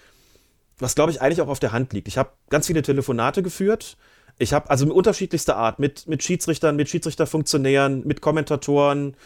was 0.78 0.94
glaube 0.94 1.12
ich 1.12 1.20
eigentlich 1.20 1.40
auch 1.42 1.48
auf 1.48 1.60
der 1.60 1.72
Hand 1.72 1.92
liegt. 1.92 2.08
Ich 2.08 2.18
habe 2.18 2.30
ganz 2.48 2.66
viele 2.66 2.82
Telefonate 2.82 3.42
geführt. 3.42 3.96
Ich 4.38 4.52
habe 4.52 4.70
also 4.70 4.86
mit 4.86 4.94
unterschiedlichster 4.94 5.56
Art, 5.56 5.78
mit, 5.78 6.06
mit 6.08 6.22
Schiedsrichtern, 6.22 6.76
mit 6.76 6.88
Schiedsrichterfunktionären, 6.88 8.06
mit 8.06 8.22
Kommentatoren, 8.22 9.16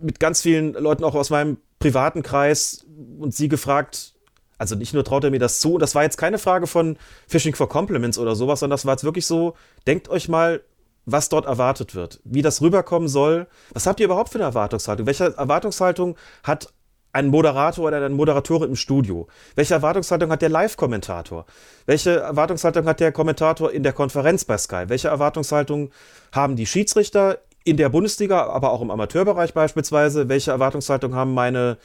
mit 0.00 0.20
ganz 0.20 0.40
vielen 0.40 0.72
Leuten 0.72 1.04
auch 1.04 1.14
aus 1.14 1.30
meinem 1.30 1.58
privaten 1.78 2.22
Kreis 2.22 2.86
und 3.18 3.34
sie 3.34 3.48
gefragt, 3.48 4.14
also 4.56 4.74
nicht 4.74 4.94
nur 4.94 5.04
traut 5.04 5.24
er 5.24 5.30
mir 5.30 5.38
das 5.38 5.60
zu, 5.60 5.78
das 5.78 5.94
war 5.94 6.02
jetzt 6.02 6.16
keine 6.16 6.38
Frage 6.38 6.66
von 6.66 6.96
Fishing 7.26 7.54
for 7.54 7.68
Compliments 7.68 8.18
oder 8.18 8.34
sowas, 8.34 8.60
sondern 8.60 8.74
das 8.74 8.86
war 8.86 8.94
jetzt 8.94 9.04
wirklich 9.04 9.26
so, 9.26 9.54
denkt 9.86 10.08
euch 10.08 10.28
mal 10.28 10.62
was 11.06 11.28
dort 11.28 11.46
erwartet 11.46 11.94
wird, 11.94 12.20
wie 12.24 12.42
das 12.42 12.60
rüberkommen 12.60 13.08
soll. 13.08 13.46
Was 13.72 13.86
habt 13.86 14.00
ihr 14.00 14.06
überhaupt 14.06 14.30
für 14.30 14.38
eine 14.38 14.44
Erwartungshaltung? 14.44 15.06
Welche 15.06 15.36
Erwartungshaltung 15.36 16.16
hat 16.42 16.72
ein 17.12 17.28
Moderator 17.28 17.86
oder 17.86 17.98
eine 17.98 18.10
Moderatorin 18.10 18.70
im 18.70 18.76
Studio? 18.76 19.28
Welche 19.54 19.74
Erwartungshaltung 19.74 20.30
hat 20.30 20.42
der 20.42 20.48
Live-Kommentator? 20.48 21.46
Welche 21.86 22.18
Erwartungshaltung 22.20 22.86
hat 22.86 23.00
der 23.00 23.12
Kommentator 23.12 23.70
in 23.70 23.82
der 23.82 23.92
Konferenz 23.92 24.44
bei 24.44 24.58
Sky? 24.58 24.84
Welche 24.88 25.08
Erwartungshaltung 25.08 25.90
haben 26.32 26.56
die 26.56 26.66
Schiedsrichter 26.66 27.38
in 27.64 27.76
der 27.76 27.88
Bundesliga, 27.88 28.46
aber 28.46 28.72
auch 28.72 28.82
im 28.82 28.90
Amateurbereich 28.90 29.54
beispielsweise? 29.54 30.28
Welche 30.28 30.50
Erwartungshaltung 30.50 31.14
haben 31.14 31.34
meine 31.34 31.78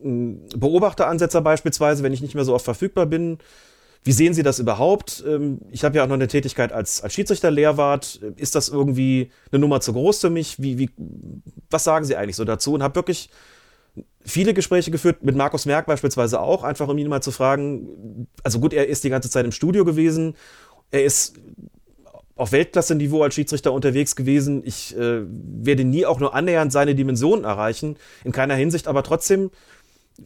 hm, 0.00 0.46
Beobachteransetzer 0.56 1.40
beispielsweise, 1.40 2.04
wenn 2.04 2.12
ich 2.12 2.22
nicht 2.22 2.36
mehr 2.36 2.44
so 2.44 2.54
oft 2.54 2.64
verfügbar 2.64 3.06
bin? 3.06 3.38
Wie 4.02 4.12
sehen 4.12 4.32
Sie 4.32 4.42
das 4.42 4.58
überhaupt? 4.58 5.22
Ähm, 5.26 5.60
ich 5.70 5.84
habe 5.84 5.96
ja 5.96 6.04
auch 6.04 6.08
noch 6.08 6.14
eine 6.14 6.28
Tätigkeit 6.28 6.72
als, 6.72 7.02
als 7.02 7.12
Schiedsrichter-Lehrwart. 7.14 8.20
Ist 8.36 8.54
das 8.54 8.68
irgendwie 8.68 9.30
eine 9.52 9.60
Nummer 9.60 9.80
zu 9.80 9.92
groß 9.92 10.20
für 10.20 10.30
mich? 10.30 10.60
Wie, 10.60 10.78
wie, 10.78 10.90
was 11.68 11.84
sagen 11.84 12.04
Sie 12.04 12.16
eigentlich 12.16 12.36
so 12.36 12.44
dazu? 12.44 12.72
Und 12.72 12.82
habe 12.82 12.94
wirklich 12.94 13.30
viele 14.22 14.54
Gespräche 14.54 14.90
geführt, 14.90 15.22
mit 15.22 15.36
Markus 15.36 15.66
Merck 15.66 15.86
beispielsweise 15.86 16.40
auch, 16.40 16.62
einfach 16.62 16.88
um 16.88 16.96
ihn 16.96 17.08
mal 17.08 17.22
zu 17.22 17.30
fragen. 17.30 18.26
Also 18.42 18.60
gut, 18.60 18.72
er 18.72 18.86
ist 18.86 19.04
die 19.04 19.10
ganze 19.10 19.30
Zeit 19.30 19.44
im 19.44 19.52
Studio 19.52 19.84
gewesen. 19.84 20.34
Er 20.90 21.04
ist 21.04 21.34
auf 22.36 22.52
Weltklasse-Niveau 22.52 23.22
als 23.22 23.34
Schiedsrichter 23.34 23.72
unterwegs 23.72 24.16
gewesen. 24.16 24.62
Ich 24.64 24.96
äh, 24.96 25.22
werde 25.26 25.84
nie 25.84 26.06
auch 26.06 26.20
nur 26.20 26.34
annähernd 26.34 26.72
seine 26.72 26.94
Dimensionen 26.94 27.44
erreichen, 27.44 27.96
in 28.24 28.32
keiner 28.32 28.54
Hinsicht, 28.54 28.88
aber 28.88 29.02
trotzdem 29.02 29.50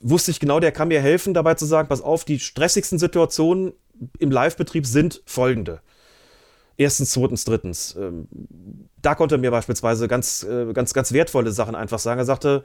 wusste 0.01 0.31
ich 0.31 0.41
genau, 0.41 0.61
der 0.61 0.73
kann 0.73 0.89
mir 0.89 1.01
helfen, 1.01 1.35
dabei 1.35 1.55
zu 1.55 1.67
sagen, 1.67 1.89
pass 1.89 2.01
auf, 2.01 2.25
die 2.25 2.41
stressigsten 2.41 2.99
Situationen 2.99 3.73
im 4.19 4.31
Live-Betrieb 4.31 4.87
sind 4.87 5.23
folgende. 5.25 5.81
Erstens, 6.77 7.11
zweitens, 7.11 7.45
drittens. 7.45 7.95
Ähm, 7.97 8.27
da 9.01 9.15
konnte 9.15 9.37
er 9.37 9.39
mir 9.39 9.51
beispielsweise 9.51 10.09
ganz, 10.09 10.43
äh, 10.43 10.73
ganz, 10.73 10.93
ganz 10.93 11.13
wertvolle 11.13 11.53
Sachen 11.53 11.77
einfach 11.77 12.01
sagen. 12.01 12.19
Er 12.19 12.25
sagte, 12.25 12.65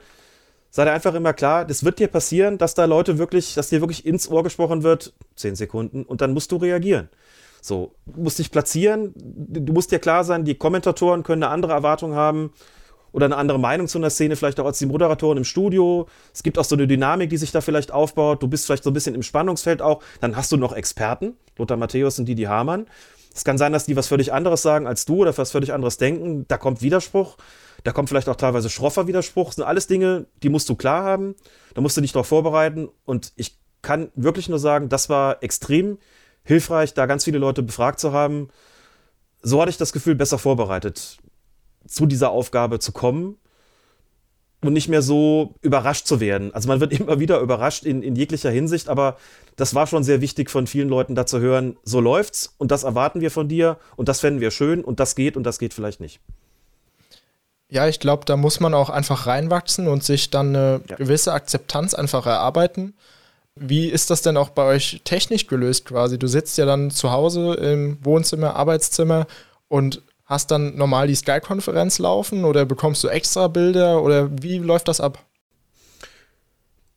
sei 0.70 0.84
dir 0.84 0.92
einfach 0.92 1.14
immer 1.14 1.32
klar, 1.32 1.64
das 1.64 1.84
wird 1.84 2.00
dir 2.00 2.08
passieren, 2.08 2.58
dass 2.58 2.74
da 2.74 2.86
Leute 2.86 3.18
wirklich, 3.18 3.54
dass 3.54 3.68
dir 3.68 3.80
wirklich 3.80 4.04
ins 4.04 4.28
Ohr 4.28 4.42
gesprochen 4.42 4.82
wird, 4.82 5.14
zehn 5.36 5.54
Sekunden, 5.54 6.04
und 6.04 6.20
dann 6.20 6.32
musst 6.32 6.50
du 6.50 6.56
reagieren. 6.56 7.08
So, 7.62 7.94
musst 8.16 8.38
dich 8.38 8.50
platzieren, 8.50 9.12
du 9.14 9.72
musst 9.72 9.92
dir 9.92 9.98
klar 9.98 10.24
sein, 10.24 10.44
die 10.44 10.54
Kommentatoren 10.54 11.22
können 11.22 11.42
eine 11.42 11.52
andere 11.52 11.72
Erwartung 11.72 12.14
haben 12.14 12.52
oder 13.12 13.26
eine 13.26 13.36
andere 13.36 13.58
Meinung 13.58 13.88
zu 13.88 13.98
einer 13.98 14.10
Szene, 14.10 14.36
vielleicht 14.36 14.60
auch 14.60 14.66
als 14.66 14.78
die 14.78 14.86
Moderatorin 14.86 15.38
im 15.38 15.44
Studio. 15.44 16.06
Es 16.32 16.42
gibt 16.42 16.58
auch 16.58 16.64
so 16.64 16.76
eine 16.76 16.86
Dynamik, 16.86 17.30
die 17.30 17.36
sich 17.36 17.52
da 17.52 17.60
vielleicht 17.60 17.92
aufbaut. 17.92 18.42
Du 18.42 18.48
bist 18.48 18.66
vielleicht 18.66 18.84
so 18.84 18.90
ein 18.90 18.94
bisschen 18.94 19.14
im 19.14 19.22
Spannungsfeld 19.22 19.82
auch. 19.82 20.02
Dann 20.20 20.36
hast 20.36 20.52
du 20.52 20.56
noch 20.56 20.72
Experten, 20.72 21.34
Lothar 21.56 21.76
Matthäus 21.76 22.18
und 22.18 22.26
Didi 22.26 22.44
Hamann. 22.44 22.86
Es 23.34 23.44
kann 23.44 23.58
sein, 23.58 23.72
dass 23.72 23.86
die 23.86 23.96
was 23.96 24.08
völlig 24.08 24.32
anderes 24.32 24.62
sagen 24.62 24.86
als 24.86 25.04
du 25.04 25.16
oder 25.16 25.36
was 25.36 25.52
völlig 25.52 25.72
anderes 25.72 25.96
denken. 25.98 26.46
Da 26.48 26.58
kommt 26.58 26.82
Widerspruch. 26.82 27.36
Da 27.84 27.92
kommt 27.92 28.08
vielleicht 28.08 28.28
auch 28.28 28.36
teilweise 28.36 28.68
schroffer 28.68 29.06
Widerspruch. 29.06 29.46
Das 29.46 29.56
sind 29.56 29.64
alles 29.64 29.86
Dinge, 29.86 30.26
die 30.42 30.48
musst 30.48 30.68
du 30.68 30.74
klar 30.74 31.04
haben. 31.04 31.34
Da 31.74 31.80
musst 31.80 31.96
du 31.96 32.00
dich 32.00 32.12
darauf 32.12 32.26
vorbereiten. 32.26 32.88
Und 33.04 33.32
ich 33.36 33.58
kann 33.82 34.10
wirklich 34.14 34.48
nur 34.48 34.58
sagen, 34.58 34.88
das 34.88 35.08
war 35.08 35.42
extrem 35.42 35.98
hilfreich, 36.42 36.94
da 36.94 37.06
ganz 37.06 37.24
viele 37.24 37.38
Leute 37.38 37.62
befragt 37.62 38.00
zu 38.00 38.12
haben. 38.12 38.48
So 39.42 39.60
hatte 39.60 39.70
ich 39.70 39.78
das 39.78 39.92
Gefühl, 39.92 40.16
besser 40.16 40.38
vorbereitet 40.38 41.18
zu 41.86 42.06
dieser 42.06 42.30
Aufgabe 42.30 42.78
zu 42.78 42.92
kommen 42.92 43.36
und 44.62 44.72
nicht 44.72 44.88
mehr 44.88 45.02
so 45.02 45.54
überrascht 45.62 46.06
zu 46.06 46.20
werden. 46.20 46.52
Also 46.54 46.68
man 46.68 46.80
wird 46.80 46.92
immer 46.98 47.20
wieder 47.20 47.40
überrascht 47.40 47.84
in, 47.84 48.02
in 48.02 48.16
jeglicher 48.16 48.50
Hinsicht, 48.50 48.88
aber 48.88 49.16
das 49.56 49.74
war 49.74 49.86
schon 49.86 50.04
sehr 50.04 50.20
wichtig 50.20 50.50
von 50.50 50.66
vielen 50.66 50.88
Leuten 50.88 51.14
da 51.14 51.26
zu 51.26 51.40
hören, 51.40 51.76
so 51.82 52.00
läuft's 52.00 52.54
und 52.58 52.70
das 52.70 52.84
erwarten 52.84 53.20
wir 53.20 53.30
von 53.30 53.48
dir 53.48 53.78
und 53.96 54.08
das 54.08 54.20
fänden 54.20 54.40
wir 54.40 54.50
schön 54.50 54.84
und 54.84 55.00
das 55.00 55.14
geht 55.14 55.36
und 55.36 55.44
das 55.44 55.58
geht 55.58 55.74
vielleicht 55.74 56.00
nicht. 56.00 56.20
Ja, 57.70 57.86
ich 57.86 58.00
glaube, 58.00 58.24
da 58.24 58.36
muss 58.36 58.58
man 58.58 58.74
auch 58.74 58.90
einfach 58.90 59.26
reinwachsen 59.28 59.86
und 59.86 60.02
sich 60.02 60.30
dann 60.30 60.48
eine 60.48 60.80
ja. 60.88 60.96
gewisse 60.96 61.32
Akzeptanz 61.32 61.94
einfach 61.94 62.26
erarbeiten. 62.26 62.94
Wie 63.54 63.86
ist 63.86 64.10
das 64.10 64.22
denn 64.22 64.36
auch 64.36 64.50
bei 64.50 64.64
euch 64.64 65.02
technisch 65.04 65.46
gelöst 65.46 65.84
quasi? 65.84 66.18
Du 66.18 66.26
sitzt 66.26 66.58
ja 66.58 66.66
dann 66.66 66.90
zu 66.90 67.12
Hause 67.12 67.54
im 67.54 68.04
Wohnzimmer, 68.04 68.56
Arbeitszimmer 68.56 69.26
und 69.68 70.02
hast 70.30 70.52
dann 70.52 70.76
normal 70.76 71.08
die 71.08 71.16
Sky-Konferenz 71.16 71.98
laufen 71.98 72.44
oder 72.44 72.64
bekommst 72.64 73.02
du 73.02 73.08
extra 73.08 73.48
Bilder 73.48 74.00
oder 74.02 74.30
wie 74.40 74.58
läuft 74.58 74.86
das 74.86 75.00
ab? 75.00 75.18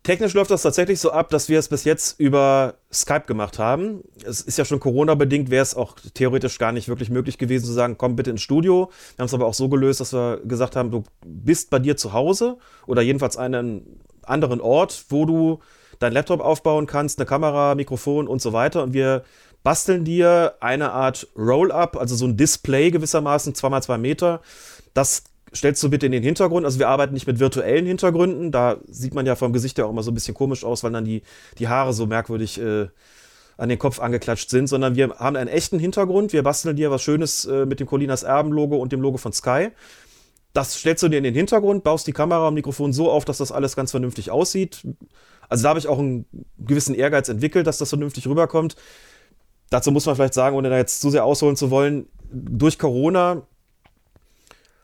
Technisch 0.03 0.34
läuft 0.34 0.51
das 0.51 0.61
tatsächlich 0.61 0.99
so 0.99 1.11
ab, 1.11 1.29
dass 1.29 1.49
wir 1.49 1.57
es 1.57 1.69
bis 1.69 1.84
jetzt 1.84 2.19
über 2.19 2.75
Skype 2.91 3.23
gemacht 3.25 3.57
haben. 3.57 4.03
Es 4.23 4.41
ist 4.41 4.57
ja 4.57 4.65
schon 4.65 4.79
Corona-bedingt, 4.79 5.49
wäre 5.49 5.63
es 5.63 5.75
auch 5.75 5.95
theoretisch 6.13 6.59
gar 6.59 6.73
nicht 6.73 6.89
wirklich 6.89 7.09
möglich 7.09 7.38
gewesen 7.38 7.65
zu 7.65 7.71
sagen, 7.71 7.97
komm 7.97 8.15
bitte 8.15 8.29
ins 8.29 8.41
Studio. 8.41 8.91
Wir 9.15 9.23
haben 9.23 9.27
es 9.27 9.34
aber 9.34 9.47
auch 9.47 9.53
so 9.53 9.67
gelöst, 9.67 10.01
dass 10.01 10.13
wir 10.13 10.41
gesagt 10.43 10.75
haben, 10.75 10.91
du 10.91 11.03
bist 11.25 11.69
bei 11.69 11.79
dir 11.79 11.97
zu 11.97 12.13
Hause 12.13 12.57
oder 12.86 13.01
jedenfalls 13.01 13.38
einen 13.38 14.01
anderen 14.21 14.61
Ort, 14.61 15.05
wo 15.09 15.25
du 15.25 15.59
dein 15.99 16.13
Laptop 16.13 16.41
aufbauen 16.41 16.86
kannst, 16.86 17.17
eine 17.17 17.25
Kamera, 17.25 17.73
Mikrofon 17.73 18.27
und 18.27 18.41
so 18.41 18.53
weiter. 18.53 18.84
Und 18.84 18.93
wir 18.93 19.23
basteln 19.64 20.03
dir 20.03 20.55
eine 20.59 20.91
Art 20.91 21.28
Roll-up, 21.38 21.97
also 21.97 22.16
so 22.16 22.26
ein 22.26 22.38
Display 22.38 22.91
gewissermaßen, 22.91 23.53
2x2 23.53 23.97
Meter. 23.97 24.41
Das 24.93 25.24
stellst 25.55 25.82
du 25.84 25.89
bitte 25.89 26.05
in 26.05 26.11
den 26.11 26.24
Hintergrund. 26.24 26.66
Also 26.66 26.80
wir 26.80 26.89
arbeiten 26.89 27.14
nicht 27.14 27.28
mit 27.28 27.39
virtuellen 27.39 27.86
Hintergründen. 27.86 28.51
Da 28.51 28.78
sieht 28.88 29.14
man 29.14 29.26
ja 29.26 29.36
vom 29.36 29.53
Gesicht 29.53 29.78
ja 29.78 29.86
auch 29.86 29.89
immer 29.89 30.03
so 30.03 30.11
ein 30.11 30.16
bisschen 30.16 30.34
komisch 30.34 30.64
aus, 30.64 30.84
weil 30.84 30.91
dann 30.91 31.05
die, 31.05 31.24
die 31.59 31.68
Haare 31.68 31.93
so 31.93 32.05
merkwürdig 32.05 32.59
äh, 32.59 32.88
an 33.57 33.70
den 33.70 33.80
Kopf 33.80 33.99
angeklatscht 33.99 34.49
sind, 34.49 34.68
sondern 34.68 34.95
wir 34.95 35.09
haben 35.11 35.36
einen 35.36 35.47
echten 35.47 35.80
Hintergrund. 35.80 36.34
Wir 36.34 36.43
basteln 36.43 36.76
dir 36.76 36.91
was 36.91 37.03
Schönes 37.03 37.45
äh, 37.45 37.66
mit 37.66 37.80
dem 37.80 37.88
Colinas 37.88 38.24
Erben-Logo 38.24 38.78
und 38.78 38.91
dem 38.91 39.01
Logo 39.01 39.18
von 39.18 39.32
Sky. 39.32 39.70
Das 40.53 40.76
stellst 40.76 41.01
du 41.03 41.07
dir 41.07 41.18
in 41.18 41.24
den 41.24 41.34
Hintergrund, 41.34 41.84
baust 41.84 42.05
die 42.05 42.14
Kamera 42.14 42.47
und 42.47 42.53
Mikrofon 42.53 42.93
so 42.93 43.09
auf, 43.09 43.26
dass 43.26 43.39
das 43.39 43.51
alles 43.51 43.76
ganz 43.76 43.91
vernünftig 43.91 44.30
aussieht. 44.30 44.86
Also 45.49 45.64
da 45.64 45.70
habe 45.70 45.80
ich 45.80 45.88
auch 45.88 45.99
einen 45.99 46.26
gewissen 46.59 46.93
Ehrgeiz 46.95 47.30
entwickelt, 47.30 47.66
dass 47.66 47.80
das 47.80 47.89
vernünftig 47.89 48.28
rüberkommt. 48.28 48.76
Dazu 49.74 49.89
muss 49.89 50.05
man 50.05 50.15
vielleicht 50.15 50.36
sagen, 50.36 50.55
ohne 50.55 50.69
da 50.69 50.78
jetzt 50.78 51.01
zu 51.01 51.09
sehr 51.09 51.26
ausholen 51.26 51.55
zu 51.55 51.71
wollen, 51.71 52.05
durch 52.32 52.78
Corona 52.78 53.41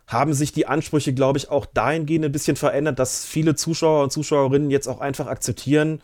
haben 0.08 0.34
sich 0.34 0.52
die 0.52 0.66
Ansprüche, 0.66 1.14
glaube 1.14 1.38
ich, 1.38 1.52
auch 1.52 1.68
dahingehend 1.68 2.26
ein 2.26 2.32
bisschen 2.32 2.56
verändert, 2.56 2.98
dass 2.98 3.24
viele 3.24 3.54
Zuschauer 3.54 4.02
und 4.02 4.12
Zuschauerinnen 4.12 4.72
jetzt 4.72 4.88
auch 4.88 5.00
einfach 5.00 5.28
akzeptieren, 5.28 6.02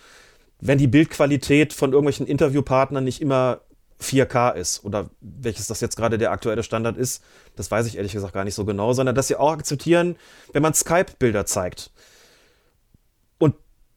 wenn 0.61 0.77
die 0.77 0.85
Bildqualität 0.85 1.73
von 1.73 1.93
irgendwelchen 1.93 2.27
Interviewpartnern 2.27 3.03
nicht 3.03 3.23
immer 3.23 3.61
4K 4.03 4.53
ist 4.53 4.85
oder 4.85 5.09
welches 5.19 5.65
das 5.65 5.81
jetzt 5.81 5.97
gerade 5.97 6.19
der 6.19 6.29
aktuelle 6.29 6.61
Standard 6.61 6.95
ist, 6.95 7.23
das 7.55 7.71
weiß 7.71 7.87
ich 7.87 7.97
ehrlich 7.97 8.13
gesagt 8.13 8.35
gar 8.35 8.43
nicht 8.43 8.53
so 8.53 8.65
genau, 8.65 8.93
sondern 8.93 9.15
dass 9.15 9.29
sie 9.29 9.35
auch 9.35 9.53
akzeptieren, 9.53 10.15
wenn 10.53 10.61
man 10.61 10.75
Skype-Bilder 10.75 11.47
zeigt 11.47 11.89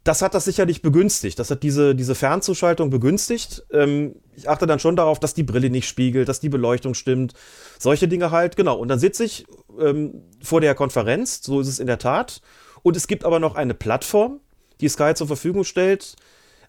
das 0.08 0.22
hat 0.22 0.32
das 0.32 0.46
sicherlich 0.46 0.80
begünstigt. 0.80 1.38
Das 1.38 1.50
hat 1.50 1.62
diese, 1.62 1.94
diese 1.94 2.14
Fernzuschaltung 2.14 2.88
begünstigt. 2.88 3.64
Ähm, 3.70 4.14
ich 4.34 4.48
achte 4.48 4.66
dann 4.66 4.78
schon 4.78 4.96
darauf, 4.96 5.20
dass 5.20 5.34
die 5.34 5.42
Brille 5.42 5.68
nicht 5.68 5.86
spiegelt, 5.86 6.30
dass 6.30 6.40
die 6.40 6.48
Beleuchtung 6.48 6.94
stimmt. 6.94 7.34
Solche 7.78 8.08
Dinge 8.08 8.30
halt, 8.30 8.56
genau. 8.56 8.78
Und 8.78 8.88
dann 8.88 8.98
sitze 8.98 9.24
ich 9.24 9.46
ähm, 9.78 10.22
vor 10.42 10.62
der 10.62 10.74
Konferenz, 10.74 11.42
so 11.42 11.60
ist 11.60 11.68
es 11.68 11.78
in 11.78 11.86
der 11.86 11.98
Tat. 11.98 12.40
Und 12.82 12.96
es 12.96 13.06
gibt 13.06 13.26
aber 13.26 13.38
noch 13.38 13.54
eine 13.54 13.74
Plattform, 13.74 14.40
die 14.80 14.88
Sky 14.88 15.12
zur 15.14 15.26
Verfügung 15.26 15.64
stellt. 15.64 16.16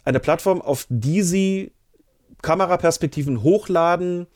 Eine 0.03 0.19
Plattform, 0.19 0.61
auf 0.61 0.85
die 0.89 1.21
sie 1.21 1.71
Kameraperspektiven 2.41 3.41
hochladen, 3.41 4.27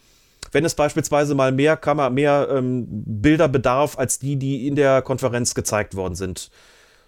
wenn 0.53 0.63
es 0.63 0.75
beispielsweise 0.75 1.35
mal 1.35 1.51
mehr, 1.51 1.75
Kamera, 1.75 2.09
mehr 2.09 2.47
ähm, 2.49 2.85
Bilder 2.89 3.49
bedarf 3.49 3.97
als 3.97 4.19
die, 4.19 4.37
die 4.37 4.65
in 4.65 4.75
der 4.75 5.01
Konferenz 5.01 5.55
gezeigt 5.55 5.95
worden 5.95 6.15
sind. 6.15 6.51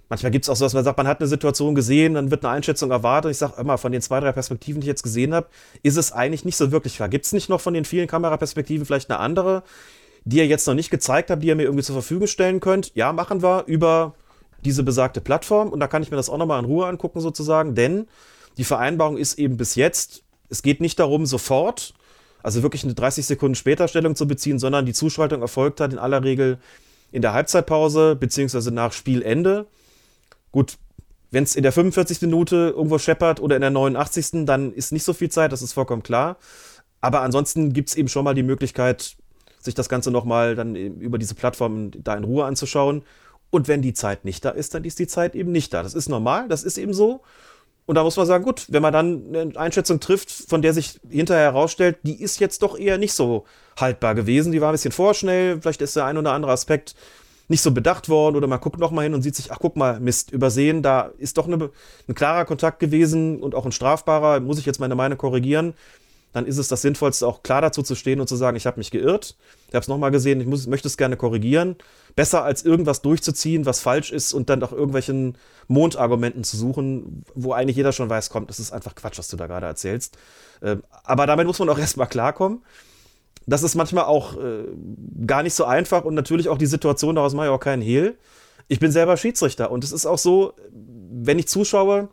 Manchmal 0.10 0.32
gibt 0.32 0.46
es 0.46 0.50
auch 0.50 0.56
so, 0.56 0.66
dass 0.66 0.74
man 0.74 0.84
sagt, 0.84 0.98
man 0.98 1.08
hat 1.08 1.20
eine 1.20 1.28
Situation 1.28 1.74
gesehen, 1.74 2.14
dann 2.14 2.30
wird 2.30 2.46
eine 2.46 2.54
Einschätzung 2.54 2.92
erwartet. 2.92 3.32
Ich 3.32 3.38
sage 3.38 3.60
immer, 3.60 3.78
von 3.78 3.92
den 3.92 4.02
zwei, 4.02 4.20
drei 4.20 4.32
Perspektiven, 4.32 4.82
die 4.82 4.86
ich 4.86 4.90
jetzt 4.90 5.04
gesehen 5.04 5.34
habe, 5.34 5.48
ist 5.82 5.98
es 5.98 6.12
eigentlich 6.12 6.46
nicht 6.46 6.58
so 6.58 6.72
wirklich 6.72 6.96
klar. 6.96 7.10
Gibt 7.10 7.26
es 7.26 7.34
nicht 7.34 7.50
noch 7.50 7.62
von 7.62 7.74
den 7.74 7.86
vielen 7.86 8.08
Kameraperspektiven 8.08 8.86
vielleicht 8.86 9.10
eine 9.10 9.20
andere, 9.20 9.64
die 10.24 10.38
ihr 10.38 10.48
jetzt 10.48 10.68
noch 10.68 10.76
nicht 10.76 10.92
gezeigt 10.92 11.32
habt, 11.32 11.42
die 11.42 11.48
ihr 11.48 11.56
mir 11.56 11.64
irgendwie 11.64 11.84
zur 11.84 11.96
Verfügung 11.96 12.28
stellen 12.28 12.60
könnt? 12.60 12.92
Ja, 12.94 13.14
machen 13.14 13.42
wir 13.42 13.64
über 13.66 14.14
diese 14.64 14.84
besagte 14.84 15.22
Plattform 15.22 15.70
und 15.70 15.80
da 15.80 15.88
kann 15.88 16.04
ich 16.04 16.12
mir 16.12 16.18
das 16.18 16.30
auch 16.30 16.38
nochmal 16.38 16.60
in 16.60 16.66
Ruhe 16.66 16.88
angucken 16.88 17.20
sozusagen, 17.20 17.76
denn 17.76 18.08
die 18.58 18.64
Vereinbarung 18.64 19.18
ist 19.18 19.38
eben 19.38 19.58
bis 19.58 19.76
jetzt, 19.76 20.24
es 20.50 20.62
geht 20.62 20.82
nicht 20.82 21.00
darum, 21.00 21.26
sofort, 21.26 21.94
also 22.42 22.64
wirklich 22.64 22.84
eine 22.84 22.94
30 22.94 23.26
Sekunden 23.26 23.56
später 23.56 23.88
Stellung 23.88 24.16
zu 24.16 24.28
beziehen, 24.28 24.60
sondern 24.60 24.86
die 24.86 24.94
Zuschaltung 24.94 25.42
erfolgt 25.42 25.82
hat 25.82 25.94
in 25.94 26.00
aller 26.00 26.24
Regel 26.24 26.60
in 27.12 27.22
der 27.22 27.34
Halbzeitpause 27.34 28.16
beziehungsweise 28.16 28.72
nach 28.72 28.92
Spielende. 28.92 29.68
Gut, 30.56 30.78
wenn 31.32 31.44
es 31.44 31.58
in 31.58 31.64
der 31.64 31.74
45. 31.74 32.22
Minute 32.22 32.74
irgendwo 32.78 32.98
scheppert 32.98 33.42
oder 33.42 33.58
in 33.58 33.62
der 33.62 33.72
89. 33.72 34.46
dann 34.46 34.72
ist 34.72 34.94
nicht 34.94 35.04
so 35.04 35.12
viel 35.12 35.30
Zeit, 35.30 35.52
das 35.52 35.62
ist 35.62 35.74
vollkommen 35.74 36.02
klar. 36.02 36.38
Aber 37.02 37.24
ansonsten 37.24 37.74
gibt 37.74 37.90
es 37.90 37.96
eben 37.96 38.08
schon 38.08 38.24
mal 38.24 38.36
die 38.36 38.42
Möglichkeit, 38.42 39.18
sich 39.60 39.74
das 39.74 39.90
Ganze 39.90 40.12
nochmal 40.12 40.56
dann 40.56 40.78
über 40.78 41.18
diese 41.18 41.36
Plattform 41.36 41.92
da 41.92 42.16
in 42.16 42.24
Ruhe 42.24 42.46
anzuschauen. 42.46 43.04
Und 43.50 43.68
wenn 43.68 43.82
die 43.82 43.94
Zeit 43.94 44.24
nicht 44.24 44.46
da 44.46 44.52
ist, 44.52 44.74
dann 44.74 44.86
ist 44.86 44.98
die 44.98 45.08
Zeit 45.08 45.36
eben 45.36 45.52
nicht 45.52 45.74
da. 45.74 45.84
Das 45.84 45.94
ist 45.94 46.08
normal, 46.08 46.48
das 46.48 46.64
ist 46.64 46.78
eben 46.78 46.94
so. 46.94 47.20
Und 47.86 47.96
da 47.96 48.04
muss 48.04 48.16
man 48.16 48.26
sagen, 48.26 48.46
gut, 48.46 48.68
wenn 48.70 48.82
man 48.82 48.94
dann 48.94 49.36
eine 49.36 49.58
Einschätzung 49.58 50.00
trifft, 50.00 50.32
von 50.32 50.62
der 50.62 50.74
sich 50.74 51.02
hinterher 51.10 51.52
herausstellt, 51.52 51.98
die 52.04 52.22
ist 52.22 52.40
jetzt 52.40 52.62
doch 52.62 52.80
eher 52.80 52.98
nicht 52.98 53.12
so 53.12 53.44
haltbar 53.78 54.16
gewesen. 54.16 54.54
Die 54.54 54.62
war 54.62 54.70
ein 54.70 54.76
bisschen 54.76 54.94
vorschnell, 54.94 55.60
vielleicht 55.60 55.82
ist 55.82 55.98
der 55.98 56.06
ein 56.06 56.18
oder 56.18 56.32
andere 56.32 56.54
Aspekt 56.54 56.96
nicht 57.48 57.62
so 57.62 57.72
bedacht 57.72 58.10
worden 58.10 58.36
oder 58.36 58.48
man 58.48 58.60
guckt 58.60 58.80
noch 58.80 58.92
mal 58.92 59.04
hin 59.04 59.14
und 59.14 59.22
sieht 59.22 59.36
sich, 59.36 59.52
ach 59.52 59.60
guck 59.60 59.76
mal, 59.76 60.00
Mist, 60.00 60.32
übersehen, 60.32 60.82
da 60.82 61.12
ist 61.18 61.38
doch 61.38 61.48
eine, 61.48 61.70
ein 62.08 62.16
klarer 62.16 62.46
Kontakt 62.46 62.80
gewesen 62.80 63.42
und 63.42 63.56
auch 63.56 63.66
ein 63.66 63.72
strafbarer, 63.72 64.40
muss 64.40 64.58
ich 64.58 64.66
jetzt 64.66 64.80
meine 64.80 64.96
Meinung 64.96 65.18
korrigieren, 65.18 65.74
dann 66.36 66.48
ist 66.48 66.58
es 66.58 66.68
das 66.68 66.82
Sinnvollste, 66.82 67.26
auch 67.26 67.44
klar 67.44 67.62
dazu 67.62 67.82
zu 67.82 67.96
stehen 67.96 68.20
und 68.20 68.28
zu 68.28 68.36
sagen, 68.36 68.58
ich 68.58 68.66
habe 68.66 68.78
mich 68.78 68.92
geirrt, 68.92 69.38
ich 69.70 69.74
habe 69.74 69.84
es 69.84 69.88
nochmal 69.88 70.12
gesehen, 70.12 70.42
ich 70.42 70.48
muss, 70.48 70.68
möchte 70.68 70.90
es 70.90 70.98
gerne 70.98 71.16
korrigieren. 71.16 71.78
Besser 72.18 72.44
als 72.44 72.66
irgendwas 72.66 73.02
durchzuziehen, 73.02 73.66
was 73.66 73.80
falsch 73.80 74.12
ist 74.12 74.34
und 74.34 74.50
dann 74.50 74.60
nach 74.60 74.74
irgendwelchen 74.74 75.38
Mondargumenten 75.70 76.44
zu 76.44 76.58
suchen, 76.58 77.24
wo 77.36 77.54
eigentlich 77.54 77.78
jeder 77.78 77.94
schon 77.94 78.10
weiß, 78.10 78.30
kommt, 78.30 78.50
das 78.50 78.60
ist 78.60 78.74
einfach 78.74 78.96
Quatsch, 78.96 79.18
was 79.18 79.30
du 79.30 79.38
da 79.38 79.48
gerade 79.48 79.66
erzählst. 79.66 80.18
Ähm, 80.62 80.84
aber 81.06 81.26
damit 81.26 81.48
muss 81.48 81.60
man 81.60 81.70
auch 81.70 81.80
erstmal 81.80 82.08
klarkommen 82.08 82.64
das 83.46 83.64
ist 83.64 83.76
manchmal 83.76 84.06
auch 84.06 84.38
äh, 84.38 84.66
gar 85.26 85.44
nicht 85.44 85.54
so 85.54 85.66
einfach 85.66 86.04
und 86.04 86.16
natürlich 86.16 86.50
auch 86.50 86.58
die 86.58 86.66
Situation, 86.66 87.16
daraus 87.16 87.34
mache 87.34 87.48
ich 87.48 87.52
auch 87.52 87.60
keinen 87.60 87.82
Hehl. 87.82 88.18
Ich 88.68 88.80
bin 88.80 88.92
selber 88.92 89.18
Schiedsrichter 89.18 89.70
und 89.72 89.84
es 89.84 89.92
ist 89.92 90.06
auch 90.06 90.18
so, 90.18 90.54
wenn 90.72 91.38
ich 91.38 91.48
zuschaue 91.48 92.10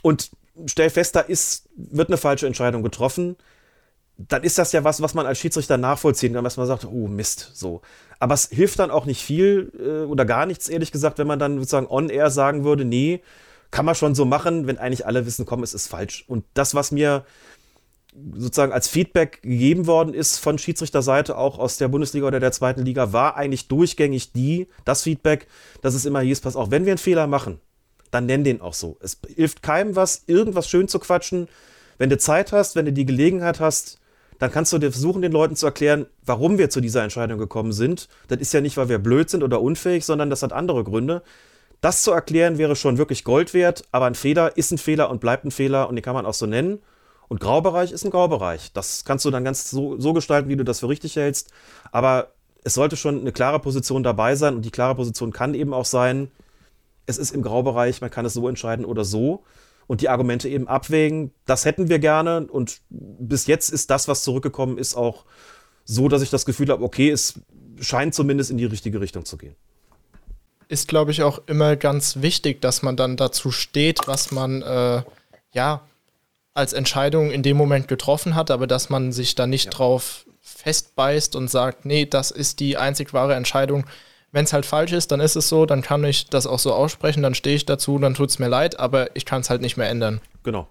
und 0.00 0.30
stelle 0.66 0.90
fest, 0.90 1.16
da 1.16 1.20
ist, 1.20 1.68
wird 1.76 2.08
eine 2.08 2.16
falsche 2.16 2.46
Entscheidung 2.46 2.82
getroffen, 2.82 3.36
dann 4.16 4.44
ist 4.44 4.58
das 4.58 4.72
ja 4.72 4.84
was, 4.84 5.02
was 5.02 5.14
man 5.14 5.26
als 5.26 5.38
Schiedsrichter 5.38 5.78
nachvollziehen 5.78 6.34
kann, 6.34 6.44
dass 6.44 6.56
man 6.56 6.66
sagt, 6.66 6.84
oh 6.84 7.08
Mist, 7.08 7.50
so. 7.54 7.82
Aber 8.18 8.34
es 8.34 8.48
hilft 8.48 8.78
dann 8.78 8.90
auch 8.90 9.04
nicht 9.04 9.22
viel 9.22 9.72
äh, 9.78 10.06
oder 10.06 10.24
gar 10.24 10.46
nichts, 10.46 10.68
ehrlich 10.68 10.92
gesagt, 10.92 11.18
wenn 11.18 11.26
man 11.26 11.38
dann 11.38 11.58
sozusagen 11.58 11.86
on-air 11.88 12.30
sagen 12.30 12.64
würde, 12.64 12.84
nee, 12.84 13.22
kann 13.70 13.86
man 13.86 13.94
schon 13.94 14.14
so 14.14 14.24
machen, 14.24 14.66
wenn 14.66 14.78
eigentlich 14.78 15.06
alle 15.06 15.26
wissen, 15.26 15.46
komm, 15.46 15.62
es 15.62 15.74
ist 15.74 15.88
falsch. 15.88 16.24
Und 16.28 16.44
das, 16.54 16.74
was 16.74 16.92
mir 16.92 17.24
sozusagen 18.34 18.72
als 18.72 18.88
Feedback 18.88 19.42
gegeben 19.42 19.86
worden 19.86 20.12
ist 20.14 20.38
von 20.38 20.58
Schiedsrichterseite, 20.58 21.36
auch 21.36 21.58
aus 21.58 21.78
der 21.78 21.88
Bundesliga 21.88 22.26
oder 22.26 22.40
der 22.40 22.52
zweiten 22.52 22.82
Liga, 22.82 23.12
war 23.12 23.36
eigentlich 23.36 23.68
durchgängig 23.68 24.32
die, 24.32 24.68
das 24.84 25.02
Feedback, 25.02 25.46
dass 25.80 25.94
es 25.94 26.04
immer 26.04 26.20
hieß, 26.20 26.40
pass 26.40 26.56
auch 26.56 26.70
wenn 26.70 26.84
wir 26.84 26.92
einen 26.92 26.98
Fehler 26.98 27.26
machen, 27.26 27.60
dann 28.10 28.26
nenn 28.26 28.44
den 28.44 28.60
auch 28.60 28.74
so. 28.74 28.98
Es 29.00 29.18
hilft 29.34 29.62
keinem 29.62 29.96
was, 29.96 30.24
irgendwas 30.26 30.68
schön 30.68 30.88
zu 30.88 30.98
quatschen. 30.98 31.48
Wenn 31.96 32.10
du 32.10 32.18
Zeit 32.18 32.52
hast, 32.52 32.76
wenn 32.76 32.84
du 32.84 32.92
die 32.92 33.06
Gelegenheit 33.06 33.60
hast, 33.60 33.98
dann 34.38 34.50
kannst 34.50 34.72
du 34.72 34.78
dir 34.78 34.90
versuchen, 34.90 35.22
den 35.22 35.32
Leuten 35.32 35.56
zu 35.56 35.66
erklären, 35.66 36.06
warum 36.26 36.58
wir 36.58 36.68
zu 36.68 36.80
dieser 36.80 37.02
Entscheidung 37.02 37.38
gekommen 37.38 37.72
sind. 37.72 38.08
Das 38.28 38.40
ist 38.40 38.52
ja 38.52 38.60
nicht, 38.60 38.76
weil 38.76 38.88
wir 38.88 38.98
blöd 38.98 39.30
sind 39.30 39.42
oder 39.42 39.62
unfähig, 39.62 40.04
sondern 40.04 40.30
das 40.30 40.42
hat 40.42 40.52
andere 40.52 40.84
Gründe. 40.84 41.22
Das 41.80 42.02
zu 42.02 42.10
erklären 42.10 42.58
wäre 42.58 42.76
schon 42.76 42.98
wirklich 42.98 43.24
Gold 43.24 43.54
wert, 43.54 43.84
aber 43.92 44.06
ein 44.06 44.14
Fehler 44.14 44.56
ist 44.56 44.72
ein 44.72 44.78
Fehler 44.78 45.10
und 45.10 45.20
bleibt 45.20 45.44
ein 45.44 45.50
Fehler 45.50 45.88
und 45.88 45.96
den 45.96 46.02
kann 46.02 46.14
man 46.14 46.26
auch 46.26 46.34
so 46.34 46.46
nennen. 46.46 46.80
Und 47.28 47.40
Graubereich 47.40 47.92
ist 47.92 48.04
ein 48.04 48.10
Graubereich. 48.10 48.72
Das 48.72 49.04
kannst 49.04 49.24
du 49.24 49.30
dann 49.30 49.44
ganz 49.44 49.70
so, 49.70 49.98
so 49.98 50.12
gestalten, 50.12 50.48
wie 50.48 50.56
du 50.56 50.64
das 50.64 50.80
für 50.80 50.88
richtig 50.88 51.16
hältst. 51.16 51.50
Aber 51.90 52.32
es 52.64 52.74
sollte 52.74 52.96
schon 52.96 53.20
eine 53.20 53.32
klare 53.32 53.58
Position 53.58 54.02
dabei 54.02 54.36
sein 54.36 54.54
und 54.54 54.64
die 54.64 54.70
klare 54.70 54.94
Position 54.94 55.32
kann 55.32 55.54
eben 55.54 55.74
auch 55.74 55.84
sein, 55.84 56.30
es 57.06 57.18
ist 57.18 57.32
im 57.32 57.42
Graubereich, 57.42 58.00
man 58.00 58.10
kann 58.10 58.24
es 58.24 58.34
so 58.34 58.48
entscheiden 58.48 58.84
oder 58.84 59.04
so 59.04 59.42
und 59.86 60.00
die 60.00 60.08
Argumente 60.08 60.48
eben 60.48 60.68
abwägen. 60.68 61.32
Das 61.46 61.64
hätten 61.64 61.88
wir 61.88 61.98
gerne 61.98 62.46
und 62.46 62.80
bis 62.90 63.46
jetzt 63.46 63.70
ist 63.70 63.90
das, 63.90 64.08
was 64.08 64.22
zurückgekommen 64.22 64.78
ist, 64.78 64.94
auch 64.94 65.24
so, 65.84 66.08
dass 66.08 66.22
ich 66.22 66.30
das 66.30 66.46
Gefühl 66.46 66.68
habe, 66.68 66.84
okay, 66.84 67.10
es 67.10 67.40
scheint 67.80 68.14
zumindest 68.14 68.50
in 68.50 68.58
die 68.58 68.64
richtige 68.64 69.00
Richtung 69.00 69.24
zu 69.24 69.36
gehen. 69.36 69.56
Ist, 70.68 70.88
glaube 70.88 71.10
ich, 71.10 71.22
auch 71.22 71.42
immer 71.46 71.76
ganz 71.76 72.22
wichtig, 72.22 72.60
dass 72.62 72.82
man 72.82 72.96
dann 72.96 73.16
dazu 73.16 73.50
steht, 73.50 74.06
was 74.06 74.30
man 74.30 74.62
äh, 74.62 75.02
ja 75.52 75.82
als 76.54 76.72
Entscheidung 76.72 77.30
in 77.30 77.42
dem 77.42 77.56
Moment 77.56 77.88
getroffen 77.88 78.34
hat, 78.34 78.50
aber 78.50 78.66
dass 78.66 78.90
man 78.90 79.12
sich 79.12 79.34
da 79.34 79.46
nicht 79.46 79.66
ja. 79.66 79.70
drauf 79.70 80.26
festbeißt 80.40 81.34
und 81.36 81.48
sagt, 81.48 81.84
nee, 81.84 82.04
das 82.06 82.30
ist 82.30 82.60
die 82.60 82.76
einzig 82.76 83.12
wahre 83.14 83.34
Entscheidung. 83.34 83.84
Wenn 84.32 84.44
es 84.44 84.52
halt 84.52 84.66
falsch 84.66 84.92
ist, 84.92 85.12
dann 85.12 85.20
ist 85.20 85.36
es 85.36 85.48
so, 85.48 85.66
dann 85.66 85.82
kann 85.82 86.04
ich 86.04 86.26
das 86.26 86.46
auch 86.46 86.58
so 86.58 86.72
aussprechen, 86.72 87.22
dann 87.22 87.34
stehe 87.34 87.56
ich 87.56 87.66
dazu, 87.66 87.98
dann 87.98 88.14
tut 88.14 88.30
es 88.30 88.38
mir 88.38 88.48
leid, 88.48 88.78
aber 88.78 89.14
ich 89.14 89.24
kann 89.24 89.42
es 89.42 89.50
halt 89.50 89.60
nicht 89.60 89.76
mehr 89.76 89.88
ändern. 89.88 90.20
Genau. 90.42 90.68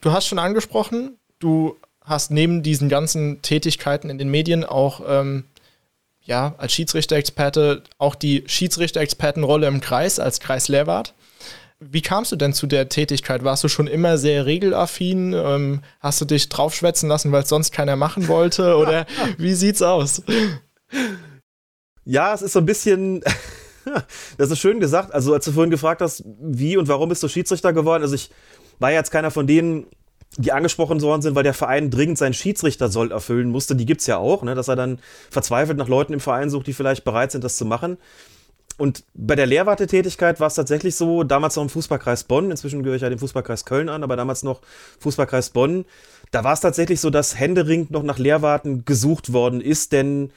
Du 0.00 0.12
hast 0.12 0.26
schon 0.26 0.38
angesprochen, 0.38 1.16
du 1.38 1.76
hast 2.02 2.30
neben 2.30 2.62
diesen 2.62 2.88
ganzen 2.88 3.42
Tätigkeiten 3.42 4.10
in 4.10 4.18
den 4.18 4.30
Medien 4.30 4.64
auch 4.64 5.02
ähm, 5.06 5.44
ja, 6.22 6.54
als 6.58 6.72
Schiedsrichter-Experte 6.74 7.82
auch 7.96 8.14
die 8.14 8.44
Schiedsrichter-Expertenrolle 8.46 9.66
im 9.66 9.80
Kreis 9.80 10.18
als 10.18 10.40
Kreislehrwart. 10.40 11.14
Wie 11.80 12.02
kamst 12.02 12.32
du 12.32 12.36
denn 12.36 12.52
zu 12.52 12.66
der 12.66 12.88
Tätigkeit? 12.88 13.44
Warst 13.44 13.62
du 13.62 13.68
schon 13.68 13.86
immer 13.86 14.18
sehr 14.18 14.46
regelaffin? 14.46 15.32
Ähm, 15.32 15.82
hast 16.00 16.20
du 16.20 16.24
dich 16.24 16.48
draufschwätzen 16.48 17.08
lassen, 17.08 17.30
weil 17.30 17.44
es 17.44 17.48
sonst 17.48 17.70
keiner 17.70 17.94
machen 17.94 18.26
wollte? 18.26 18.76
Oder 18.76 19.06
wie 19.38 19.54
sieht's 19.54 19.80
aus? 19.80 20.22
Ja, 22.04 22.34
es 22.34 22.42
ist 22.42 22.54
so 22.54 22.58
ein 22.58 22.66
bisschen. 22.66 23.22
das 24.38 24.50
ist 24.50 24.58
schön 24.58 24.80
gesagt. 24.80 25.14
Also, 25.14 25.32
als 25.32 25.44
du 25.44 25.52
vorhin 25.52 25.70
gefragt 25.70 26.00
hast, 26.00 26.24
wie 26.40 26.76
und 26.76 26.88
warum 26.88 27.10
bist 27.10 27.22
du 27.22 27.28
Schiedsrichter 27.28 27.72
geworden? 27.72 28.02
Also, 28.02 28.16
ich 28.16 28.30
war 28.80 28.90
jetzt 28.90 29.12
keiner 29.12 29.30
von 29.30 29.46
denen, 29.46 29.86
die 30.36 30.50
angesprochen 30.52 31.00
worden 31.00 31.22
sind, 31.22 31.36
weil 31.36 31.44
der 31.44 31.54
Verein 31.54 31.90
dringend 31.90 32.18
seinen 32.18 32.34
Schiedsrichtersoll 32.34 33.12
erfüllen 33.12 33.50
musste. 33.50 33.76
Die 33.76 33.86
gibt 33.86 34.00
es 34.00 34.06
ja 34.08 34.18
auch, 34.18 34.42
ne? 34.42 34.54
dass 34.54 34.68
er 34.68 34.76
dann 34.76 34.98
verzweifelt 35.30 35.78
nach 35.78 35.88
Leuten 35.88 36.12
im 36.12 36.20
Verein 36.20 36.50
sucht, 36.50 36.66
die 36.66 36.74
vielleicht 36.74 37.04
bereit 37.04 37.32
sind, 37.32 37.44
das 37.44 37.56
zu 37.56 37.64
machen. 37.64 37.98
Und 38.78 39.04
bei 39.12 39.34
der 39.34 39.46
Lehrwartetätigkeit 39.46 40.38
war 40.40 40.46
es 40.46 40.54
tatsächlich 40.54 40.94
so, 40.94 41.24
damals 41.24 41.56
noch 41.56 41.64
im 41.64 41.68
Fußballkreis 41.68 42.24
Bonn, 42.24 42.50
inzwischen 42.50 42.82
gehöre 42.82 42.96
ich 42.96 43.02
ja 43.02 43.10
dem 43.10 43.18
Fußballkreis 43.18 43.64
Köln 43.64 43.88
an, 43.88 44.04
aber 44.04 44.16
damals 44.16 44.44
noch 44.44 44.60
Fußballkreis 45.00 45.50
Bonn, 45.50 45.84
da 46.30 46.44
war 46.44 46.52
es 46.52 46.60
tatsächlich 46.60 47.00
so, 47.00 47.10
dass 47.10 47.38
händeringend 47.38 47.90
noch 47.90 48.04
nach 48.04 48.18
Lehrwarten 48.18 48.84
gesucht 48.84 49.32
worden 49.32 49.60
ist, 49.60 49.92
denn 49.92 50.30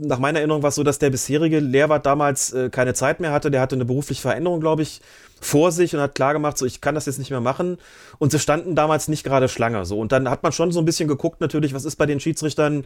nach 0.00 0.18
meiner 0.18 0.38
Erinnerung 0.38 0.62
war 0.62 0.68
es 0.68 0.74
so, 0.74 0.82
dass 0.82 0.98
der 0.98 1.10
bisherige 1.10 1.60
Lehrwart 1.60 2.06
damals 2.06 2.52
äh, 2.52 2.70
keine 2.70 2.94
Zeit 2.94 3.20
mehr 3.20 3.32
hatte, 3.32 3.50
der 3.50 3.60
hatte 3.60 3.74
eine 3.74 3.84
berufliche 3.84 4.22
Veränderung, 4.22 4.60
glaube 4.60 4.82
ich, 4.82 5.00
vor 5.40 5.72
sich 5.72 5.94
und 5.94 6.00
hat 6.00 6.14
klargemacht, 6.14 6.56
so 6.56 6.66
ich 6.66 6.80
kann 6.80 6.94
das 6.94 7.06
jetzt 7.06 7.18
nicht 7.18 7.30
mehr 7.30 7.40
machen. 7.40 7.78
Und 8.18 8.32
sie 8.32 8.38
standen 8.38 8.74
damals 8.74 9.08
nicht 9.08 9.24
gerade 9.24 9.48
Schlange. 9.48 9.84
So. 9.84 9.98
Und 9.98 10.10
dann 10.10 10.30
hat 10.30 10.42
man 10.42 10.52
schon 10.52 10.72
so 10.72 10.80
ein 10.80 10.84
bisschen 10.84 11.08
geguckt, 11.08 11.40
natürlich, 11.40 11.74
was 11.74 11.84
ist 11.84 11.96
bei 11.96 12.06
den 12.06 12.18
Schiedsrichtern 12.18 12.84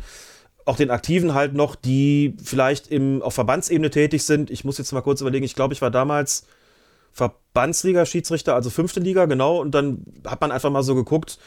auch 0.69 0.77
den 0.77 0.91
Aktiven 0.91 1.35
halt 1.35 1.55
noch, 1.55 1.75
die 1.75 2.37
vielleicht 2.43 2.89
im, 2.89 3.23
auf 3.23 3.35
Verbandsebene 3.35 3.91
tätig 3.91 4.25
sind. 4.25 4.51
Ich 4.51 4.65
muss 4.65 4.79
jetzt 4.79 4.93
mal 4.93 5.01
kurz 5.01 5.21
überlegen, 5.21 5.45
ich 5.45 5.55
glaube, 5.55 5.75
ich 5.75 5.83
war 5.83 5.91
damals 5.91 6.47
Verbandsliga-Schiedsrichter, 7.13 8.55
also 8.55 8.71
fünfte 8.71 9.01
Liga, 9.01 9.25
genau. 9.27 9.61
Und 9.61 9.75
dann 9.75 10.05
hat 10.27 10.41
man 10.41 10.53
einfach 10.53 10.71
mal 10.71 10.83
so 10.83 10.95
geguckt, 10.95 11.39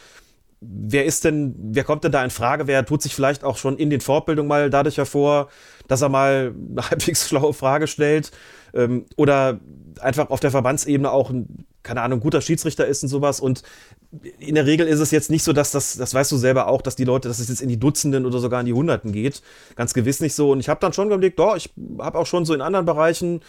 wer 0.60 1.06
ist 1.06 1.24
denn, 1.24 1.56
wer 1.58 1.84
kommt 1.84 2.04
denn 2.04 2.12
da 2.12 2.24
in 2.24 2.30
Frage? 2.30 2.68
Wer 2.68 2.86
tut 2.86 3.02
sich 3.02 3.16
vielleicht 3.16 3.44
auch 3.44 3.58
schon 3.58 3.78
in 3.78 3.90
den 3.90 4.02
Fortbildungen 4.02 4.50
mal 4.50 4.70
dadurch 4.70 4.98
hervor, 4.98 5.50
dass 5.88 6.02
er 6.02 6.10
mal 6.10 6.54
eine 6.72 6.82
halbwegs 6.90 7.28
schlaue 7.28 7.54
Frage 7.54 7.88
stellt? 7.88 8.32
Ähm, 8.74 9.06
oder 9.18 9.60
einfach 10.00 10.30
auf 10.30 10.40
der 10.40 10.52
Verbandsebene 10.52 11.12
auch 11.12 11.30
ein, 11.30 11.66
keine 11.84 12.02
Ahnung, 12.02 12.20
guter 12.20 12.42
Schiedsrichter 12.42 12.88
ist 12.88 13.04
und 13.04 13.10
sowas. 13.10 13.40
Und 13.40 13.64
in 14.39 14.55
der 14.55 14.66
Regel 14.66 14.88
ist 14.88 14.99
es 14.99 15.12
jetzt 15.12 15.30
nicht 15.30 15.43
so, 15.43 15.53
dass 15.53 15.72
das, 15.72 15.95
das 15.95 16.14
weißt 16.14 16.32
du 16.32 16.38
selber 16.38 16.68
auch, 16.68 16.82
dass 16.82 16.97
die 16.97 17.05
Leute, 17.05 17.30
dass 17.30 17.39
es 17.39 17.47
jetzt 17.47 17.62
in 17.62 17.70
die 17.70 17.80
Dutzenden 17.80 18.26
oder 18.26 18.39
sogar 18.39 18.59
in 18.59 18.66
die 18.66 18.74
Hunderten 18.74 19.14
geht. 19.14 19.41
Ganz 19.76 19.93
gewiss 19.93 20.20
nicht 20.20 20.34
so. 20.34 20.51
Und 20.51 20.59
ich 20.59 20.68
habe 20.68 20.82
dann 20.82 20.91
schon 20.91 21.07
überlegt, 21.07 21.39
doch, 21.39 21.55
ich 21.55 21.70
habe 21.99 22.20
auch 22.20 22.26
schon 22.26 22.43
so 22.43 22.53
in 22.53 22.62
anderen 22.62 22.86
Bereichen, 22.86 23.41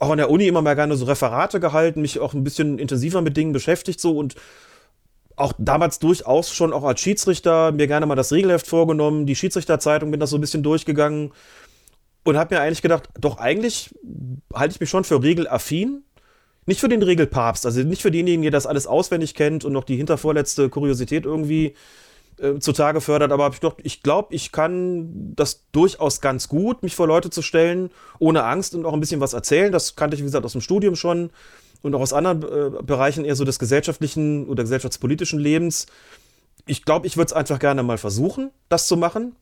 auch 0.00 0.10
an 0.10 0.18
der 0.18 0.30
Uni 0.30 0.48
immer 0.48 0.62
mal 0.62 0.74
gerne 0.74 0.96
so 0.96 1.04
Referate 1.04 1.60
gehalten, 1.60 2.02
mich 2.02 2.18
auch 2.18 2.34
ein 2.34 2.42
bisschen 2.42 2.78
intensiver 2.78 3.22
mit 3.22 3.36
Dingen 3.36 3.52
beschäftigt 3.52 4.00
so 4.00 4.18
und 4.18 4.34
auch 5.36 5.52
damals 5.58 5.98
durchaus 6.00 6.52
schon 6.52 6.72
auch 6.72 6.84
als 6.84 7.00
Schiedsrichter 7.00 7.72
mir 7.72 7.86
gerne 7.86 8.06
mal 8.06 8.14
das 8.14 8.32
Regelheft 8.32 8.66
vorgenommen, 8.66 9.26
die 9.26 9.36
Schiedsrichterzeitung 9.36 10.10
bin 10.10 10.20
das 10.20 10.30
so 10.30 10.38
ein 10.38 10.40
bisschen 10.40 10.62
durchgegangen 10.62 11.32
und 12.24 12.36
habe 12.36 12.54
mir 12.54 12.60
eigentlich 12.60 12.82
gedacht, 12.82 13.08
doch 13.18 13.38
eigentlich 13.38 13.94
halte 14.52 14.74
ich 14.74 14.80
mich 14.80 14.90
schon 14.90 15.04
für 15.04 15.22
regelaffin 15.22 16.02
nicht 16.66 16.80
für 16.80 16.88
den 16.88 17.02
Regelpapst, 17.02 17.66
also 17.66 17.82
nicht 17.82 18.02
für 18.02 18.10
denjenigen, 18.10 18.42
der 18.42 18.50
das 18.50 18.66
alles 18.66 18.86
auswendig 18.86 19.34
kennt 19.34 19.64
und 19.64 19.72
noch 19.72 19.84
die 19.84 19.96
hintervorletzte 19.96 20.68
Kuriosität 20.68 21.24
irgendwie 21.24 21.74
äh, 22.38 22.58
zutage 22.58 23.00
fördert, 23.00 23.32
aber 23.32 23.50
ich, 23.50 23.60
ich 23.82 24.02
glaube, 24.02 24.34
ich 24.34 24.50
kann 24.50 25.34
das 25.36 25.64
durchaus 25.72 26.20
ganz 26.20 26.48
gut, 26.48 26.82
mich 26.82 26.96
vor 26.96 27.06
Leute 27.06 27.30
zu 27.30 27.42
stellen, 27.42 27.90
ohne 28.18 28.44
Angst 28.44 28.74
und 28.74 28.86
auch 28.86 28.92
ein 28.92 29.00
bisschen 29.00 29.20
was 29.20 29.34
erzählen. 29.34 29.70
Das 29.70 29.94
kannte 29.94 30.16
ich, 30.16 30.20
wie 30.20 30.26
gesagt, 30.26 30.44
aus 30.44 30.52
dem 30.52 30.60
Studium 30.60 30.96
schon 30.96 31.30
und 31.82 31.94
auch 31.94 32.00
aus 32.00 32.12
anderen 32.12 32.42
äh, 32.42 32.82
Bereichen 32.82 33.24
eher 33.24 33.36
so 33.36 33.44
des 33.44 33.58
gesellschaftlichen 33.58 34.48
oder 34.48 34.64
gesellschaftspolitischen 34.64 35.38
Lebens. 35.38 35.86
Ich 36.66 36.84
glaube, 36.84 37.06
ich 37.06 37.16
würde 37.16 37.26
es 37.26 37.32
einfach 37.32 37.58
gerne 37.58 37.82
mal 37.82 37.98
versuchen, 37.98 38.50
das 38.68 38.88
zu 38.88 38.96
machen. 38.96 39.36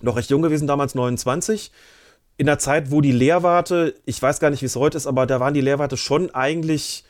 Noch 0.00 0.16
recht 0.16 0.30
jung 0.30 0.42
gewesen, 0.42 0.66
damals 0.66 0.94
29 0.94 1.70
in 2.38 2.46
der 2.46 2.58
Zeit, 2.58 2.90
wo 2.90 3.00
die 3.00 3.12
Lehrwarte, 3.12 3.94
ich 4.06 4.22
weiß 4.22 4.38
gar 4.38 4.50
nicht, 4.50 4.62
wie 4.62 4.66
es 4.66 4.76
heute 4.76 4.96
ist, 4.96 5.08
aber 5.08 5.26
da 5.26 5.40
waren 5.40 5.54
die 5.54 5.60
Lehrwarte 5.60 5.96
schon 5.96 6.32
eigentlich 6.34 7.04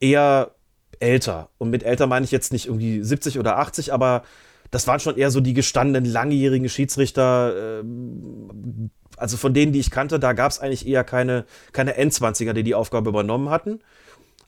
eher 0.00 0.52
älter. 0.98 1.50
Und 1.58 1.68
mit 1.70 1.82
älter 1.82 2.06
meine 2.06 2.24
ich 2.24 2.30
jetzt 2.30 2.50
nicht 2.50 2.66
irgendwie 2.66 3.02
70 3.02 3.38
oder 3.38 3.58
80, 3.58 3.92
aber 3.92 4.22
das 4.70 4.86
waren 4.86 5.00
schon 5.00 5.18
eher 5.18 5.30
so 5.30 5.40
die 5.40 5.52
gestandenen, 5.52 6.10
langjährigen 6.10 6.70
Schiedsrichter. 6.70 7.80
Ähm, 7.80 8.90
also 9.18 9.36
von 9.36 9.52
denen, 9.52 9.72
die 9.72 9.80
ich 9.80 9.90
kannte, 9.90 10.18
da 10.18 10.32
gab 10.32 10.50
es 10.50 10.60
eigentlich 10.60 10.86
eher 10.86 11.04
keine, 11.04 11.44
keine 11.72 11.96
Endzwanziger, 11.96 12.54
die 12.54 12.62
die 12.62 12.74
Aufgabe 12.74 13.10
übernommen 13.10 13.50
hatten. 13.50 13.80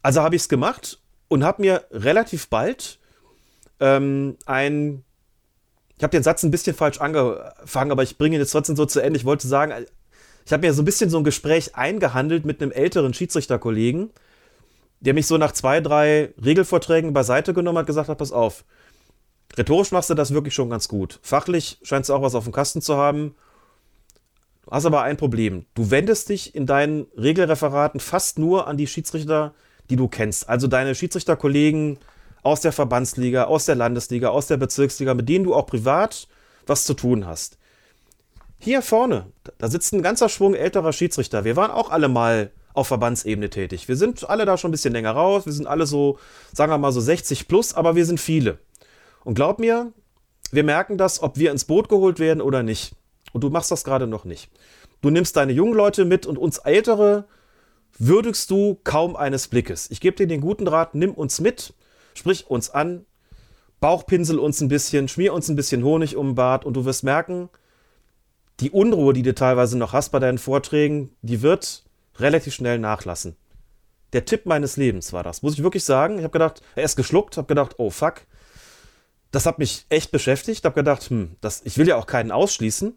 Also 0.03 0.22
habe 0.22 0.35
ich 0.35 0.43
es 0.43 0.49
gemacht 0.49 0.99
und 1.28 1.45
habe 1.45 1.61
mir 1.61 1.85
relativ 1.91 2.49
bald 2.49 2.99
ähm, 3.80 4.39
ein 4.47 5.05
ich 5.97 6.03
habe 6.03 6.11
den 6.11 6.23
Satz 6.23 6.43
ein 6.43 6.51
bisschen 6.51 6.75
falsch 6.75 7.01
angefangen, 7.01 7.93
aber 7.93 8.03
ich 8.03 8.19
bringe 8.19 8.37
ihn 8.37 8.41
jetzt 8.41 8.51
trotzdem 8.51 8.77
so 8.77 8.85
zu 8.85 9.01
Ende. 9.01 9.19
Ich 9.19 9.25
wollte 9.25 9.47
sagen, 9.47 9.87
ich 10.45 10.53
habe 10.53 10.67
mir 10.67 10.75
so 10.75 10.83
ein 10.83 10.85
bisschen 10.85 11.11
so 11.11 11.19
ein 11.19 11.25
Gespräch 11.25 11.77
eingehandelt 11.77 12.45
mit 12.45 12.61
einem 12.61 12.73
älteren 12.73 13.15
Schiedsrichterkollegen, 13.15 14.11
der 15.01 15.15
mich 15.15 15.27
so 15.27 15.39
nach 15.39 15.53
zwei, 15.53 15.81
drei 15.81 16.35
Regelvorträgen 16.43 17.13
beiseite 17.13 17.55
genommen 17.55 17.79
hat, 17.79 17.87
gesagt 17.87 18.09
hat, 18.09 18.19
pass 18.19 18.33
auf, 18.33 18.65
rhetorisch 19.57 19.93
machst 19.93 20.11
du 20.11 20.15
das 20.15 20.35
wirklich 20.35 20.55
schon 20.55 20.71
ganz 20.71 20.89
gut. 20.89 21.21
Fachlich 21.23 21.79
scheinst 21.83 22.11
du 22.11 22.15
auch 22.15 22.23
was 22.23 22.35
auf 22.35 22.45
dem 22.45 22.53
Kasten 22.53 22.83
zu 22.83 22.97
haben. 22.97 23.35
Du 24.65 24.71
hast 24.73 24.87
aber 24.87 25.03
ein 25.03 25.17
Problem. 25.17 25.67
Du 25.75 25.91
wendest 25.91 26.29
dich 26.29 26.55
in 26.55 26.67
deinen 26.67 27.07
Regelreferaten 27.17 28.01
fast 28.01 28.39
nur 28.39 28.67
an 28.67 28.77
die 28.77 28.87
Schiedsrichter, 28.87 29.55
die 29.91 29.97
du 29.97 30.09
kennst. 30.09 30.49
Also 30.49 30.67
deine 30.67 30.95
Schiedsrichterkollegen, 30.95 31.99
aus 32.45 32.61
der 32.61 32.73
Verbandsliga, 32.73 33.45
aus 33.45 33.65
der 33.65 33.75
Landesliga, 33.75 34.29
aus 34.29 34.47
der 34.47 34.59
Bezirksliga, 34.59 35.15
mit 35.15 35.29
denen 35.29 35.45
du 35.45 35.55
auch 35.55 35.67
privat 35.67 36.29
was 36.67 36.85
zu 36.85 36.95
tun 36.95 37.27
hast. 37.27 37.59
Hier 38.59 38.81
vorne, 38.81 39.27
da 39.59 39.69
sitzt 39.69 39.93
ein 39.93 40.03
ganzer 40.03 40.29
Schwung 40.29 40.55
älterer 40.55 40.93
Schiedsrichter. 40.93 41.45
Wir 41.45 41.57
waren 41.57 41.71
auch 41.71 41.91
alle 41.91 42.09
mal 42.09 42.53
auf 42.73 42.87
Verbandsebene 42.89 43.51
tätig. 43.51 43.89
Wir 43.89 43.97
sind 43.97 44.29
alle 44.29 44.47
da 44.47 44.57
schon 44.57 44.71
ein 44.71 44.73
bisschen 44.73 44.93
länger 44.93 45.13
raus. 45.13 45.47
Wir 45.47 45.53
sind 45.53 45.67
alle 45.67 45.87
so, 45.87 46.19
sagen 46.53 46.73
wir 46.73 46.79
mal 46.79 46.93
so 46.93 47.01
60 47.01 47.49
plus, 47.49 47.75
aber 47.75 47.95
wir 47.97 48.07
sind 48.07 48.21
viele. 48.21 48.59
Und 49.25 49.35
glaub 49.35 49.59
mir, 49.59 49.93
wir 50.51 50.65
merken 50.65 50.99
das, 50.99 51.23
ob 51.23 51.37
wir 51.37 51.51
ins 51.51 51.65
Boot 51.65 51.89
geholt 51.89 52.19
werden 52.19 52.41
oder 52.41 52.63
nicht. 52.63 52.95
Und 53.33 53.43
du 53.43 53.51
machst 53.51 53.71
das 53.71 53.85
gerade 53.85 54.07
noch 54.07 54.25
nicht. 54.25 54.51
Du 55.03 55.11
nimmst 55.11 55.37
deine 55.37 55.53
jungen 55.53 55.75
Leute 55.75 56.05
mit 56.05 56.27
und 56.27 56.39
uns 56.39 56.59
Ältere 56.59 57.27
würdigst 57.99 58.51
du 58.51 58.81
kaum 58.85 59.17
eines 59.17 59.49
Blickes. 59.49 59.91
Ich 59.91 60.01
gebe 60.01 60.17
dir 60.17 60.27
den 60.27 60.41
guten 60.41 60.67
Rat, 60.67 60.95
nimm 60.95 61.13
uns 61.13 61.41
mit 61.41 61.75
Sprich 62.15 62.47
uns 62.49 62.71
an, 62.71 63.05
Bauchpinsel 63.81 64.39
uns 64.39 64.61
ein 64.61 64.69
bisschen, 64.69 65.09
schmier 65.09 65.35
uns 65.35 65.49
ein 65.49 65.57
bisschen 65.57 65.85
Honig 65.85 66.17
um 66.17 66.29
den 66.29 66.35
Bart 66.37 66.65
und 66.65 66.75
du 66.75 66.85
wirst 66.85 67.05
merken, 67.05 67.51
die 68.61 68.71
Unruhe, 68.71 69.12
die 69.12 69.23
du 69.23 69.35
teilweise 69.35 69.77
noch 69.77 69.93
hast 69.93 70.11
bei 70.11 70.21
deinen 70.21 70.39
Vorträgen, 70.39 71.15
die 71.23 71.43
wird 71.43 71.85
relativ 72.17 72.55
schnell 72.55 72.79
nachlassen. 72.79 73.37
Der 74.12 74.25
Tipp 74.25 74.47
meines 74.47 74.77
Lebens 74.77 75.12
war 75.12 75.25
das, 75.25 75.43
muss 75.43 75.55
ich 75.55 75.62
wirklich 75.62 75.85
sagen. 75.85 76.19
Ich 76.19 76.25
habe 76.25 76.33
gedacht, 76.33 76.62
er 76.77 76.85
ist 76.85 76.97
geschluckt, 76.97 77.37
habe 77.37 77.49
gedacht, 77.49 77.75
oh 77.79 77.91
fuck. 77.91 78.23
Das 79.33 79.47
hat 79.47 79.59
mich 79.59 79.87
echt 79.89 80.12
beschäftigt. 80.12 80.65
Habe 80.65 80.77
gedacht, 80.77 81.03
hm, 81.11 81.35
das, 81.41 81.62
ich 81.65 81.77
will 81.77 81.89
ja 81.89 81.97
auch 81.97 82.07
keinen 82.07 82.31
ausschließen. 82.31 82.97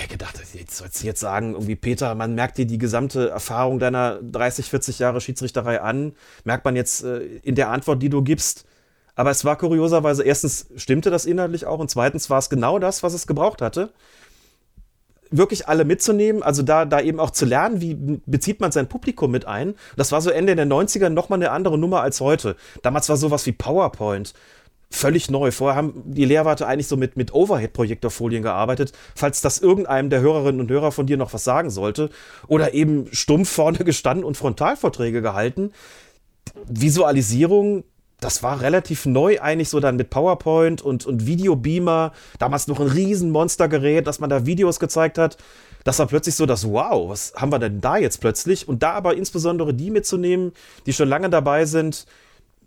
Ich 0.00 0.08
gedacht, 0.08 0.40
jetzt 0.54 0.76
sollst 0.76 1.02
du 1.02 1.06
jetzt 1.06 1.20
sagen, 1.20 1.52
irgendwie, 1.52 1.76
Peter, 1.76 2.14
man 2.14 2.34
merkt 2.34 2.56
dir 2.56 2.66
die 2.66 2.78
gesamte 2.78 3.28
Erfahrung 3.28 3.78
deiner 3.78 4.20
30, 4.22 4.70
40 4.70 4.98
Jahre 4.98 5.20
Schiedsrichterei 5.20 5.80
an. 5.82 6.14
Merkt 6.44 6.64
man 6.64 6.76
jetzt 6.76 7.04
äh, 7.04 7.18
in 7.42 7.54
der 7.54 7.70
Antwort, 7.70 8.02
die 8.02 8.08
du 8.08 8.22
gibst, 8.22 8.64
Aber 9.14 9.30
es 9.30 9.44
war 9.44 9.56
kurioserweise, 9.56 10.22
erstens 10.22 10.66
stimmte 10.76 11.10
das 11.10 11.26
inhaltlich 11.26 11.66
auch 11.66 11.78
und 11.78 11.90
zweitens 11.90 12.30
war 12.30 12.38
es 12.38 12.48
genau 12.48 12.78
das, 12.78 13.02
was 13.02 13.12
es 13.12 13.26
gebraucht 13.26 13.60
hatte. 13.60 13.92
Wirklich 15.30 15.68
alle 15.68 15.84
mitzunehmen, 15.84 16.42
also 16.42 16.62
da, 16.62 16.84
da 16.84 17.00
eben 17.00 17.18
auch 17.20 17.30
zu 17.30 17.44
lernen, 17.46 17.80
wie 17.80 17.94
bezieht 18.26 18.60
man 18.60 18.72
sein 18.72 18.88
Publikum 18.88 19.30
mit 19.30 19.46
ein. 19.46 19.74
Das 19.96 20.12
war 20.12 20.20
so 20.20 20.30
Ende 20.30 20.56
der 20.56 20.66
90er 20.66 21.08
nochmal 21.08 21.38
eine 21.38 21.50
andere 21.50 21.78
Nummer 21.78 22.02
als 22.02 22.20
heute. 22.20 22.56
Damals 22.82 23.08
war 23.08 23.16
sowas 23.16 23.46
wie 23.46 23.52
PowerPoint 23.52 24.34
völlig 24.92 25.30
neu. 25.30 25.50
Vorher 25.50 25.76
haben 25.76 26.02
die 26.04 26.24
Lehrwarte 26.24 26.66
eigentlich 26.66 26.86
so 26.86 26.96
mit, 26.96 27.16
mit 27.16 27.34
Overhead-Projektorfolien 27.34 28.42
gearbeitet, 28.42 28.92
falls 29.14 29.40
das 29.40 29.58
irgendeinem 29.58 30.10
der 30.10 30.20
Hörerinnen 30.20 30.60
und 30.60 30.70
Hörer 30.70 30.92
von 30.92 31.06
dir 31.06 31.16
noch 31.16 31.32
was 31.32 31.44
sagen 31.44 31.70
sollte. 31.70 32.10
Oder 32.46 32.74
eben 32.74 33.08
stumpf 33.12 33.50
vorne 33.50 33.78
gestanden 33.84 34.24
und 34.24 34.36
Frontalvorträge 34.36 35.22
gehalten. 35.22 35.72
Visualisierung, 36.66 37.84
das 38.20 38.42
war 38.42 38.60
relativ 38.60 39.06
neu 39.06 39.40
eigentlich 39.40 39.68
so 39.68 39.80
dann 39.80 39.96
mit 39.96 40.10
PowerPoint 40.10 40.82
und, 40.82 41.06
und 41.06 41.26
Videobeamer. 41.26 42.12
Damals 42.38 42.68
noch 42.68 42.78
ein 42.78 42.86
Riesenmonstergerät, 42.86 44.06
dass 44.06 44.20
man 44.20 44.30
da 44.30 44.46
Videos 44.46 44.78
gezeigt 44.78 45.18
hat. 45.18 45.38
Das 45.84 45.98
war 45.98 46.06
plötzlich 46.06 46.36
so 46.36 46.46
das 46.46 46.68
Wow, 46.68 47.08
was 47.08 47.32
haben 47.34 47.50
wir 47.50 47.58
denn 47.58 47.80
da 47.80 47.96
jetzt 47.96 48.20
plötzlich? 48.20 48.68
Und 48.68 48.82
da 48.82 48.92
aber 48.92 49.16
insbesondere 49.16 49.74
die 49.74 49.90
mitzunehmen, 49.90 50.52
die 50.86 50.92
schon 50.92 51.08
lange 51.08 51.30
dabei 51.30 51.64
sind, 51.64 52.06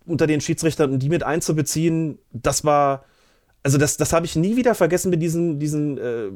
unter 0.06 0.28
den 0.28 0.42
Schiedsrichtern 0.42 0.94
und 0.94 1.00
die 1.00 1.10
mit 1.10 1.24
einzubeziehen, 1.24 2.20
das 2.32 2.64
war, 2.64 3.06
also 3.64 3.78
das, 3.78 3.98
das 3.98 4.14
habe 4.14 4.26
ich 4.26 4.36
nie 4.36 4.56
wieder 4.56 4.76
vergessen 4.76 5.10
mit 5.10 5.22
diesen, 5.22 5.60
diesen 5.60 5.98
äh, 5.98 6.32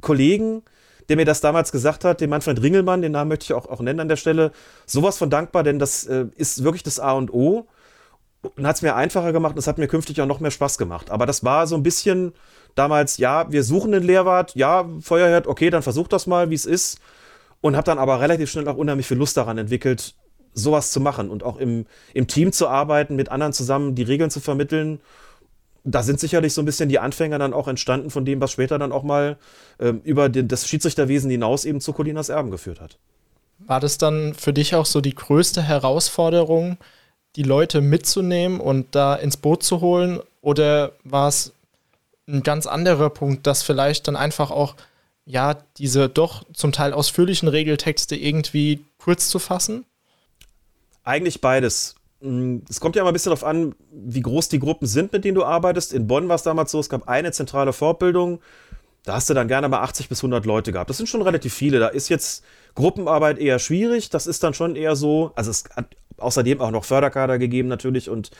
Kollegen, 0.00 0.62
der 1.08 1.16
mir 1.16 1.24
das 1.24 1.40
damals 1.40 1.72
gesagt 1.72 2.04
hat, 2.04 2.20
den 2.20 2.30
Manfred 2.30 2.62
Ringelmann, 2.62 3.02
den 3.02 3.12
Namen 3.12 3.28
möchte 3.28 3.44
ich 3.44 3.52
auch, 3.52 3.66
auch 3.66 3.80
nennen 3.80 4.00
an 4.00 4.08
der 4.08 4.16
Stelle, 4.16 4.52
sowas 4.86 5.18
von 5.18 5.30
dankbar, 5.30 5.62
denn 5.62 5.78
das 5.78 6.04
äh, 6.04 6.26
ist 6.36 6.64
wirklich 6.64 6.82
das 6.82 7.00
A 7.00 7.12
und 7.12 7.32
O 7.32 7.66
und 8.56 8.66
hat 8.66 8.76
es 8.76 8.82
mir 8.82 8.94
einfacher 8.94 9.32
gemacht 9.32 9.52
und 9.52 9.58
es 9.58 9.66
hat 9.66 9.78
mir 9.78 9.88
künftig 9.88 10.20
auch 10.20 10.26
noch 10.26 10.40
mehr 10.40 10.50
Spaß 10.50 10.78
gemacht. 10.78 11.10
Aber 11.10 11.26
das 11.26 11.44
war 11.44 11.66
so 11.66 11.76
ein 11.76 11.82
bisschen 11.82 12.32
damals, 12.74 13.16
ja, 13.18 13.50
wir 13.50 13.64
suchen 13.64 13.94
einen 13.94 14.04
Lehrwart, 14.04 14.54
ja, 14.54 14.86
Feuerherd, 15.00 15.46
okay, 15.46 15.70
dann 15.70 15.82
versuch 15.82 16.08
das 16.08 16.26
mal, 16.26 16.50
wie 16.50 16.54
es 16.54 16.66
ist. 16.66 16.98
Und 17.60 17.76
habe 17.76 17.86
dann 17.86 17.98
aber 17.98 18.20
relativ 18.20 18.50
schnell 18.50 18.68
auch 18.68 18.76
unheimlich 18.76 19.06
viel 19.06 19.16
Lust 19.16 19.38
daran 19.38 19.56
entwickelt, 19.56 20.14
sowas 20.54 20.90
zu 20.90 21.00
machen 21.00 21.30
und 21.30 21.42
auch 21.42 21.56
im, 21.56 21.86
im 22.14 22.26
Team 22.26 22.52
zu 22.52 22.68
arbeiten, 22.68 23.16
mit 23.16 23.28
anderen 23.28 23.52
zusammen 23.52 23.94
die 23.94 24.02
Regeln 24.02 24.30
zu 24.30 24.40
vermitteln. 24.40 25.00
Da 25.84 26.02
sind 26.02 26.18
sicherlich 26.18 26.54
so 26.54 26.62
ein 26.62 26.64
bisschen 26.64 26.88
die 26.88 26.98
Anfänger 26.98 27.38
dann 27.38 27.52
auch 27.52 27.68
entstanden 27.68 28.10
von 28.10 28.24
dem, 28.24 28.40
was 28.40 28.52
später 28.52 28.78
dann 28.78 28.92
auch 28.92 29.02
mal 29.02 29.36
ähm, 29.78 30.00
über 30.04 30.28
den, 30.28 30.48
das 30.48 30.66
Schiedsrichterwesen 30.66 31.30
hinaus 31.30 31.64
eben 31.64 31.80
zu 31.80 31.92
Colinas 31.92 32.30
Erben 32.30 32.50
geführt 32.50 32.80
hat. 32.80 32.96
War 33.58 33.80
das 33.80 33.98
dann 33.98 34.34
für 34.34 34.52
dich 34.52 34.74
auch 34.74 34.86
so 34.86 35.00
die 35.00 35.14
größte 35.14 35.62
Herausforderung, 35.62 36.78
die 37.36 37.42
Leute 37.42 37.80
mitzunehmen 37.80 38.60
und 38.60 38.94
da 38.94 39.14
ins 39.14 39.36
Boot 39.36 39.62
zu 39.62 39.80
holen? 39.80 40.20
Oder 40.40 40.92
war 41.04 41.28
es 41.28 41.52
ein 42.26 42.42
ganz 42.42 42.66
anderer 42.66 43.10
Punkt, 43.10 43.46
dass 43.46 43.62
vielleicht 43.62 44.08
dann 44.08 44.16
einfach 44.16 44.50
auch, 44.50 44.74
ja, 45.26 45.56
diese 45.78 46.08
doch 46.08 46.44
zum 46.52 46.72
Teil 46.72 46.92
ausführlichen 46.92 47.48
Regeltexte 47.48 48.16
irgendwie 48.16 48.84
kurz 48.98 49.28
zu 49.28 49.38
fassen? 49.38 49.84
Eigentlich 51.04 51.40
beides. 51.40 51.94
Mm, 52.20 52.58
es 52.68 52.80
kommt 52.80 52.96
ja 52.96 53.02
immer 53.02 53.10
ein 53.10 53.12
bisschen 53.12 53.30
darauf 53.30 53.44
an, 53.44 53.74
wie 53.92 54.22
groß 54.22 54.48
die 54.48 54.58
Gruppen 54.58 54.86
sind, 54.86 55.12
mit 55.12 55.24
denen 55.24 55.34
du 55.36 55.44
arbeitest. 55.44 55.92
In 55.92 56.06
Bonn 56.06 56.28
war 56.28 56.36
es 56.36 56.42
damals 56.42 56.72
so, 56.72 56.80
es 56.80 56.88
gab 56.88 57.08
eine 57.08 57.32
zentrale 57.32 57.72
Fortbildung. 57.72 58.40
Da 59.04 59.14
hast 59.14 59.28
du 59.28 59.34
dann 59.34 59.48
gerne 59.48 59.68
mal 59.68 59.82
80 59.82 60.08
bis 60.08 60.20
100 60.20 60.46
Leute 60.46 60.72
gehabt. 60.72 60.88
Das 60.88 60.96
sind 60.96 61.08
schon 61.08 61.20
relativ 61.20 61.52
viele. 61.52 61.78
Da 61.78 61.88
ist 61.88 62.08
jetzt 62.08 62.42
Gruppenarbeit 62.74 63.38
eher 63.38 63.58
schwierig. 63.58 64.08
Das 64.08 64.26
ist 64.26 64.42
dann 64.42 64.54
schon 64.54 64.76
eher 64.76 64.96
so, 64.96 65.32
also 65.34 65.50
es 65.50 65.64
hat 65.76 65.88
außerdem 66.16 66.60
auch 66.62 66.70
noch 66.70 66.84
Förderkader 66.84 67.38
gegeben 67.38 67.68
natürlich 67.68 68.08
und 68.08 68.30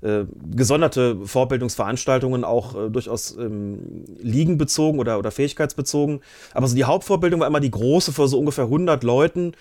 äh, 0.00 0.24
gesonderte 0.54 1.16
Vorbildungsveranstaltungen 1.26 2.42
auch 2.44 2.74
äh, 2.74 2.90
durchaus 2.90 3.36
ähm, 3.36 4.04
liegenbezogen 4.18 4.98
oder, 4.98 5.18
oder 5.18 5.30
fähigkeitsbezogen. 5.30 6.20
Aber 6.54 6.68
so 6.68 6.74
die 6.74 6.84
Hauptvorbildung 6.84 7.40
war 7.40 7.46
immer 7.46 7.60
die 7.60 7.70
große 7.70 8.12
vor 8.12 8.28
so 8.28 8.38
ungefähr 8.38 8.64
100 8.64 9.02
Leuten. 9.02 9.52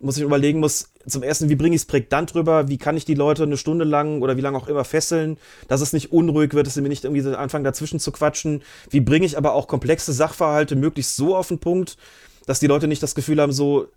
Muss 0.00 0.16
ich 0.16 0.22
überlegen 0.22 0.60
muss, 0.60 0.90
zum 1.06 1.22
ersten, 1.22 1.48
wie 1.48 1.56
bringe 1.56 1.74
ich 1.74 1.82
es 1.82 1.86
prägnant 1.86 2.34
drüber, 2.34 2.68
wie 2.68 2.78
kann 2.78 2.96
ich 2.96 3.04
die 3.04 3.14
Leute 3.14 3.42
eine 3.42 3.56
Stunde 3.56 3.84
lang 3.84 4.22
oder 4.22 4.36
wie 4.36 4.40
lange 4.40 4.56
auch 4.56 4.68
immer 4.68 4.84
fesseln, 4.84 5.36
dass 5.68 5.80
es 5.80 5.92
nicht 5.92 6.12
unruhig 6.12 6.54
wird, 6.54 6.66
dass 6.66 6.74
sie 6.74 6.80
mir 6.80 6.88
nicht 6.88 7.04
irgendwie 7.04 7.26
anfangen 7.34 7.64
dazwischen 7.64 8.00
zu 8.00 8.12
quatschen. 8.12 8.62
Wie 8.88 9.00
bringe 9.00 9.26
ich 9.26 9.36
aber 9.36 9.52
auch 9.52 9.66
komplexe 9.68 10.12
Sachverhalte 10.12 10.76
möglichst 10.76 11.16
so 11.16 11.36
auf 11.36 11.48
den 11.48 11.58
Punkt, 11.58 11.96
dass 12.46 12.60
die 12.60 12.66
Leute 12.66 12.88
nicht 12.88 13.02
das 13.02 13.14
Gefühl 13.14 13.40
haben, 13.40 13.52
so, 13.52 13.88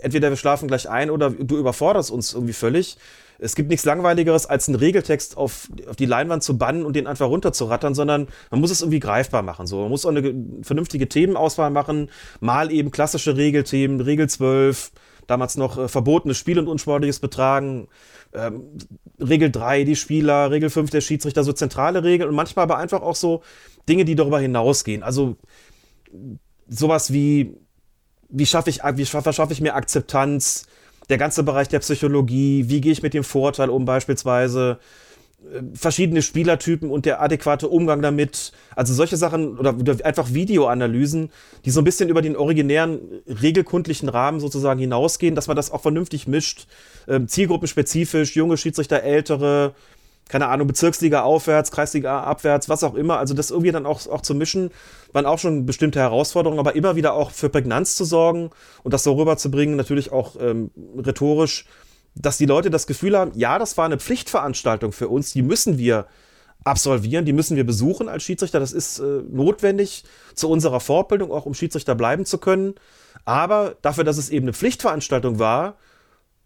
entweder 0.00 0.30
wir 0.30 0.36
schlafen 0.36 0.68
gleich 0.68 0.88
ein 0.88 1.10
oder 1.10 1.30
du 1.30 1.56
überforderst 1.56 2.10
uns 2.10 2.34
irgendwie 2.34 2.52
völlig. 2.52 2.98
Es 3.38 3.56
gibt 3.56 3.70
nichts 3.70 3.84
Langweiligeres, 3.84 4.46
als 4.46 4.68
einen 4.68 4.76
Regeltext 4.76 5.36
auf, 5.36 5.68
auf 5.88 5.96
die 5.96 6.06
Leinwand 6.06 6.42
zu 6.42 6.58
bannen 6.58 6.84
und 6.84 6.94
den 6.94 7.06
einfach 7.06 7.28
runterzurattern, 7.28 7.94
sondern 7.94 8.28
man 8.50 8.60
muss 8.60 8.70
es 8.70 8.82
irgendwie 8.82 9.00
greifbar 9.00 9.42
machen. 9.42 9.66
So. 9.66 9.80
Man 9.80 9.88
muss 9.88 10.04
auch 10.04 10.10
eine 10.10 10.34
vernünftige 10.62 11.08
Themenauswahl 11.08 11.70
machen, 11.70 12.10
mal 12.40 12.70
eben 12.70 12.90
klassische 12.90 13.36
Regelthemen, 13.36 14.00
Regel 14.00 14.28
12, 14.28 14.92
damals 15.32 15.56
noch 15.56 15.78
äh, 15.78 15.88
verbotenes 15.88 16.38
Spiel 16.38 16.58
und 16.58 16.68
unsportliches 16.68 17.18
Betragen, 17.18 17.88
ähm, 18.32 18.78
Regel 19.18 19.50
3, 19.50 19.84
die 19.84 19.96
Spieler, 19.96 20.50
Regel 20.50 20.70
5, 20.70 20.90
der 20.90 21.00
Schiedsrichter, 21.00 21.42
so 21.42 21.52
zentrale 21.52 22.04
Regeln 22.04 22.28
und 22.28 22.36
manchmal 22.36 22.64
aber 22.64 22.78
einfach 22.78 23.02
auch 23.02 23.16
so 23.16 23.42
Dinge, 23.88 24.04
die 24.04 24.14
darüber 24.14 24.38
hinausgehen. 24.38 25.02
Also 25.02 25.36
sowas 26.68 27.12
wie 27.12 27.56
wie 28.32 28.46
schaffe 28.46 28.70
ich, 28.70 28.80
wie 28.82 29.02
ich 29.02 29.60
mir 29.60 29.74
Akzeptanz? 29.74 30.66
Der 31.08 31.18
ganze 31.18 31.42
Bereich 31.42 31.68
der 31.68 31.80
Psychologie, 31.80 32.64
wie 32.68 32.80
gehe 32.80 32.92
ich 32.92 33.02
mit 33.02 33.12
dem 33.12 33.24
Vorteil 33.24 33.68
um 33.68 33.84
beispielsweise? 33.84 34.78
Verschiedene 35.74 36.22
Spielertypen 36.22 36.90
und 36.90 37.04
der 37.04 37.20
adäquate 37.20 37.68
Umgang 37.68 38.00
damit. 38.00 38.52
Also 38.74 38.94
solche 38.94 39.16
Sachen 39.16 39.58
oder, 39.58 39.74
oder, 39.74 40.04
einfach 40.04 40.32
Videoanalysen, 40.32 41.30
die 41.64 41.70
so 41.70 41.80
ein 41.80 41.84
bisschen 41.84 42.08
über 42.08 42.22
den 42.22 42.36
originären 42.36 43.00
regelkundlichen 43.26 44.08
Rahmen 44.08 44.40
sozusagen 44.40 44.80
hinausgehen, 44.80 45.34
dass 45.34 45.48
man 45.48 45.56
das 45.56 45.70
auch 45.70 45.82
vernünftig 45.82 46.26
mischt. 46.26 46.66
Ähm, 47.08 47.28
zielgruppenspezifisch, 47.28 48.34
junge 48.34 48.56
Schiedsrichter, 48.56 49.02
ältere, 49.02 49.74
keine 50.28 50.48
Ahnung, 50.48 50.66
Bezirksliga 50.66 51.22
aufwärts, 51.22 51.70
Kreisliga 51.70 52.22
abwärts, 52.22 52.68
was 52.68 52.84
auch 52.84 52.94
immer. 52.94 53.18
Also 53.18 53.34
das 53.34 53.50
irgendwie 53.50 53.72
dann 53.72 53.84
auch, 53.84 54.06
auch 54.06 54.22
zu 54.22 54.34
mischen, 54.34 54.70
waren 55.12 55.26
auch 55.26 55.38
schon 55.38 55.66
bestimmte 55.66 56.00
Herausforderungen, 56.00 56.58
aber 56.58 56.74
immer 56.74 56.96
wieder 56.96 57.12
auch 57.12 57.30
für 57.30 57.50
Prägnanz 57.50 57.96
zu 57.96 58.04
sorgen 58.04 58.50
und 58.82 58.94
das 58.94 59.02
so 59.02 59.12
rüberzubringen, 59.12 59.76
natürlich 59.76 60.10
auch 60.10 60.36
ähm, 60.40 60.70
rhetorisch, 60.96 61.66
dass 62.14 62.38
die 62.38 62.46
Leute 62.46 62.70
das 62.70 62.86
Gefühl 62.86 63.16
haben, 63.16 63.32
ja, 63.34 63.58
das 63.58 63.76
war 63.78 63.86
eine 63.86 63.98
Pflichtveranstaltung 63.98 64.92
für 64.92 65.08
uns, 65.08 65.32
die 65.32 65.42
müssen 65.42 65.78
wir 65.78 66.06
absolvieren, 66.64 67.24
die 67.24 67.32
müssen 67.32 67.56
wir 67.56 67.64
besuchen 67.64 68.08
als 68.08 68.22
Schiedsrichter. 68.22 68.60
Das 68.60 68.72
ist 68.72 68.98
äh, 68.98 69.22
notwendig 69.30 70.04
zu 70.34 70.48
unserer 70.48 70.80
Fortbildung, 70.80 71.32
auch 71.32 71.46
um 71.46 71.54
Schiedsrichter 71.54 71.94
bleiben 71.94 72.24
zu 72.24 72.38
können. 72.38 72.74
Aber 73.24 73.76
dafür, 73.82 74.04
dass 74.04 74.18
es 74.18 74.30
eben 74.30 74.44
eine 74.44 74.52
Pflichtveranstaltung 74.52 75.38
war, 75.38 75.76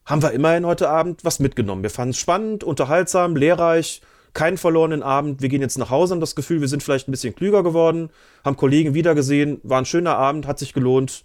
haben 0.05 0.23
wir 0.23 0.33
immerhin 0.33 0.67
heute 0.67 0.89
Abend 0.89 1.25
was 1.25 1.41
mitgenommen. 1.41 1.83
Wir 1.83 1.91
fanden 1.91 2.11
es 2.11 2.19
spannend, 2.19 2.65
unterhaltsam, 2.65 3.35
lehrreich, 3.35 4.03
keinen 4.35 4.57
verlorenen 4.57 5.03
Abend. 5.03 5.43
Wir 5.43 5.49
gehen 5.49 5.63
jetzt 5.63 5.79
nach 5.79 5.91
Hause 5.91 6.15
und 6.15 6.21
das 6.21 6.37
Gefühl, 6.37 6.61
wir 6.61 6.69
sind 6.69 6.83
vielleicht 6.83 7.09
ein 7.09 7.11
bisschen 7.11 7.35
klüger 7.35 7.63
geworden, 7.63 8.11
haben 8.45 8.57
Kollegen 8.57 8.95
wiedergesehen, 8.95 9.61
war 9.65 9.79
ein 9.79 9.87
schöner 9.87 10.17
Abend, 10.17 10.47
hat 10.47 10.59
sich 10.59 10.73
gelohnt 10.73 11.25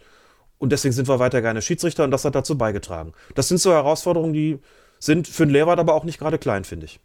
und 0.62 0.72
deswegen 0.72 0.94
sind 0.94 1.08
wir 1.08 1.18
weiter 1.18 1.42
gerne 1.42 1.62
Schiedsrichter 1.62 2.04
und 2.04 2.12
das 2.12 2.24
hat 2.24 2.36
dazu 2.36 2.56
beigetragen. 2.56 3.14
Das 3.34 3.48
sind 3.48 3.58
so 3.58 3.72
Herausforderungen, 3.72 4.32
die 4.32 4.60
sind 5.00 5.28
für 5.28 5.44
einen 5.44 5.52
Lehrer 5.52 5.78
aber 5.78 5.96
auch 5.96 6.04
nicht 6.04 6.20
gerade 6.20 6.38
klein, 6.38 6.66
finde 6.66 6.86
ich. 6.86 7.00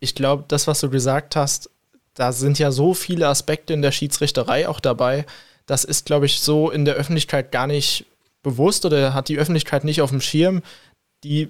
Ich 0.00 0.16
glaube, 0.16 0.44
das, 0.48 0.66
was 0.66 0.80
du 0.80 0.90
gesagt 0.90 1.36
hast, 1.36 1.70
da 2.14 2.32
sind 2.32 2.58
ja 2.58 2.72
so 2.72 2.92
viele 2.92 3.28
Aspekte 3.28 3.72
in 3.74 3.82
der 3.82 3.92
Schiedsrichterei 3.92 4.68
auch 4.68 4.80
dabei. 4.80 5.24
Das 5.66 5.84
ist, 5.84 6.04
glaube 6.04 6.26
ich, 6.26 6.40
so 6.40 6.68
in 6.68 6.84
der 6.84 6.94
Öffentlichkeit 6.96 7.52
gar 7.52 7.68
nicht 7.68 8.06
bewusst 8.42 8.84
oder 8.84 9.14
hat 9.14 9.28
die 9.28 9.38
Öffentlichkeit 9.38 9.84
nicht 9.84 10.02
auf 10.02 10.10
dem 10.10 10.20
Schirm, 10.20 10.60
die 11.22 11.48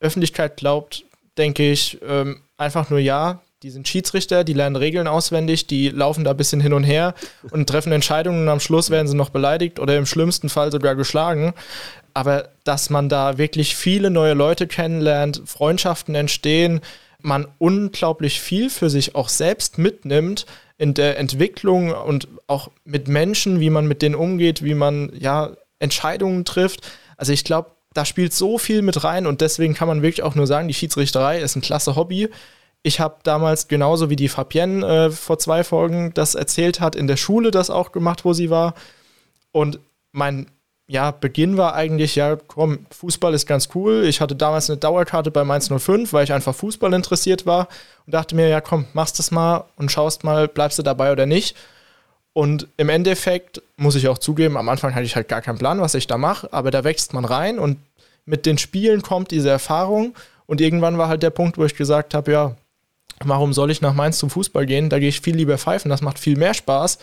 Öffentlichkeit 0.00 0.58
glaubt, 0.58 1.04
denke 1.38 1.70
ich, 1.70 1.98
ähm, 2.06 2.42
einfach 2.58 2.90
nur 2.90 2.98
ja, 2.98 3.40
die 3.64 3.70
sind 3.70 3.88
Schiedsrichter, 3.88 4.44
die 4.44 4.52
lernen 4.52 4.76
Regeln 4.76 5.08
auswendig, 5.08 5.66
die 5.66 5.88
laufen 5.88 6.22
da 6.22 6.32
ein 6.32 6.36
bisschen 6.36 6.60
hin 6.60 6.74
und 6.74 6.84
her 6.84 7.14
und 7.50 7.66
treffen 7.66 7.92
Entscheidungen 7.92 8.42
und 8.42 8.48
am 8.50 8.60
Schluss 8.60 8.90
werden 8.90 9.08
sie 9.08 9.16
noch 9.16 9.30
beleidigt 9.30 9.80
oder 9.80 9.96
im 9.96 10.04
schlimmsten 10.04 10.50
Fall 10.50 10.70
sogar 10.70 10.94
geschlagen. 10.94 11.54
Aber 12.12 12.50
dass 12.64 12.90
man 12.90 13.08
da 13.08 13.38
wirklich 13.38 13.74
viele 13.74 14.10
neue 14.10 14.34
Leute 14.34 14.66
kennenlernt, 14.66 15.40
Freundschaften 15.46 16.14
entstehen, 16.14 16.82
man 17.22 17.48
unglaublich 17.56 18.38
viel 18.38 18.68
für 18.68 18.90
sich 18.90 19.14
auch 19.14 19.30
selbst 19.30 19.78
mitnimmt 19.78 20.44
in 20.76 20.92
der 20.92 21.18
Entwicklung 21.18 21.90
und 21.90 22.28
auch 22.46 22.70
mit 22.84 23.08
Menschen, 23.08 23.60
wie 23.60 23.70
man 23.70 23.86
mit 23.86 24.02
denen 24.02 24.14
umgeht, 24.14 24.62
wie 24.62 24.74
man 24.74 25.10
ja 25.18 25.52
Entscheidungen 25.78 26.44
trifft. 26.44 26.82
Also 27.16 27.32
ich 27.32 27.44
glaube, 27.44 27.70
da 27.94 28.04
spielt 28.04 28.34
so 28.34 28.58
viel 28.58 28.82
mit 28.82 29.04
rein 29.04 29.26
und 29.26 29.40
deswegen 29.40 29.72
kann 29.72 29.88
man 29.88 30.02
wirklich 30.02 30.22
auch 30.22 30.34
nur 30.34 30.46
sagen, 30.46 30.68
die 30.68 30.74
Schiedsrichterei 30.74 31.40
ist 31.40 31.56
ein 31.56 31.62
klasse 31.62 31.96
Hobby. 31.96 32.28
Ich 32.86 33.00
habe 33.00 33.16
damals 33.22 33.66
genauso 33.66 34.10
wie 34.10 34.16
die 34.16 34.28
Fabienne 34.28 35.06
äh, 35.06 35.10
vor 35.10 35.38
zwei 35.38 35.64
Folgen 35.64 36.12
das 36.14 36.34
erzählt 36.34 36.80
hat, 36.80 36.94
in 36.94 37.06
der 37.06 37.16
Schule 37.16 37.50
das 37.50 37.70
auch 37.70 37.92
gemacht, 37.92 38.24
wo 38.24 38.34
sie 38.34 38.50
war. 38.50 38.74
Und 39.52 39.80
mein 40.12 40.46
ja, 40.86 41.10
Beginn 41.12 41.56
war 41.56 41.74
eigentlich, 41.74 42.14
ja, 42.14 42.36
komm, 42.36 42.86
Fußball 42.90 43.32
ist 43.32 43.46
ganz 43.46 43.70
cool. 43.74 44.04
Ich 44.04 44.20
hatte 44.20 44.36
damals 44.36 44.68
eine 44.68 44.76
Dauerkarte 44.76 45.30
bei 45.30 45.44
Mainz 45.44 45.70
05, 45.74 46.12
weil 46.12 46.24
ich 46.24 46.32
einfach 46.32 46.54
Fußball 46.54 46.92
interessiert 46.92 47.46
war 47.46 47.68
und 48.04 48.12
dachte 48.12 48.36
mir, 48.36 48.48
ja, 48.48 48.60
komm, 48.60 48.84
machst 48.92 49.18
das 49.18 49.30
mal 49.30 49.64
und 49.76 49.90
schaust 49.90 50.24
mal, 50.24 50.46
bleibst 50.46 50.78
du 50.78 50.82
dabei 50.82 51.10
oder 51.10 51.24
nicht. 51.24 51.56
Und 52.34 52.68
im 52.76 52.90
Endeffekt 52.90 53.62
muss 53.76 53.94
ich 53.94 54.08
auch 54.08 54.18
zugeben, 54.18 54.58
am 54.58 54.68
Anfang 54.68 54.94
hatte 54.94 55.06
ich 55.06 55.16
halt 55.16 55.28
gar 55.28 55.40
keinen 55.40 55.58
Plan, 55.58 55.80
was 55.80 55.94
ich 55.94 56.06
da 56.06 56.18
mache, 56.18 56.52
aber 56.52 56.70
da 56.70 56.84
wächst 56.84 57.14
man 57.14 57.24
rein 57.24 57.58
und 57.58 57.78
mit 58.26 58.44
den 58.44 58.58
Spielen 58.58 59.02
kommt 59.02 59.30
diese 59.30 59.50
Erfahrung 59.50 60.14
und 60.46 60.60
irgendwann 60.60 60.98
war 60.98 61.08
halt 61.08 61.22
der 61.22 61.30
Punkt, 61.30 61.56
wo 61.56 61.64
ich 61.64 61.76
gesagt 61.76 62.12
habe, 62.12 62.32
ja, 62.32 62.56
warum 63.24 63.52
soll 63.52 63.70
ich 63.70 63.80
nach 63.80 63.94
Mainz 63.94 64.18
zum 64.18 64.30
Fußball 64.30 64.66
gehen? 64.66 64.88
Da 64.88 64.98
gehe 64.98 65.08
ich 65.08 65.20
viel 65.20 65.36
lieber 65.36 65.58
pfeifen, 65.58 65.88
das 65.88 66.02
macht 66.02 66.18
viel 66.18 66.36
mehr 66.36 66.54
Spaß. 66.54 66.98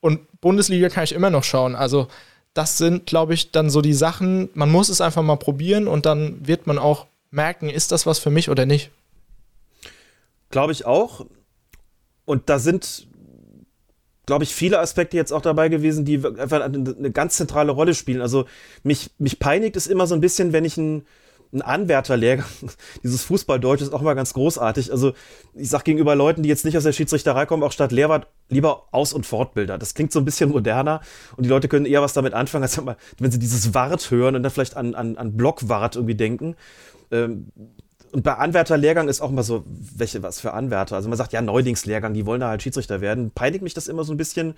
Und 0.00 0.20
Bundesliga 0.40 0.88
kann 0.88 1.04
ich 1.04 1.12
immer 1.12 1.30
noch 1.30 1.44
schauen. 1.44 1.76
Also 1.76 2.08
das 2.54 2.76
sind, 2.76 3.06
glaube 3.06 3.34
ich, 3.34 3.50
dann 3.52 3.70
so 3.70 3.80
die 3.80 3.94
Sachen, 3.94 4.50
man 4.54 4.70
muss 4.70 4.88
es 4.88 5.00
einfach 5.00 5.22
mal 5.22 5.36
probieren 5.36 5.88
und 5.88 6.06
dann 6.06 6.46
wird 6.46 6.66
man 6.66 6.78
auch 6.78 7.06
merken, 7.30 7.70
ist 7.70 7.92
das 7.92 8.04
was 8.04 8.18
für 8.18 8.30
mich 8.30 8.50
oder 8.50 8.66
nicht. 8.66 8.90
Glaube 10.50 10.72
ich 10.72 10.84
auch. 10.84 11.24
Und 12.24 12.48
da 12.50 12.58
sind, 12.58 13.06
glaube 14.26 14.44
ich, 14.44 14.54
viele 14.54 14.80
Aspekte 14.80 15.16
jetzt 15.16 15.32
auch 15.32 15.40
dabei 15.40 15.68
gewesen, 15.68 16.04
die 16.04 16.16
einfach 16.16 16.60
eine 16.60 17.10
ganz 17.10 17.36
zentrale 17.36 17.72
Rolle 17.72 17.94
spielen. 17.94 18.20
Also 18.20 18.46
mich, 18.82 19.10
mich 19.18 19.38
peinigt 19.38 19.76
es 19.76 19.86
immer 19.86 20.06
so 20.06 20.14
ein 20.14 20.20
bisschen, 20.20 20.52
wenn 20.52 20.64
ich 20.64 20.76
ein 20.76 21.06
ein 21.52 21.62
Anwärterlehrgang. 21.62 22.46
Dieses 23.02 23.22
Fußballdeutsch 23.24 23.82
ist 23.82 23.92
auch 23.92 24.00
immer 24.00 24.14
ganz 24.14 24.32
großartig. 24.34 24.90
Also 24.90 25.12
ich 25.54 25.68
sag 25.68 25.84
gegenüber 25.84 26.14
Leuten, 26.14 26.42
die 26.42 26.48
jetzt 26.48 26.64
nicht 26.64 26.76
aus 26.76 26.84
der 26.84 26.92
Schiedsrichterei 26.92 27.46
kommen, 27.46 27.62
auch 27.62 27.72
statt 27.72 27.92
Lehrwart 27.92 28.28
lieber 28.48 28.88
Aus- 28.90 29.12
und 29.12 29.26
Fortbilder. 29.26 29.78
Das 29.78 29.94
klingt 29.94 30.12
so 30.12 30.18
ein 30.18 30.24
bisschen 30.24 30.50
moderner 30.50 31.00
und 31.36 31.44
die 31.44 31.50
Leute 31.50 31.68
können 31.68 31.86
eher 31.86 32.02
was 32.02 32.12
damit 32.12 32.34
anfangen, 32.34 32.64
als 32.64 32.80
wenn 33.18 33.30
sie 33.30 33.38
dieses 33.38 33.74
Wart 33.74 34.10
hören 34.10 34.36
und 34.36 34.42
dann 34.42 34.52
vielleicht 34.52 34.76
an, 34.76 34.94
an, 34.94 35.16
an 35.16 35.36
Blockwart 35.36 35.96
irgendwie 35.96 36.14
denken. 36.14 36.56
Ähm, 37.10 37.52
und 38.12 38.22
bei 38.22 38.34
Anwärterlehrgang 38.34 39.08
ist 39.08 39.22
auch 39.22 39.30
immer 39.30 39.42
so, 39.42 39.64
welche, 39.66 40.22
was 40.22 40.38
für 40.38 40.52
Anwärter. 40.52 40.96
Also 40.96 41.08
man 41.08 41.16
sagt, 41.16 41.32
ja, 41.32 41.40
Neulingslehrgang, 41.40 42.12
die 42.12 42.26
wollen 42.26 42.40
da 42.42 42.48
halt 42.48 42.62
Schiedsrichter 42.62 43.00
werden. 43.00 43.30
Peinigt 43.30 43.62
mich 43.62 43.72
das 43.72 43.88
immer 43.88 44.04
so 44.04 44.12
ein 44.12 44.18
bisschen, 44.18 44.54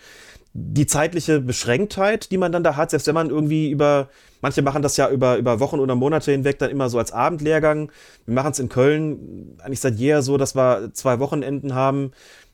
die 0.52 0.86
zeitliche 0.86 1.40
Beschränktheit, 1.40 2.32
die 2.32 2.36
man 2.36 2.50
dann 2.50 2.64
da 2.64 2.74
hat, 2.74 2.90
selbst 2.90 3.06
wenn 3.06 3.14
man 3.14 3.30
irgendwie 3.30 3.70
über, 3.70 4.08
manche 4.40 4.62
machen 4.62 4.82
das 4.82 4.96
ja 4.96 5.08
über, 5.08 5.36
über 5.36 5.60
Wochen 5.60 5.78
oder 5.78 5.94
Monate 5.94 6.32
hinweg 6.32 6.58
dann 6.58 6.70
immer 6.70 6.90
so 6.90 6.98
als 6.98 7.12
Abendlehrgang. 7.12 7.92
Wir 8.26 8.34
machen 8.34 8.50
es 8.50 8.58
in 8.58 8.68
Köln 8.68 9.56
eigentlich 9.62 9.80
seit 9.80 9.94
jeher 9.94 10.22
so, 10.22 10.36
dass 10.36 10.56
wir 10.56 10.90
zwei 10.92 11.20
Wochenenden 11.20 11.74
haben. 11.76 12.10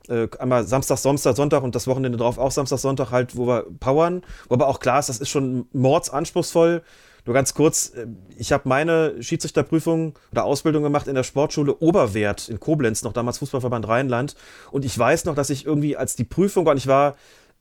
Äh, 0.08 0.28
einmal 0.38 0.64
Samstag, 0.64 0.98
Samstag, 0.98 1.34
Sonntag 1.34 1.62
und 1.62 1.74
das 1.74 1.86
Wochenende 1.86 2.18
drauf 2.18 2.36
auch 2.36 2.50
Samstag, 2.50 2.78
Sonntag 2.78 3.10
halt, 3.10 3.36
wo 3.36 3.46
wir 3.46 3.64
powern. 3.80 4.22
Wo 4.48 4.54
aber 4.54 4.68
auch 4.68 4.80
klar 4.80 4.98
ist, 4.98 5.08
das 5.08 5.18
ist 5.18 5.30
schon 5.30 5.66
mordsanspruchsvoll. 5.72 6.82
Nur 7.30 7.36
ganz 7.36 7.54
kurz, 7.54 7.90
äh, 7.90 8.08
ich 8.38 8.50
habe 8.50 8.68
meine 8.68 9.22
Schiedsrichterprüfung 9.22 10.18
oder 10.32 10.42
Ausbildung 10.42 10.82
gemacht 10.82 11.06
in 11.06 11.14
der 11.14 11.22
Sportschule 11.22 11.76
Oberwert 11.78 12.48
in 12.48 12.58
Koblenz, 12.58 13.04
noch 13.04 13.12
damals 13.12 13.38
Fußballverband 13.38 13.86
Rheinland. 13.86 14.34
Und 14.72 14.84
ich 14.84 14.98
weiß 14.98 15.26
noch, 15.26 15.36
dass 15.36 15.48
ich 15.48 15.64
irgendwie 15.64 15.96
als 15.96 16.16
die 16.16 16.24
Prüfung 16.24 16.64
war, 16.66 16.72
und 16.72 16.78
ich 16.78 16.88
war 16.88 17.14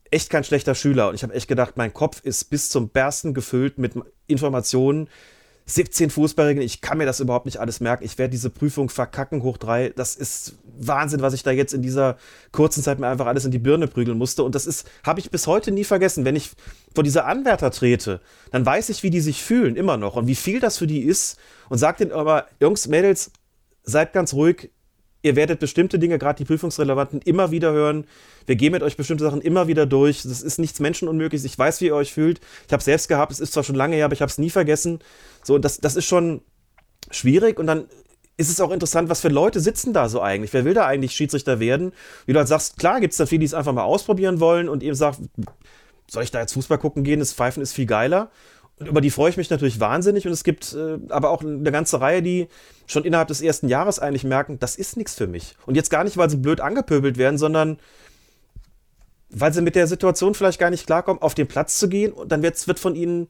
echt 0.10 0.32
kein 0.32 0.44
schlechter 0.44 0.74
Schüler 0.74 1.10
und 1.10 1.14
ich 1.14 1.22
habe 1.22 1.36
echt 1.36 1.48
gedacht, 1.48 1.78
mein 1.78 1.94
Kopf 1.94 2.20
ist 2.24 2.46
bis 2.46 2.70
zum 2.70 2.90
Bersten 2.90 3.36
gefüllt 3.36 3.78
mit 3.78 3.94
Informationen, 4.26 5.08
17 5.70 6.10
Fußballregeln, 6.10 6.66
ich 6.66 6.82
kann 6.82 6.98
mir 6.98 7.06
das 7.06 7.20
überhaupt 7.20 7.46
nicht 7.46 7.58
alles 7.58 7.80
merken. 7.80 8.04
Ich 8.04 8.18
werde 8.18 8.32
diese 8.32 8.50
Prüfung 8.50 8.90
verkacken 8.90 9.44
hoch 9.44 9.58
drei. 9.58 9.90
Das 9.90 10.16
ist 10.16 10.56
Wahnsinn, 10.80 11.22
was 11.22 11.34
ich 11.34 11.44
da 11.44 11.52
jetzt 11.52 11.74
in 11.74 11.82
dieser 11.82 12.18
kurzen 12.52 12.82
Zeit 12.82 13.00
mir 13.00 13.08
einfach 13.08 13.28
alles 13.28 13.46
in 13.46 13.52
die 13.52 13.60
Birne 13.60 13.88
prügeln 13.88 14.18
musste. 14.18 14.44
Und 14.44 14.56
das 14.56 14.66
ist, 14.66 14.90
habe 15.04 15.20
ich 15.20 15.30
bis 15.30 15.46
heute 15.46 15.72
nie 15.72 15.84
vergessen. 15.84 16.26
Wenn 16.26 16.36
ich 16.36 16.52
vor 16.96 17.04
diese 17.04 17.26
Anwärter 17.26 17.70
trete, 17.70 18.20
dann 18.52 18.66
weiß 18.66 18.90
ich, 18.90 19.04
wie 19.04 19.12
die 19.12 19.22
sich 19.22 19.44
fühlen, 19.44 19.76
immer 19.76 19.98
noch. 19.98 20.16
Und 20.16 20.28
wie 20.28 20.36
viel 20.36 20.60
das 20.60 20.80
für 20.80 20.88
die 20.88 21.02
ist. 21.02 21.38
Und 21.70 21.78
sage 21.78 22.00
denen 22.00 22.12
aber, 22.14 22.48
Jungs, 22.60 22.88
Mädels, 22.88 23.32
seid 23.84 24.12
ganz 24.12 24.34
ruhig 24.34 24.72
ihr 25.22 25.36
werdet 25.36 25.60
bestimmte 25.60 26.00
Dinge, 26.00 26.18
gerade 26.18 26.38
die 26.38 26.46
prüfungsrelevanten, 26.46 27.22
immer 27.22 27.52
wieder 27.52 27.72
hören. 27.72 28.06
Wir 28.46 28.56
gehen 28.56 28.72
mit 28.72 28.84
euch 28.84 28.98
bestimmte 28.98 29.24
Sachen 29.24 29.42
immer 29.42 29.68
wieder 29.68 29.86
durch. 29.86 30.24
Das 30.24 30.42
ist 30.42 30.60
nichts 30.60 30.80
Menschenunmögliches. 30.80 31.46
Ich 31.46 31.58
weiß, 31.58 31.82
wie 31.82 31.88
ihr 31.88 31.96
euch 31.96 32.14
fühlt. 32.14 32.40
Ich 32.68 32.74
habe 32.74 32.80
es 32.80 32.86
selbst 32.86 33.08
gehabt. 33.08 33.32
Es 33.32 33.40
ist 33.40 33.54
zwar 33.54 33.64
schon 33.64 33.76
lange 33.76 33.96
her, 33.96 34.06
aber 34.06 34.14
ich 34.14 34.22
habe 34.22 34.30
es 34.30 34.38
nie 34.38 34.50
vergessen. 34.50 35.00
So, 35.44 35.58
das, 35.58 35.80
das 35.80 35.96
ist 35.96 36.06
schon 36.06 36.42
schwierig. 37.12 37.60
Und 37.60 37.68
dann 37.68 37.86
ist 38.38 38.50
es 38.50 38.62
auch 38.62 38.72
interessant, 38.72 39.10
was 39.10 39.20
für 39.20 39.28
Leute 39.28 39.60
sitzen 39.60 39.92
da 39.92 40.08
so 40.08 40.22
eigentlich? 40.22 40.54
Wer 40.54 40.64
will 40.64 40.74
da 40.74 40.86
eigentlich 40.86 41.12
Schiedsrichter 41.12 41.60
werden? 41.60 41.92
Wie 42.26 42.32
du 42.32 42.40
halt 42.40 42.48
sagst, 42.48 42.78
klar 42.78 43.02
gibt 43.02 43.12
es 43.12 43.18
da 43.18 43.26
viele, 43.26 43.40
die 43.40 43.46
es 43.46 43.54
einfach 43.54 43.74
mal 43.74 43.84
ausprobieren 43.84 44.40
wollen 44.40 44.70
und 44.70 44.82
eben 44.82 44.96
sagen, 44.96 45.30
soll 46.10 46.24
ich 46.24 46.32
da 46.32 46.40
jetzt 46.40 46.54
Fußball 46.54 46.78
gucken 46.78 47.04
gehen? 47.04 47.20
Das 47.20 47.34
Pfeifen 47.34 47.62
ist 47.62 47.74
viel 47.74 47.86
geiler. 47.86 48.32
Über 48.80 49.02
die 49.02 49.10
freue 49.10 49.30
ich 49.30 49.38
mich 49.38 49.50
natürlich 49.50 49.80
wahnsinnig. 49.80 50.26
Und 50.26 50.32
es 50.32 50.44
gibt 50.44 50.74
äh, 50.74 50.98
aber 51.10 51.30
auch 51.32 51.42
eine 51.42 51.72
ganze 51.72 52.00
Reihe, 52.00 52.22
die 52.22 52.48
schon 52.88 53.04
innerhalb 53.04 53.28
des 53.28 53.42
ersten 53.42 53.68
Jahres 53.68 54.00
eigentlich 54.00 54.24
merken, 54.24 54.60
das 54.60 54.76
ist 54.76 54.96
nichts 54.96 55.16
für 55.16 55.28
mich. 55.28 55.56
Und 55.66 55.76
jetzt 55.76 55.90
gar 55.90 56.04
nicht, 56.04 56.18
weil 56.18 56.30
sie 56.30 56.38
blöd 56.38 56.62
angepöbelt 56.62 57.18
werden, 57.18 57.38
sondern 57.38 57.78
weil 59.30 59.54
sie 59.54 59.62
mit 59.62 59.76
der 59.76 59.88
Situation 59.88 60.34
vielleicht 60.34 60.60
gar 60.60 60.70
nicht 60.70 60.88
klarkommen, 60.88 61.22
auf 61.22 61.36
den 61.36 61.48
Platz 61.48 61.78
zu 61.78 61.90
gehen. 61.90 62.14
Und 62.14 62.32
dann 62.32 62.42
wird, 62.42 62.68
wird, 62.68 62.80
von 62.80 62.96
ihnen, 62.96 63.28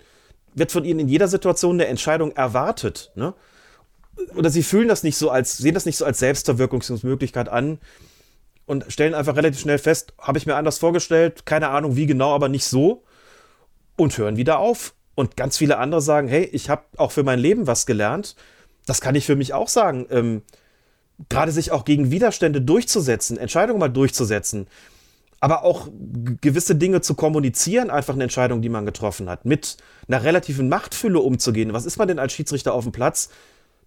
wird 0.54 0.72
von 0.72 0.86
ihnen 0.86 1.00
in 1.00 1.08
jeder 1.08 1.28
Situation 1.28 1.76
eine 1.76 1.88
Entscheidung 1.88 2.32
erwartet. 2.32 3.12
Ne? 3.16 3.34
Oder 4.36 4.50
sie 4.50 4.64
fühlen 4.64 4.88
das 4.88 5.04
nicht 5.04 5.18
so 5.18 5.30
als, 5.30 5.58
sehen 5.58 5.74
das 5.74 5.86
nicht 5.86 5.98
so 5.98 6.06
als 6.06 6.20
Selbstverwirkungsmöglichkeit 6.20 7.50
an 7.50 7.80
und 8.66 8.86
stellen 8.88 9.16
einfach 9.16 9.36
relativ 9.36 9.60
schnell 9.60 9.80
fest, 9.80 10.14
habe 10.20 10.38
ich 10.38 10.46
mir 10.46 10.56
anders 10.56 10.78
vorgestellt, 10.78 11.46
keine 11.46 11.70
Ahnung 11.70 11.96
wie 11.96 12.06
genau, 12.06 12.36
aber 12.36 12.50
nicht 12.50 12.66
so. 12.66 13.04
Und 13.98 14.18
hören 14.18 14.38
wieder 14.38 14.60
auf 14.60 14.94
und 15.20 15.36
ganz 15.36 15.58
viele 15.58 15.80
andere 15.80 16.02
sagen, 16.02 16.30
hey, 16.30 16.46
ich 16.46 16.70
habe 16.70 16.84
auch 16.96 17.12
für 17.12 17.24
mein 17.24 17.40
Leben 17.40 17.68
was 17.68 17.86
gelernt. 17.86 18.38
Das 18.86 19.02
kann 19.02 19.16
ich 19.16 19.26
für 19.26 19.36
mich 19.36 19.54
auch 19.54 19.68
sagen. 19.68 20.08
Ähm, 20.10 20.44
Gerade 21.28 21.52
sich 21.52 21.74
auch 21.74 21.84
gegen 21.84 22.10
Widerstände 22.10 22.62
durchzusetzen, 22.62 23.38
Entscheidungen 23.38 23.82
mal 23.82 23.90
durchzusetzen, 23.90 24.68
aber 25.42 25.66
auch 25.66 25.90
gewisse 26.40 26.76
Dinge 26.76 27.02
zu 27.02 27.16
kommunizieren, 27.16 27.90
einfach 27.90 28.14
eine 28.14 28.24
Entscheidung, 28.24 28.62
die 28.62 28.70
man 28.70 28.86
getroffen 28.86 29.30
hat, 29.30 29.44
mit 29.44 29.76
einer 30.08 30.24
relativen 30.24 30.70
Machtfülle 30.70 31.20
umzugehen. 31.20 31.74
Was 31.74 31.86
ist 31.86 31.98
man 31.98 32.08
denn 32.08 32.20
als 32.20 32.32
Schiedsrichter 32.32 32.74
auf 32.74 32.86
dem 32.86 32.94
Platz? 32.94 33.30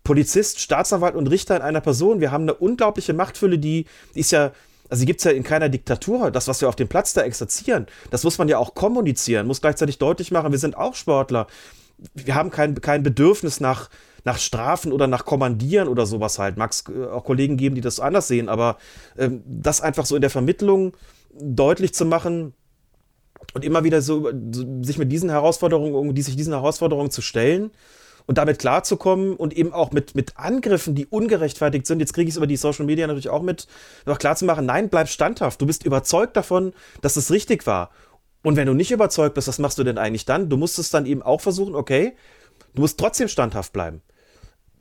Polizist, 0.04 0.60
Staatsanwalt 0.60 1.14
und 1.14 1.28
Richter 1.28 1.56
in 1.56 1.62
einer 1.62 1.80
Person. 1.80 2.20
Wir 2.20 2.30
haben 2.30 2.42
eine 2.42 2.54
unglaubliche 2.54 3.14
Machtfülle, 3.14 3.58
die, 3.58 3.86
die 4.14 4.20
ist 4.20 4.32
ja 4.32 4.52
also 4.93 5.01
die 5.01 5.07
gibt 5.07 5.20
es 5.20 5.24
ja 5.24 5.30
in 5.30 5.43
keiner 5.43 5.70
Diktatur. 5.70 6.30
Das, 6.30 6.49
was 6.49 6.61
wir 6.61 6.68
auf 6.68 6.76
dem 6.76 6.86
Platz 6.86 7.14
da 7.14 7.22
exerzieren, 7.22 7.86
das 8.11 8.24
muss 8.24 8.36
man 8.36 8.47
ja 8.49 8.59
auch 8.59 8.74
kommunizieren, 8.74 9.47
muss 9.47 9.62
gleichzeitig 9.62 9.97
deutlich 9.97 10.30
machen, 10.30 10.53
wir 10.53 10.59
sind 10.59 10.76
auch 10.76 10.95
Sportler. 10.95 11.47
Wir 12.12 12.34
haben 12.34 12.51
kein, 12.51 12.78
kein 12.78 13.03
Bedürfnis 13.03 13.59
nach, 13.59 13.88
nach 14.24 14.36
Strafen 14.36 14.93
oder 14.93 15.07
nach 15.07 15.24
Kommandieren 15.24 15.88
oder 15.88 16.05
sowas 16.05 16.38
halt. 16.38 16.59
Mag 16.59 16.72
es 16.72 16.84
äh, 16.95 17.07
auch 17.07 17.24
Kollegen 17.24 17.57
geben, 17.57 17.74
die 17.74 17.80
das 17.80 18.01
anders 18.01 18.28
sehen, 18.28 18.51
aber 18.51 18.76
ähm, 19.16 19.43
das 19.47 19.80
einfach 19.80 20.05
so 20.05 20.14
in 20.14 20.20
der 20.20 20.28
Vermittlung 20.28 20.95
deutlich 21.40 21.95
zu 21.95 22.05
machen 22.05 22.53
und 23.55 23.64
immer 23.64 23.84
wieder 23.84 24.03
so, 24.03 24.30
so 24.51 24.82
sich 24.82 24.99
mit 24.99 25.11
diesen 25.11 25.30
Herausforderungen, 25.30 26.14
die 26.14 26.20
sich 26.20 26.36
diesen 26.36 26.53
Herausforderungen 26.53 27.11
zu 27.11 27.22
stellen 27.22 27.70
und 28.26 28.38
damit 28.38 28.58
klarzukommen 28.58 29.36
und 29.36 29.56
eben 29.56 29.72
auch 29.72 29.92
mit, 29.92 30.14
mit 30.14 30.36
Angriffen, 30.36 30.94
die 30.94 31.06
ungerechtfertigt 31.06 31.86
sind, 31.86 32.00
jetzt 32.00 32.12
kriege 32.12 32.28
ich 32.28 32.34
es 32.34 32.36
über 32.36 32.46
die 32.46 32.56
Social 32.56 32.86
Media 32.86 33.06
natürlich 33.06 33.28
auch 33.28 33.42
mit, 33.42 33.66
noch 34.06 34.18
klarzumachen, 34.18 34.66
nein, 34.66 34.88
bleib 34.88 35.08
standhaft, 35.08 35.60
du 35.60 35.66
bist 35.66 35.84
überzeugt 35.84 36.36
davon, 36.36 36.72
dass 37.00 37.16
es 37.16 37.30
richtig 37.30 37.66
war. 37.66 37.90
Und 38.42 38.56
wenn 38.56 38.66
du 38.66 38.74
nicht 38.74 38.90
überzeugt 38.90 39.34
bist, 39.34 39.48
was 39.48 39.58
machst 39.58 39.78
du 39.78 39.84
denn 39.84 39.98
eigentlich 39.98 40.24
dann? 40.24 40.48
Du 40.48 40.56
musst 40.56 40.78
es 40.78 40.90
dann 40.90 41.06
eben 41.06 41.22
auch 41.22 41.40
versuchen, 41.40 41.74
okay, 41.74 42.16
du 42.74 42.82
musst 42.82 42.98
trotzdem 42.98 43.28
standhaft 43.28 43.72
bleiben. 43.72 44.02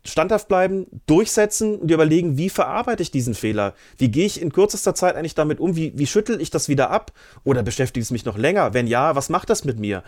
Standhaft 0.03 0.47
bleiben, 0.47 0.87
durchsetzen 1.05 1.75
und 1.75 1.87
dir 1.87 1.93
überlegen, 1.93 2.35
wie 2.35 2.49
verarbeite 2.49 3.03
ich 3.03 3.11
diesen 3.11 3.35
Fehler? 3.35 3.75
Wie 3.99 4.09
gehe 4.09 4.25
ich 4.25 4.41
in 4.41 4.51
kürzester 4.51 4.95
Zeit 4.95 5.15
eigentlich 5.15 5.35
damit 5.35 5.59
um? 5.59 5.75
Wie, 5.75 5.93
wie 5.95 6.07
schüttel 6.07 6.41
ich 6.41 6.49
das 6.49 6.69
wieder 6.69 6.89
ab? 6.89 7.11
Oder 7.43 7.61
beschäftigt 7.61 8.05
es 8.05 8.09
mich 8.09 8.25
noch 8.25 8.35
länger? 8.35 8.73
Wenn 8.73 8.87
ja, 8.87 9.15
was 9.15 9.29
macht 9.29 9.51
das 9.51 9.63
mit 9.63 9.79
mir? 9.79 10.03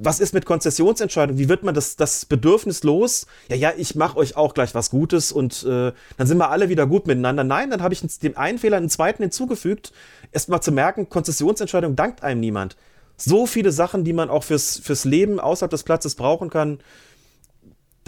Was 0.00 0.20
ist 0.20 0.32
mit 0.32 0.46
Konzessionsentscheidungen? 0.46 1.38
Wie 1.38 1.48
wird 1.48 1.62
man 1.62 1.74
das, 1.74 1.96
das 1.96 2.24
Bedürfnis 2.24 2.82
los? 2.82 3.26
Ja, 3.48 3.56
ja, 3.56 3.72
ich 3.76 3.94
mache 3.94 4.16
euch 4.16 4.36
auch 4.36 4.54
gleich 4.54 4.74
was 4.74 4.90
Gutes 4.90 5.32
und 5.32 5.64
äh, 5.64 5.92
dann 6.16 6.26
sind 6.26 6.38
wir 6.38 6.50
alle 6.50 6.68
wieder 6.68 6.86
gut 6.86 7.06
miteinander. 7.06 7.44
Nein, 7.44 7.70
dann 7.70 7.82
habe 7.82 7.94
ich 7.94 8.00
dem 8.18 8.36
einen 8.36 8.58
Fehler 8.58 8.76
einen 8.76 8.90
zweiten 8.90 9.22
hinzugefügt. 9.22 9.92
Erstmal 10.32 10.62
zu 10.62 10.72
merken, 10.72 11.08
Konzessionsentscheidung 11.08 11.96
dankt 11.96 12.22
einem 12.22 12.40
niemand. 12.40 12.76
So 13.16 13.46
viele 13.46 13.72
Sachen, 13.72 14.04
die 14.04 14.12
man 14.12 14.30
auch 14.30 14.44
fürs, 14.44 14.78
fürs 14.78 15.04
Leben 15.04 15.40
außerhalb 15.40 15.70
des 15.70 15.82
Platzes 15.82 16.14
brauchen 16.14 16.50
kann. 16.50 16.78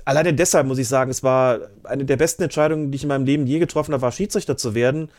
Alleine 0.04 0.32
deshalb 0.32 0.66
muss 0.66 0.78
ich 0.78 0.88
sagen, 0.88 1.10
es 1.10 1.22
war 1.22 1.58
eine 1.84 2.04
der 2.04 2.16
besten 2.16 2.42
Entscheidungen, 2.42 2.90
die 2.90 2.96
ich 2.96 3.02
in 3.02 3.08
meinem 3.08 3.26
Leben 3.26 3.46
je 3.46 3.58
getroffen 3.58 3.92
habe, 3.92 4.02
war 4.02 4.12
Schiedsrichter 4.12 4.56
zu 4.56 4.74
werden 4.74 5.10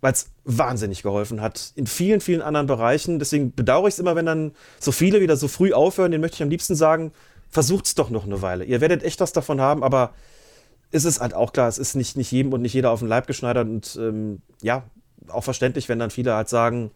weil 0.00 0.12
es 0.12 0.30
wahnsinnig 0.44 1.02
geholfen 1.02 1.40
hat 1.40 1.72
in 1.74 1.86
vielen, 1.86 2.20
vielen 2.20 2.42
anderen 2.42 2.66
Bereichen. 2.66 3.18
Deswegen 3.18 3.52
bedauere 3.54 3.88
ich 3.88 3.94
es 3.94 3.98
immer, 3.98 4.16
wenn 4.16 4.26
dann 4.26 4.52
so 4.78 4.92
viele 4.92 5.20
wieder 5.20 5.36
so 5.36 5.48
früh 5.48 5.72
aufhören. 5.72 6.12
Den 6.12 6.20
möchte 6.20 6.36
ich 6.36 6.42
am 6.42 6.50
liebsten 6.50 6.74
sagen, 6.74 7.12
versucht 7.50 7.86
es 7.86 7.94
doch 7.94 8.10
noch 8.10 8.24
eine 8.24 8.42
Weile. 8.42 8.64
Ihr 8.64 8.80
werdet 8.80 9.02
echt 9.02 9.20
was 9.20 9.32
davon 9.32 9.60
haben, 9.60 9.82
aber 9.82 10.12
ist 10.90 11.04
es 11.04 11.20
halt 11.20 11.34
auch 11.34 11.52
klar, 11.52 11.68
es 11.68 11.78
ist 11.78 11.96
nicht, 11.96 12.16
nicht 12.16 12.30
jedem 12.30 12.52
und 12.52 12.62
nicht 12.62 12.74
jeder 12.74 12.90
auf 12.90 13.00
den 13.00 13.08
Leib 13.08 13.26
geschneidert 13.26 13.68
und 13.68 13.96
ähm, 14.00 14.40
ja, 14.62 14.84
auch 15.28 15.44
verständlich, 15.44 15.88
wenn 15.88 15.98
dann 15.98 16.10
viele 16.10 16.34
halt 16.34 16.48
sagen, 16.48 16.90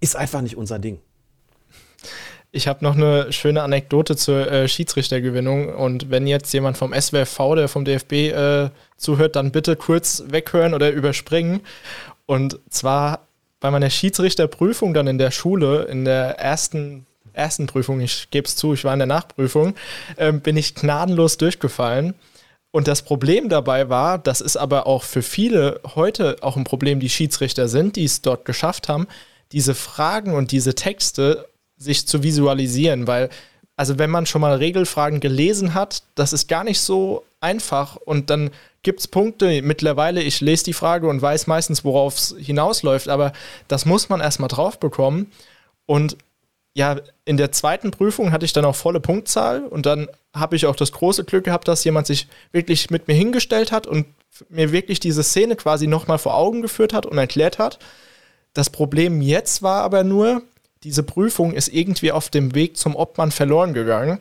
ist 0.00 0.16
einfach 0.16 0.40
nicht 0.40 0.56
unser 0.56 0.78
Ding. 0.78 1.00
Ich 2.52 2.68
habe 2.68 2.82
noch 2.82 2.94
eine 2.94 3.32
schöne 3.32 3.62
Anekdote 3.62 4.16
zur 4.16 4.50
äh, 4.50 4.68
Schiedsrichtergewinnung. 4.68 5.74
Und 5.74 6.10
wenn 6.10 6.26
jetzt 6.26 6.54
jemand 6.54 6.78
vom 6.78 6.94
SWFV, 6.94 7.54
der 7.54 7.68
vom 7.68 7.84
DFB 7.84 8.12
äh, 8.12 8.70
zuhört, 8.96 9.36
dann 9.36 9.52
bitte 9.52 9.76
kurz 9.76 10.24
weghören 10.28 10.72
oder 10.72 10.90
überspringen. 10.90 11.60
Und 12.26 12.58
zwar 12.68 13.26
bei 13.60 13.70
meiner 13.70 13.90
Schiedsrichterprüfung 13.90 14.94
dann 14.94 15.06
in 15.06 15.18
der 15.18 15.30
Schule, 15.30 15.84
in 15.84 16.04
der 16.04 16.38
ersten, 16.38 17.06
ersten 17.32 17.66
Prüfung, 17.66 18.00
ich 18.00 18.30
gebe 18.30 18.46
es 18.46 18.56
zu, 18.56 18.74
ich 18.74 18.84
war 18.84 18.92
in 18.92 18.98
der 18.98 19.06
Nachprüfung, 19.06 19.74
äh, 20.16 20.32
bin 20.32 20.56
ich 20.56 20.74
gnadenlos 20.74 21.38
durchgefallen. 21.38 22.14
Und 22.70 22.88
das 22.88 23.02
Problem 23.02 23.48
dabei 23.48 23.88
war, 23.88 24.18
das 24.18 24.40
ist 24.40 24.56
aber 24.56 24.86
auch 24.86 25.02
für 25.02 25.22
viele 25.22 25.80
heute 25.94 26.36
auch 26.42 26.56
ein 26.56 26.64
Problem, 26.64 27.00
die 27.00 27.08
Schiedsrichter 27.08 27.68
sind, 27.68 27.96
die 27.96 28.04
es 28.04 28.20
dort 28.20 28.44
geschafft 28.44 28.88
haben, 28.88 29.06
diese 29.52 29.74
Fragen 29.74 30.34
und 30.34 30.52
diese 30.52 30.74
Texte 30.74 31.48
sich 31.78 32.06
zu 32.06 32.22
visualisieren, 32.22 33.06
weil, 33.06 33.30
also 33.76 33.98
wenn 33.98 34.10
man 34.10 34.26
schon 34.26 34.40
mal 34.40 34.56
Regelfragen 34.56 35.20
gelesen 35.20 35.72
hat, 35.74 36.02
das 36.14 36.32
ist 36.32 36.48
gar 36.48 36.64
nicht 36.64 36.80
so 36.80 37.24
einfach 37.40 37.96
und 37.96 38.28
dann 38.28 38.50
gibt 38.86 39.00
es 39.00 39.08
Punkte, 39.08 39.62
mittlerweile, 39.62 40.22
ich 40.22 40.40
lese 40.40 40.62
die 40.62 40.72
Frage 40.72 41.08
und 41.08 41.20
weiß 41.20 41.48
meistens, 41.48 41.84
worauf 41.84 42.16
es 42.16 42.36
hinausläuft, 42.38 43.08
aber 43.08 43.32
das 43.66 43.84
muss 43.84 44.08
man 44.08 44.20
erstmal 44.20 44.48
drauf 44.48 44.78
bekommen. 44.78 45.32
Und 45.86 46.16
ja, 46.72 47.00
in 47.24 47.36
der 47.36 47.50
zweiten 47.50 47.90
Prüfung 47.90 48.30
hatte 48.30 48.44
ich 48.44 48.52
dann 48.52 48.64
auch 48.64 48.76
volle 48.76 49.00
Punktzahl. 49.00 49.64
Und 49.64 49.86
dann 49.86 50.08
habe 50.32 50.54
ich 50.54 50.66
auch 50.66 50.76
das 50.76 50.92
große 50.92 51.24
Glück 51.24 51.44
gehabt, 51.44 51.66
dass 51.66 51.82
jemand 51.82 52.06
sich 52.06 52.28
wirklich 52.52 52.90
mit 52.90 53.08
mir 53.08 53.14
hingestellt 53.14 53.72
hat 53.72 53.88
und 53.88 54.06
mir 54.50 54.70
wirklich 54.70 55.00
diese 55.00 55.24
Szene 55.24 55.56
quasi 55.56 55.88
nochmal 55.88 56.18
vor 56.18 56.36
Augen 56.36 56.62
geführt 56.62 56.92
hat 56.92 57.06
und 57.06 57.18
erklärt 57.18 57.58
hat. 57.58 57.80
Das 58.54 58.70
Problem 58.70 59.20
jetzt 59.20 59.62
war 59.62 59.82
aber 59.82 60.04
nur, 60.04 60.42
diese 60.84 61.02
Prüfung 61.02 61.54
ist 61.54 61.68
irgendwie 61.68 62.12
auf 62.12 62.30
dem 62.30 62.54
Weg 62.54 62.76
zum 62.76 62.94
Obmann 62.94 63.32
verloren 63.32 63.74
gegangen 63.74 64.20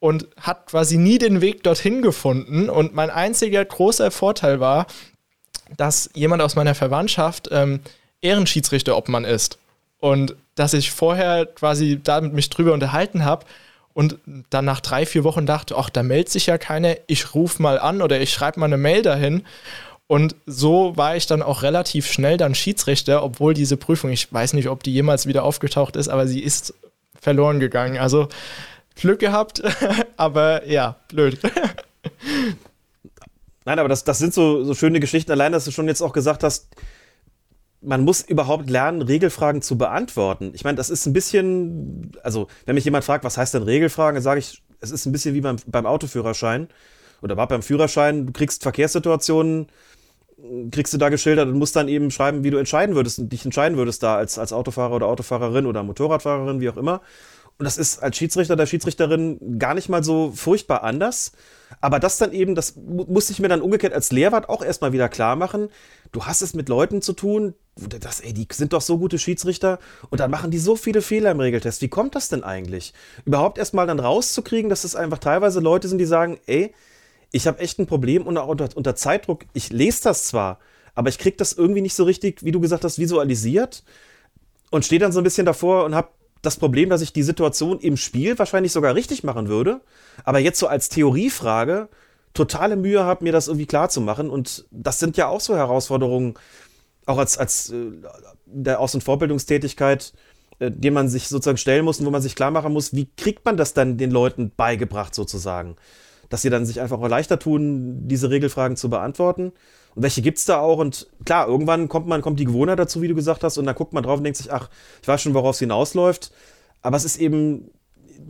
und 0.00 0.28
hat 0.40 0.66
quasi 0.66 0.96
nie 0.96 1.18
den 1.18 1.40
Weg 1.40 1.62
dorthin 1.62 2.02
gefunden. 2.02 2.70
Und 2.70 2.94
mein 2.94 3.10
einziger 3.10 3.64
großer 3.64 4.10
Vorteil 4.10 4.60
war, 4.60 4.86
dass 5.76 6.10
jemand 6.14 6.42
aus 6.42 6.56
meiner 6.56 6.74
Verwandtschaft 6.74 7.48
ähm, 7.50 7.80
Ehrenschiedsrichter-Obmann 8.20 9.24
ist. 9.24 9.58
Und 9.98 10.36
dass 10.54 10.74
ich 10.74 10.92
vorher 10.92 11.46
quasi 11.46 12.00
damit 12.02 12.32
mich 12.32 12.50
drüber 12.50 12.72
unterhalten 12.72 13.24
habe 13.24 13.46
und 13.94 14.18
dann 14.50 14.64
nach 14.64 14.80
drei, 14.80 15.06
vier 15.06 15.24
Wochen 15.24 15.44
dachte, 15.44 15.76
ach, 15.76 15.90
da 15.90 16.04
meldet 16.04 16.30
sich 16.30 16.46
ja 16.46 16.56
keiner, 16.56 16.94
ich 17.08 17.34
rufe 17.34 17.60
mal 17.60 17.80
an 17.80 18.00
oder 18.00 18.20
ich 18.20 18.32
schreibe 18.32 18.60
mal 18.60 18.66
eine 18.66 18.76
Mail 18.76 19.02
dahin. 19.02 19.44
Und 20.06 20.36
so 20.46 20.96
war 20.96 21.16
ich 21.16 21.26
dann 21.26 21.42
auch 21.42 21.62
relativ 21.62 22.10
schnell 22.10 22.36
dann 22.36 22.54
Schiedsrichter, 22.54 23.22
obwohl 23.22 23.54
diese 23.54 23.76
Prüfung, 23.76 24.10
ich 24.10 24.32
weiß 24.32 24.52
nicht, 24.52 24.68
ob 24.68 24.82
die 24.82 24.92
jemals 24.92 25.26
wieder 25.26 25.42
aufgetaucht 25.42 25.96
ist, 25.96 26.08
aber 26.08 26.26
sie 26.28 26.40
ist 26.40 26.74
verloren 27.20 27.60
gegangen. 27.60 27.98
Also 27.98 28.28
Glück 29.00 29.20
gehabt, 29.20 29.62
aber 30.16 30.66
ja, 30.66 30.96
blöd. 31.08 31.38
Nein, 33.64 33.78
aber 33.78 33.88
das, 33.88 34.04
das 34.04 34.18
sind 34.18 34.32
so, 34.32 34.64
so 34.64 34.74
schöne 34.74 35.00
Geschichten. 35.00 35.30
Allein, 35.30 35.52
dass 35.52 35.64
du 35.64 35.70
schon 35.70 35.88
jetzt 35.88 36.02
auch 36.02 36.12
gesagt 36.12 36.42
hast, 36.42 36.68
man 37.80 38.04
muss 38.04 38.22
überhaupt 38.22 38.68
lernen, 38.70 39.02
Regelfragen 39.02 39.62
zu 39.62 39.78
beantworten. 39.78 40.50
Ich 40.54 40.64
meine, 40.64 40.76
das 40.76 40.90
ist 40.90 41.06
ein 41.06 41.12
bisschen, 41.12 42.12
also 42.22 42.48
wenn 42.66 42.74
mich 42.74 42.84
jemand 42.84 43.04
fragt, 43.04 43.24
was 43.24 43.36
heißt 43.36 43.54
denn 43.54 43.62
Regelfragen, 43.62 44.16
dann 44.16 44.22
sage 44.22 44.40
ich, 44.40 44.62
es 44.80 44.90
ist 44.90 45.06
ein 45.06 45.12
bisschen 45.12 45.34
wie 45.34 45.40
beim, 45.40 45.56
beim 45.66 45.86
Autoführerschein 45.86 46.68
oder 47.22 47.36
war 47.36 47.46
beim 47.46 47.62
Führerschein, 47.62 48.26
du 48.26 48.32
kriegst 48.32 48.62
Verkehrssituationen, 48.62 49.68
kriegst 50.70 50.92
du 50.92 50.98
da 50.98 51.08
geschildert 51.08 51.48
und 51.48 51.58
musst 51.58 51.76
dann 51.76 51.88
eben 51.88 52.10
schreiben, 52.10 52.44
wie 52.44 52.50
du 52.50 52.58
entscheiden 52.58 52.94
würdest 52.94 53.18
und 53.18 53.32
dich 53.32 53.44
entscheiden 53.44 53.76
würdest 53.76 54.02
da 54.02 54.16
als, 54.16 54.38
als 54.38 54.52
Autofahrer 54.52 54.94
oder 54.94 55.06
Autofahrerin 55.06 55.66
oder 55.66 55.82
Motorradfahrerin, 55.82 56.60
wie 56.60 56.70
auch 56.70 56.76
immer. 56.76 57.00
Und 57.58 57.64
das 57.64 57.76
ist 57.76 57.98
als 57.98 58.16
Schiedsrichter 58.16 58.54
der 58.54 58.66
Schiedsrichterin 58.66 59.58
gar 59.58 59.74
nicht 59.74 59.88
mal 59.88 60.04
so 60.04 60.30
furchtbar 60.30 60.84
anders. 60.84 61.32
Aber 61.80 61.98
das 61.98 62.16
dann 62.16 62.32
eben, 62.32 62.54
das 62.54 62.76
musste 62.76 63.32
ich 63.32 63.40
mir 63.40 63.48
dann 63.48 63.62
umgekehrt 63.62 63.92
als 63.92 64.12
Lehrwart 64.12 64.48
auch 64.48 64.62
erstmal 64.62 64.92
wieder 64.92 65.08
klar 65.08 65.34
machen. 65.34 65.68
Du 66.12 66.24
hast 66.24 66.40
es 66.40 66.54
mit 66.54 66.68
Leuten 66.68 67.02
zu 67.02 67.14
tun, 67.14 67.54
das, 67.76 68.20
ey, 68.20 68.32
die 68.32 68.46
sind 68.52 68.72
doch 68.72 68.80
so 68.80 68.98
gute 68.98 69.18
Schiedsrichter 69.18 69.80
und 70.08 70.20
dann 70.20 70.30
machen 70.30 70.52
die 70.52 70.58
so 70.58 70.76
viele 70.76 71.02
Fehler 71.02 71.32
im 71.32 71.40
Regeltest. 71.40 71.82
Wie 71.82 71.88
kommt 71.88 72.14
das 72.14 72.28
denn 72.28 72.44
eigentlich? 72.44 72.94
Überhaupt 73.24 73.58
erstmal 73.58 73.88
dann 73.88 74.00
rauszukriegen, 74.00 74.70
dass 74.70 74.84
es 74.84 74.94
einfach 74.94 75.18
teilweise 75.18 75.58
Leute 75.58 75.88
sind, 75.88 75.98
die 75.98 76.06
sagen, 76.06 76.38
ey, 76.46 76.72
ich 77.32 77.48
habe 77.48 77.58
echt 77.58 77.80
ein 77.80 77.86
Problem 77.86 78.26
und 78.26 78.38
unter, 78.38 78.68
unter 78.76 78.94
Zeitdruck. 78.94 79.44
Ich 79.52 79.70
lese 79.70 80.04
das 80.04 80.24
zwar, 80.24 80.60
aber 80.94 81.08
ich 81.08 81.18
kriege 81.18 81.36
das 81.36 81.52
irgendwie 81.52 81.82
nicht 81.82 81.94
so 81.94 82.04
richtig, 82.04 82.44
wie 82.44 82.52
du 82.52 82.60
gesagt 82.60 82.84
hast, 82.84 82.98
visualisiert 82.98 83.82
und 84.70 84.84
stehe 84.84 85.00
dann 85.00 85.12
so 85.12 85.20
ein 85.20 85.24
bisschen 85.24 85.46
davor 85.46 85.84
und 85.84 85.94
habe 85.94 86.08
das 86.42 86.56
Problem, 86.56 86.88
dass 86.88 87.00
ich 87.00 87.12
die 87.12 87.22
Situation 87.22 87.80
im 87.80 87.96
Spiel 87.96 88.38
wahrscheinlich 88.38 88.72
sogar 88.72 88.94
richtig 88.94 89.24
machen 89.24 89.48
würde, 89.48 89.80
aber 90.24 90.38
jetzt 90.38 90.58
so 90.58 90.66
als 90.66 90.88
Theoriefrage 90.88 91.88
totale 92.34 92.76
Mühe 92.76 93.04
habe, 93.04 93.24
mir 93.24 93.32
das 93.32 93.48
irgendwie 93.48 93.66
klar 93.66 93.88
zu 93.88 94.00
machen. 94.00 94.30
Und 94.30 94.66
das 94.70 95.00
sind 95.00 95.16
ja 95.16 95.28
auch 95.28 95.40
so 95.40 95.56
Herausforderungen, 95.56 96.34
auch 97.06 97.18
als, 97.18 97.38
als 97.38 97.70
äh, 97.70 97.90
der 98.46 98.80
Aus- 98.80 98.94
und 98.94 99.02
Vorbildungstätigkeit, 99.02 100.12
äh, 100.58 100.70
dem 100.70 100.94
man 100.94 101.08
sich 101.08 101.28
sozusagen 101.28 101.58
stellen 101.58 101.84
muss 101.84 101.98
und 101.98 102.06
wo 102.06 102.10
man 102.10 102.22
sich 102.22 102.36
klar 102.36 102.50
machen 102.50 102.72
muss, 102.72 102.94
wie 102.94 103.08
kriegt 103.16 103.44
man 103.44 103.56
das 103.56 103.74
dann 103.74 103.96
den 103.96 104.10
Leuten 104.10 104.52
beigebracht 104.56 105.14
sozusagen? 105.14 105.76
Dass 106.28 106.42
sie 106.42 106.50
dann 106.50 106.66
sich 106.66 106.80
einfach 106.80 107.00
auch 107.00 107.08
leichter 107.08 107.38
tun, 107.38 108.06
diese 108.06 108.30
Regelfragen 108.30 108.76
zu 108.76 108.90
beantworten. 108.90 109.52
Und 109.94 110.02
welche 110.02 110.22
gibt 110.22 110.38
es 110.38 110.44
da 110.44 110.60
auch? 110.60 110.78
Und 110.78 111.08
klar, 111.24 111.48
irgendwann 111.48 111.88
kommt 111.88 112.06
man, 112.06 112.22
kommt 112.22 112.40
die 112.40 112.44
Gewohnheit 112.44 112.78
dazu, 112.78 113.02
wie 113.02 113.08
du 113.08 113.14
gesagt 113.14 113.44
hast, 113.44 113.58
und 113.58 113.66
dann 113.66 113.74
guckt 113.74 113.92
man 113.92 114.02
drauf 114.02 114.18
und 114.18 114.24
denkt 114.24 114.36
sich, 114.36 114.52
ach, 114.52 114.68
ich 115.02 115.08
weiß 115.08 115.22
schon, 115.22 115.34
worauf 115.34 115.54
es 115.54 115.58
hinausläuft. 115.58 116.32
Aber 116.82 116.96
es 116.96 117.04
ist 117.04 117.18
eben 117.18 117.70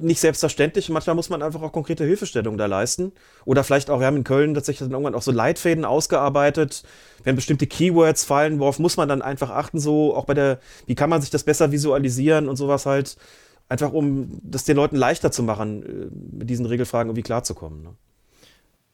nicht 0.00 0.20
selbstverständlich. 0.20 0.88
Manchmal 0.88 1.16
muss 1.16 1.30
man 1.30 1.42
einfach 1.42 1.62
auch 1.62 1.72
konkrete 1.72 2.04
Hilfestellung 2.04 2.58
da 2.58 2.66
leisten. 2.66 3.12
Oder 3.44 3.64
vielleicht 3.64 3.90
auch, 3.90 4.00
wir 4.00 4.06
haben 4.06 4.16
in 4.16 4.24
Köln 4.24 4.54
tatsächlich 4.54 4.86
dann 4.86 4.92
irgendwann 4.92 5.14
auch 5.14 5.22
so 5.22 5.32
Leitfäden 5.32 5.84
ausgearbeitet. 5.84 6.84
Wenn 7.24 7.36
bestimmte 7.36 7.66
Keywords 7.66 8.24
fallen, 8.24 8.60
worauf 8.60 8.78
muss 8.78 8.96
man 8.96 9.08
dann 9.08 9.22
einfach 9.22 9.50
achten, 9.50 9.80
so 9.80 10.14
auch 10.14 10.24
bei 10.24 10.34
der, 10.34 10.58
wie 10.86 10.94
kann 10.94 11.10
man 11.10 11.20
sich 11.20 11.30
das 11.30 11.44
besser 11.44 11.72
visualisieren 11.72 12.48
und 12.48 12.56
sowas 12.56 12.86
halt. 12.86 13.16
Einfach 13.70 13.92
um 13.92 14.40
das 14.42 14.64
den 14.64 14.76
Leuten 14.76 14.96
leichter 14.96 15.30
zu 15.30 15.42
machen, 15.42 15.82
äh, 15.82 16.36
mit 16.38 16.48
diesen 16.48 16.64
Regelfragen 16.64 17.10
irgendwie 17.10 17.22
klarzukommen. 17.22 17.82
Ne? 17.82 17.90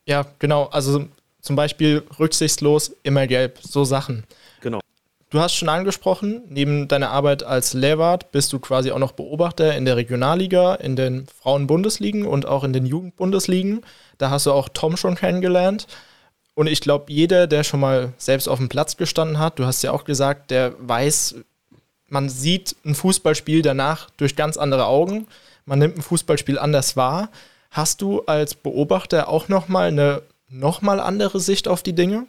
Ja, 0.07 0.27
genau. 0.41 0.65
Also 0.65 1.07
zum 1.45 1.57
Beispiel 1.57 2.03
rücksichtslos, 2.19 2.97
immer 3.03 3.27
gelb, 3.27 3.59
so 3.61 3.85
Sachen. 3.85 4.25
Genau. 4.63 4.81
Du 5.29 5.41
hast 5.41 5.55
schon 5.55 5.69
angesprochen, 5.69 6.43
neben 6.49 6.89
deiner 6.89 7.11
Arbeit 7.11 7.43
als 7.43 7.75
Lehrwart 7.75 8.33
bist 8.33 8.53
du 8.53 8.59
quasi 8.59 8.93
auch 8.93 8.99
noch 8.99 9.13
Beobachter 9.13 9.77
in 9.77 9.85
der 9.85 9.97
Regionalliga, 9.97 10.75
in 10.77 10.97
den 10.97 11.27
Frauenbundesligen 11.27 12.25
und 12.25 12.47
auch 12.47 12.65
in 12.65 12.73
den 12.73 12.87
Jugendbundesligen. 12.87 13.83
Da 14.17 14.31
hast 14.31 14.47
du 14.47 14.53
auch 14.53 14.71
Tom 14.71 14.97
schon 14.97 15.17
kennengelernt. 15.17 15.87
Und 16.55 16.67
ich 16.67 16.81
glaube, 16.81 17.13
jeder, 17.13 17.47
der 17.47 17.63
schon 17.63 17.81
mal 17.81 18.15
selbst 18.17 18.49
auf 18.49 18.59
dem 18.59 18.71
Platz 18.71 18.97
gestanden 18.97 19.39
hat, 19.39 19.59
du 19.59 19.67
hast 19.67 19.83
ja 19.83 19.93
auch 19.93 20.05
gesagt, 20.05 20.51
der 20.51 20.75
weiß, 20.79 21.35
man 22.09 22.31
sieht 22.31 22.75
ein 22.87 22.95
Fußballspiel 22.95 23.61
danach 23.61 24.09
durch 24.17 24.35
ganz 24.35 24.57
andere 24.57 24.87
Augen. 24.87 25.27
Man 25.67 25.79
nimmt 25.79 25.99
ein 25.99 26.03
Fußballspiel 26.03 26.59
anders 26.59 26.97
wahr. 26.97 27.29
Hast 27.71 28.01
du 28.01 28.23
als 28.23 28.55
Beobachter 28.55 29.29
auch 29.29 29.49
noch 29.49 29.69
mal 29.69 29.89
eine 29.89 30.23
nochmal 30.55 31.01
andere 31.01 31.41
Sicht 31.41 31.69
auf 31.69 31.83
die 31.83 31.95
Dinge? 31.95 32.27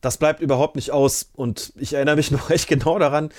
Das 0.00 0.16
bleibt 0.16 0.40
überhaupt 0.40 0.76
nicht 0.76 0.92
aus. 0.92 1.30
Und 1.34 1.72
ich 1.76 1.94
erinnere 1.94 2.16
mich 2.16 2.30
noch 2.32 2.50
echt 2.50 2.68
genau 2.68 2.98
daran, 2.98 3.30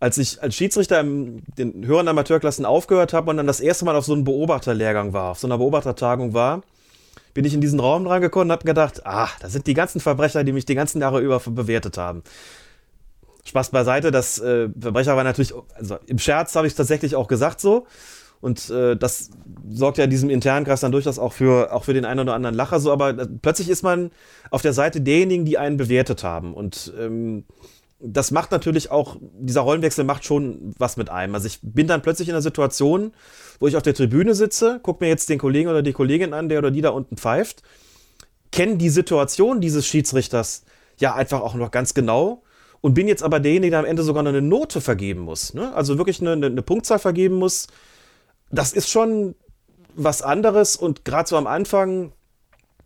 als 0.00 0.16
ich 0.18 0.42
als 0.42 0.54
Schiedsrichter 0.54 1.00
in 1.00 1.42
den 1.58 1.84
höheren 1.84 2.08
Amateurklassen 2.08 2.64
aufgehört 2.64 3.12
habe 3.12 3.30
und 3.30 3.36
dann 3.36 3.46
das 3.46 3.60
erste 3.60 3.84
Mal 3.84 3.96
auf 3.96 4.04
so 4.04 4.14
einem 4.14 4.24
Beobachterlehrgang 4.24 5.12
war, 5.12 5.32
auf 5.32 5.40
so 5.40 5.48
einer 5.48 5.58
Beobachtertagung 5.58 6.34
war, 6.34 6.62
bin 7.34 7.44
ich 7.44 7.52
in 7.52 7.60
diesen 7.60 7.80
Raum 7.80 8.06
reingekommen 8.06 8.48
und 8.48 8.52
habe 8.52 8.64
gedacht, 8.64 9.04
ah, 9.06 9.28
da 9.40 9.48
sind 9.48 9.66
die 9.66 9.74
ganzen 9.74 10.00
Verbrecher, 10.00 10.44
die 10.44 10.52
mich 10.52 10.66
die 10.66 10.74
ganzen 10.74 11.00
Jahre 11.00 11.20
über 11.20 11.40
bewertet 11.40 11.98
haben. 11.98 12.22
Spaß 13.44 13.70
beiseite, 13.70 14.10
das 14.10 14.38
äh, 14.38 14.68
Verbrecher 14.78 15.16
war 15.16 15.24
natürlich, 15.24 15.52
also 15.74 15.98
im 16.06 16.18
Scherz 16.18 16.54
habe 16.54 16.66
ich 16.66 16.72
es 16.72 16.76
tatsächlich 16.76 17.16
auch 17.16 17.28
gesagt 17.28 17.60
so. 17.60 17.86
Und 18.40 18.70
äh, 18.70 18.96
das 18.96 19.30
sorgt 19.68 19.98
ja 19.98 20.04
in 20.04 20.10
diesem 20.10 20.30
internen 20.30 20.64
Kreis 20.64 20.80
dann 20.80 20.92
durchaus 20.92 21.18
auch 21.18 21.32
für, 21.32 21.72
auch 21.72 21.84
für 21.84 21.94
den 21.94 22.04
einen 22.04 22.20
oder 22.20 22.34
anderen 22.34 22.54
Lacher 22.54 22.80
so. 22.80 22.92
Aber 22.92 23.10
äh, 23.10 23.26
plötzlich 23.42 23.68
ist 23.68 23.82
man 23.82 24.10
auf 24.50 24.62
der 24.62 24.72
Seite 24.72 25.00
derjenigen, 25.00 25.44
die 25.44 25.58
einen 25.58 25.76
bewertet 25.76 26.22
haben. 26.22 26.54
Und 26.54 26.92
ähm, 26.98 27.44
das 28.00 28.30
macht 28.30 28.52
natürlich 28.52 28.90
auch, 28.90 29.16
dieser 29.20 29.62
Rollenwechsel 29.62 30.04
macht 30.04 30.24
schon 30.24 30.72
was 30.78 30.96
mit 30.96 31.10
einem. 31.10 31.34
Also 31.34 31.48
ich 31.48 31.58
bin 31.62 31.88
dann 31.88 32.02
plötzlich 32.02 32.28
in 32.28 32.34
einer 32.34 32.42
Situation, 32.42 33.12
wo 33.58 33.66
ich 33.66 33.76
auf 33.76 33.82
der 33.82 33.94
Tribüne 33.94 34.34
sitze, 34.34 34.78
gucke 34.82 35.04
mir 35.04 35.08
jetzt 35.08 35.28
den 35.28 35.38
Kollegen 35.38 35.68
oder 35.68 35.82
die 35.82 35.92
Kollegin 35.92 36.32
an, 36.32 36.48
der 36.48 36.58
oder 36.58 36.70
die 36.70 36.80
da 36.80 36.90
unten 36.90 37.16
pfeift, 37.16 37.62
kenne 38.52 38.76
die 38.76 38.88
Situation 38.88 39.60
dieses 39.60 39.86
Schiedsrichters 39.86 40.64
ja 40.98 41.14
einfach 41.14 41.40
auch 41.40 41.54
noch 41.54 41.72
ganz 41.72 41.92
genau 41.92 42.42
und 42.80 42.94
bin 42.94 43.08
jetzt 43.08 43.24
aber 43.24 43.40
derjenige, 43.40 43.72
der 43.72 43.80
am 43.80 43.84
Ende 43.84 44.04
sogar 44.04 44.22
noch 44.22 44.30
eine 44.30 44.42
Note 44.42 44.80
vergeben 44.80 45.20
muss. 45.22 45.52
Ne? 45.54 45.74
Also 45.74 45.98
wirklich 45.98 46.20
eine, 46.20 46.32
eine 46.32 46.62
Punktzahl 46.62 47.00
vergeben 47.00 47.34
muss 47.34 47.66
das 48.50 48.72
ist 48.72 48.88
schon 48.88 49.34
was 49.94 50.22
anderes 50.22 50.76
und 50.76 51.04
gerade 51.04 51.28
so 51.28 51.36
am 51.36 51.46
Anfang 51.46 52.12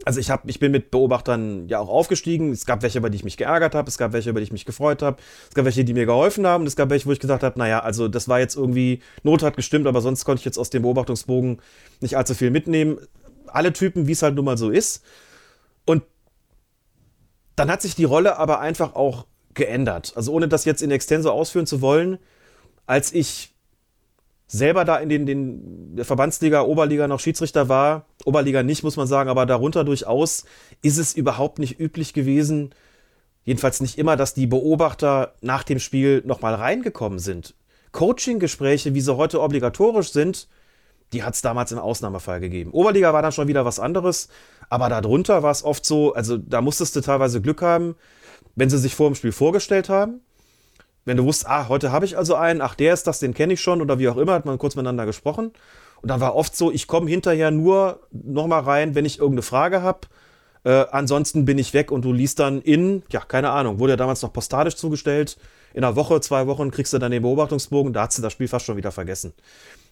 also 0.05 0.21
ich, 0.21 0.31
hab, 0.31 0.49
ich 0.49 0.59
bin 0.59 0.73
mit 0.73 0.91
Beobachtern 0.91 1.69
ja 1.69 1.79
auch 1.79 1.89
aufgestiegen. 1.89 2.51
Es 2.51 2.67
gab 2.67 2.83
welche, 2.83 2.99
über 2.99 3.11
die 3.11 3.17
ich 3.17 3.25
mich 3.25 3.37
geärgert 3.37 3.75
habe. 3.75 3.89
Es 3.89 3.99
gab 3.99 4.13
welche, 4.13 4.31
über 4.31 4.41
die 4.41 4.45
ich 4.45 4.53
mich 4.53 4.65
gefreut 4.65 5.03
habe. 5.03 5.19
Es 5.49 5.55
gab 5.55 5.65
welche, 5.65 5.85
die 5.85 5.95
mir 5.95 6.07
geholfen 6.07 6.47
haben. 6.47 6.63
Und 6.63 6.67
es 6.67 6.77
gab 6.77 6.91
welche, 6.91 7.07
wo 7.07 7.13
ich 7.13 7.21
gesagt 7.21 7.43
habe, 7.43 7.59
naja, 7.59 7.81
also 7.81 8.09
das 8.09 8.29
war 8.29 8.41
jetzt 8.41 8.57
irgendwie, 8.57 9.01
Not 9.23 9.43
hat 9.43 9.57
gestimmt, 9.57 9.87
aber 9.87 10.01
sonst 10.01 10.25
konnte 10.25 10.41
ich 10.41 10.45
jetzt 10.45 10.59
aus 10.59 10.71
dem 10.71 10.83
Beobachtungsbogen 10.83 11.61
nicht 12.01 12.17
allzu 12.17 12.35
viel 12.35 12.51
mitnehmen. 12.51 12.99
Alle 13.47 13.73
Typen, 13.73 14.07
wie 14.09 14.13
es 14.13 14.23
halt 14.23 14.35
nun 14.35 14.45
mal 14.45 14.59
so 14.59 14.71
ist. 14.71 15.05
Und 15.85 16.03
dann 17.55 17.71
hat 17.71 17.83
sich 17.83 17.95
die 17.95 18.05
Rolle 18.05 18.39
aber 18.39 18.61
einfach 18.61 18.95
auch 18.95 19.27
geändert. 19.55 20.15
Also 20.17 20.33
ohne 20.33 20.49
das 20.49 20.65
jetzt 20.65 20.83
in 20.83 20.91
Extenso 20.91 21.31
ausführen 21.31 21.67
zu 21.67 21.81
wollen, 21.81 22.19
als 22.87 23.13
ich 23.13 23.52
selber 24.53 24.85
da 24.85 24.99
in 24.99 25.09
den, 25.09 25.25
den 25.25 26.05
Verbandsliga, 26.05 26.63
Oberliga 26.63 27.09
noch 27.09 27.21
Schiedsrichter 27.21 27.71
war, 27.71 28.05
Oberliga 28.27 28.63
nicht, 28.63 28.85
muss 28.85 28.97
man 28.97 29.07
sagen, 29.07 29.31
aber 29.31 29.47
darunter 29.47 29.83
durchaus, 29.83 30.45
ist 30.83 30.99
es 30.99 31.15
überhaupt 31.15 31.59
nicht 31.59 31.81
üblich 31.81 32.13
gewesen, 32.13 32.75
jedenfalls 33.45 33.81
nicht 33.81 33.99
immer, 33.99 34.15
dass 34.15 34.35
die 34.35 34.47
Beobachter 34.47 35.35
nach 35.41 35.63
dem 35.63 35.79
Spiel 35.79 36.23
nochmal 36.27 36.55
reingekommen 36.55 37.19
sind. 37.19 37.55
Coaching-Gespräche, 37.93 38.95
wie 38.95 39.01
sie 39.01 39.17
heute 39.17 39.41
obligatorisch 39.41 40.13
sind, 40.13 40.49
die 41.15 41.23
hat 41.23 41.33
es 41.33 41.41
damals 41.41 41.73
im 41.73 41.79
Ausnahmefall 41.79 42.41
gegeben. 42.41 42.73
Oberliga 42.73 43.15
war 43.15 43.23
dann 43.23 43.33
schon 43.33 43.49
wieder 43.49 43.65
was 43.65 43.81
anderes, 43.81 44.29
aber 44.69 44.91
darunter 44.91 45.43
war 45.43 45.51
es 45.51 45.65
oft 45.65 45.87
so, 45.87 46.13
also 46.13 46.37
da 46.37 46.61
musstest 46.61 46.95
du 46.95 47.01
teilweise 47.01 47.41
Glück 47.41 47.63
haben, 47.63 47.97
wenn 48.55 48.69
sie 48.69 48.79
sich 48.79 48.95
vor 48.95 49.09
dem 49.09 49.15
Spiel 49.15 49.33
vorgestellt 49.33 49.89
haben 49.89 50.21
wenn 51.05 51.17
du 51.17 51.25
wusstest, 51.25 51.51
ah, 51.51 51.69
heute 51.69 51.93
habe 51.93 52.05
ich 52.05 52.17
also 52.17 52.35
einen, 52.35 52.61
ach, 52.61 52.75
der 52.75 52.95
ist 52.95 53.07
das, 53.07 53.19
den 53.19 53.35
kenne 53.35 53.55
ich 53.55 53.61
schon 53.61 53.81
oder 53.81 53.99
wie 53.99 54.09
auch 54.09 54.17
immer, 54.17 54.33
hat 54.33 54.47
man 54.47 54.59
kurz 54.59 54.77
miteinander 54.77 55.07
gesprochen. 55.07 55.53
Und 56.01 56.09
dann 56.09 56.21
war 56.21 56.35
oft 56.35 56.57
so, 56.57 56.71
ich 56.71 56.87
komme 56.87 57.09
hinterher 57.09 57.51
nur 57.51 58.01
nochmal 58.11 58.63
rein, 58.63 58.95
wenn 58.95 59.05
ich 59.05 59.19
irgendeine 59.19 59.43
Frage 59.43 59.83
habe. 59.83 60.01
Äh, 60.65 60.85
ansonsten 60.91 61.45
bin 61.45 61.59
ich 61.59 61.75
weg 61.75 61.91
und 61.91 62.05
du 62.05 62.13
liest 62.13 62.39
dann 62.39 62.61
in, 62.61 63.03
ja, 63.11 63.21
keine 63.21 63.51
Ahnung, 63.51 63.79
wurde 63.79 63.95
ja 63.95 63.97
damals 63.97 64.23
noch 64.23 64.33
postalisch 64.33 64.77
zugestellt. 64.77 65.37
In 65.75 65.85
einer 65.85 65.97
Woche, 65.97 66.21
zwei 66.21 66.47
Wochen 66.47 66.71
kriegst 66.71 66.93
du 66.93 66.99
dann 66.99 67.11
den 67.11 67.23
Beobachtungsbogen, 67.23 67.93
da 67.93 68.07
hast 68.07 68.19
du 68.19 68.23
das 68.23 68.33
Spiel 68.33 68.49
fast 68.49 68.67
schon 68.67 68.77
wieder 68.77 68.93
vergessen. 68.93 69.33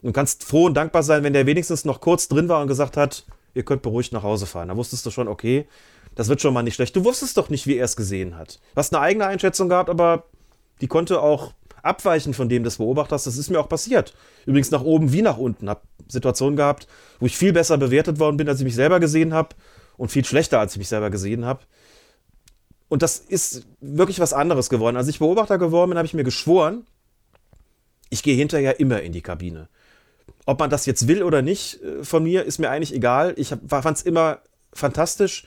Du 0.03 0.13
kannst 0.13 0.45
froh 0.45 0.67
und 0.67 0.75
dankbar 0.75 1.03
sein, 1.03 1.25
wenn 1.25 1.33
der 1.33 1.47
wenigstens 1.47 1.85
noch 1.85 2.01
kurz 2.01 2.29
drin 2.29 2.49
war 2.49 2.61
und 2.61 2.69
gesagt 2.69 2.97
hat, 2.97 3.25
ihr 3.55 3.65
könnt 3.65 3.83
beruhigt 3.83 4.13
nach 4.13 4.23
Hause 4.23 4.47
fahren. 4.47 4.69
Da 4.69 4.77
wusstest 4.77 5.05
du 5.07 5.11
schon, 5.11 5.29
okay, 5.29 5.67
das 6.15 6.29
wird 6.29 6.41
schon 6.41 6.55
mal 6.55 6.63
nicht 6.63 6.75
schlecht. 6.75 6.95
Du 6.97 7.05
wusstest 7.05 7.37
doch 7.37 7.51
nicht, 7.51 7.67
wie 7.67 7.77
er 7.77 7.85
es 7.85 7.97
gesehen 7.97 8.37
hat. 8.37 8.61
Du 8.75 8.77
hast 8.77 8.95
eine 8.95 9.03
eigene 9.03 9.27
Einschätzung 9.27 9.69
gehabt, 9.69 9.91
aber 9.91 10.25
die 10.81 10.89
konnte 10.89 11.21
auch 11.21 11.53
abweichen 11.83 12.35
von 12.35 12.49
dem 12.49 12.65
des 12.65 12.77
Beobachters. 12.79 13.25
Das 13.25 13.37
ist 13.37 13.51
mir 13.51 13.61
auch 13.61 13.69
passiert. 13.69 14.15
Übrigens 14.47 14.71
nach 14.71 14.83
oben 14.83 15.13
wie 15.13 15.23
nach 15.23 15.39
unten. 15.39 15.69
Hab 15.69 15.83
Situationen 16.09 16.57
gehabt, 16.57 16.87
wo 17.19 17.27
ich 17.27 17.37
viel 17.37 17.53
besser 17.53 17.79
bewertet 17.79 18.19
worden 18.19 18.37
bin, 18.37 18.49
als 18.49 18.61
ich 18.61 18.65
mich 18.65 18.75
selber 18.75 19.01
gesehen 19.01 19.33
habe 19.33 19.55
und 19.97 20.11
viel 20.11 20.25
schlechter, 20.25 20.59
als 20.61 20.73
ich 20.73 20.79
mich 20.79 20.89
selber 20.89 21.11
gesehen 21.11 21.45
habe. 21.45 21.61
Und 22.89 23.03
das 23.03 23.19
ist 23.19 23.67
wirklich 23.81 24.19
was 24.19 24.33
anderes 24.33 24.69
geworden. 24.69 24.97
Als 24.97 25.09
ich 25.09 25.21
Beobachter 25.21 25.59
geworden 25.59 25.91
bin, 25.91 25.99
habe 25.99 26.07
ich 26.07 26.15
mir 26.15 26.25
geschworen, 26.25 26.85
ich 28.11 28.23
gehe 28.23 28.35
hinterher 28.35 28.81
immer 28.81 29.01
in 29.03 29.13
die 29.13 29.23
Kabine. 29.23 29.69
Ob 30.47 30.59
man 30.59 30.71
das 30.71 30.87
jetzt 30.87 31.07
will 31.07 31.23
oder 31.23 31.43
nicht 31.43 31.81
äh, 31.83 32.03
von 32.03 32.25
mir, 32.25 32.45
ist 32.45 32.59
mir 32.59 32.71
eigentlich 32.71 32.95
egal. 32.95 33.35
Ich 33.37 33.55
fand 33.69 33.97
es 33.97 34.03
immer 34.03 34.41
fantastisch, 34.73 35.45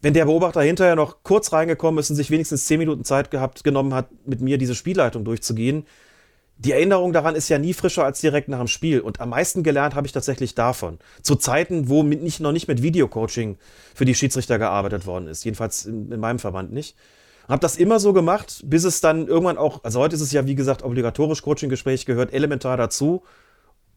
wenn 0.00 0.14
der 0.14 0.26
Beobachter 0.26 0.62
hinterher 0.62 0.96
noch 0.96 1.22
kurz 1.22 1.52
reingekommen 1.52 1.98
ist 1.98 2.10
und 2.10 2.16
sich 2.16 2.30
wenigstens 2.30 2.66
zehn 2.66 2.78
Minuten 2.78 3.04
Zeit 3.04 3.30
gehabt, 3.30 3.64
genommen 3.64 3.94
hat, 3.94 4.08
mit 4.26 4.40
mir 4.40 4.58
diese 4.58 4.74
Spielleitung 4.74 5.24
durchzugehen, 5.24 5.86
die 6.60 6.72
Erinnerung 6.72 7.12
daran 7.12 7.36
ist 7.36 7.48
ja 7.48 7.58
nie 7.58 7.72
frischer 7.72 8.04
als 8.04 8.20
direkt 8.20 8.48
nach 8.48 8.58
dem 8.58 8.66
Spiel. 8.66 9.00
Und 9.00 9.20
am 9.20 9.30
meisten 9.30 9.62
gelernt 9.62 9.94
habe 9.94 10.08
ich 10.08 10.12
tatsächlich 10.12 10.56
davon. 10.56 10.98
Zu 11.22 11.36
Zeiten, 11.36 11.88
wo 11.88 12.02
mit 12.02 12.20
nicht, 12.20 12.40
noch 12.40 12.50
nicht 12.50 12.66
mit 12.66 12.82
Videocoaching 12.82 13.56
für 13.94 14.04
die 14.04 14.14
Schiedsrichter 14.14 14.58
gearbeitet 14.58 15.06
worden 15.06 15.28
ist. 15.28 15.44
Jedenfalls 15.44 15.86
in, 15.86 16.10
in 16.10 16.18
meinem 16.18 16.40
Verband 16.40 16.72
nicht. 16.72 16.96
Habe 17.48 17.60
das 17.60 17.76
immer 17.76 18.00
so 18.00 18.12
gemacht, 18.12 18.62
bis 18.66 18.82
es 18.82 19.00
dann 19.00 19.28
irgendwann 19.28 19.56
auch, 19.56 19.84
also 19.84 20.00
heute 20.00 20.16
ist 20.16 20.20
es 20.20 20.32
ja 20.32 20.46
wie 20.46 20.56
gesagt 20.56 20.82
obligatorisch, 20.82 21.42
Coaching-Gespräch 21.42 22.06
gehört 22.06 22.32
elementar 22.34 22.76
dazu. 22.76 23.22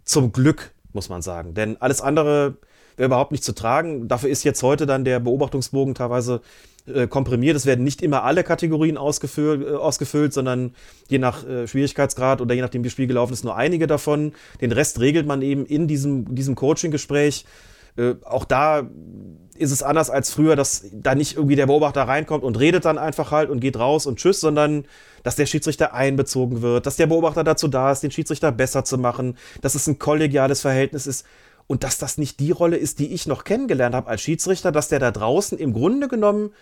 Zum 0.04 0.32
Glück, 0.32 0.72
muss 0.94 1.10
man 1.10 1.24
sagen. 1.24 1.56
Denn 1.56 1.82
alles 1.82 2.00
andere 2.00 2.58
überhaupt 3.06 3.32
nicht 3.32 3.44
zu 3.44 3.54
tragen. 3.54 4.08
Dafür 4.08 4.30
ist 4.30 4.44
jetzt 4.44 4.64
heute 4.64 4.86
dann 4.86 5.06
der 5.06 5.20
Beobachtungsbogen 5.20 5.96
teilweise 5.96 6.42
äh, 6.88 7.08
komprimiert. 7.08 7.56
Es 7.56 7.66
werden 7.66 7.84
nicht 7.84 8.02
immer 8.02 8.24
alle 8.24 8.44
Kategorien 8.44 8.98
ausgefüllt, 8.98 9.68
äh, 9.68 9.72
ausgefüllt 9.76 10.34
sondern 10.34 10.74
je 11.10 11.20
nach 11.20 11.48
äh, 11.48 11.68
Schwierigkeitsgrad 11.68 12.42
oder 12.42 12.56
je 12.56 12.62
nachdem, 12.62 12.84
wie 12.84 12.88
das 12.88 12.94
Spiel 12.94 13.08
gelaufen 13.08 13.34
ist, 13.34 13.44
nur 13.44 13.56
einige 13.56 13.88
davon. 13.88 14.34
Den 14.62 14.72
Rest 14.72 15.00
regelt 15.00 15.28
man 15.28 15.42
eben 15.42 15.66
in 15.66 15.88
diesem, 15.88 16.34
diesem 16.34 16.56
Coaching-Gespräch. 16.56 17.46
Äh, 17.98 18.16
auch 18.24 18.46
da 18.46 18.90
ist 19.58 19.72
es 19.72 19.84
anders 19.84 20.10
als 20.10 20.32
früher, 20.32 20.56
dass 20.56 20.86
da 20.92 21.14
nicht 21.14 21.36
irgendwie 21.36 21.56
der 21.56 21.68
Beobachter 21.68 22.04
reinkommt 22.04 22.44
und 22.44 22.58
redet 22.60 22.86
dann 22.86 22.98
einfach 22.98 23.32
halt 23.32 23.50
und 23.50 23.60
geht 23.60 23.78
raus 23.78 24.08
und 24.08 24.18
tschüss, 24.18 24.40
sondern 24.40 24.86
dass 25.24 25.36
der 25.36 25.46
Schiedsrichter 25.46 25.94
einbezogen 25.94 26.64
wird, 26.64 26.88
dass 26.88 26.96
der 26.96 27.06
Beobachter 27.06 27.44
dazu 27.44 27.68
da 27.68 27.92
ist, 27.92 28.02
den 28.02 28.10
Schiedsrichter 28.10 28.52
besser 28.52 28.86
zu 28.86 28.98
machen, 28.98 29.38
dass 29.62 29.76
es 29.76 29.86
ein 29.88 30.00
kollegiales 30.00 30.62
Verhältnis 30.62 31.06
ist 31.06 31.26
und 31.72 31.86
dass 31.86 31.98
das 31.98 32.18
nicht 32.18 32.42
die 32.42 32.52
Rolle 32.52 32.76
ist, 32.76 33.00
die 33.00 33.14
ich 33.14 33.28
noch 33.28 33.46
kennengelernt 33.46 33.96
habe 33.96 34.10
als 34.10 34.22
Schiedsrichter, 34.22 34.74
dass 34.74 34.90
der 34.90 35.00
da 35.00 35.10
draußen 35.10 35.58
im 35.58 35.72
Grunde 35.72 36.10
genommen 36.10 36.54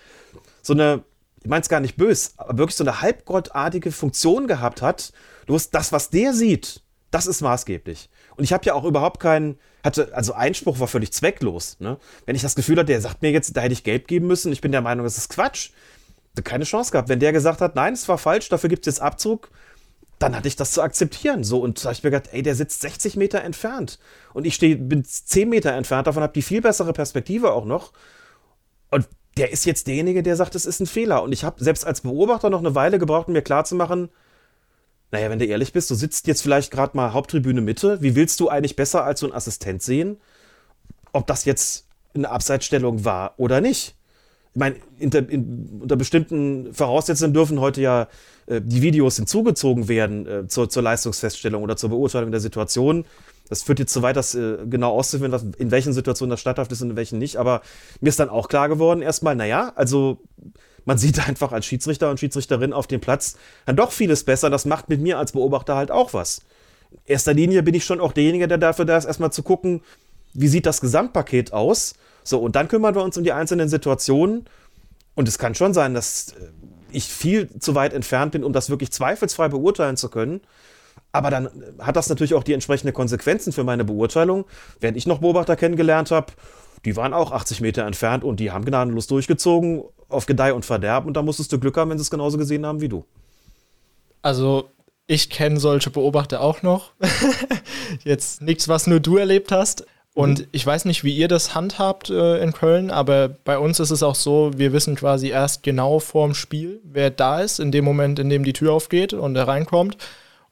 so 0.62 0.74
eine, 0.74 1.03
ich 1.41 1.49
meine 1.49 1.64
es 1.64 1.68
gar 1.68 1.80
nicht 1.80 1.97
böse, 1.97 2.30
aber 2.38 2.60
wirklich 2.60 2.76
so 2.76 2.84
eine 2.84 3.01
halbgottartige 3.01 3.91
Funktion 3.91 4.45
gehabt 4.45 4.84
hat. 4.84 5.12
Du 5.47 5.55
hast 5.55 5.72
das, 5.72 5.91
was 5.91 6.12
der 6.12 6.36
sieht, 6.36 6.84
das 7.10 7.26
ist 7.26 7.41
maßgeblich. 7.41 8.12
Und 8.36 8.43
ich 8.43 8.53
habe 8.53 8.64
ja 8.66 8.76
auch 8.76 8.84
überhaupt 8.84 9.20
keinen, 9.20 9.57
hatte, 9.84 10.14
also 10.14 10.34
Einspruch 10.34 10.80
war 10.80 10.88
völlig 10.88 11.12
zwecklos. 11.12 11.78
Ne? 11.80 11.97
Wenn 12.28 12.36
ich 12.36 12.43
das 12.43 12.53
Gefühl 12.53 12.78
hatte, 12.78 12.86
der 12.86 13.01
sagt 13.01 13.24
mir 13.24 13.32
jetzt, 13.32 13.57
da 13.57 13.62
hätte 13.62 13.74
ich 13.74 13.84
gelb 13.84 14.07
geben 14.07 14.28
müssen, 14.28 14.51
ich 14.51 14.62
bin 14.62 14.72
der 14.72 14.82
Meinung, 14.82 15.05
das 15.05 15.18
ist 15.18 15.30
Quatsch. 15.30 15.72
Keine 16.43 16.66
Chance 16.66 16.91
gehabt. 16.91 17.10
Wenn 17.10 17.20
der 17.20 17.34
gesagt 17.34 17.62
hat, 17.62 17.74
nein, 17.76 17.93
es 17.93 18.07
war 18.07 18.20
falsch, 18.20 18.47
dafür 18.49 18.70
gibt 18.70 18.86
es 18.86 18.93
jetzt 18.93 19.01
Abzug, 19.01 19.49
dann 20.20 20.36
hatte 20.36 20.47
ich 20.47 20.57
das 20.57 20.72
zu 20.72 20.82
akzeptieren. 20.82 21.43
So, 21.43 21.59
und 21.59 21.80
da 21.80 21.86
habe 21.86 21.93
ich 21.93 22.03
mir 22.03 22.11
gedacht, 22.11 22.30
ey, 22.34 22.43
der 22.43 22.55
sitzt 22.55 22.82
60 22.82 23.15
Meter 23.15 23.41
entfernt. 23.41 23.99
Und 24.34 24.45
ich 24.45 24.55
steh, 24.55 24.76
bin 24.76 25.03
10 25.05 25.49
Meter 25.49 25.72
entfernt, 25.72 26.07
davon 26.07 26.24
habe 26.24 26.34
die 26.34 26.41
viel 26.41 26.61
bessere 26.61 26.93
Perspektive 26.93 27.53
auch 27.53 27.65
noch. 27.65 27.93
Und 28.91 29.07
der 29.38 29.51
ist 29.51 29.65
jetzt 29.65 29.88
derjenige, 29.88 30.22
der 30.22 30.36
sagt, 30.36 30.55
es 30.55 30.65
ist 30.65 30.82
ein 30.82 30.88
Fehler. 30.88 31.24
Und 31.24 31.32
ich 31.32 31.45
habe 31.45 31.63
selbst 31.63 31.86
als 31.86 32.01
Beobachter 32.01 32.49
noch 32.49 32.59
eine 32.59 32.76
Weile 32.76 32.99
gebraucht, 32.99 33.28
um 33.28 33.34
mir 33.34 33.41
klarzumachen, 33.41 34.09
naja, 35.11 35.30
wenn 35.30 35.39
du 35.39 35.45
ehrlich 35.45 35.74
bist, 35.74 35.89
du 35.89 35.95
sitzt 35.95 36.28
jetzt 36.28 36.43
vielleicht 36.43 36.72
gerade 36.72 36.95
mal 36.95 37.13
Haupttribüne 37.13 37.61
Mitte. 37.61 38.01
Wie 38.01 38.15
willst 38.15 38.39
du 38.39 38.49
eigentlich 38.49 38.76
besser 38.76 39.03
als 39.03 39.22
so 39.22 39.28
ein 39.28 39.34
Assistent 39.34 39.82
sehen, 39.82 40.20
ob 41.13 41.26
das 41.26 41.45
jetzt 41.45 41.88
eine 42.13 42.30
Abseitsstellung 42.30 43.05
war 43.05 43.34
oder 43.38 43.61
nicht? 43.61 43.95
Ich 44.54 44.60
meine, 44.60 44.76
in, 44.97 45.80
unter 45.82 45.95
bestimmten 45.95 46.74
Voraussetzungen 46.74 47.34
dürfen 47.34 47.60
heute 47.60 47.82
ja 47.82 48.08
äh, 48.47 48.62
die 48.62 48.82
Videos 48.82 49.16
hinzugezogen 49.18 49.88
werden 49.88 50.28
äh, 50.28 50.47
zur, 50.47 50.70
zur, 50.70 50.82
Leistungsfeststellung 50.82 51.64
oder 51.64 51.78
zur 51.78 51.89
Beurteilung 51.89 52.32
der 52.32 52.39
Situation. 52.39 53.06
Das 53.47 53.64
führt 53.64 53.80
jetzt 53.80 53.93
zu 53.93 54.02
weit, 54.02 54.16
das 54.16 54.36
äh, 54.36 54.58
genau 54.68 54.91
auszufinden, 54.91 55.54
in 55.58 55.72
welchen 55.72 55.93
Situationen 55.93 56.32
das 56.32 56.41
statthaft 56.41 56.72
ist 56.72 56.82
und 56.82 56.91
in 56.91 56.95
welchen 56.95 57.20
nicht. 57.20 57.38
Aber 57.38 57.62
mir 58.02 58.10
ist 58.10 58.20
dann 58.20 58.30
auch 58.30 58.47
klar 58.47 58.70
geworden, 58.70 59.02
erstmal, 59.02 59.36
naja, 59.36 59.72
also 59.76 60.20
man 60.86 60.97
sieht 60.97 61.20
einfach 61.28 61.52
als 61.52 61.66
Schiedsrichter 61.66 62.10
und 62.10 62.20
Schiedsrichterin 62.20 62.74
auf 62.74 62.88
dem 62.88 63.02
Platz 63.02 63.38
dann 63.66 63.76
doch 63.76 63.91
vieles 63.91 64.24
besser. 64.24 64.50
Das 64.50 64.66
macht 64.66 64.89
mit 64.89 65.00
mir 65.00 65.20
als 65.20 65.32
Beobachter 65.34 65.76
halt 65.76 65.91
auch 65.91 66.14
was. 66.14 66.41
In 66.91 67.00
erster 67.06 67.34
Linie 67.34 67.62
bin 67.62 67.76
ich 67.76 67.86
schon 67.86 68.00
auch 68.00 68.14
derjenige, 68.14 68.47
der 68.47 68.58
dafür 68.58 68.86
da 68.86 68.97
ist, 68.97 69.06
erstmal 69.06 69.32
zu 69.32 69.43
gucken, 69.43 69.82
wie 70.34 70.47
sieht 70.47 70.66
das 70.66 70.82
Gesamtpaket 70.82 71.54
aus. 71.54 71.93
So, 72.24 72.39
und 72.39 72.55
dann 72.55 72.67
kümmern 72.67 72.95
wir 72.95 73.03
uns 73.03 73.17
um 73.17 73.24
die 73.24 73.32
einzelnen 73.32 73.70
Situationen. 73.70 74.45
Und 75.15 75.28
es 75.28 75.38
kann 75.38 75.55
schon 75.55 75.74
sein, 75.74 75.93
dass 75.93 76.34
äh, 76.34 76.47
ich 76.91 77.05
viel 77.05 77.49
zu 77.59 77.76
weit 77.76 77.93
entfernt 77.93 78.32
bin, 78.32 78.43
um 78.43 78.53
das 78.53 78.70
wirklich 78.70 78.91
zweifelsfrei 78.91 79.49
beurteilen 79.49 79.97
zu 79.97 80.09
können. 80.09 80.41
Aber 81.11 81.32
dann 81.32 81.49
hat 81.80 81.95
das 81.95 82.09
natürlich 82.09 82.34
auch 82.34 82.43
die 82.43 82.53
entsprechenden 82.53 82.93
Konsequenzen 82.93 83.51
für 83.51 83.63
meine 83.63 83.84
Beurteilung. 83.84 84.45
Während 84.80 84.97
ich 84.97 85.07
noch 85.07 85.20
Beobachter 85.20 85.55
kennengelernt 85.55 86.11
habe, 86.11 86.34
die 86.86 86.95
waren 86.95 87.13
auch 87.13 87.32
80 87.32 87.61
Meter 87.61 87.86
entfernt 87.86 88.24
und 88.24 88.39
die 88.39 88.51
haben 88.51 88.63
gnadenlos 88.63 89.07
durchgezogen 89.07 89.84
auf 90.07 90.26
Gedeih 90.26 90.53
und 90.53 90.65
Verderb. 90.65 91.05
Und 91.05 91.17
da 91.17 91.22
musstest 91.22 91.51
du 91.51 91.59
Glück 91.59 91.78
haben, 91.78 91.89
wenn 91.89 91.97
sie 91.97 92.03
es 92.03 92.11
genauso 92.11 92.38
gesehen 92.38 92.65
haben 92.65 92.82
wie 92.82 92.89
du. 92.89 93.05
Also, 94.22 94.70
ich 95.07 95.30
kenne 95.30 95.59
solche 95.59 95.89
Beobachter 95.89 96.41
auch 96.41 96.61
noch. 96.61 96.91
Jetzt 98.03 98.41
nichts, 98.41 98.67
was 98.67 98.88
nur 98.88 98.99
du 98.99 99.17
erlebt 99.17 99.51
hast. 99.51 99.86
Und 100.16 100.47
ich 100.51 100.66
weiß 100.66 100.86
nicht, 100.86 101.03
wie 101.03 101.16
ihr 101.16 101.28
das 101.28 101.55
handhabt 101.55 102.10
äh, 102.10 102.41
in 102.41 102.51
Köln, 102.51 102.91
aber 102.91 103.30
bei 103.30 103.57
uns 103.57 103.80
ist 103.80 103.91
es 103.91 104.03
auch 104.03 104.16
so, 104.16 104.51
wir 104.57 104.74
wissen 104.74 104.95
quasi 104.95 105.30
erst 105.30 105.64
genau 105.64 105.99
vorm 105.99 106.34
Spiel, 106.34 106.82
wer 106.84 107.10
da 107.10 107.41
ist, 107.41 107.60
in 107.60 107.72
dem 107.72 107.86
Moment, 107.86 108.20
in 108.20 108.30
dem 108.30 108.43
die 108.43 108.53
Tür 108.53 108.74
aufgeht 108.74 109.14
und 109.14 109.36
er 109.36 109.47
reinkommt. 109.47 109.97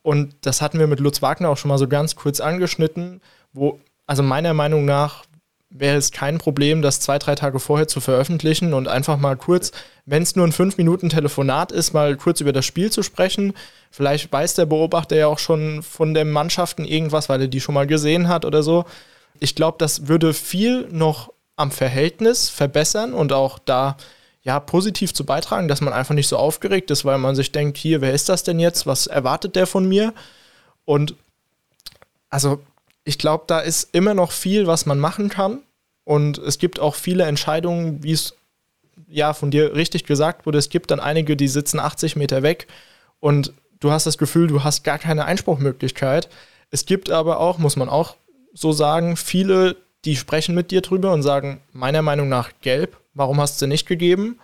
Und 0.03 0.36
das 0.41 0.62
hatten 0.62 0.80
wir 0.80 0.88
mit 0.88 0.99
Lutz 0.99 1.22
Wagner 1.22 1.49
auch 1.49 1.58
schon 1.58 1.70
mal 1.70 1.78
so 1.78 1.88
ganz 1.88 2.16
kurz 2.16 2.39
angeschnitten, 2.39 3.20
wo, 3.51 3.80
also 4.05 4.24
meiner 4.24 4.53
Meinung 4.53 4.86
nach, 4.86 5.26
wäre 5.70 5.97
es 5.97 6.12
kein 6.14 6.38
Problem, 6.38 6.82
das 6.82 7.01
zwei, 7.01 7.20
drei 7.20 7.36
Tage 7.36 7.60
vorher 7.60 7.89
zu 7.89 7.99
veröffentlichen 7.99 8.74
und 8.74 8.88
einfach 8.88 9.18
mal 9.18 9.36
kurz, 9.36 9.74
wenn 10.05 10.24
es 10.24 10.36
nur 10.36 10.47
ein 10.47 10.53
fünf 10.53 10.78
Minuten 10.78 11.10
Telefonat 11.10 11.74
ist, 11.74 11.93
mal 11.93 12.16
kurz 12.16 12.39
über 12.39 12.53
das 12.53 12.66
Spiel 12.66 12.89
zu 12.89 13.03
sprechen. 13.03 13.53
Vielleicht 13.91 14.32
weiß 14.32 14.53
der 14.53 14.66
Beobachter 14.66 15.18
ja 15.18 15.28
auch 15.28 15.39
schon 15.39 15.84
von 15.84 16.14
den 16.14 16.32
Mannschaften 16.32 16.86
irgendwas, 16.86 17.28
weil 17.28 17.41
er 17.41 17.47
die 17.49 17.60
schon 17.60 17.76
mal 17.76 17.86
gesehen 17.86 18.30
hat 18.30 18.45
oder 18.45 18.64
so 18.64 18.86
ich 19.40 19.56
glaube, 19.56 19.78
das 19.80 20.08
würde 20.08 20.34
viel 20.34 20.88
noch 20.92 21.32
am 21.56 21.72
Verhältnis 21.72 22.50
verbessern 22.50 23.14
und 23.14 23.34
auch 23.34 23.60
da 23.60 23.98
ja 24.44 24.60
positiv 24.60 25.14
zu 25.14 25.26
beitragen, 25.26 25.68
dass 25.68 25.82
man 25.82 25.94
einfach 25.94 26.16
nicht 26.16 26.28
so 26.28 26.38
aufgeregt 26.38 26.92
ist, 26.92 27.04
weil 27.04 27.18
man 27.18 27.36
sich 27.36 27.52
denkt, 27.52 27.78
hier, 27.78 28.00
wer 28.02 28.14
ist 28.14 28.30
das 28.30 28.44
denn 28.44 28.60
jetzt? 28.60 28.88
Was 28.88 29.08
erwartet 29.08 29.56
der 29.56 29.68
von 29.68 29.88
mir? 29.88 30.14
Und 30.86 31.16
also 32.30 32.62
ich 33.04 33.18
glaube, 33.18 33.46
da 33.48 33.60
ist 33.60 33.90
immer 33.94 34.14
noch 34.14 34.32
viel, 34.32 34.68
was 34.68 34.86
man 34.86 35.00
machen 35.00 35.30
kann. 35.30 35.60
Und 36.04 36.38
es 36.38 36.58
gibt 36.60 36.80
auch 36.80 36.96
viele 36.96 37.26
Entscheidungen, 37.26 38.04
wie 38.04 38.14
es 38.14 38.36
ja 39.10 39.34
von 39.34 39.52
dir 39.52 39.76
richtig 39.76 40.06
gesagt 40.06 40.46
wurde. 40.46 40.58
Es 40.58 40.70
gibt 40.70 40.92
dann 40.92 41.00
einige, 41.00 41.36
die 41.36 41.48
sitzen 41.48 41.80
80 41.80 42.16
Meter 42.16 42.44
weg 42.44 42.68
und 43.20 43.54
du 43.80 43.92
hast 43.92 44.06
das 44.06 44.18
Gefühl, 44.18 44.48
du 44.48 44.64
hast 44.64 44.84
gar 44.84 45.00
keine 45.00 45.26
Einspruchmöglichkeit. 45.26 46.30
Es 46.72 46.86
gibt 46.86 47.10
aber 47.10 47.40
auch, 47.40 47.58
muss 47.58 47.76
man 47.76 47.90
auch 47.90 48.16
so 48.58 48.72
sagen, 48.72 49.18
viele, 49.18 49.76
die 50.03 50.16
sprechen 50.16 50.55
mit 50.55 50.72
dir 50.72 50.82
drüber 50.82 51.14
und 51.14 51.22
sagen, 51.22 51.62
meiner 51.74 52.01
Meinung 52.01 52.28
nach 52.28 52.51
gelb, 52.62 52.97
warum 53.14 53.39
hast 53.39 53.62
du 53.62 53.68
nicht 53.68 53.88
gegeben? 53.88 54.39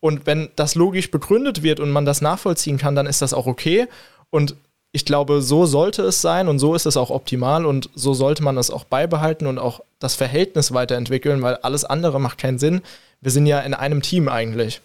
Und 0.00 0.26
wenn 0.26 0.48
das 0.56 0.74
logisch 0.74 1.10
begründet 1.10 1.62
wird 1.62 1.78
und 1.78 1.90
man 1.90 2.06
das 2.06 2.22
nachvollziehen 2.22 2.78
kann, 2.78 2.96
dann 2.96 3.06
ist 3.06 3.20
das 3.20 3.34
auch 3.34 3.46
okay. 3.46 3.88
Und 4.30 4.56
ich 4.90 5.04
glaube, 5.04 5.42
so 5.42 5.66
sollte 5.66 6.02
es 6.02 6.22
sein 6.22 6.48
und 6.48 6.58
so 6.58 6.74
ist 6.74 6.86
es 6.86 6.96
auch 6.96 7.10
optimal 7.10 7.66
und 7.66 7.90
so 7.94 8.14
sollte 8.14 8.42
man 8.42 8.56
es 8.56 8.70
auch 8.70 8.84
beibehalten 8.84 9.46
und 9.46 9.58
auch 9.58 9.80
das 9.98 10.14
Verhältnis 10.14 10.72
weiterentwickeln, 10.72 11.42
weil 11.42 11.56
alles 11.56 11.84
andere 11.84 12.20
macht 12.20 12.38
keinen 12.38 12.58
Sinn. 12.58 12.80
Wir 13.20 13.30
sind 13.30 13.46
ja 13.46 13.60
in 13.60 13.74
einem 13.74 14.00
Team 14.00 14.28
eigentlich. 14.28 14.80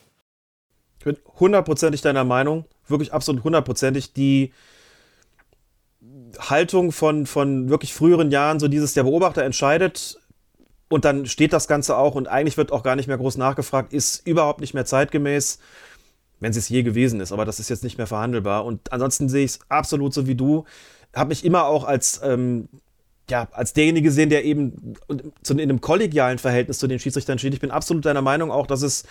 Ich 0.99 1.05
bin 1.05 1.17
hundertprozentig 1.39 2.01
deiner 2.01 2.25
Meinung, 2.25 2.65
wirklich 2.87 3.13
absolut 3.13 3.45
hundertprozentig. 3.45 4.13
Die, 4.13 4.51
Haltung 6.39 6.91
von, 6.91 7.25
von 7.25 7.69
wirklich 7.69 7.93
früheren 7.93 8.31
Jahren, 8.31 8.59
so 8.59 8.67
dieses, 8.67 8.93
der 8.93 9.03
Beobachter 9.03 9.43
entscheidet 9.43 10.19
und 10.89 11.05
dann 11.05 11.25
steht 11.25 11.53
das 11.53 11.67
Ganze 11.67 11.97
auch 11.97 12.15
und 12.15 12.27
eigentlich 12.27 12.57
wird 12.57 12.71
auch 12.71 12.83
gar 12.83 12.95
nicht 12.95 13.07
mehr 13.07 13.17
groß 13.17 13.37
nachgefragt, 13.37 13.93
ist 13.93 14.25
überhaupt 14.25 14.61
nicht 14.61 14.73
mehr 14.73 14.85
zeitgemäß, 14.85 15.59
wenn 16.39 16.51
es 16.51 16.69
je 16.69 16.83
gewesen 16.83 17.19
ist, 17.19 17.31
aber 17.31 17.45
das 17.45 17.59
ist 17.59 17.69
jetzt 17.69 17.83
nicht 17.83 17.97
mehr 17.97 18.07
verhandelbar. 18.07 18.63
Und 18.63 18.91
ansonsten 18.93 19.27
sehe 19.27 19.43
ich 19.43 19.51
es 19.51 19.59
absolut 19.69 20.13
so 20.13 20.27
wie 20.27 20.35
du. 20.35 20.65
Habe 21.15 21.29
mich 21.29 21.43
immer 21.43 21.65
auch 21.65 21.83
als, 21.83 22.21
ähm, 22.23 22.69
ja, 23.29 23.47
als 23.51 23.73
derjenige 23.73 24.09
gesehen, 24.09 24.29
der 24.29 24.45
eben 24.45 24.95
in 25.09 25.59
einem 25.59 25.81
kollegialen 25.81 26.37
Verhältnis 26.37 26.77
zu 26.77 26.87
den 26.87 26.99
Schiedsrichtern 26.99 27.39
steht. 27.39 27.53
Ich 27.53 27.59
bin 27.59 27.71
absolut 27.71 28.05
deiner 28.05 28.21
Meinung 28.21 28.51
auch, 28.51 28.67
dass 28.67 28.83
es 28.83 29.03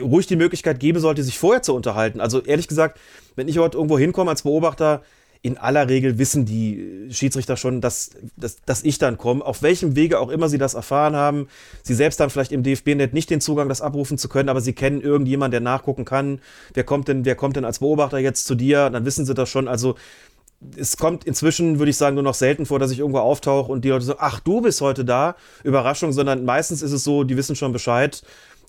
ruhig 0.00 0.26
die 0.26 0.36
Möglichkeit 0.36 0.80
geben 0.80 0.98
sollte, 0.98 1.22
sich 1.22 1.38
vorher 1.38 1.62
zu 1.62 1.74
unterhalten. 1.74 2.20
Also 2.20 2.42
ehrlich 2.42 2.66
gesagt, 2.66 2.98
wenn 3.36 3.48
ich 3.48 3.58
heute 3.58 3.76
irgendwo 3.76 3.98
hinkomme 3.98 4.30
als 4.30 4.42
Beobachter, 4.42 5.02
in 5.42 5.56
aller 5.56 5.88
Regel 5.88 6.18
wissen 6.18 6.44
die 6.44 7.08
Schiedsrichter 7.10 7.56
schon, 7.56 7.80
dass, 7.80 8.10
dass, 8.36 8.56
dass 8.64 8.82
ich 8.82 8.98
dann 8.98 9.18
komme. 9.18 9.44
Auf 9.44 9.62
welchem 9.62 9.94
Wege 9.94 10.18
auch 10.18 10.30
immer 10.30 10.48
sie 10.48 10.58
das 10.58 10.74
erfahren 10.74 11.14
haben. 11.14 11.48
Sie 11.82 11.94
selbst 11.94 12.20
haben 12.20 12.30
vielleicht 12.30 12.52
im 12.52 12.62
DFB-Net 12.62 13.14
nicht 13.14 13.30
den 13.30 13.40
Zugang, 13.40 13.68
das 13.68 13.80
abrufen 13.80 14.18
zu 14.18 14.28
können, 14.28 14.48
aber 14.48 14.60
sie 14.60 14.72
kennen 14.72 15.00
irgendjemanden, 15.00 15.52
der 15.52 15.60
nachgucken 15.60 16.04
kann. 16.04 16.40
Wer 16.74 16.84
kommt 16.84 17.08
denn, 17.08 17.24
wer 17.24 17.36
kommt 17.36 17.56
denn 17.56 17.64
als 17.64 17.78
Beobachter 17.78 18.18
jetzt 18.18 18.46
zu 18.46 18.54
dir? 18.54 18.90
Dann 18.90 19.04
wissen 19.04 19.26
sie 19.26 19.34
das 19.34 19.48
schon. 19.48 19.68
Also 19.68 19.94
es 20.76 20.96
kommt 20.96 21.24
inzwischen, 21.24 21.78
würde 21.78 21.90
ich 21.90 21.96
sagen, 21.96 22.14
nur 22.14 22.24
noch 22.24 22.34
selten 22.34 22.66
vor, 22.66 22.78
dass 22.78 22.90
ich 22.90 22.98
irgendwo 22.98 23.20
auftauche 23.20 23.70
und 23.70 23.84
die 23.84 23.90
Leute 23.90 24.04
so, 24.04 24.16
ach, 24.18 24.40
du 24.40 24.60
bist 24.60 24.80
heute 24.80 25.04
da, 25.04 25.36
Überraschung, 25.62 26.12
sondern 26.12 26.44
meistens 26.44 26.82
ist 26.82 26.92
es 26.92 27.04
so, 27.04 27.22
die 27.22 27.36
wissen 27.36 27.54
schon 27.54 27.72
Bescheid 27.72 28.22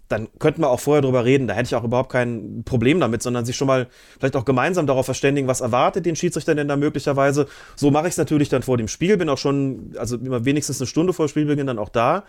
dann 0.09 0.27
könnten 0.39 0.61
wir 0.61 0.69
auch 0.69 0.79
vorher 0.79 1.01
drüber 1.01 1.23
reden. 1.23 1.47
Da 1.47 1.53
hätte 1.53 1.67
ich 1.67 1.75
auch 1.75 1.83
überhaupt 1.83 2.11
kein 2.11 2.63
Problem 2.65 2.99
damit, 2.99 3.21
sondern 3.21 3.45
sich 3.45 3.55
schon 3.55 3.67
mal 3.67 3.87
vielleicht 4.17 4.35
auch 4.35 4.43
gemeinsam 4.43 4.87
darauf 4.87 5.05
verständigen, 5.05 5.47
was 5.47 5.61
erwartet 5.61 6.05
den 6.05 6.15
Schiedsrichter 6.15 6.55
denn 6.55 6.67
da 6.67 6.75
möglicherweise. 6.75 7.47
So 7.75 7.91
mache 7.91 8.07
ich 8.07 8.13
es 8.13 8.17
natürlich 8.17 8.49
dann 8.49 8.63
vor 8.63 8.77
dem 8.77 8.87
Spiel, 8.87 9.17
bin 9.17 9.29
auch 9.29 9.37
schon, 9.37 9.93
also 9.97 10.17
immer 10.17 10.45
wenigstens 10.45 10.81
eine 10.81 10.87
Stunde 10.87 11.13
vor 11.13 11.29
Spielbeginn 11.29 11.67
dann 11.67 11.77
auch 11.77 11.89
da, 11.89 12.23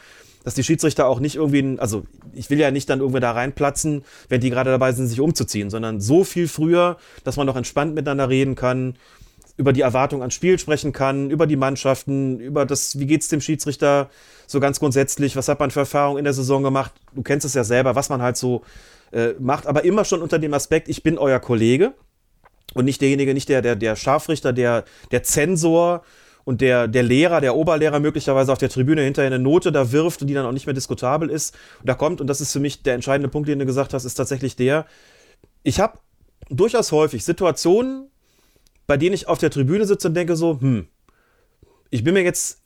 dass 0.44 0.54
die 0.54 0.62
Schiedsrichter 0.62 1.06
auch 1.06 1.20
nicht 1.20 1.36
irgendwie, 1.36 1.78
also 1.78 2.04
ich 2.34 2.50
will 2.50 2.58
ja 2.58 2.70
nicht 2.70 2.88
dann 2.90 3.00
irgendwie 3.00 3.20
da 3.20 3.32
reinplatzen, 3.32 4.04
wenn 4.28 4.42
die 4.42 4.50
gerade 4.50 4.70
dabei 4.70 4.92
sind, 4.92 5.06
sich 5.06 5.20
umzuziehen, 5.20 5.70
sondern 5.70 6.00
so 6.00 6.22
viel 6.22 6.48
früher, 6.48 6.98
dass 7.24 7.36
man 7.36 7.46
noch 7.46 7.56
entspannt 7.56 7.94
miteinander 7.94 8.28
reden 8.28 8.54
kann 8.54 8.94
über 9.56 9.72
die 9.74 9.82
Erwartung 9.82 10.22
ans 10.22 10.34
Spiel 10.34 10.58
sprechen 10.58 10.92
kann, 10.92 11.30
über 11.30 11.46
die 11.46 11.56
Mannschaften, 11.56 12.40
über 12.40 12.64
das, 12.64 12.98
wie 12.98 13.06
geht 13.06 13.20
es 13.20 13.28
dem 13.28 13.42
Schiedsrichter 13.42 14.08
so 14.50 14.58
ganz 14.58 14.80
grundsätzlich, 14.80 15.36
was 15.36 15.48
hat 15.48 15.60
man 15.60 15.70
für 15.70 15.80
Erfahrungen 15.80 16.18
in 16.18 16.24
der 16.24 16.32
Saison 16.32 16.62
gemacht. 16.62 16.92
Du 17.14 17.22
kennst 17.22 17.46
es 17.46 17.54
ja 17.54 17.62
selber, 17.62 17.94
was 17.94 18.08
man 18.08 18.20
halt 18.20 18.36
so 18.36 18.62
äh, 19.12 19.34
macht, 19.38 19.66
aber 19.66 19.84
immer 19.84 20.04
schon 20.04 20.22
unter 20.22 20.40
dem 20.40 20.52
Aspekt, 20.54 20.88
ich 20.88 21.04
bin 21.04 21.18
euer 21.18 21.38
Kollege 21.38 21.94
und 22.74 22.84
nicht 22.84 23.00
derjenige, 23.00 23.32
nicht 23.32 23.48
der, 23.48 23.62
der, 23.62 23.76
der 23.76 23.94
Scharfrichter, 23.94 24.52
der, 24.52 24.84
der 25.12 25.22
Zensor 25.22 26.02
und 26.44 26.60
der, 26.60 26.88
der 26.88 27.04
Lehrer, 27.04 27.40
der 27.40 27.54
Oberlehrer 27.54 28.00
möglicherweise 28.00 28.50
auf 28.50 28.58
der 28.58 28.70
Tribüne 28.70 29.02
hinterher 29.02 29.28
eine 29.28 29.38
Note 29.38 29.70
da 29.70 29.92
wirft 29.92 30.20
und 30.22 30.26
die 30.26 30.34
dann 30.34 30.46
auch 30.46 30.52
nicht 30.52 30.66
mehr 30.66 30.74
diskutabel 30.74 31.30
ist. 31.30 31.54
Und 31.78 31.88
da 31.88 31.94
kommt, 31.94 32.20
und 32.20 32.26
das 32.26 32.40
ist 32.40 32.52
für 32.52 32.60
mich 32.60 32.82
der 32.82 32.94
entscheidende 32.94 33.28
Punkt, 33.28 33.48
den 33.48 33.60
du 33.60 33.66
gesagt 33.66 33.94
hast, 33.94 34.04
ist 34.04 34.14
tatsächlich 34.14 34.56
der, 34.56 34.84
ich 35.62 35.78
habe 35.78 35.98
durchaus 36.48 36.90
häufig 36.90 37.24
Situationen, 37.24 38.10
bei 38.88 38.96
denen 38.96 39.14
ich 39.14 39.28
auf 39.28 39.38
der 39.38 39.50
Tribüne 39.50 39.86
sitze 39.86 40.08
und 40.08 40.14
denke 40.14 40.34
so, 40.34 40.60
hm, 40.60 40.88
ich 41.90 42.02
bin 42.02 42.14
mir 42.14 42.22
jetzt 42.22 42.59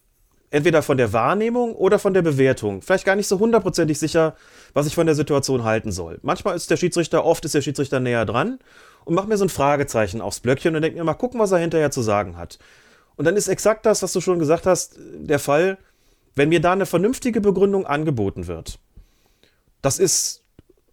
entweder 0.54 0.82
von 0.82 0.96
der 0.96 1.12
Wahrnehmung 1.12 1.74
oder 1.74 1.98
von 1.98 2.14
der 2.14 2.22
Bewertung 2.22 2.80
vielleicht 2.80 3.04
gar 3.04 3.16
nicht 3.16 3.26
so 3.26 3.40
hundertprozentig 3.40 3.98
sicher, 3.98 4.36
was 4.72 4.86
ich 4.86 4.94
von 4.94 5.04
der 5.04 5.16
Situation 5.16 5.64
halten 5.64 5.90
soll. 5.90 6.20
Manchmal 6.22 6.54
ist 6.54 6.70
der 6.70 6.76
Schiedsrichter, 6.76 7.24
oft 7.24 7.44
ist 7.44 7.56
der 7.56 7.60
Schiedsrichter 7.60 7.98
näher 7.98 8.24
dran 8.24 8.60
und 9.04 9.16
macht 9.16 9.26
mir 9.26 9.36
so 9.36 9.44
ein 9.44 9.48
Fragezeichen 9.48 10.20
aufs 10.20 10.38
Blöckchen 10.38 10.76
und 10.76 10.82
denkt 10.82 10.96
mir 10.96 11.02
mal 11.02 11.14
gucken, 11.14 11.40
was 11.40 11.50
er 11.50 11.58
hinterher 11.58 11.90
zu 11.90 12.02
sagen 12.02 12.36
hat. 12.36 12.60
Und 13.16 13.24
dann 13.24 13.34
ist 13.34 13.48
exakt 13.48 13.84
das, 13.84 14.04
was 14.04 14.12
du 14.12 14.20
schon 14.20 14.38
gesagt 14.38 14.64
hast, 14.64 14.96
der 15.16 15.40
Fall, 15.40 15.76
wenn 16.36 16.50
mir 16.50 16.60
da 16.60 16.72
eine 16.72 16.86
vernünftige 16.86 17.40
Begründung 17.40 17.84
angeboten 17.84 18.46
wird. 18.46 18.78
Das 19.82 19.98
ist 19.98 20.43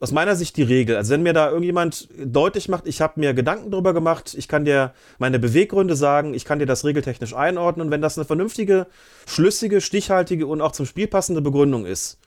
aus 0.02 0.12
meiner 0.12 0.36
Sicht 0.36 0.58
die 0.58 0.64
Regel. 0.64 0.98
Also 0.98 1.14
wenn 1.14 1.22
mir 1.22 1.32
da 1.32 1.50
irgendjemand 1.50 2.10
deutlich 2.18 2.68
macht, 2.68 2.88
ich 2.88 3.02
habe 3.02 3.20
mir 3.20 3.36
Gedanken 3.36 3.70
drüber 3.70 3.94
gemacht, 3.94 4.34
ich 4.36 4.48
kann 4.48 4.66
dir 4.66 4.94
meine 5.20 5.38
Beweggründe 5.38 5.96
sagen, 5.96 6.34
ich 6.34 6.44
kann 6.44 6.58
dir 6.58 6.66
das 6.66 6.84
regeltechnisch 6.84 7.36
einordnen 7.36 7.88
und 7.88 7.92
wenn 7.92 8.02
das 8.02 8.18
eine 8.18 8.26
vernünftige, 8.26 8.88
schlüssige, 9.28 9.80
stichhaltige 9.80 10.48
und 10.48 10.60
auch 10.60 10.72
zum 10.72 10.88
Spiel 10.88 11.08
passende 11.08 11.42
Begründung 11.42 11.86
ist, 11.86 12.18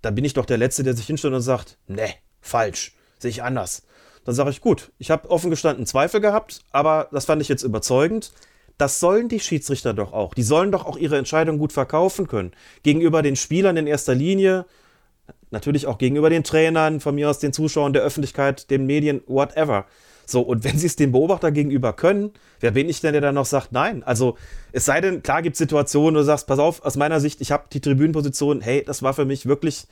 dann 0.00 0.14
bin 0.14 0.24
ich 0.24 0.32
doch 0.32 0.46
der 0.46 0.56
Letzte, 0.56 0.84
der 0.84 0.96
sich 0.96 1.06
hinstellt 1.06 1.34
und 1.34 1.42
sagt, 1.42 1.76
ne, 1.86 2.08
falsch, 2.40 2.96
sehe 3.18 3.30
ich 3.30 3.42
anders. 3.42 3.82
Dann 4.24 4.34
sage 4.34 4.48
ich, 4.48 4.62
gut, 4.62 4.90
ich 4.98 5.10
habe 5.10 5.30
offen 5.30 5.50
gestanden 5.50 5.84
Zweifel 5.84 6.22
gehabt, 6.22 6.60
aber 6.72 7.08
das 7.12 7.26
fand 7.26 7.42
ich 7.42 7.48
jetzt 7.48 7.62
überzeugend. 7.62 8.32
Das 8.78 9.00
sollen 9.00 9.28
die 9.28 9.40
Schiedsrichter 9.40 9.92
doch 9.92 10.14
auch. 10.14 10.32
Die 10.32 10.42
sollen 10.42 10.72
doch 10.72 10.86
auch 10.86 10.96
ihre 10.96 11.18
Entscheidung 11.18 11.58
gut 11.58 11.72
verkaufen 11.72 12.26
können. 12.26 12.52
Gegenüber 12.82 13.20
den 13.20 13.36
Spielern 13.36 13.76
in 13.76 13.86
erster 13.86 14.14
Linie, 14.14 14.64
Natürlich 15.50 15.86
auch 15.86 15.98
gegenüber 15.98 16.30
den 16.30 16.44
Trainern, 16.44 17.00
von 17.00 17.14
mir 17.14 17.30
aus 17.30 17.38
den 17.38 17.52
Zuschauern, 17.52 17.92
der 17.92 18.02
Öffentlichkeit, 18.02 18.70
den 18.70 18.86
Medien, 18.86 19.22
whatever. 19.26 19.86
So, 20.26 20.40
und 20.40 20.64
wenn 20.64 20.76
sie 20.76 20.86
es 20.86 20.96
dem 20.96 21.12
Beobachter 21.12 21.52
gegenüber 21.52 21.92
können, 21.92 22.32
wer 22.58 22.72
bin 22.72 22.88
ich 22.88 23.00
denn, 23.00 23.12
der 23.12 23.20
dann 23.20 23.36
noch 23.36 23.46
sagt, 23.46 23.70
nein? 23.70 24.02
Also, 24.02 24.36
es 24.72 24.84
sei 24.84 25.00
denn, 25.00 25.22
klar 25.22 25.40
gibt 25.40 25.54
es 25.54 25.58
Situationen, 25.58 26.16
wo 26.16 26.18
du 26.18 26.24
sagst, 26.24 26.48
pass 26.48 26.58
auf, 26.58 26.84
aus 26.84 26.96
meiner 26.96 27.20
Sicht, 27.20 27.40
ich 27.40 27.52
habe 27.52 27.66
die 27.72 27.80
Tribünenposition, 27.80 28.60
hey, 28.60 28.82
das 28.84 29.04
war 29.04 29.14
für 29.14 29.24
mich 29.24 29.46
wirklich 29.46 29.86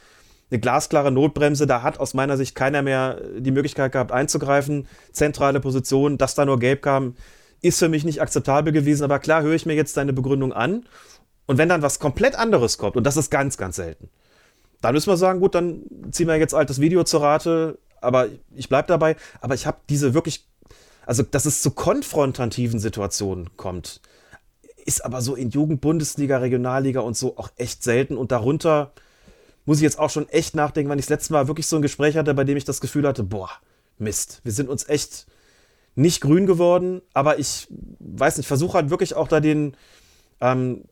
eine 0.51 0.61
glasklare 0.61 1.13
Notbremse. 1.13 1.67
Da 1.67 1.83
hat 1.83 2.01
aus 2.01 2.15
meiner 2.15 2.37
Sicht 2.37 2.55
keiner 2.55 2.83
mehr 2.83 3.21
die 3.39 3.51
Möglichkeit 3.53 3.93
gehabt, 3.93 4.13
einzugreifen. 4.13 4.87
Zentrale 5.13 5.61
Position, 5.61 6.19
dass 6.19 6.35
da 6.35 6.45
nur 6.45 6.59
gelb 6.59 6.83
kam, 6.83 7.15
ist 7.63 7.79
für 7.79 7.89
mich 7.89 8.05
nicht 8.05 8.21
akzeptabel 8.21 8.73
gewesen. 8.73 9.05
Aber 9.05 9.21
klar, 9.21 9.43
höre 9.43 9.55
ich 9.55 9.67
mir 9.67 9.75
jetzt 9.75 9.97
deine 9.97 10.13
Begründung 10.13 10.53
an. 10.53 10.85
Und 11.47 11.59
wenn 11.59 11.69
dann 11.69 11.83
was 11.83 11.99
komplett 11.99 12.35
anderes 12.37 12.79
kommt, 12.79 12.97
und 12.97 13.05
das 13.05 13.17
ist 13.17 13.31
ganz, 13.31 13.57
ganz 13.57 13.77
selten, 13.77 14.09
dann 14.85 14.95
müssen 14.95 15.11
wir 15.11 15.17
sagen, 15.17 15.41
gut, 15.41 15.55
dann 15.55 15.83
ziehen 16.11 16.29
wir 16.29 16.37
jetzt 16.37 16.55
altes 16.55 16.81
Video 16.81 17.05
zur 17.05 17.23
Rate, 17.23 17.79
aber 18.01 18.29
ich 18.55 18.69
bleibe 18.69 18.89
dabei. 18.89 19.17
Aber 19.41 19.55
ich 19.55 19.67
habe 19.67 19.79
diese 19.89 20.15
wirklich, 20.15 20.47
also 21.07 21.23
dass 21.23 21.47
es 21.47 21.63
zu 21.63 21.71
konfrontativen 21.71 22.79
Situationen 22.79 23.57
kommt, 23.57 24.01
ist 24.85 25.05
aber 25.05 25.23
so 25.23 25.35
in 25.35 25.51
Jugend, 25.51 25.81
Bundesliga, 25.81 26.39
Regionalliga 26.39 27.01
und 27.01 27.17
so 27.17 27.39
auch 27.39 27.51
echt 27.57 27.83
selten. 27.83 28.17
Und 28.17 28.31
darunter 28.31 28.93
muss 29.65 29.79
ich 29.79 29.83
jetzt 29.83 29.99
auch 29.99 30.11
schon 30.11 30.29
echt 30.29 30.55
nachdenken, 30.55 30.91
wann 30.91 30.99
ich 30.99 31.07
das 31.07 31.11
letzte 31.11 31.33
Mal 31.33 31.49
wirklich 31.49 31.67
so 31.67 31.77
ein 31.77 31.83
Gespräch 31.83 32.17
hatte, 32.17 32.35
bei 32.35 32.45
dem 32.45 32.57
ich 32.57 32.65
das 32.65 32.81
Gefühl 32.81 33.07
hatte, 33.07 33.25
boah, 33.25 33.51
Mist, 33.99 34.41
wir 34.45 34.53
sind 34.53 34.69
uns 34.69 34.89
echt 34.89 35.27
nicht 35.95 36.21
grün 36.21 36.47
geworden, 36.47 37.01
aber 37.15 37.39
ich 37.39 37.69
weiß 38.01 38.37
nicht, 38.37 38.47
versuche 38.47 38.75
halt 38.75 38.91
wirklich 38.91 39.15
auch 39.15 39.29
da 39.29 39.41
den, 39.41 39.77
ähm, 40.41 40.83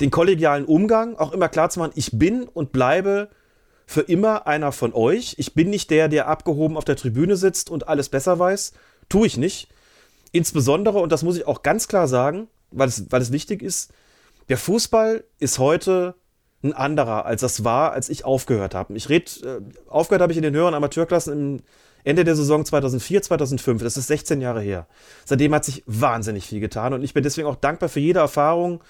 den 0.00 0.10
kollegialen 0.10 0.64
Umgang 0.64 1.16
auch 1.16 1.32
immer 1.32 1.48
klar 1.48 1.70
zu 1.70 1.78
machen, 1.78 1.92
ich 1.94 2.18
bin 2.18 2.44
und 2.44 2.72
bleibe 2.72 3.28
für 3.86 4.02
immer 4.02 4.46
einer 4.46 4.72
von 4.72 4.94
euch. 4.94 5.34
Ich 5.38 5.54
bin 5.54 5.68
nicht 5.68 5.90
der, 5.90 6.08
der 6.08 6.28
abgehoben 6.28 6.76
auf 6.76 6.84
der 6.84 6.96
Tribüne 6.96 7.36
sitzt 7.36 7.70
und 7.70 7.88
alles 7.88 8.08
besser 8.08 8.38
weiß. 8.38 8.72
Tue 9.08 9.26
ich 9.26 9.36
nicht. 9.36 9.68
Insbesondere, 10.32 11.00
und 11.00 11.10
das 11.10 11.22
muss 11.22 11.36
ich 11.36 11.46
auch 11.46 11.62
ganz 11.62 11.88
klar 11.88 12.06
sagen, 12.06 12.46
weil 12.70 12.88
es, 12.88 13.10
weil 13.10 13.20
es 13.20 13.32
wichtig 13.32 13.62
ist, 13.62 13.92
der 14.48 14.58
Fußball 14.58 15.24
ist 15.38 15.58
heute 15.58 16.14
ein 16.62 16.72
anderer, 16.72 17.26
als 17.26 17.40
das 17.40 17.64
war, 17.64 17.92
als 17.92 18.08
ich 18.08 18.24
aufgehört 18.24 18.74
habe. 18.74 18.94
Ich 18.94 19.08
rede, 19.08 19.30
äh, 19.42 19.90
aufgehört 19.90 20.22
habe 20.22 20.32
ich 20.32 20.36
in 20.36 20.42
den 20.42 20.54
höheren 20.54 20.74
Amateurklassen 20.74 21.32
im 21.32 21.62
Ende 22.04 22.24
der 22.24 22.36
Saison 22.36 22.64
2004, 22.64 23.22
2005. 23.22 23.82
Das 23.82 23.96
ist 23.96 24.06
16 24.06 24.40
Jahre 24.40 24.60
her. 24.60 24.86
Seitdem 25.24 25.54
hat 25.54 25.64
sich 25.64 25.82
wahnsinnig 25.86 26.46
viel 26.46 26.60
getan 26.60 26.92
und 26.92 27.02
ich 27.02 27.14
bin 27.14 27.22
deswegen 27.22 27.48
auch 27.48 27.56
dankbar 27.56 27.88
für 27.88 28.00
jede 28.00 28.20
Erfahrung, 28.20 28.82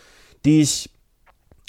die 0.45 0.61
ich 0.61 0.91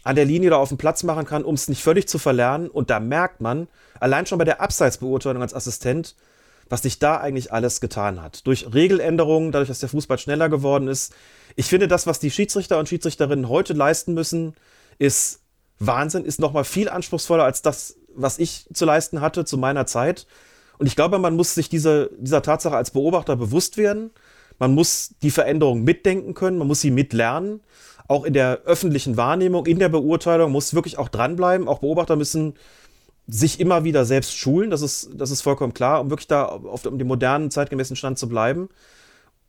an 0.03 0.15
der 0.15 0.26
Linie 0.26 0.49
oder 0.49 0.57
auf 0.57 0.69
dem 0.69 0.78
Platz 0.78 1.03
machen 1.03 1.26
kann, 1.26 1.44
um 1.44 1.56
es 1.56 1.68
nicht 1.68 1.84
völlig 1.84 2.07
zu 2.07 2.18
verlernen. 2.18 2.69
Und 2.69 2.90
da 2.90 2.99
merkt 2.99 3.41
man, 3.41 3.68
allein 3.99 4.26
schon 4.26 4.38
bei 4.38 4.45
der 4.45 4.61
Abseitsbeurteilung 4.61 5.41
als 5.41 5.53
Assistent, 5.53 6.15
was 6.69 6.82
sich 6.82 6.99
da 6.99 7.18
eigentlich 7.18 7.52
alles 7.52 7.82
getan 7.82 8.22
hat. 8.22 8.48
Durch 8.48 8.73
Regeländerungen, 8.73 9.52
dadurch, 9.52 9.68
dass 9.68 9.80
der 9.80 9.90
Fußball 9.90 10.18
schneller 10.18 10.49
geworden 10.49 10.88
ist. 10.88 11.14
Ich 11.56 11.65
finde, 11.65 11.88
das, 11.88 12.07
was 12.07 12.19
die 12.19 12.32
Schiedsrichter 12.32 12.80
und 12.80 12.88
Schiedsrichterinnen 12.88 13.49
heute 13.49 13.73
leisten 13.73 14.14
müssen, 14.14 14.56
ist 14.98 15.41
Wahnsinn, 15.80 16.26
ist 16.26 16.40
nochmal 16.40 16.64
viel 16.64 16.90
anspruchsvoller 16.90 17.44
als 17.44 17.61
das, 17.61 17.98
was 18.15 18.40
ich 18.40 18.68
zu 18.73 18.86
leisten 18.86 19.22
hatte 19.22 19.45
zu 19.45 19.57
meiner 19.57 19.86
Zeit. 19.86 20.28
Und 20.78 20.88
ich 20.88 20.95
glaube, 20.95 21.19
man 21.19 21.36
muss 21.36 21.53
sich 21.53 21.69
diese, 21.69 22.10
dieser 22.18 22.41
Tatsache 22.41 22.76
als 22.76 22.91
Beobachter 22.91 23.36
bewusst 23.36 23.78
werden. 23.78 24.11
Man 24.57 24.73
muss 24.73 25.15
die 25.22 25.32
Veränderung 25.32 25.84
mitdenken 25.84 26.34
können, 26.34 26.57
man 26.57 26.68
muss 26.68 26.82
sie 26.82 26.91
mitlernen. 26.91 27.61
Auch 28.12 28.26
in 28.26 28.34
der 28.34 28.64
öffentlichen 28.66 29.16
Wahrnehmung, 29.16 29.66
in 29.66 29.80
der 29.80 29.88
Beurteilung 29.88 30.52
muss 30.52 30.74
wirklich 30.74 30.98
auch 30.98 31.08
dranbleiben. 31.08 31.70
Auch 31.70 31.80
Beobachter 31.80 32.18
müssen 32.18 32.56
sich 33.26 33.58
immer 33.62 33.86
wieder 33.86 34.04
selbst 34.04 34.36
schulen, 34.36 34.70
das 34.70 34.82
ist, 34.82 35.12
das 35.14 35.32
ist 35.32 35.40
vollkommen 35.42 35.74
klar, 35.74 36.02
um 36.02 36.10
wirklich 36.10 36.28
da 36.28 36.44
auf 36.48 36.82
dem 36.82 36.98
modernen, 37.08 37.52
zeitgemäßen 37.52 37.96
Stand 37.96 38.20
zu 38.20 38.28
bleiben. 38.28 38.68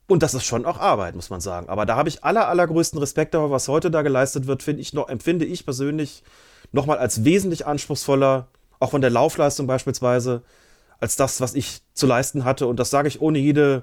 Und 0.06 0.22
das 0.22 0.34
ist 0.34 0.44
schon 0.44 0.64
auch 0.64 0.78
Arbeit, 0.78 1.16
muss 1.16 1.28
man 1.28 1.40
sagen. 1.40 1.68
Aber 1.70 1.86
da 1.86 1.96
habe 1.96 2.08
ich 2.08 2.22
aller, 2.22 2.46
allergrößten 2.46 3.00
Respekt 3.00 3.34
dafür, 3.34 3.50
was 3.50 3.66
heute 3.66 3.90
da 3.90 4.02
geleistet 4.02 4.46
wird, 4.46 4.62
finde 4.62 4.82
ich 4.82 4.92
noch, 4.92 5.08
empfinde 5.08 5.44
ich 5.44 5.64
persönlich 5.64 6.22
nochmal 6.70 6.98
als 6.98 7.24
wesentlich 7.24 7.66
anspruchsvoller, 7.66 8.46
auch 8.78 8.92
von 8.92 9.00
der 9.00 9.10
Laufleistung 9.10 9.66
beispielsweise, 9.66 10.42
als 11.00 11.16
das, 11.16 11.40
was 11.40 11.54
ich 11.54 11.80
zu 11.94 12.06
leisten 12.06 12.44
hatte. 12.44 12.68
Und 12.68 12.78
das 12.78 12.90
sage 12.90 13.08
ich 13.08 13.20
ohne 13.20 13.40
jede 13.40 13.82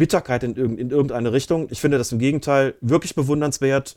Bitterkeit 0.00 0.42
in, 0.42 0.56
in 0.56 0.90
irgendeine 0.90 1.32
Richtung. 1.32 1.68
Ich 1.70 1.80
finde 1.80 1.98
das 1.98 2.10
im 2.10 2.18
Gegenteil 2.18 2.74
wirklich 2.80 3.14
bewundernswert. 3.14 3.94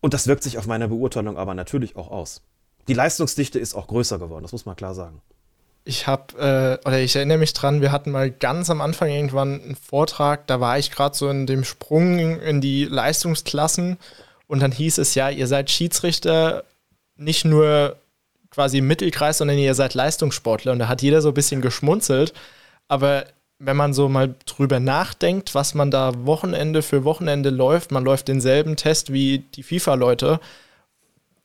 Und 0.00 0.14
das 0.14 0.28
wirkt 0.28 0.44
sich 0.44 0.56
auf 0.56 0.66
meine 0.66 0.88
Beurteilung 0.88 1.36
aber 1.36 1.54
natürlich 1.54 1.96
auch 1.96 2.10
aus 2.10 2.42
die 2.88 2.94
Leistungsdichte 2.94 3.58
ist 3.60 3.74
auch 3.74 3.86
größer 3.86 4.18
geworden, 4.18 4.42
das 4.42 4.50
muss 4.50 4.66
man 4.66 4.76
klar 4.76 4.94
sagen. 4.94 5.22
Ich 5.84 6.08
habe, 6.08 6.34
äh, 6.82 6.86
oder 6.86 6.98
ich 6.98 7.16
erinnere 7.16 7.38
mich 7.38 7.52
dran, 7.52 7.80
wir 7.80 7.92
hatten 7.92 8.10
mal 8.10 8.30
ganz 8.30 8.68
am 8.68 8.80
Anfang 8.80 9.08
irgendwann 9.08 9.62
einen 9.62 9.76
Vortrag, 9.76 10.46
da 10.48 10.60
war 10.60 10.78
ich 10.78 10.90
gerade 10.90 11.16
so 11.16 11.28
in 11.28 11.46
dem 11.46 11.62
Sprung 11.64 12.18
in 12.18 12.60
die 12.60 12.84
Leistungsklassen 12.84 13.96
und 14.48 14.60
dann 14.60 14.72
hieß 14.72 14.98
es 14.98 15.14
ja, 15.14 15.30
ihr 15.30 15.46
seid 15.46 15.70
Schiedsrichter 15.70 16.64
nicht 17.16 17.44
nur 17.44 17.96
quasi 18.50 18.80
Mittelkreis, 18.80 19.38
sondern 19.38 19.56
ihr 19.56 19.74
seid 19.74 19.94
Leistungssportler 19.94 20.72
und 20.72 20.80
da 20.80 20.88
hat 20.88 21.02
jeder 21.02 21.22
so 21.22 21.28
ein 21.28 21.34
bisschen 21.34 21.62
geschmunzelt, 21.62 22.34
aber 22.88 23.24
wenn 23.60 23.76
man 23.76 23.92
so 23.92 24.08
mal 24.08 24.34
drüber 24.46 24.80
nachdenkt, 24.80 25.54
was 25.54 25.74
man 25.74 25.90
da 25.90 26.24
Wochenende 26.24 26.82
für 26.82 27.04
Wochenende 27.04 27.50
läuft, 27.50 27.92
man 27.92 28.04
läuft 28.04 28.26
denselben 28.28 28.74
Test 28.76 29.12
wie 29.12 29.44
die 29.54 29.62
FIFA-Leute, 29.62 30.40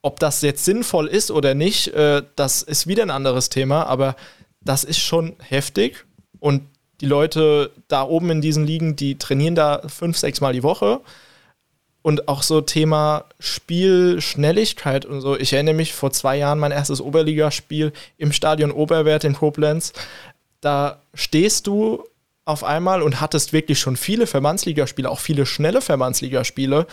ob 0.02 0.20
das 0.20 0.42
jetzt 0.42 0.64
sinnvoll 0.64 1.08
ist 1.08 1.30
oder 1.30 1.54
nicht, 1.56 1.90
äh, 1.90 2.24
das 2.36 2.62
ist 2.62 2.88
wieder 2.88 3.04
ein 3.04 3.12
anderes 3.12 3.50
Thema, 3.50 3.86
aber 3.86 4.16
das 4.62 4.84
ist 4.84 5.00
schon 5.00 5.36
heftig. 5.40 6.06
Und 6.40 6.64
die 7.02 7.06
Leute 7.06 7.72
da 7.88 8.04
oben 8.04 8.30
in 8.30 8.42
diesen 8.42 8.66
Ligen, 8.66 8.96
die 8.96 9.18
trainieren 9.18 9.56
da 9.56 9.82
fünf, 9.88 10.18
sechs 10.18 10.42
Mal 10.42 10.54
die 10.54 10.64
Woche. 10.64 11.02
Und 12.02 12.28
auch 12.28 12.44
so 12.44 12.62
Thema 12.62 13.26
Spielschnelligkeit 13.40 15.06
und 15.06 15.22
so. 15.22 15.36
Ich 15.38 15.54
erinnere 15.54 15.74
mich 15.74 15.94
vor 15.94 16.12
zwei 16.12 16.38
Jahren 16.38 16.60
mein 16.60 16.72
erstes 16.72 17.02
Oberligaspiel 17.02 17.94
im 18.18 18.32
Stadion 18.32 18.72
Oberwert 18.72 19.24
in 19.24 19.34
Koblenz. 19.34 19.92
Da 20.66 20.98
stehst 21.14 21.68
du 21.68 22.04
auf 22.44 22.64
einmal 22.64 23.04
und 23.04 23.22
hattest 23.22 23.54
wirklich 23.54 23.80
schon 23.80 23.96
viele 23.96 24.26
Verbandsligaspiele, 24.26 25.08
auch 25.08 25.20
viele 25.20 25.46
schnelle 25.46 25.80
Verbandsligaspiele 25.80 26.88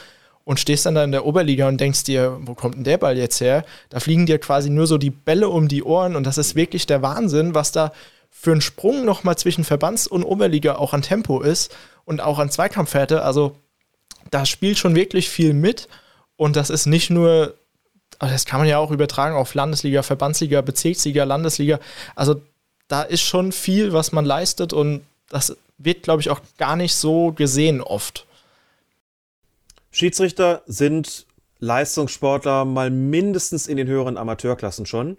und 0.44 0.60
stehst 0.60 0.84
dann 0.84 0.94
da 0.94 1.02
in 1.04 1.10
der 1.10 1.24
Oberliga 1.24 1.68
und 1.68 1.80
denkst 1.80 2.04
dir, 2.04 2.36
wo 2.42 2.52
kommt 2.52 2.74
denn 2.74 2.84
der 2.84 2.98
Ball 2.98 3.16
jetzt 3.16 3.40
her? 3.40 3.64
Da 3.88 3.98
fliegen 3.98 4.26
dir 4.26 4.38
quasi 4.38 4.68
nur 4.68 4.86
so 4.86 4.98
die 4.98 5.08
Bälle 5.08 5.48
um 5.48 5.68
die 5.68 5.82
Ohren 5.84 6.16
und 6.16 6.26
das 6.26 6.36
ist 6.36 6.54
wirklich 6.54 6.84
der 6.84 7.00
Wahnsinn, 7.00 7.54
was 7.54 7.72
da 7.72 7.92
für 8.28 8.52
ein 8.52 8.60
Sprung 8.60 9.06
nochmal 9.06 9.38
zwischen 9.38 9.64
Verbands- 9.64 10.06
und 10.06 10.22
Oberliga 10.22 10.74
auch 10.74 10.92
an 10.92 11.00
Tempo 11.00 11.40
ist 11.40 11.74
und 12.04 12.20
auch 12.20 12.38
an 12.38 12.50
Zweikampfhärte. 12.50 13.22
Also 13.22 13.56
da 14.30 14.44
spielt 14.44 14.76
schon 14.76 14.94
wirklich 14.94 15.30
viel 15.30 15.54
mit 15.54 15.88
und 16.36 16.56
das 16.56 16.68
ist 16.68 16.84
nicht 16.84 17.08
nur, 17.08 17.54
das 18.18 18.44
kann 18.44 18.60
man 18.60 18.68
ja 18.68 18.76
auch 18.76 18.90
übertragen 18.90 19.34
auf 19.34 19.54
Landesliga, 19.54 20.02
Verbandsliga, 20.02 20.60
Bezirksliga, 20.60 21.24
Landesliga. 21.24 21.80
Also 22.14 22.42
da 22.92 23.00
ist 23.00 23.22
schon 23.22 23.52
viel, 23.52 23.94
was 23.94 24.12
man 24.12 24.26
leistet 24.26 24.74
und 24.74 25.00
das 25.30 25.56
wird, 25.78 26.02
glaube 26.02 26.20
ich, 26.20 26.28
auch 26.28 26.40
gar 26.58 26.76
nicht 26.76 26.94
so 26.94 27.32
gesehen 27.32 27.80
oft. 27.80 28.26
Schiedsrichter 29.90 30.60
sind 30.66 31.24
Leistungssportler 31.58 32.66
mal 32.66 32.90
mindestens 32.90 33.66
in 33.66 33.78
den 33.78 33.88
höheren 33.88 34.18
Amateurklassen 34.18 34.84
schon. 34.84 35.16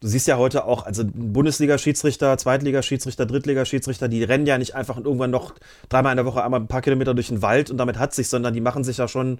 Du 0.00 0.08
siehst 0.08 0.26
ja 0.26 0.36
heute 0.36 0.66
auch, 0.66 0.84
also 0.84 1.02
Bundesliga-Schiedsrichter, 1.06 2.36
Zweitliga-Schiedsrichter, 2.36 3.24
Drittliga-Schiedsrichter, 3.24 4.08
die 4.08 4.22
rennen 4.22 4.44
ja 4.44 4.58
nicht 4.58 4.74
einfach 4.74 4.98
irgendwann 4.98 5.30
noch 5.30 5.54
dreimal 5.88 6.12
in 6.12 6.18
der 6.18 6.26
Woche 6.26 6.44
einmal 6.44 6.60
ein 6.60 6.68
paar 6.68 6.82
Kilometer 6.82 7.14
durch 7.14 7.28
den 7.28 7.40
Wald 7.40 7.70
und 7.70 7.78
damit 7.78 7.98
hat 7.98 8.12
sich, 8.12 8.28
sondern 8.28 8.52
die 8.52 8.60
machen 8.60 8.84
sich 8.84 8.98
ja 8.98 9.08
schon 9.08 9.38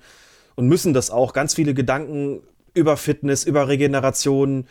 und 0.54 0.68
müssen 0.68 0.94
das 0.94 1.10
auch 1.10 1.34
ganz 1.34 1.54
viele 1.54 1.74
Gedanken 1.74 2.40
über 2.72 2.96
Fitness, 2.96 3.44
über 3.44 3.68
Regeneration, 3.68 4.66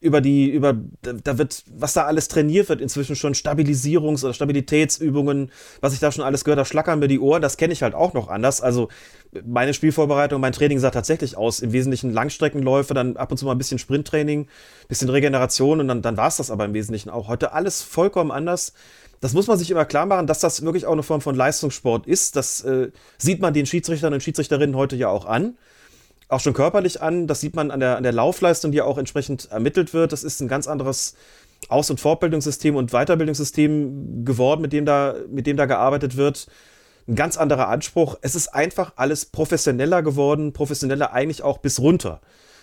über 0.00 0.22
die, 0.22 0.48
über, 0.48 0.74
da 1.02 1.36
wird, 1.36 1.62
was 1.76 1.92
da 1.92 2.06
alles 2.06 2.28
trainiert 2.28 2.70
wird, 2.70 2.80
inzwischen 2.80 3.16
schon 3.16 3.34
Stabilisierungs- 3.34 4.24
oder 4.24 4.32
Stabilitätsübungen, 4.32 5.52
was 5.82 5.92
ich 5.92 5.98
da 5.98 6.10
schon 6.10 6.24
alles 6.24 6.42
gehört, 6.42 6.58
da 6.58 6.64
schlackern 6.64 7.00
mir 7.00 7.08
die 7.08 7.20
Ohren, 7.20 7.42
das 7.42 7.58
kenne 7.58 7.74
ich 7.74 7.82
halt 7.82 7.94
auch 7.94 8.14
noch 8.14 8.28
anders. 8.28 8.62
Also 8.62 8.88
meine 9.44 9.74
Spielvorbereitung, 9.74 10.40
mein 10.40 10.52
Training 10.52 10.78
sah 10.78 10.90
tatsächlich 10.90 11.36
aus, 11.36 11.60
im 11.60 11.72
Wesentlichen 11.72 12.12
Langstreckenläufe, 12.12 12.94
dann 12.94 13.18
ab 13.18 13.30
und 13.30 13.36
zu 13.36 13.44
mal 13.44 13.52
ein 13.52 13.58
bisschen 13.58 13.78
Sprinttraining, 13.78 14.48
bisschen 14.88 15.10
Regeneration 15.10 15.80
und 15.80 15.88
dann, 15.88 16.00
dann 16.00 16.16
war 16.16 16.28
es 16.28 16.38
das 16.38 16.50
aber 16.50 16.64
im 16.64 16.72
Wesentlichen 16.72 17.10
auch. 17.10 17.28
Heute 17.28 17.52
alles 17.52 17.82
vollkommen 17.82 18.30
anders. 18.30 18.72
Das 19.20 19.34
muss 19.34 19.48
man 19.48 19.58
sich 19.58 19.70
immer 19.70 19.84
klar 19.84 20.06
machen, 20.06 20.26
dass 20.26 20.40
das 20.40 20.62
wirklich 20.64 20.86
auch 20.86 20.92
eine 20.92 21.02
Form 21.02 21.20
von 21.20 21.34
Leistungssport 21.34 22.06
ist. 22.06 22.36
Das 22.36 22.62
äh, 22.62 22.90
sieht 23.18 23.42
man 23.42 23.52
den 23.52 23.66
Schiedsrichtern 23.66 24.14
und 24.14 24.22
Schiedsrichterinnen 24.22 24.74
heute 24.76 24.96
ja 24.96 25.08
auch 25.08 25.26
an 25.26 25.58
auch 26.30 26.40
schon 26.40 26.52
körperlich 26.54 27.02
an. 27.02 27.26
Das 27.26 27.40
sieht 27.40 27.54
man 27.54 27.70
an 27.70 27.80
der, 27.80 27.96
an 27.96 28.02
der 28.02 28.12
Laufleistung, 28.12 28.72
die 28.72 28.82
auch 28.82 28.98
entsprechend 28.98 29.50
ermittelt 29.50 29.92
wird. 29.92 30.12
Das 30.12 30.24
ist 30.24 30.40
ein 30.40 30.48
ganz 30.48 30.66
anderes 30.66 31.14
Aus- 31.68 31.90
und 31.90 32.00
Fortbildungssystem 32.00 32.76
und 32.76 32.90
Weiterbildungssystem 32.92 34.24
geworden, 34.24 34.62
mit 34.62 34.72
dem 34.72 34.86
da, 34.86 35.14
mit 35.28 35.46
dem 35.46 35.56
da 35.56 35.66
gearbeitet 35.66 36.16
wird. 36.16 36.46
Ein 37.08 37.16
ganz 37.16 37.36
anderer 37.36 37.68
Anspruch. 37.68 38.16
Es 38.22 38.34
ist 38.34 38.48
einfach 38.48 38.92
alles 38.96 39.26
professioneller 39.26 40.02
geworden, 40.02 40.52
professioneller 40.52 41.12
eigentlich 41.12 41.42
auch 41.42 41.58
bis 41.58 41.80
runter. 41.80 42.20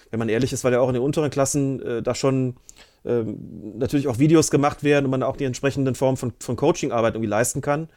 Wenn 0.09 0.19
man 0.19 0.29
ehrlich 0.29 0.53
ist, 0.53 0.63
weil 0.63 0.73
ja 0.73 0.79
auch 0.79 0.87
in 0.87 0.93
den 0.93 1.03
unteren 1.03 1.29
Klassen 1.29 1.81
äh, 1.81 2.01
da 2.01 2.15
schon 2.15 2.55
äh, 3.03 3.23
natürlich 3.23 4.07
auch 4.07 4.19
Videos 4.19 4.51
gemacht 4.51 4.83
werden 4.83 5.05
und 5.05 5.11
man 5.11 5.23
auch 5.23 5.35
die 5.35 5.45
entsprechenden 5.45 5.95
Formen 5.95 6.17
von, 6.17 6.33
von 6.39 6.55
Coachingarbeit 6.55 7.15
irgendwie 7.15 7.29
leisten 7.29 7.61
kann. 7.61 7.89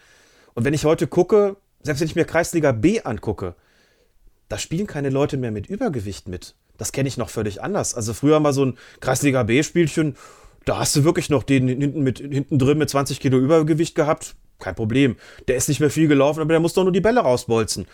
Und 0.55 0.65
wenn 0.65 0.75
ich 0.75 0.85
heute 0.85 1.07
gucke, 1.07 1.57
selbst 1.83 2.01
wenn 2.01 2.09
ich 2.09 2.17
mir 2.17 2.25
Kreisliga 2.25 2.73
B 2.73 3.01
angucke, 3.03 3.55
da 4.51 4.59
spielen 4.59 4.87
keine 4.87 5.09
Leute 5.09 5.39
mehr 5.39 5.53
mit 5.53 5.69
Übergewicht 5.69 6.29
mit. 6.29 6.55
Das 6.77 6.93
kenne 6.93 7.09
ich 7.09 7.17
noch 7.17 7.31
völlig 7.31 7.63
anders. 7.63 7.95
Also 7.95 8.13
früher 8.13 8.41
mal 8.41 8.53
so 8.53 8.67
ein 8.67 8.79
Kreisliga 9.01 9.45
B-Spielchen, 9.45 10.17
da 10.65 10.79
hast 10.79 10.95
du 10.97 11.05
wirklich 11.05 11.31
noch 11.31 11.45
den 11.45 11.69
hinten, 11.69 12.03
mit, 12.03 12.19
hinten 12.19 12.59
drin 12.59 12.77
mit 12.77 12.91
20 12.91 13.21
Kilo 13.21 13.39
Übergewicht 13.39 13.95
gehabt. 13.95 14.35
Kein 14.59 14.75
Problem. 14.75 15.17
Der 15.49 15.57
ist 15.57 15.69
nicht 15.69 15.81
mehr 15.81 15.89
viel 15.89 16.09
gelaufen, 16.09 16.41
aber 16.41 16.53
der 16.53 16.61
muss 16.61 16.75
doch 16.75 16.83
nur 16.83 16.93
die 16.93 17.01
Bälle 17.01 17.21
rausbolzen. 17.21 17.87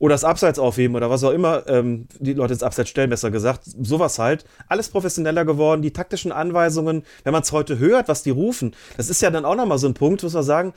Oder 0.00 0.14
das 0.14 0.24
Abseits 0.24 0.58
aufheben 0.58 0.96
oder 0.96 1.10
was 1.10 1.22
auch 1.22 1.30
immer 1.30 1.66
ähm, 1.68 2.08
die 2.18 2.32
Leute 2.32 2.54
ins 2.54 2.62
Abseits 2.62 2.90
stellen, 2.90 3.10
besser 3.10 3.30
gesagt. 3.30 3.62
Sowas 3.64 4.18
halt. 4.18 4.44
Alles 4.66 4.88
professioneller 4.88 5.44
geworden. 5.44 5.82
Die 5.82 5.92
taktischen 5.92 6.32
Anweisungen, 6.32 7.04
wenn 7.22 7.32
man 7.32 7.42
es 7.42 7.52
heute 7.52 7.78
hört, 7.78 8.08
was 8.08 8.22
die 8.22 8.30
rufen, 8.30 8.74
das 8.96 9.10
ist 9.10 9.22
ja 9.22 9.30
dann 9.30 9.44
auch 9.44 9.54
nochmal 9.54 9.78
so 9.78 9.86
ein 9.86 9.94
Punkt, 9.94 10.22
muss 10.22 10.32
man 10.32 10.42
sagen 10.42 10.74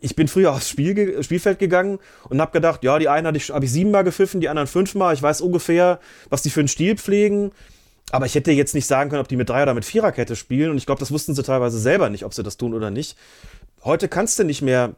ich 0.00 0.16
bin 0.16 0.28
früher 0.28 0.52
aufs 0.52 0.68
Spiel, 0.68 1.22
Spielfeld 1.22 1.58
gegangen 1.58 1.98
und 2.28 2.40
habe 2.40 2.52
gedacht, 2.52 2.82
ja, 2.82 2.98
die 2.98 3.08
einen 3.08 3.26
habe 3.26 3.36
ich, 3.36 3.50
hab 3.50 3.62
ich 3.62 3.70
siebenmal 3.70 4.04
gepfiffen, 4.04 4.40
die 4.40 4.48
anderen 4.48 4.66
fünfmal. 4.66 5.14
Ich 5.14 5.22
weiß 5.22 5.40
ungefähr, 5.40 6.00
was 6.28 6.42
die 6.42 6.50
für 6.50 6.60
einen 6.60 6.68
Stil 6.68 6.96
pflegen. 6.96 7.52
Aber 8.10 8.26
ich 8.26 8.34
hätte 8.34 8.52
jetzt 8.52 8.74
nicht 8.74 8.86
sagen 8.86 9.10
können, 9.10 9.22
ob 9.22 9.28
die 9.28 9.36
mit 9.36 9.48
Drei- 9.48 9.62
oder 9.62 9.74
mit 9.74 9.84
Viererkette 9.84 10.36
spielen. 10.36 10.70
Und 10.70 10.76
ich 10.76 10.86
glaube, 10.86 11.00
das 11.00 11.10
wussten 11.10 11.34
sie 11.34 11.42
teilweise 11.42 11.78
selber 11.78 12.10
nicht, 12.10 12.24
ob 12.24 12.34
sie 12.34 12.42
das 12.42 12.56
tun 12.56 12.74
oder 12.74 12.90
nicht. 12.90 13.16
Heute 13.84 14.08
kannst 14.08 14.38
du 14.38 14.44
nicht 14.44 14.62
mehr, 14.62 14.94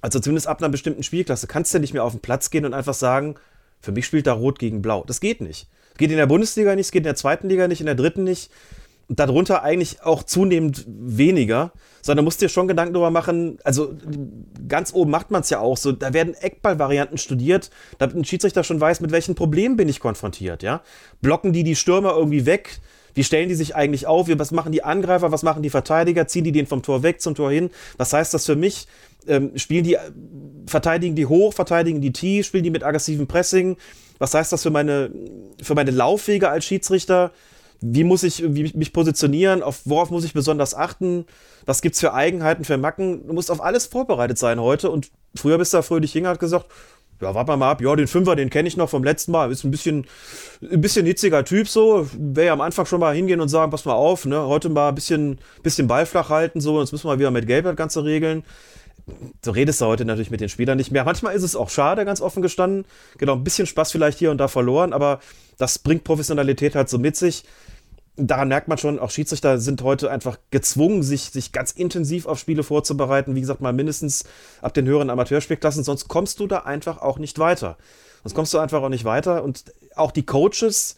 also 0.00 0.20
zumindest 0.20 0.46
ab 0.46 0.60
einer 0.60 0.70
bestimmten 0.70 1.02
Spielklasse, 1.02 1.46
kannst 1.46 1.72
du 1.74 1.78
nicht 1.78 1.92
mehr 1.92 2.04
auf 2.04 2.12
den 2.12 2.20
Platz 2.20 2.50
gehen 2.50 2.64
und 2.64 2.74
einfach 2.74 2.94
sagen, 2.94 3.36
für 3.80 3.92
mich 3.92 4.06
spielt 4.06 4.26
da 4.26 4.32
Rot 4.32 4.58
gegen 4.58 4.82
Blau. 4.82 5.04
Das 5.06 5.20
geht 5.20 5.40
nicht. 5.40 5.68
Geht 5.96 6.10
in 6.10 6.16
der 6.16 6.26
Bundesliga 6.26 6.74
nicht, 6.74 6.86
es 6.86 6.92
geht 6.92 7.00
in 7.00 7.04
der 7.04 7.16
zweiten 7.16 7.48
Liga 7.48 7.68
nicht, 7.68 7.80
in 7.80 7.86
der 7.86 7.94
dritten 7.94 8.24
nicht 8.24 8.50
darunter 9.08 9.62
eigentlich 9.62 10.02
auch 10.02 10.22
zunehmend 10.22 10.84
weniger, 10.86 11.72
sondern 12.02 12.24
musst 12.24 12.40
dir 12.40 12.48
schon 12.48 12.68
Gedanken 12.68 12.94
darüber 12.94 13.10
machen, 13.10 13.58
also 13.64 13.94
ganz 14.68 14.92
oben 14.94 15.10
macht 15.10 15.30
man 15.30 15.42
es 15.42 15.50
ja 15.50 15.60
auch 15.60 15.76
so, 15.76 15.92
da 15.92 16.12
werden 16.12 16.34
Eckball-Varianten 16.34 17.18
studiert, 17.18 17.70
damit 17.98 18.16
ein 18.16 18.24
Schiedsrichter 18.24 18.64
schon 18.64 18.80
weiß, 18.80 19.00
mit 19.00 19.10
welchen 19.10 19.34
Problemen 19.34 19.76
bin 19.76 19.88
ich 19.88 20.00
konfrontiert, 20.00 20.62
ja. 20.62 20.82
Blocken 21.20 21.52
die 21.52 21.64
die 21.64 21.76
Stürmer 21.76 22.14
irgendwie 22.14 22.46
weg, 22.46 22.80
Wie 23.14 23.24
stellen 23.24 23.48
die 23.48 23.54
sich 23.54 23.74
eigentlich 23.76 24.06
auf? 24.06 24.28
Was 24.28 24.50
machen 24.50 24.72
die 24.72 24.82
Angreifer? 24.82 25.32
Was 25.32 25.42
machen 25.42 25.62
die 25.62 25.70
Verteidiger? 25.70 26.26
Ziehen 26.26 26.44
die 26.44 26.52
den 26.52 26.66
vom 26.66 26.82
Tor 26.82 27.02
weg 27.02 27.20
zum 27.20 27.34
Tor 27.34 27.50
hin? 27.50 27.70
Was 27.96 28.12
heißt 28.12 28.34
das 28.34 28.44
für 28.44 28.56
mich? 28.56 28.86
Ähm, 29.26 29.56
spielen 29.56 29.84
die, 29.84 29.96
verteidigen 30.66 31.14
die 31.14 31.26
hoch, 31.26 31.54
verteidigen 31.54 32.00
die 32.00 32.12
tief, 32.12 32.46
spielen 32.46 32.64
die 32.64 32.70
mit 32.70 32.82
aggressivem 32.82 33.26
Pressing? 33.26 33.76
Was 34.18 34.34
heißt 34.34 34.52
das 34.52 34.62
für 34.62 34.70
meine, 34.70 35.10
für 35.62 35.74
meine 35.74 35.92
Laufwege 35.92 36.50
als 36.50 36.64
Schiedsrichter? 36.64 37.30
Wie 37.80 38.04
muss 38.04 38.22
ich 38.22 38.42
wie 38.46 38.72
mich 38.74 38.92
positionieren? 38.92 39.62
Auf 39.62 39.82
worauf 39.84 40.10
muss 40.10 40.24
ich 40.24 40.32
besonders 40.32 40.74
achten? 40.74 41.26
Was 41.66 41.82
gibt's 41.82 42.00
für 42.00 42.14
Eigenheiten, 42.14 42.64
für 42.64 42.78
Macken? 42.78 43.26
Du 43.26 43.32
musst 43.32 43.50
auf 43.50 43.62
alles 43.62 43.86
vorbereitet 43.86 44.38
sein 44.38 44.60
heute. 44.60 44.90
Und 44.90 45.10
früher 45.34 45.58
bist 45.58 45.72
du 45.72 45.78
da 45.78 45.82
fröhlich 45.82 46.12
hin, 46.12 46.26
hat 46.26 46.40
gesagt, 46.40 46.66
ja, 47.20 47.34
warte 47.34 47.56
mal 47.56 47.70
ab, 47.70 47.80
ja, 47.80 47.94
den 47.96 48.06
Fünfer, 48.06 48.36
den 48.36 48.50
kenne 48.50 48.68
ich 48.68 48.76
noch 48.76 48.90
vom 48.90 49.04
letzten 49.04 49.32
Mal, 49.32 49.50
ist 49.50 49.64
ein 49.64 49.70
bisschen, 49.70 50.06
ein 50.60 50.80
bisschen 50.80 51.06
hitziger 51.06 51.44
Typ 51.44 51.68
so, 51.68 52.08
wäre 52.18 52.48
ja 52.48 52.52
am 52.52 52.60
Anfang 52.60 52.86
schon 52.86 53.00
mal 53.00 53.14
hingehen 53.14 53.40
und 53.40 53.48
sagen, 53.48 53.70
pass 53.70 53.84
mal 53.84 53.94
auf, 53.94 54.26
ne, 54.26 54.46
heute 54.46 54.68
mal 54.68 54.88
ein 54.88 54.94
bisschen, 54.94 55.38
bisschen 55.62 55.86
Ball 55.86 56.06
flach 56.06 56.28
halten, 56.28 56.60
so, 56.60 56.80
jetzt 56.80 56.92
müssen 56.92 57.08
wir 57.08 57.18
wieder 57.18 57.30
mit 57.30 57.46
Gelb 57.46 57.64
das 57.64 57.76
Ganze 57.76 58.04
regeln. 58.04 58.42
So 59.44 59.50
redest 59.50 59.82
du 59.82 59.84
heute 59.84 60.06
natürlich 60.06 60.30
mit 60.30 60.40
den 60.40 60.48
Spielern 60.48 60.78
nicht 60.78 60.90
mehr. 60.90 61.04
Manchmal 61.04 61.34
ist 61.34 61.42
es 61.42 61.56
auch 61.56 61.68
schade, 61.68 62.06
ganz 62.06 62.22
offen 62.22 62.40
gestanden. 62.40 62.86
Genau, 63.18 63.34
ein 63.34 63.44
bisschen 63.44 63.66
Spaß 63.66 63.92
vielleicht 63.92 64.18
hier 64.18 64.30
und 64.30 64.38
da 64.38 64.48
verloren, 64.48 64.94
aber 64.94 65.20
das 65.58 65.78
bringt 65.78 66.04
Professionalität 66.04 66.74
halt 66.74 66.88
so 66.88 66.98
mit 66.98 67.14
sich 67.14 67.44
daran 68.16 68.48
merkt 68.48 68.68
man 68.68 68.78
schon, 68.78 68.98
auch 68.98 69.10
Schiedsrichter 69.10 69.58
sind 69.58 69.82
heute 69.82 70.10
einfach 70.10 70.38
gezwungen, 70.50 71.02
sich, 71.02 71.30
sich 71.30 71.52
ganz 71.52 71.72
intensiv 71.72 72.26
auf 72.26 72.38
Spiele 72.38 72.62
vorzubereiten. 72.62 73.34
Wie 73.34 73.40
gesagt, 73.40 73.60
mal 73.60 73.72
mindestens 73.72 74.24
ab 74.62 74.74
den 74.74 74.86
höheren 74.86 75.10
Amateurspielklassen, 75.10 75.84
sonst 75.84 76.08
kommst 76.08 76.40
du 76.40 76.46
da 76.46 76.58
einfach 76.58 76.98
auch 76.98 77.18
nicht 77.18 77.38
weiter. 77.38 77.76
Sonst 78.22 78.34
kommst 78.34 78.54
du 78.54 78.58
einfach 78.58 78.82
auch 78.82 78.88
nicht 78.88 79.04
weiter. 79.04 79.42
Und 79.42 79.64
auch 79.96 80.12
die 80.12 80.24
Coaches 80.24 80.96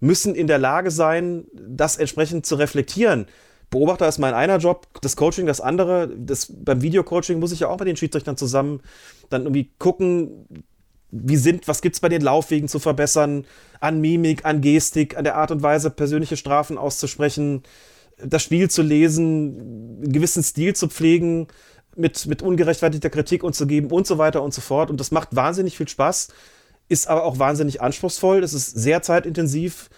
müssen 0.00 0.34
in 0.34 0.46
der 0.46 0.58
Lage 0.58 0.90
sein, 0.90 1.44
das 1.52 1.96
entsprechend 1.96 2.46
zu 2.46 2.56
reflektieren. 2.56 3.26
Beobachter 3.70 4.08
ist 4.08 4.18
mein 4.18 4.34
einer 4.34 4.58
Job, 4.58 4.88
das 5.00 5.16
Coaching 5.16 5.46
das 5.46 5.60
andere. 5.60 6.08
Das, 6.08 6.52
beim 6.52 6.82
Videocoaching 6.82 7.38
muss 7.38 7.52
ich 7.52 7.60
ja 7.60 7.68
auch 7.68 7.78
mit 7.78 7.88
den 7.88 7.96
Schiedsrichtern 7.96 8.36
zusammen 8.36 8.80
dann 9.30 9.42
irgendwie 9.42 9.70
gucken, 9.78 10.64
wie 11.10 11.36
sind, 11.36 11.66
was 11.68 11.82
gibt 11.82 11.96
es 11.96 12.00
bei 12.00 12.08
den 12.08 12.22
Laufwegen 12.22 12.68
zu 12.68 12.78
verbessern, 12.78 13.46
an 13.80 14.00
Mimik, 14.00 14.44
an 14.44 14.60
Gestik, 14.60 15.16
an 15.16 15.24
der 15.24 15.36
Art 15.36 15.50
und 15.50 15.62
Weise, 15.62 15.90
persönliche 15.90 16.36
Strafen 16.36 16.78
auszusprechen, 16.78 17.62
das 18.22 18.42
Spiel 18.42 18.70
zu 18.70 18.82
lesen, 18.82 20.00
einen 20.02 20.12
gewissen 20.12 20.42
Stil 20.42 20.74
zu 20.74 20.88
pflegen, 20.88 21.48
mit, 21.96 22.26
mit 22.26 22.42
ungerechtfertigter 22.42 23.10
Kritik 23.10 23.42
und 23.42 23.54
zu 23.54 23.66
geben 23.66 23.90
und 23.90 24.06
so 24.06 24.18
weiter 24.18 24.42
und 24.42 24.54
so 24.54 24.60
fort. 24.60 24.90
Und 24.90 25.00
das 25.00 25.10
macht 25.10 25.34
wahnsinnig 25.34 25.76
viel 25.76 25.88
Spaß, 25.88 26.28
ist 26.88 27.08
aber 27.08 27.24
auch 27.24 27.38
wahnsinnig 27.38 27.80
anspruchsvoll, 27.80 28.42
es 28.42 28.54
ist 28.54 28.70
sehr 28.70 29.02
zeitintensiv, 29.02 29.90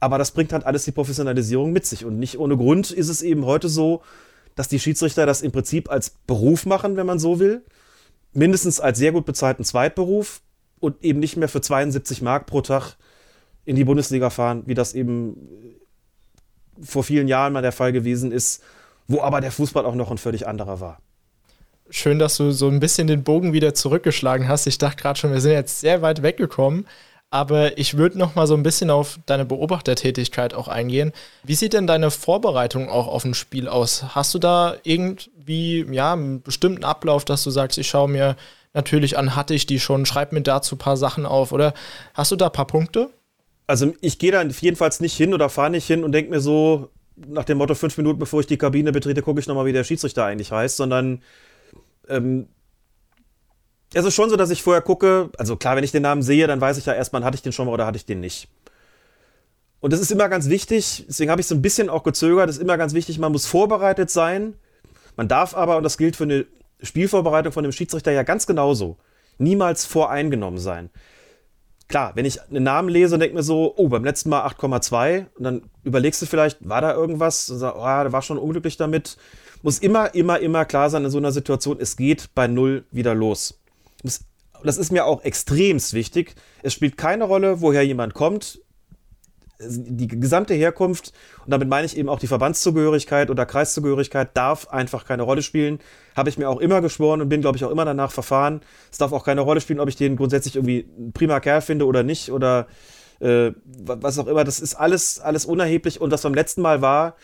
aber 0.00 0.18
das 0.18 0.30
bringt 0.30 0.52
halt 0.52 0.64
alles 0.64 0.84
die 0.84 0.92
Professionalisierung 0.92 1.72
mit 1.72 1.86
sich. 1.86 2.04
Und 2.04 2.18
nicht 2.18 2.38
ohne 2.38 2.56
Grund 2.56 2.90
ist 2.90 3.08
es 3.08 3.22
eben 3.22 3.44
heute 3.44 3.68
so, 3.68 4.02
dass 4.54 4.68
die 4.68 4.78
Schiedsrichter 4.80 5.26
das 5.26 5.42
im 5.42 5.52
Prinzip 5.52 5.90
als 5.90 6.10
Beruf 6.10 6.66
machen, 6.66 6.96
wenn 6.96 7.06
man 7.06 7.18
so 7.18 7.38
will. 7.38 7.62
Mindestens 8.32 8.80
als 8.80 8.98
sehr 8.98 9.12
gut 9.12 9.26
bezahlten 9.26 9.64
Zweitberuf 9.64 10.40
und 10.80 11.04
eben 11.04 11.20
nicht 11.20 11.36
mehr 11.36 11.48
für 11.48 11.60
72 11.60 12.22
Mark 12.22 12.46
pro 12.46 12.60
Tag 12.60 12.96
in 13.64 13.76
die 13.76 13.84
Bundesliga 13.84 14.30
fahren, 14.30 14.62
wie 14.66 14.74
das 14.74 14.94
eben 14.94 15.36
vor 16.82 17.04
vielen 17.04 17.28
Jahren 17.28 17.52
mal 17.52 17.62
der 17.62 17.72
Fall 17.72 17.92
gewesen 17.92 18.32
ist, 18.32 18.62
wo 19.06 19.20
aber 19.20 19.40
der 19.40 19.52
Fußball 19.52 19.84
auch 19.84 19.94
noch 19.94 20.10
ein 20.10 20.18
völlig 20.18 20.48
anderer 20.48 20.80
war. 20.80 20.98
Schön, 21.90 22.18
dass 22.18 22.36
du 22.36 22.52
so 22.52 22.68
ein 22.68 22.80
bisschen 22.80 23.06
den 23.06 23.24
Bogen 23.24 23.52
wieder 23.52 23.74
zurückgeschlagen 23.74 24.48
hast. 24.48 24.66
Ich 24.66 24.78
dachte 24.78 25.02
gerade 25.02 25.18
schon, 25.18 25.32
wir 25.32 25.40
sind 25.40 25.52
jetzt 25.52 25.80
sehr 25.80 26.02
weit 26.02 26.22
weggekommen. 26.22 26.86
Aber 27.32 27.78
ich 27.78 27.96
würde 27.96 28.18
noch 28.18 28.34
mal 28.34 28.48
so 28.48 28.54
ein 28.54 28.64
bisschen 28.64 28.90
auf 28.90 29.20
deine 29.26 29.44
Beobachtertätigkeit 29.44 30.52
auch 30.52 30.66
eingehen. 30.66 31.12
Wie 31.44 31.54
sieht 31.54 31.74
denn 31.74 31.86
deine 31.86 32.10
Vorbereitung 32.10 32.88
auch 32.88 33.06
auf 33.06 33.24
ein 33.24 33.34
Spiel 33.34 33.68
aus? 33.68 34.16
Hast 34.16 34.34
du 34.34 34.40
da 34.40 34.74
irgendwie 34.82 35.86
ja, 35.92 36.12
einen 36.12 36.42
bestimmten 36.42 36.84
Ablauf, 36.84 37.24
dass 37.24 37.44
du 37.44 37.50
sagst, 37.50 37.78
ich 37.78 37.88
schaue 37.88 38.08
mir 38.08 38.36
natürlich 38.72 39.18
an, 39.18 39.36
hatte 39.36 39.54
ich 39.54 39.66
die 39.66 39.80
schon, 39.80 40.06
schreib 40.06 40.32
mir 40.32 40.42
dazu 40.42 40.76
ein 40.76 40.78
paar 40.78 40.96
Sachen 40.96 41.26
auf 41.26 41.52
oder 41.52 41.74
hast 42.14 42.30
du 42.32 42.36
da 42.36 42.46
ein 42.46 42.52
paar 42.52 42.66
Punkte? 42.66 43.10
Also 43.66 43.94
ich 44.00 44.18
gehe 44.18 44.32
da 44.32 44.42
jedenfalls 44.42 45.00
nicht 45.00 45.16
hin 45.16 45.34
oder 45.34 45.48
fahre 45.48 45.70
nicht 45.70 45.86
hin 45.86 46.04
und 46.04 46.12
denke 46.12 46.30
mir 46.30 46.40
so, 46.40 46.90
nach 47.16 47.44
dem 47.44 47.58
Motto, 47.58 47.74
fünf 47.74 47.96
Minuten 47.96 48.18
bevor 48.18 48.40
ich 48.40 48.46
die 48.46 48.56
Kabine 48.56 48.92
betrete, 48.92 49.22
gucke 49.22 49.40
ich 49.40 49.46
nochmal, 49.46 49.66
wie 49.66 49.72
der 49.72 49.84
Schiedsrichter 49.84 50.24
eigentlich 50.24 50.52
heißt, 50.52 50.76
sondern 50.76 51.22
ähm, 52.08 52.48
es 53.92 54.04
ist 54.04 54.14
schon 54.14 54.30
so, 54.30 54.36
dass 54.36 54.50
ich 54.50 54.62
vorher 54.62 54.82
gucke, 54.82 55.30
also 55.36 55.56
klar, 55.56 55.76
wenn 55.76 55.84
ich 55.84 55.92
den 55.92 56.02
Namen 56.02 56.22
sehe, 56.22 56.46
dann 56.46 56.60
weiß 56.60 56.78
ich 56.78 56.86
ja 56.86 56.94
erstmal, 56.94 57.24
hatte 57.24 57.34
ich 57.34 57.42
den 57.42 57.52
schon 57.52 57.66
mal 57.66 57.72
oder 57.72 57.86
hatte 57.86 57.96
ich 57.96 58.06
den 58.06 58.20
nicht. 58.20 58.48
Und 59.80 59.92
das 59.92 60.00
ist 60.00 60.12
immer 60.12 60.28
ganz 60.28 60.48
wichtig, 60.48 61.06
deswegen 61.08 61.30
habe 61.30 61.40
ich 61.40 61.46
so 61.46 61.54
ein 61.54 61.62
bisschen 61.62 61.88
auch 61.88 62.02
gezögert, 62.02 62.48
das 62.48 62.56
ist 62.56 62.62
immer 62.62 62.76
ganz 62.76 62.92
wichtig, 62.92 63.18
man 63.18 63.32
muss 63.32 63.46
vorbereitet 63.46 64.10
sein. 64.10 64.54
Man 65.16 65.26
darf 65.26 65.54
aber, 65.54 65.76
und 65.76 65.82
das 65.82 65.98
gilt 65.98 66.16
für 66.16 66.24
eine 66.24 66.46
Spielvorbereitung 66.82 67.52
von 67.52 67.62
dem 67.62 67.72
Schiedsrichter 67.72 68.12
ja 68.12 68.22
ganz 68.22 68.46
genauso. 68.46 68.96
Niemals 69.38 69.84
voreingenommen 69.84 70.58
sein. 70.58 70.90
Klar, 71.88 72.12
wenn 72.14 72.24
ich 72.24 72.40
einen 72.42 72.62
Namen 72.62 72.88
lese 72.88 73.14
und 73.14 73.20
denke 73.20 73.34
mir 73.34 73.42
so, 73.42 73.74
oh, 73.76 73.88
beim 73.88 74.04
letzten 74.04 74.30
Mal 74.30 74.46
8,2 74.46 75.26
und 75.34 75.42
dann 75.42 75.62
überlegst 75.82 76.22
du 76.22 76.26
vielleicht, 76.26 76.68
war 76.68 76.80
da 76.80 76.94
irgendwas? 76.94 77.50
Und 77.50 77.58
sag, 77.58 77.74
oh, 77.74 78.02
der 78.02 78.12
war 78.12 78.22
schon 78.22 78.38
unglücklich 78.38 78.76
damit. 78.76 79.16
Muss 79.62 79.78
immer, 79.78 80.14
immer, 80.14 80.38
immer 80.38 80.64
klar 80.64 80.88
sein 80.88 81.04
in 81.04 81.10
so 81.10 81.18
einer 81.18 81.32
Situation, 81.32 81.78
es 81.80 81.96
geht 81.96 82.34
bei 82.34 82.46
Null 82.46 82.84
wieder 82.92 83.14
los. 83.14 83.60
Das 84.02 84.78
ist 84.78 84.92
mir 84.92 85.04
auch 85.04 85.24
extremst 85.24 85.92
wichtig. 85.94 86.34
Es 86.62 86.74
spielt 86.74 86.96
keine 86.96 87.24
Rolle, 87.24 87.60
woher 87.60 87.82
jemand 87.82 88.14
kommt 88.14 88.60
die 89.60 90.08
gesamte 90.08 90.54
Herkunft, 90.54 91.12
und 91.44 91.50
damit 91.50 91.68
meine 91.68 91.86
ich 91.86 91.96
eben 91.96 92.08
auch 92.08 92.18
die 92.18 92.26
Verbandszugehörigkeit 92.26 93.30
oder 93.30 93.46
Kreiszugehörigkeit, 93.46 94.36
darf 94.36 94.68
einfach 94.68 95.04
keine 95.04 95.22
Rolle 95.22 95.42
spielen. 95.42 95.80
Habe 96.16 96.28
ich 96.28 96.38
mir 96.38 96.48
auch 96.48 96.60
immer 96.60 96.80
geschworen 96.80 97.20
und 97.20 97.28
bin, 97.28 97.40
glaube 97.40 97.56
ich, 97.56 97.64
auch 97.64 97.70
immer 97.70 97.84
danach 97.84 98.12
verfahren. 98.12 98.62
Es 98.90 98.98
darf 98.98 99.12
auch 99.12 99.24
keine 99.24 99.42
Rolle 99.42 99.60
spielen, 99.60 99.80
ob 99.80 99.88
ich 99.88 99.96
den 99.96 100.16
grundsätzlich 100.16 100.56
irgendwie 100.56 100.88
ein 100.98 101.12
prima 101.12 101.40
Kerl 101.40 101.60
finde 101.60 101.86
oder 101.86 102.02
nicht 102.02 102.32
oder 102.32 102.66
äh, 103.20 103.52
was 103.64 104.18
auch 104.18 104.26
immer. 104.26 104.44
Das 104.44 104.60
ist 104.60 104.74
alles, 104.74 105.20
alles 105.20 105.44
unerheblich. 105.44 106.00
Und 106.00 106.10
was 106.10 106.22
beim 106.22 106.34
letzten 106.34 106.62
Mal 106.62 106.80
war, 106.80 107.16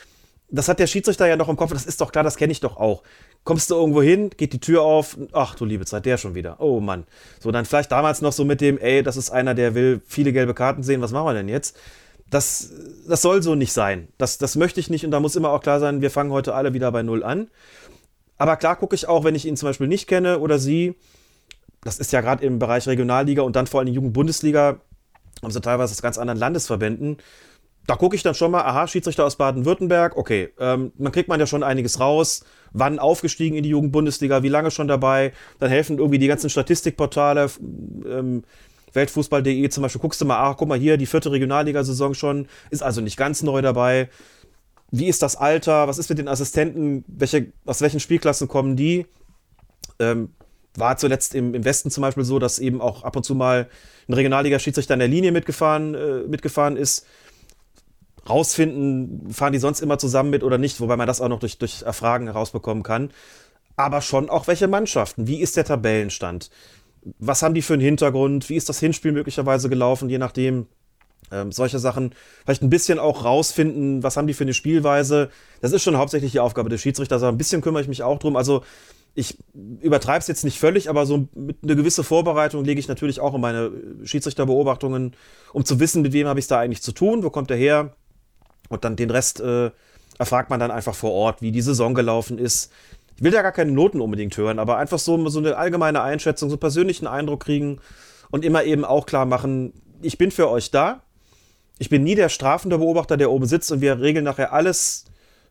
das 0.49 0.69
hat 0.69 0.79
der 0.79 0.87
Schiedsrichter 0.87 1.27
ja 1.27 1.37
noch 1.37 1.49
im 1.49 1.57
Kopf, 1.57 1.73
das 1.73 1.87
ist 1.87 2.01
doch 2.01 2.13
klar, 2.13 2.23
das 2.23 2.37
kenne 2.37 2.53
ich 2.53 2.61
doch 2.61 2.77
auch. 2.77 3.03
Kommst 3.45 3.71
du 3.71 3.75
irgendwo 3.75 4.03
hin, 4.03 4.31
geht 4.37 4.53
die 4.53 4.61
Tür 4.61 4.83
auf, 4.83 5.17
ach 5.33 5.55
du 5.55 5.65
liebe 5.65 5.87
Zeit, 5.87 6.05
der 6.05 6.19
schon 6.19 6.35
wieder. 6.35 6.61
Oh 6.61 6.81
Mann. 6.81 7.05
So, 7.41 7.51
dann 7.51 7.65
vielleicht 7.65 7.93
damals 7.93 8.21
noch 8.21 8.33
so 8.33 8.45
mit 8.45 8.61
dem, 8.61 8.79
ey, 8.79 9.03
das 9.03 9.17
ist 9.17 9.31
einer, 9.31 9.55
der 9.55 9.75
will 9.75 10.01
viele 10.07 10.33
gelbe 10.33 10.55
Karten 10.55 10.83
sehen, 10.83 11.01
was 11.01 11.13
machen 11.13 11.27
wir 11.27 11.35
denn 11.35 11.49
jetzt? 11.49 11.77
Das, 12.31 12.73
das 13.09 13.23
soll 13.23 13.43
so 13.43 13.55
nicht 13.55 13.73
sein. 13.73 14.09
Das, 14.19 14.39
das 14.39 14.57
möchte 14.57 14.81
ich 14.81 14.91
nicht 14.91 15.05
und 15.05 15.11
da 15.11 15.21
muss 15.21 15.37
immer 15.37 15.51
auch 15.51 15.61
klar 15.61 15.81
sein, 15.81 16.01
wir 16.01 16.11
fangen 16.11 16.33
heute 16.33 16.55
alle 16.55 16.75
wieder 16.75 16.91
bei 16.91 17.03
Null 17.03 17.23
an. 17.23 17.49
Aber 18.39 18.57
klar 18.57 18.77
gucke 18.77 18.95
ich 18.95 19.09
auch, 19.09 19.25
wenn 19.25 19.35
ich 19.35 19.47
ihn 19.47 19.57
zum 19.57 19.69
Beispiel 19.69 19.89
nicht 19.89 20.09
kenne 20.09 20.41
oder 20.41 20.59
sie, 20.59 20.97
das 21.83 21.99
ist 21.99 22.13
ja 22.13 22.21
gerade 22.21 22.45
im 22.45 22.59
Bereich 22.59 22.87
Regionalliga 22.87 23.43
und 23.43 23.57
dann 23.57 23.67
vor 23.67 23.81
allem 23.81 23.93
Jugendbundesliga, 23.93 24.81
haben 25.43 25.53
sie 25.53 25.61
teilweise 25.61 25.93
aus 25.93 26.03
ganz 26.03 26.19
anderen 26.19 26.39
Landesverbänden. 26.39 27.19
Da 27.87 27.95
gucke 27.95 28.17
ich 28.17 28.25
dann 28.25 28.35
schon 28.35 28.51
mal, 28.51 28.63
aha, 28.63 28.89
Schiedsrichter 28.89 29.25
aus 29.25 29.37
Baden-Württemberg, 29.37 30.17
okay, 30.17 30.53
ähm, 30.59 30.93
dann 30.99 31.13
kriegt 31.13 31.29
man 31.29 31.39
ja 31.39 31.47
schon 31.47 31.63
einiges 31.63 32.01
raus. 32.01 32.45
Wann 32.73 32.99
aufgestiegen 32.99 33.57
in 33.57 33.63
die 33.63 33.69
Jugendbundesliga, 33.69 34.43
wie 34.43 34.49
lange 34.49 34.73
schon 34.73 34.89
dabei? 34.89 35.33
Dann 35.61 35.71
helfen 35.71 35.99
irgendwie 35.99 36.19
die 36.19 36.27
ganzen 36.27 36.51
Statistikportale, 36.51 37.49
ähm, 38.05 38.43
Weltfußball.de 38.97 39.69
zum 39.69 39.83
Beispiel, 39.83 40.01
guckst 40.01 40.21
du 40.21 40.25
mal, 40.25 40.39
ach, 40.39 40.57
guck 40.57 40.69
mal 40.69 40.79
hier, 40.79 40.97
die 40.97 41.07
vierte 41.07 41.31
Regionalligasaison 41.31 42.15
schon, 42.15 42.49
ist 42.71 42.83
also 42.83 43.01
nicht 43.01 43.17
ganz 43.17 43.43
neu 43.43 43.63
dabei. 43.63 44.09
Wie 44.91 45.07
ist 45.07 45.23
das 45.23 45.37
Alter? 45.37 45.89
Was 45.89 45.99
ist 45.99 46.09
mit 46.09 46.19
den 46.19 46.29
Assistenten? 46.29 47.05
Welche, 47.07 47.53
aus 47.65 47.81
welchen 47.81 48.01
Spielklassen 48.01 48.49
kommen 48.49 48.77
die? 48.77 49.07
Ähm, 49.99 50.31
war 50.75 50.97
zuletzt 50.97 51.35
im, 51.35 51.55
im, 51.55 51.65
Westen 51.65 51.91
zum 51.91 52.03
Beispiel 52.03 52.25
so, 52.25 52.39
dass 52.39 52.59
eben 52.59 52.81
auch 52.81 53.03
ab 53.03 53.17
und 53.17 53.25
zu 53.25 53.35
mal 53.35 53.69
ein 54.09 54.13
Regionalliga-Schiedsrichter 54.13 54.95
in 54.95 55.01
der 55.01 55.09
Linie 55.09 55.33
mitgefahren, 55.33 55.95
äh, 55.95 56.19
mitgefahren 56.29 56.77
ist. 56.77 57.07
Rausfinden, 58.29 59.31
fahren 59.33 59.53
die 59.53 59.59
sonst 59.59 59.81
immer 59.81 59.99
zusammen 59.99 60.31
mit 60.31 60.43
oder 60.43 60.59
nicht, 60.59 60.81
wobei 60.81 60.97
man 60.97 61.07
das 61.07 61.21
auch 61.21 61.29
noch 61.29 61.39
durch, 61.39 61.59
durch 61.59 61.83
Erfragen 61.83 62.27
herausbekommen 62.27 62.83
kann. 62.83 63.11
Aber 63.77 64.01
schon 64.01 64.31
auch 64.31 64.47
welche 64.49 64.69
Mannschaften. 64.69 65.27
Wie 65.27 65.41
ist 65.41 65.57
der 65.57 65.65
Tabellenstand? 65.65 66.51
Was 67.19 67.43
haben 67.43 67.55
die 67.55 67.63
für 67.63 67.75
einen 67.75 67.83
Hintergrund, 67.83 68.49
wie 68.49 68.57
ist 68.57 68.69
das 68.69 68.81
Hinspiel 68.81 69.13
möglicherweise 69.13 69.69
gelaufen, 69.69 70.09
je 70.09 70.19
nachdem. 70.19 70.67
Ähm, 71.33 71.51
solche 71.51 71.81
Sachen 71.81 72.15
vielleicht 72.45 72.63
ein 72.63 72.71
bisschen 72.71 73.01
auch 73.01 73.25
rausfinden, 73.25 74.05
was 74.05 74.17
haben 74.17 74.29
die 74.29 74.35
für 74.35 74.45
eine 74.45 74.55
Spielweise. 74.55 75.29
Das 75.61 75.73
ist 75.73 75.83
schon 75.83 75.97
hauptsächlich 75.97 76.31
die 76.31 76.39
Aufgabe 76.39 76.69
des 76.69 76.81
Schiedsrichters, 76.81 77.23
aber 77.23 77.33
ein 77.33 77.39
bisschen 77.39 77.63
kümmere 77.63 77.83
ich 77.83 77.89
mich 77.89 78.05
auch 78.05 78.21
drum. 78.21 78.37
Also 78.37 78.63
ich 79.17 79.37
übertreibe 79.81 80.21
es 80.21 80.29
jetzt 80.29 80.45
nicht 80.45 80.61
völlig, 80.61 80.89
aber 80.89 81.05
so 81.05 81.27
mit 81.35 81.57
einer 81.65 81.75
gewissen 81.75 82.05
Vorbereitung 82.05 82.65
lege 82.65 82.79
ich 82.79 82.87
natürlich 82.87 83.19
auch 83.19 83.35
in 83.35 83.41
meine 83.41 83.73
Schiedsrichterbeobachtungen, 84.05 85.17
um 85.53 85.65
zu 85.65 85.81
wissen, 85.81 86.03
mit 86.03 86.13
wem 86.13 86.29
habe 86.29 86.39
ich 86.39 86.45
es 86.45 86.49
da 86.49 86.61
eigentlich 86.61 86.83
zu 86.83 86.93
tun, 86.93 87.25
wo 87.25 87.31
kommt 87.31 87.51
er 87.51 87.57
her. 87.57 87.97
Und 88.69 88.85
dann 88.85 88.95
den 88.95 89.11
Rest 89.11 89.41
äh, 89.41 89.71
erfragt 90.19 90.51
man 90.51 90.61
dann 90.61 90.71
einfach 90.71 90.95
vor 90.95 91.13
Ort, 91.13 91.43
wie 91.43 91.51
die 91.51 91.63
Saison 91.63 91.95
gelaufen 91.95 92.39
ist, 92.39 92.71
ich 93.17 93.23
will 93.23 93.31
da 93.31 93.43
gar 93.43 93.53
keine 93.53 93.73
Noten 93.73 94.01
unbedingt 94.01 94.37
hören, 94.37 94.59
aber 94.59 94.77
einfach 94.77 94.99
so, 94.99 95.29
so 95.29 95.39
eine 95.39 95.57
allgemeine 95.57 96.03
Einschätzung, 96.03 96.51
so 96.51 96.55
einen 96.55 96.61
persönlichen 96.61 97.07
Eindruck 97.07 97.45
kriegen 97.45 97.81
und 98.31 98.45
immer 98.45 98.65
eben 98.65 98.85
auch 98.85 99.07
klar 99.07 99.25
machen, 99.25 99.73
ich 100.03 100.19
bin 100.19 100.31
für 100.31 100.51
euch 100.51 100.71
da. 100.71 101.03
ich 101.79 101.89
bin 101.89 102.05
nie 102.05 102.15
der 102.15 102.29
strafende 102.29 102.79
Beobachter, 102.79 103.17
der 103.17 103.31
oben 103.31 103.47
sitzt 103.47 103.71
und 103.73 103.81
wir 103.81 104.01
regeln 104.01 104.25
nachher 104.25 104.53
alles 104.53 105.05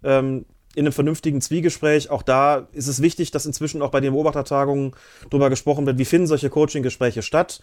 ähm, 0.04 0.46
in 0.76 0.86
einem 0.86 0.94
vernünftigen 0.94 1.42
Zwiegespräch. 1.42 2.10
Auch 2.10 2.22
da 2.22 2.68
ist 2.74 2.88
es 2.88 3.02
wichtig, 3.02 3.32
dass 3.32 3.46
inzwischen 3.46 3.82
auch 3.82 3.92
bei 3.92 4.02
den 4.02 4.14
Beobachtertagungen 4.14 4.94
darüber 5.30 5.50
gesprochen 5.50 5.86
wird, 5.86 5.98
wie 5.98 6.06
finden 6.06 6.28
solche 6.28 6.50
Coaching-Gespräche 6.50 7.22
statt. 7.22 7.62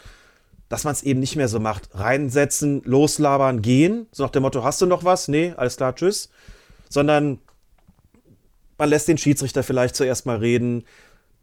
Dass 0.69 0.85
man 0.85 0.95
es 0.95 1.03
eben 1.03 1.21
nicht 1.21 1.37
mehr 1.37 1.49
so 1.49 1.61
macht. 1.61 1.91
Reinsetzen, 1.93 2.83
loslabern, 2.85 3.61
gehen. 3.61 4.07
So 4.11 4.23
nach 4.23 4.31
dem 4.31 4.43
Motto, 4.43 4.65
hast 4.65 4.81
du 4.81 4.87
noch 4.87 5.05
was? 5.05 5.29
Nee, 5.29 5.53
alles 5.57 5.77
klar, 5.77 5.95
tschüss. 5.95 6.31
Sondern 6.89 7.41
man 8.79 8.89
lässt 8.89 9.09
den 9.09 9.19
Schiedsrichter 9.19 9.63
vielleicht 9.63 9.97
zuerst 9.97 10.27
mal 10.27 10.37
reden. 10.39 10.85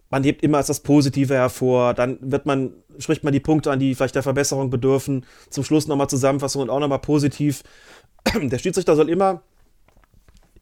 Man 0.09 0.23
hebt 0.23 0.43
immer 0.43 0.57
als 0.57 0.67
das 0.67 0.79
Positive 0.79 1.33
hervor. 1.33 1.93
Dann 1.93 2.17
wird 2.21 2.45
man, 2.45 2.73
spricht 2.97 3.23
man 3.23 3.33
die 3.33 3.39
Punkte 3.39 3.71
an, 3.71 3.79
die 3.79 3.93
vielleicht 3.95 4.15
der 4.15 4.23
Verbesserung 4.23 4.69
bedürfen. 4.69 5.25
Zum 5.49 5.63
Schluss 5.63 5.87
nochmal 5.87 6.09
Zusammenfassung 6.09 6.63
und 6.63 6.69
auch 6.69 6.79
nochmal 6.79 6.99
positiv. 6.99 7.63
Der 8.33 8.57
Schiedsrichter 8.57 8.95
soll 8.95 9.09
immer 9.09 9.43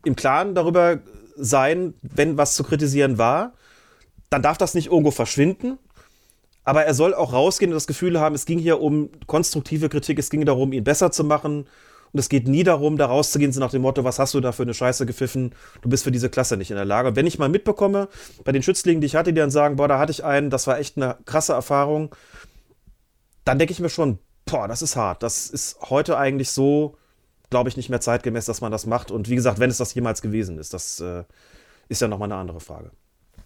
im 0.04 0.16
Klaren 0.16 0.56
darüber 0.56 1.00
sein, 1.36 1.94
wenn 2.02 2.38
was 2.38 2.56
zu 2.56 2.64
kritisieren 2.64 3.18
war, 3.18 3.54
dann 4.30 4.42
darf 4.42 4.58
das 4.58 4.74
nicht 4.74 4.88
irgendwo 4.88 5.12
verschwinden. 5.12 5.78
Aber 6.64 6.84
er 6.84 6.94
soll 6.94 7.14
auch 7.14 7.32
rausgehen 7.32 7.72
und 7.72 7.76
das 7.76 7.88
Gefühl 7.88 8.20
haben, 8.20 8.36
es 8.36 8.46
ging 8.46 8.60
hier 8.60 8.82
um 8.82 9.10
konstruktive 9.26 9.88
Kritik, 9.88 10.20
es 10.20 10.30
ging 10.30 10.44
darum, 10.44 10.74
ihn 10.74 10.84
besser 10.84 11.12
zu 11.12 11.24
machen. 11.24 11.68
Und 12.18 12.22
es 12.22 12.30
geht 12.30 12.48
nie 12.48 12.64
darum, 12.64 12.98
da 12.98 13.06
rauszugehen, 13.06 13.52
so 13.52 13.60
nach 13.60 13.70
dem 13.70 13.84
Motto, 13.84 14.04
was 14.04 14.18
hast 14.18 14.34
du 14.34 14.42
da 14.42 14.52
für 14.52 14.64
eine 14.64 14.74
Scheiße 14.74 15.06
gepfiffen? 15.06 15.54
Du 15.84 15.90
bist 15.90 16.04
für 16.04 16.10
diese 16.10 16.32
Klasse 16.32 16.58
nicht 16.58 16.72
in 16.72 16.76
der 16.76 16.84
Lage. 16.84 17.16
Wenn 17.16 17.28
ich 17.28 17.38
mal 17.38 17.48
mitbekomme, 17.48 18.10
bei 18.44 18.52
den 18.52 18.64
Schützlingen, 18.64 19.02
die 19.02 19.06
ich 19.06 19.16
hatte, 19.16 19.32
die 19.34 19.40
dann 19.40 19.52
sagen, 19.52 19.76
boah, 19.76 19.88
da 19.88 20.00
hatte 20.00 20.12
ich 20.12 20.24
einen, 20.24 20.50
das 20.50 20.66
war 20.66 20.80
echt 20.80 20.98
eine 20.98 21.18
krasse 21.26 21.54
Erfahrung, 21.54 22.16
dann 23.46 23.60
denke 23.60 23.72
ich 23.72 23.80
mir 23.80 23.92
schon, 23.92 24.18
boah, 24.48 24.68
das 24.68 24.82
ist 24.82 24.96
hart. 24.96 25.22
Das 25.22 25.48
ist 25.48 25.78
heute 25.92 26.18
eigentlich 26.18 26.50
so, 26.50 26.98
glaube 27.52 27.70
ich, 27.70 27.78
nicht 27.78 27.90
mehr 27.90 28.02
zeitgemäß, 28.02 28.46
dass 28.46 28.62
man 28.62 28.72
das 28.72 28.88
macht. 28.88 29.12
Und 29.12 29.30
wie 29.30 29.36
gesagt, 29.36 29.60
wenn 29.60 29.70
es 29.70 29.78
das 29.78 29.94
jemals 29.94 30.24
gewesen 30.24 30.58
ist, 30.58 30.74
das 30.74 31.00
äh, 31.00 31.24
ist 31.88 32.02
ja 32.02 32.08
nochmal 32.08 32.32
eine 32.32 32.42
andere 32.42 32.62
Frage. 32.62 32.90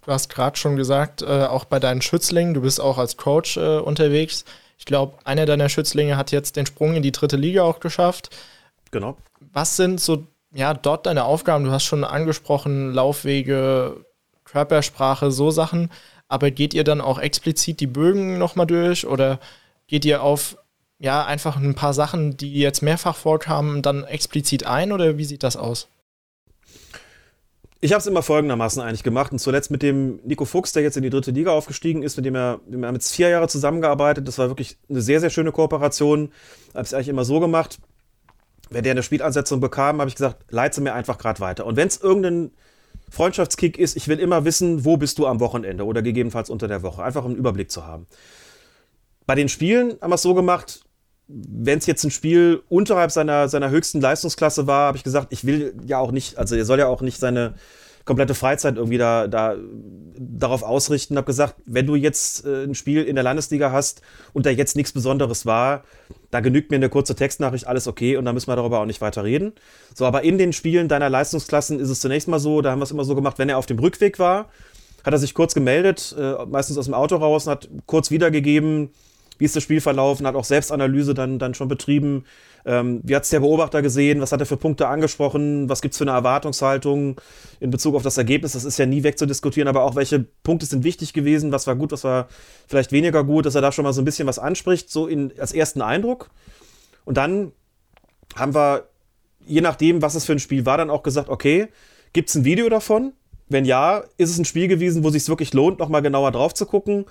Du 0.05 0.13
hast 0.13 0.29
gerade 0.29 0.57
schon 0.57 0.77
gesagt, 0.77 1.23
äh, 1.23 1.43
auch 1.43 1.65
bei 1.65 1.81
deinen 1.81 2.01
Schützlingen, 2.01 2.53
du 2.53 2.61
bist 2.61 2.79
auch 2.79 2.97
als 2.97 3.17
Coach 3.17 3.57
äh, 3.57 3.79
unterwegs. 3.79 4.45
Ich 4.77 4.85
glaube, 4.85 5.17
einer 5.25 5.45
deiner 5.45 5.67
Schützlinge 5.67 6.15
hat 6.15 6.31
jetzt 6.31 6.55
den 6.55 6.65
Sprung 6.65 6.95
in 6.95 7.03
die 7.03 7.11
dritte 7.11 7.35
Liga 7.35 7.63
auch 7.63 7.81
geschafft. 7.81 8.29
Genau. 8.91 9.17
Was 9.53 9.77
sind 9.77 9.99
so, 9.99 10.27
ja, 10.53 10.73
dort 10.73 11.05
deine 11.05 11.23
Aufgaben? 11.23 11.63
Du 11.65 11.71
hast 11.71 11.85
schon 11.85 12.03
angesprochen, 12.03 12.93
Laufwege, 12.93 14.05
Körpersprache, 14.43 15.31
so 15.31 15.49
Sachen. 15.51 15.89
Aber 16.27 16.51
geht 16.51 16.73
ihr 16.73 16.83
dann 16.83 17.01
auch 17.01 17.19
explizit 17.19 17.79
die 17.79 17.87
Bögen 17.87 18.37
nochmal 18.37 18.67
durch 18.67 19.05
oder 19.05 19.39
geht 19.87 20.05
ihr 20.05 20.23
auf 20.23 20.57
ja, 21.01 21.25
einfach 21.25 21.57
ein 21.57 21.73
paar 21.73 21.95
Sachen, 21.95 22.37
die 22.37 22.53
jetzt 22.53 22.83
mehrfach 22.83 23.15
vorkamen, 23.15 23.81
dann 23.81 24.03
explizit 24.03 24.67
ein 24.67 24.91
oder 24.91 25.17
wie 25.17 25.25
sieht 25.25 25.41
das 25.41 25.57
aus? 25.57 25.87
Ich 27.83 27.91
habe 27.91 27.99
es 27.99 28.05
immer 28.05 28.21
folgendermaßen 28.21 28.79
eigentlich 28.83 29.01
gemacht 29.01 29.31
und 29.31 29.39
zuletzt 29.39 29.71
mit 29.71 29.81
dem 29.81 30.19
Nico 30.23 30.45
Fuchs, 30.45 30.73
der 30.73 30.83
jetzt 30.83 30.97
in 30.97 31.03
die 31.03 31.09
dritte 31.09 31.31
Liga 31.31 31.51
aufgestiegen 31.51 32.03
ist, 32.03 32.17
mit 32.17 32.27
dem 32.27 32.35
er, 32.35 32.59
wir 32.67 32.85
haben 32.85 32.93
jetzt 32.93 33.11
vier 33.11 33.29
Jahre 33.29 33.47
zusammengearbeitet. 33.47 34.27
Das 34.27 34.37
war 34.37 34.49
wirklich 34.49 34.77
eine 34.87 35.01
sehr, 35.01 35.19
sehr 35.19 35.31
schöne 35.31 35.51
Kooperation. 35.51 36.31
Habe 36.75 36.83
es 36.83 36.93
eigentlich 36.93 37.07
immer 37.07 37.25
so 37.25 37.39
gemacht. 37.39 37.79
Wenn 38.71 38.83
der 38.83 38.91
eine 38.91 39.03
Spielansetzung 39.03 39.59
bekam, 39.59 39.99
habe 39.99 40.07
ich 40.07 40.15
gesagt, 40.15 40.45
leite 40.49 40.81
mir 40.81 40.93
einfach 40.93 41.17
gerade 41.17 41.41
weiter. 41.41 41.65
Und 41.65 41.75
wenn 41.75 41.89
es 41.89 42.01
irgendein 42.01 42.51
Freundschaftskick 43.09 43.77
ist, 43.77 43.97
ich 43.97 44.07
will 44.07 44.17
immer 44.17 44.45
wissen, 44.45 44.85
wo 44.85 44.95
bist 44.95 45.19
du 45.19 45.27
am 45.27 45.41
Wochenende 45.41 45.85
oder 45.85 46.01
gegebenenfalls 46.01 46.49
unter 46.49 46.69
der 46.69 46.81
Woche. 46.81 47.03
Einfach 47.03 47.25
um 47.25 47.31
einen 47.31 47.39
Überblick 47.39 47.69
zu 47.69 47.85
haben. 47.85 48.07
Bei 49.25 49.35
den 49.35 49.49
Spielen 49.49 49.97
haben 50.01 50.09
wir 50.09 50.15
es 50.15 50.21
so 50.21 50.33
gemacht, 50.33 50.85
wenn 51.27 51.79
es 51.79 51.85
jetzt 51.85 52.03
ein 52.05 52.11
Spiel 52.11 52.63
unterhalb 52.69 53.11
seiner, 53.11 53.49
seiner 53.49 53.69
höchsten 53.69 53.99
Leistungsklasse 53.99 54.67
war, 54.67 54.87
habe 54.87 54.97
ich 54.97 55.03
gesagt, 55.03 55.27
ich 55.31 55.45
will 55.45 55.75
ja 55.85 55.97
auch 55.99 56.11
nicht, 56.11 56.37
also 56.37 56.55
er 56.55 56.65
soll 56.65 56.79
ja 56.79 56.87
auch 56.87 57.01
nicht 57.01 57.19
seine 57.19 57.55
komplette 58.05 58.33
Freizeit 58.33 58.77
irgendwie 58.77 58.97
da, 58.97 59.27
da 59.27 59.55
darauf 60.17 60.63
ausrichten. 60.63 61.17
Habe 61.17 61.25
gesagt, 61.25 61.55
wenn 61.65 61.87
du 61.87 61.95
jetzt 61.95 62.45
äh, 62.45 62.63
ein 62.63 62.75
Spiel 62.75 63.03
in 63.03 63.15
der 63.15 63.23
Landesliga 63.23 63.71
hast 63.71 64.01
und 64.33 64.45
da 64.45 64.49
jetzt 64.49 64.75
nichts 64.75 64.91
Besonderes 64.91 65.45
war, 65.45 65.83
da 66.29 66.39
genügt 66.39 66.71
mir 66.71 66.77
eine 66.77 66.89
kurze 66.89 67.15
Textnachricht, 67.15 67.67
alles 67.67 67.87
okay 67.87 68.17
und 68.17 68.25
da 68.25 68.33
müssen 68.33 68.47
wir 68.47 68.55
darüber 68.55 68.79
auch 68.79 68.85
nicht 68.85 69.01
weiter 69.01 69.23
reden. 69.23 69.53
So, 69.93 70.05
aber 70.05 70.23
in 70.23 70.37
den 70.37 70.53
Spielen 70.53 70.87
deiner 70.87 71.09
Leistungsklassen 71.09 71.79
ist 71.79 71.89
es 71.89 71.99
zunächst 71.99 72.27
mal 72.27 72.39
so, 72.39 72.61
da 72.61 72.71
haben 72.71 72.79
wir 72.79 72.83
es 72.83 72.91
immer 72.91 73.03
so 73.03 73.15
gemacht, 73.15 73.37
wenn 73.39 73.49
er 73.49 73.57
auf 73.57 73.65
dem 73.65 73.79
Rückweg 73.79 74.19
war, 74.19 74.49
hat 75.03 75.13
er 75.13 75.19
sich 75.19 75.33
kurz 75.33 75.53
gemeldet, 75.53 76.15
äh, 76.17 76.45
meistens 76.45 76.77
aus 76.77 76.85
dem 76.85 76.93
Auto 76.93 77.15
raus 77.15 77.47
und 77.47 77.51
hat 77.51 77.69
kurz 77.85 78.11
wiedergegeben, 78.11 78.91
wie 79.37 79.45
ist 79.45 79.55
das 79.55 79.63
Spiel 79.63 79.81
verlaufen, 79.81 80.27
hat 80.27 80.35
auch 80.35 80.45
Selbstanalyse 80.45 81.15
dann, 81.15 81.39
dann 81.39 81.55
schon 81.55 81.67
betrieben. 81.67 82.25
Ähm, 82.65 83.01
wie 83.03 83.15
hat 83.15 83.23
es 83.23 83.29
der 83.29 83.39
Beobachter 83.39 83.81
gesehen? 83.81 84.21
Was 84.21 84.31
hat 84.31 84.39
er 84.39 84.45
für 84.45 84.57
Punkte 84.57 84.87
angesprochen? 84.87 85.67
Was 85.69 85.81
gibt 85.81 85.93
es 85.93 85.97
für 85.97 86.03
eine 86.03 86.11
Erwartungshaltung 86.11 87.19
in 87.59 87.69
Bezug 87.69 87.95
auf 87.95 88.03
das 88.03 88.17
Ergebnis? 88.17 88.53
Das 88.53 88.63
ist 88.63 88.77
ja 88.77 88.85
nie 88.85 89.03
wegzudiskutieren, 89.03 89.67
aber 89.67 89.83
auch 89.83 89.95
welche 89.95 90.19
Punkte 90.43 90.65
sind 90.65 90.83
wichtig 90.83 91.13
gewesen? 91.13 91.51
Was 91.51 91.67
war 91.67 91.75
gut, 91.75 91.91
was 91.91 92.03
war 92.03 92.27
vielleicht 92.67 92.91
weniger 92.91 93.23
gut? 93.23 93.45
Dass 93.45 93.55
er 93.55 93.61
da 93.61 93.71
schon 93.71 93.83
mal 93.83 93.93
so 93.93 94.01
ein 94.01 94.05
bisschen 94.05 94.27
was 94.27 94.39
anspricht, 94.39 94.89
so 94.89 95.07
in, 95.07 95.33
als 95.39 95.53
ersten 95.53 95.81
Eindruck. 95.81 96.29
Und 97.05 97.17
dann 97.17 97.51
haben 98.35 98.53
wir, 98.53 98.87
je 99.45 99.61
nachdem, 99.61 100.01
was 100.01 100.15
es 100.15 100.25
für 100.25 100.33
ein 100.33 100.39
Spiel 100.39 100.65
war, 100.65 100.77
dann 100.77 100.89
auch 100.89 101.03
gesagt, 101.03 101.29
okay, 101.29 101.67
gibt 102.13 102.29
es 102.29 102.35
ein 102.35 102.45
Video 102.45 102.69
davon? 102.69 103.13
Wenn 103.49 103.65
ja, 103.65 104.03
ist 104.17 104.29
es 104.29 104.37
ein 104.37 104.45
Spiel 104.45 104.67
gewesen, 104.67 105.03
wo 105.03 105.07
es 105.07 105.13
sich 105.13 105.27
wirklich 105.27 105.53
lohnt, 105.53 105.79
nochmal 105.79 106.01
genauer 106.01 106.31
drauf 106.31 106.53
zu 106.53 106.65
gucken? 106.65 107.05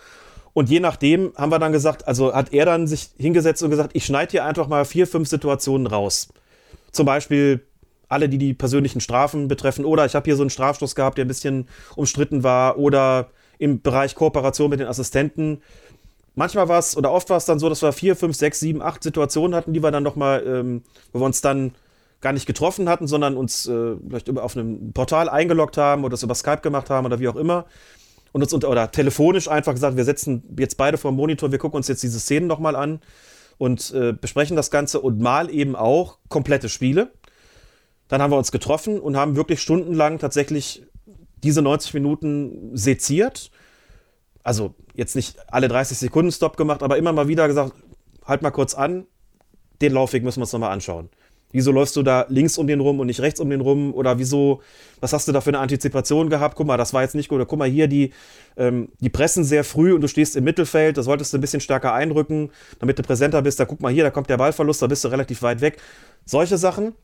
Und 0.52 0.68
je 0.68 0.80
nachdem 0.80 1.32
haben 1.36 1.52
wir 1.52 1.58
dann 1.58 1.72
gesagt, 1.72 2.08
also 2.08 2.34
hat 2.34 2.52
er 2.52 2.66
dann 2.66 2.86
sich 2.86 3.10
hingesetzt 3.18 3.62
und 3.62 3.70
gesagt, 3.70 3.90
ich 3.94 4.04
schneide 4.04 4.32
hier 4.32 4.44
einfach 4.44 4.66
mal 4.66 4.84
vier, 4.84 5.06
fünf 5.06 5.28
Situationen 5.28 5.86
raus. 5.86 6.28
Zum 6.90 7.06
Beispiel 7.06 7.64
alle, 8.08 8.28
die 8.28 8.38
die 8.38 8.54
persönlichen 8.54 9.00
Strafen 9.00 9.46
betreffen. 9.46 9.84
Oder 9.84 10.04
ich 10.04 10.14
habe 10.14 10.24
hier 10.24 10.36
so 10.36 10.42
einen 10.42 10.50
Strafstoß 10.50 10.94
gehabt, 10.94 11.18
der 11.18 11.24
ein 11.24 11.28
bisschen 11.28 11.68
umstritten 11.94 12.42
war. 12.42 12.78
Oder 12.78 13.30
im 13.58 13.80
Bereich 13.80 14.14
Kooperation 14.14 14.70
mit 14.70 14.80
den 14.80 14.88
Assistenten. 14.88 15.62
Manchmal 16.34 16.68
war 16.68 16.78
es, 16.78 16.96
oder 16.96 17.12
oft 17.12 17.30
war 17.30 17.36
es 17.36 17.44
dann 17.44 17.58
so, 17.58 17.68
dass 17.68 17.82
wir 17.82 17.92
vier, 17.92 18.16
fünf, 18.16 18.36
sechs, 18.36 18.58
sieben, 18.58 18.82
acht 18.82 19.02
Situationen 19.02 19.54
hatten, 19.54 19.72
die 19.72 19.82
wir 19.82 19.90
dann 19.90 20.02
nochmal, 20.02 20.44
ähm, 20.46 20.82
wo 21.12 21.20
wir 21.20 21.26
uns 21.26 21.40
dann 21.40 21.72
gar 22.20 22.32
nicht 22.32 22.46
getroffen 22.46 22.88
hatten, 22.88 23.06
sondern 23.06 23.36
uns 23.36 23.66
äh, 23.66 23.96
vielleicht 24.08 24.36
auf 24.38 24.56
einem 24.56 24.92
Portal 24.92 25.28
eingeloggt 25.28 25.76
haben 25.76 26.04
oder 26.04 26.12
das 26.12 26.22
über 26.22 26.34
Skype 26.34 26.60
gemacht 26.60 26.90
haben 26.90 27.06
oder 27.06 27.18
wie 27.20 27.28
auch 27.28 27.36
immer 27.36 27.66
und 28.32 28.42
uns 28.42 28.52
unter, 28.52 28.68
oder 28.70 28.90
telefonisch 28.90 29.48
einfach 29.48 29.72
gesagt, 29.72 29.96
wir 29.96 30.04
setzen 30.04 30.42
jetzt 30.58 30.76
beide 30.76 30.98
vor 30.98 31.10
dem 31.10 31.16
Monitor, 31.16 31.50
wir 31.50 31.58
gucken 31.58 31.76
uns 31.76 31.88
jetzt 31.88 32.02
diese 32.02 32.20
Szenen 32.20 32.46
nochmal 32.46 32.76
an 32.76 33.00
und 33.58 33.92
äh, 33.92 34.12
besprechen 34.12 34.56
das 34.56 34.70
Ganze 34.70 35.00
und 35.00 35.20
mal 35.20 35.50
eben 35.50 35.76
auch 35.76 36.18
komplette 36.28 36.68
Spiele. 36.68 37.12
Dann 38.08 38.22
haben 38.22 38.32
wir 38.32 38.38
uns 38.38 38.52
getroffen 38.52 38.98
und 38.98 39.16
haben 39.16 39.36
wirklich 39.36 39.60
stundenlang 39.60 40.18
tatsächlich 40.18 40.84
diese 41.42 41.62
90 41.62 41.94
Minuten 41.94 42.70
seziert. 42.76 43.50
Also 44.42 44.74
jetzt 44.94 45.16
nicht 45.16 45.36
alle 45.52 45.68
30 45.68 45.98
Sekunden 45.98 46.32
Stop 46.32 46.56
gemacht, 46.56 46.82
aber 46.82 46.96
immer 46.96 47.12
mal 47.12 47.28
wieder 47.28 47.46
gesagt, 47.48 47.74
halt 48.24 48.42
mal 48.42 48.50
kurz 48.50 48.74
an, 48.74 49.06
den 49.80 49.92
Laufweg 49.92 50.22
müssen 50.22 50.38
wir 50.38 50.42
uns 50.42 50.52
nochmal 50.52 50.72
anschauen. 50.72 51.10
Wieso 51.52 51.72
läufst 51.72 51.96
du 51.96 52.02
da 52.02 52.26
links 52.28 52.58
um 52.58 52.66
den 52.66 52.80
rum 52.80 53.00
und 53.00 53.08
nicht 53.08 53.20
rechts 53.20 53.40
um 53.40 53.50
den 53.50 53.60
rum? 53.60 53.92
Oder 53.92 54.18
wieso, 54.18 54.62
was 55.00 55.12
hast 55.12 55.26
du 55.26 55.32
da 55.32 55.40
für 55.40 55.50
eine 55.50 55.58
Antizipation 55.58 56.30
gehabt? 56.30 56.54
Guck 56.54 56.66
mal, 56.66 56.76
das 56.76 56.94
war 56.94 57.02
jetzt 57.02 57.14
nicht 57.14 57.28
gut. 57.28 57.36
Oder 57.36 57.46
guck 57.46 57.58
mal 57.58 57.68
hier, 57.68 57.88
die, 57.88 58.12
ähm, 58.56 58.90
die 59.00 59.08
pressen 59.08 59.42
sehr 59.42 59.64
früh 59.64 59.92
und 59.92 60.00
du 60.00 60.08
stehst 60.08 60.36
im 60.36 60.44
Mittelfeld. 60.44 60.96
Da 60.96 61.02
solltest 61.02 61.32
du 61.32 61.38
ein 61.38 61.40
bisschen 61.40 61.60
stärker 61.60 61.92
einrücken, 61.92 62.50
damit 62.78 62.98
du 62.98 63.02
präsenter 63.02 63.42
bist. 63.42 63.58
Da 63.58 63.64
guck 63.64 63.80
mal 63.80 63.92
hier, 63.92 64.04
da 64.04 64.10
kommt 64.10 64.30
der 64.30 64.36
Ballverlust, 64.36 64.80
da 64.80 64.86
bist 64.86 65.02
du 65.04 65.08
relativ 65.08 65.42
weit 65.42 65.60
weg. 65.60 65.78
Solche 66.24 66.56
Sachen, 66.56 66.94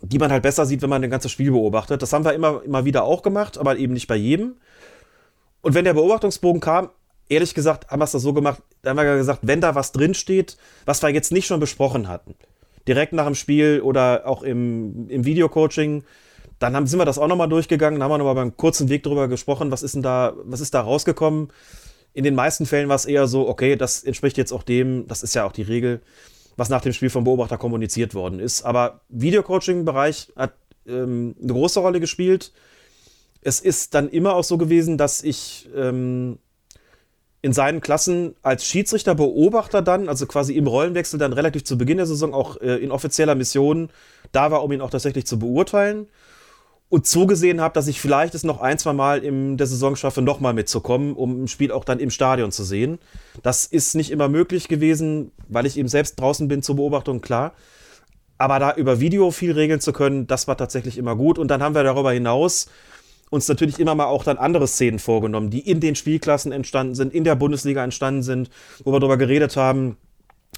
die 0.00 0.18
man 0.18 0.30
halt 0.30 0.44
besser 0.44 0.64
sieht, 0.64 0.82
wenn 0.82 0.90
man 0.90 1.02
ein 1.02 1.10
ganzes 1.10 1.32
Spiel 1.32 1.50
beobachtet. 1.50 2.02
Das 2.02 2.12
haben 2.12 2.24
wir 2.24 2.34
immer, 2.34 2.62
immer 2.64 2.84
wieder 2.84 3.02
auch 3.02 3.22
gemacht, 3.22 3.58
aber 3.58 3.76
eben 3.78 3.94
nicht 3.94 4.06
bei 4.06 4.16
jedem. 4.16 4.54
Und 5.60 5.74
wenn 5.74 5.84
der 5.84 5.94
Beobachtungsbogen 5.94 6.60
kam, 6.60 6.90
ehrlich 7.28 7.52
gesagt, 7.52 7.90
haben 7.90 7.98
wir 7.98 8.04
es 8.04 8.12
da 8.12 8.20
so 8.20 8.32
gemacht, 8.32 8.62
da 8.82 8.90
haben 8.90 8.96
wir 8.96 9.16
gesagt, 9.16 9.40
wenn 9.42 9.60
da 9.60 9.74
was 9.74 9.90
drinsteht, 9.90 10.56
was 10.84 11.02
wir 11.02 11.08
jetzt 11.08 11.32
nicht 11.32 11.46
schon 11.46 11.58
besprochen 11.58 12.06
hatten 12.06 12.36
direkt 12.86 13.12
nach 13.12 13.26
dem 13.26 13.34
Spiel 13.34 13.80
oder 13.82 14.26
auch 14.26 14.42
im, 14.42 15.08
im 15.08 15.24
Videocoaching. 15.24 16.04
Dann 16.58 16.74
haben, 16.74 16.86
sind 16.86 16.98
wir 16.98 17.04
das 17.04 17.18
auch 17.18 17.28
nochmal 17.28 17.48
durchgegangen, 17.48 18.02
haben 18.02 18.10
wir 18.10 18.18
nochmal 18.18 18.34
beim 18.34 18.56
kurzen 18.56 18.88
Weg 18.88 19.02
drüber 19.02 19.28
gesprochen, 19.28 19.70
was 19.70 19.82
ist 19.82 19.94
denn 19.94 20.02
da, 20.02 20.34
was 20.44 20.60
ist 20.60 20.74
da 20.74 20.80
rausgekommen. 20.80 21.48
In 22.14 22.24
den 22.24 22.34
meisten 22.34 22.64
Fällen 22.64 22.88
war 22.88 22.96
es 22.96 23.04
eher 23.04 23.26
so, 23.26 23.46
okay, 23.46 23.76
das 23.76 24.02
entspricht 24.02 24.38
jetzt 24.38 24.52
auch 24.52 24.62
dem, 24.62 25.06
das 25.06 25.22
ist 25.22 25.34
ja 25.34 25.44
auch 25.44 25.52
die 25.52 25.62
Regel, 25.62 26.00
was 26.56 26.70
nach 26.70 26.80
dem 26.80 26.94
Spiel 26.94 27.10
vom 27.10 27.24
Beobachter 27.24 27.58
kommuniziert 27.58 28.14
worden 28.14 28.40
ist. 28.40 28.62
Aber 28.62 29.00
Videocoaching-Bereich 29.10 30.32
hat 30.34 30.54
ähm, 30.86 31.34
eine 31.42 31.52
große 31.52 31.80
Rolle 31.80 32.00
gespielt. 32.00 32.52
Es 33.42 33.60
ist 33.60 33.94
dann 33.94 34.08
immer 34.08 34.34
auch 34.34 34.44
so 34.44 34.56
gewesen, 34.56 34.96
dass 34.96 35.22
ich 35.22 35.68
ähm, 35.76 36.38
in 37.42 37.52
seinen 37.52 37.80
Klassen 37.80 38.34
als 38.42 38.66
Schiedsrichter, 38.66 39.14
Beobachter 39.14 39.82
dann, 39.82 40.08
also 40.08 40.26
quasi 40.26 40.54
im 40.54 40.66
Rollenwechsel 40.66 41.18
dann 41.18 41.32
relativ 41.32 41.64
zu 41.64 41.78
Beginn 41.78 41.98
der 41.98 42.06
Saison 42.06 42.34
auch 42.34 42.60
äh, 42.60 42.76
in 42.76 42.90
offizieller 42.90 43.34
Mission 43.34 43.90
da 44.32 44.50
war, 44.50 44.62
um 44.64 44.72
ihn 44.72 44.80
auch 44.80 44.90
tatsächlich 44.90 45.26
zu 45.26 45.38
beurteilen. 45.38 46.08
Und 46.88 47.04
zugesehen 47.06 47.60
habe, 47.60 47.74
dass 47.74 47.88
ich 47.88 48.00
vielleicht 48.00 48.36
es 48.36 48.44
noch 48.44 48.60
ein, 48.60 48.78
zwei 48.78 48.92
Mal 48.92 49.24
in 49.24 49.56
der 49.56 49.66
Saison 49.66 49.96
schaffe, 49.96 50.22
nochmal 50.22 50.54
mitzukommen, 50.54 51.14
um 51.14 51.42
ein 51.42 51.48
Spiel 51.48 51.72
auch 51.72 51.84
dann 51.84 51.98
im 51.98 52.10
Stadion 52.10 52.52
zu 52.52 52.62
sehen. 52.62 52.98
Das 53.42 53.66
ist 53.66 53.96
nicht 53.96 54.12
immer 54.12 54.28
möglich 54.28 54.68
gewesen, 54.68 55.32
weil 55.48 55.66
ich 55.66 55.76
eben 55.76 55.88
selbst 55.88 56.20
draußen 56.20 56.46
bin 56.46 56.62
zur 56.62 56.76
Beobachtung, 56.76 57.20
klar. 57.20 57.54
Aber 58.38 58.60
da 58.60 58.74
über 58.74 59.00
Video 59.00 59.32
viel 59.32 59.52
regeln 59.52 59.80
zu 59.80 59.92
können, 59.92 60.28
das 60.28 60.46
war 60.46 60.56
tatsächlich 60.56 60.96
immer 60.96 61.16
gut. 61.16 61.40
Und 61.40 61.48
dann 61.48 61.60
haben 61.62 61.74
wir 61.74 61.82
darüber 61.82 62.12
hinaus 62.12 62.66
uns 63.30 63.48
natürlich 63.48 63.78
immer 63.78 63.94
mal 63.94 64.06
auch 64.06 64.24
dann 64.24 64.38
andere 64.38 64.68
Szenen 64.68 64.98
vorgenommen, 64.98 65.50
die 65.50 65.60
in 65.60 65.80
den 65.80 65.96
Spielklassen 65.96 66.52
entstanden 66.52 66.94
sind, 66.94 67.12
in 67.12 67.24
der 67.24 67.34
Bundesliga 67.34 67.82
entstanden 67.82 68.22
sind, 68.22 68.50
wo 68.84 68.92
wir 68.92 69.00
darüber 69.00 69.16
geredet 69.16 69.56
haben, 69.56 69.96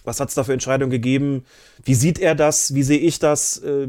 was 0.04 0.20
hat 0.20 0.28
es 0.28 0.34
da 0.34 0.44
für 0.44 0.52
Entscheidungen 0.52 0.90
gegeben, 0.90 1.44
wie 1.84 1.94
sieht 1.94 2.18
er 2.18 2.34
das, 2.34 2.74
wie 2.74 2.82
sehe 2.82 2.98
ich 2.98 3.18
das, 3.18 3.58
äh, 3.58 3.88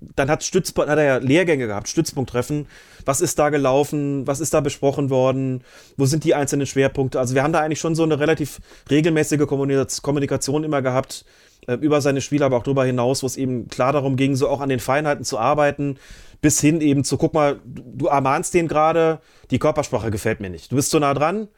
dann 0.00 0.30
hat, 0.30 0.44
Stützpunkt, 0.44 0.90
hat 0.90 0.98
er 0.98 1.04
ja 1.04 1.16
Lehrgänge 1.16 1.66
gehabt, 1.66 1.88
Stützpunkttreffen. 1.88 2.66
Was 3.04 3.20
ist 3.20 3.38
da 3.38 3.48
gelaufen? 3.48 4.26
Was 4.26 4.38
ist 4.38 4.54
da 4.54 4.60
besprochen 4.60 5.10
worden? 5.10 5.64
Wo 5.96 6.06
sind 6.06 6.24
die 6.24 6.34
einzelnen 6.34 6.66
Schwerpunkte? 6.66 7.18
Also 7.18 7.34
wir 7.34 7.42
haben 7.42 7.52
da 7.52 7.60
eigentlich 7.60 7.80
schon 7.80 7.96
so 7.96 8.04
eine 8.04 8.20
relativ 8.20 8.60
regelmäßige 8.90 9.46
Kommunikation 9.46 10.62
immer 10.62 10.82
gehabt 10.82 11.24
äh, 11.66 11.74
über 11.74 12.00
seine 12.00 12.20
Spiele, 12.20 12.44
aber 12.44 12.58
auch 12.58 12.62
darüber 12.62 12.84
hinaus, 12.84 13.22
wo 13.22 13.26
es 13.26 13.36
eben 13.36 13.68
klar 13.68 13.92
darum 13.92 14.16
ging, 14.16 14.36
so 14.36 14.48
auch 14.48 14.60
an 14.60 14.68
den 14.68 14.80
Feinheiten 14.80 15.24
zu 15.24 15.38
arbeiten, 15.38 15.98
bis 16.40 16.60
hin 16.60 16.80
eben 16.80 17.04
zu, 17.04 17.16
guck 17.16 17.34
mal, 17.34 17.60
du 17.64 18.06
ermahnst 18.06 18.54
den 18.54 18.68
gerade, 18.68 19.20
die 19.50 19.58
Körpersprache 19.58 20.10
gefällt 20.10 20.40
mir 20.40 20.50
nicht. 20.50 20.70
Du 20.70 20.76
bist 20.76 20.90
zu 20.90 20.98
nah 20.98 21.14
dran 21.14 21.48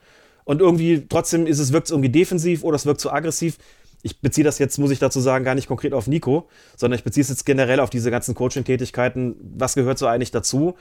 und 0.44 0.60
irgendwie 0.60 1.06
trotzdem 1.08 1.46
ist 1.46 1.58
es, 1.58 1.72
wirkt 1.72 1.88
es 1.88 1.90
irgendwie 1.90 2.08
defensiv 2.08 2.64
oder 2.64 2.76
es 2.76 2.86
wirkt 2.86 3.00
zu 3.00 3.12
aggressiv 3.12 3.58
ich 4.02 4.20
beziehe 4.20 4.44
das 4.44 4.58
jetzt, 4.58 4.78
muss 4.78 4.90
ich 4.90 4.98
dazu 4.98 5.20
sagen, 5.20 5.44
gar 5.44 5.54
nicht 5.54 5.68
konkret 5.68 5.92
auf 5.92 6.06
Nico, 6.06 6.48
sondern 6.76 6.98
ich 6.98 7.04
beziehe 7.04 7.22
es 7.22 7.28
jetzt 7.28 7.44
generell 7.44 7.80
auf 7.80 7.90
diese 7.90 8.10
ganzen 8.10 8.34
Coaching-Tätigkeiten. 8.34 9.36
Was 9.56 9.74
gehört 9.74 9.98
so 9.98 10.06
eigentlich 10.06 10.30
dazu? 10.30 10.74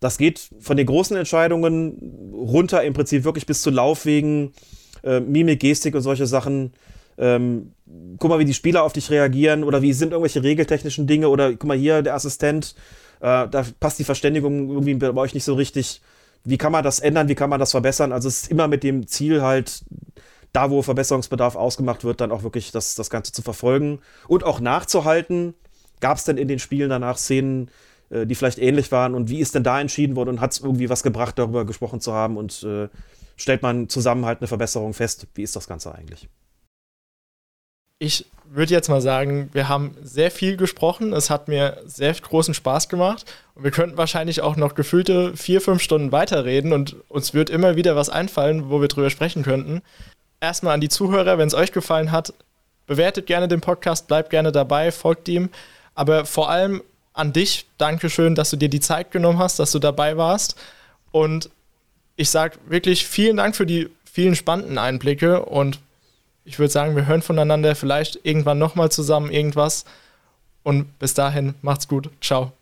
Das 0.00 0.18
geht 0.18 0.50
von 0.60 0.76
den 0.76 0.86
großen 0.86 1.16
Entscheidungen 1.16 2.32
runter 2.32 2.82
im 2.82 2.92
Prinzip 2.92 3.24
wirklich 3.24 3.46
bis 3.46 3.62
zu 3.62 3.70
Laufwegen, 3.70 4.52
äh, 5.04 5.20
Mimik, 5.20 5.60
Gestik 5.60 5.94
und 5.94 6.02
solche 6.02 6.26
Sachen. 6.26 6.72
Ähm, 7.18 7.72
guck 8.18 8.28
mal, 8.28 8.38
wie 8.38 8.44
die 8.44 8.52
Spieler 8.52 8.82
auf 8.82 8.92
dich 8.92 9.10
reagieren 9.10 9.64
oder 9.64 9.80
wie 9.80 9.92
sind 9.92 10.10
irgendwelche 10.12 10.42
regeltechnischen 10.42 11.06
Dinge 11.06 11.28
oder 11.28 11.52
guck 11.52 11.64
mal 11.64 11.76
hier, 11.76 12.02
der 12.02 12.14
Assistent, 12.14 12.74
äh, 13.20 13.48
da 13.48 13.64
passt 13.80 13.98
die 13.98 14.04
Verständigung 14.04 14.70
irgendwie 14.70 14.94
bei 14.94 15.14
euch 15.14 15.34
nicht 15.34 15.44
so 15.44 15.54
richtig. 15.54 16.00
Wie 16.44 16.58
kann 16.58 16.72
man 16.72 16.84
das 16.84 17.00
ändern? 17.00 17.28
Wie 17.28 17.34
kann 17.34 17.50
man 17.50 17.58
das 17.58 17.72
verbessern? 17.72 18.12
Also 18.12 18.28
es 18.28 18.42
ist 18.42 18.50
immer 18.50 18.68
mit 18.68 18.84
dem 18.84 19.06
Ziel 19.06 19.42
halt, 19.42 19.84
da, 20.52 20.70
wo 20.70 20.80
Verbesserungsbedarf 20.80 21.56
ausgemacht 21.56 22.04
wird, 22.04 22.20
dann 22.20 22.32
auch 22.32 22.42
wirklich 22.42 22.70
das, 22.72 22.94
das 22.94 23.10
Ganze 23.10 23.32
zu 23.32 23.42
verfolgen 23.42 24.00
und 24.28 24.44
auch 24.44 24.60
nachzuhalten. 24.60 25.54
Gab 26.00 26.18
es 26.18 26.24
denn 26.24 26.38
in 26.38 26.48
den 26.48 26.58
Spielen 26.58 26.88
danach 26.88 27.18
Szenen, 27.18 27.70
äh, 28.10 28.26
die 28.26 28.34
vielleicht 28.34 28.58
ähnlich 28.58 28.92
waren 28.92 29.14
und 29.14 29.28
wie 29.28 29.40
ist 29.40 29.54
denn 29.54 29.64
da 29.64 29.80
entschieden 29.80 30.16
worden 30.16 30.30
und 30.30 30.40
hat 30.40 30.52
es 30.52 30.60
irgendwie 30.60 30.88
was 30.88 31.02
gebracht, 31.02 31.38
darüber 31.38 31.64
gesprochen 31.64 32.00
zu 32.00 32.12
haben 32.12 32.36
und 32.36 32.62
äh, 32.62 32.88
stellt 33.36 33.62
man 33.62 33.88
zusammen 33.88 34.24
halt 34.24 34.40
eine 34.40 34.48
Verbesserung 34.48 34.94
fest? 34.94 35.26
Wie 35.34 35.42
ist 35.42 35.56
das 35.56 35.68
Ganze 35.68 35.94
eigentlich? 35.94 36.28
Ich 37.98 38.26
würde 38.50 38.72
jetzt 38.72 38.88
mal 38.88 39.00
sagen, 39.00 39.50
wir 39.52 39.68
haben 39.68 39.94
sehr 40.02 40.30
viel 40.30 40.56
gesprochen. 40.56 41.12
Es 41.12 41.30
hat 41.30 41.48
mir 41.48 41.78
sehr 41.86 42.14
großen 42.14 42.54
Spaß 42.54 42.88
gemacht. 42.88 43.24
Und 43.54 43.64
wir 43.64 43.70
könnten 43.70 43.96
wahrscheinlich 43.96 44.40
auch 44.40 44.56
noch 44.56 44.74
gefühlte 44.74 45.36
vier, 45.36 45.60
fünf 45.60 45.82
Stunden 45.82 46.12
weiterreden 46.12 46.72
und 46.72 46.96
uns 47.08 47.32
wird 47.34 47.50
immer 47.50 47.76
wieder 47.76 47.96
was 47.96 48.10
einfallen, 48.10 48.70
wo 48.70 48.80
wir 48.80 48.88
drüber 48.88 49.10
sprechen 49.10 49.42
könnten 49.42 49.82
erstmal 50.40 50.74
an 50.74 50.80
die 50.80 50.88
Zuhörer, 50.88 51.38
wenn 51.38 51.48
es 51.48 51.54
euch 51.54 51.72
gefallen 51.72 52.12
hat, 52.12 52.32
bewertet 52.86 53.26
gerne 53.26 53.48
den 53.48 53.60
Podcast, 53.60 54.06
bleibt 54.06 54.30
gerne 54.30 54.52
dabei, 54.52 54.92
folgt 54.92 55.28
ihm. 55.28 55.50
Aber 55.94 56.24
vor 56.24 56.50
allem 56.50 56.82
an 57.12 57.32
dich, 57.32 57.66
Dankeschön, 57.78 58.34
dass 58.34 58.50
du 58.50 58.56
dir 58.56 58.68
die 58.68 58.80
Zeit 58.80 59.10
genommen 59.10 59.38
hast, 59.38 59.58
dass 59.58 59.72
du 59.72 59.78
dabei 59.78 60.16
warst. 60.16 60.56
Und 61.10 61.50
ich 62.16 62.30
sage 62.30 62.58
wirklich 62.66 63.06
vielen 63.06 63.38
Dank 63.38 63.56
für 63.56 63.66
die 63.66 63.88
vielen 64.04 64.36
spannenden 64.36 64.78
Einblicke 64.78 65.44
und 65.44 65.80
ich 66.46 66.58
würde 66.58 66.72
sagen, 66.72 66.96
wir 66.96 67.06
hören 67.06 67.22
voneinander 67.22 67.74
vielleicht 67.74 68.20
irgendwann 68.22 68.58
nochmal 68.58 68.90
zusammen 68.90 69.30
irgendwas. 69.30 69.84
Und 70.62 70.98
bis 70.98 71.12
dahin, 71.14 71.54
macht's 71.60 71.88
gut. 71.88 72.10
Ciao. 72.20 72.52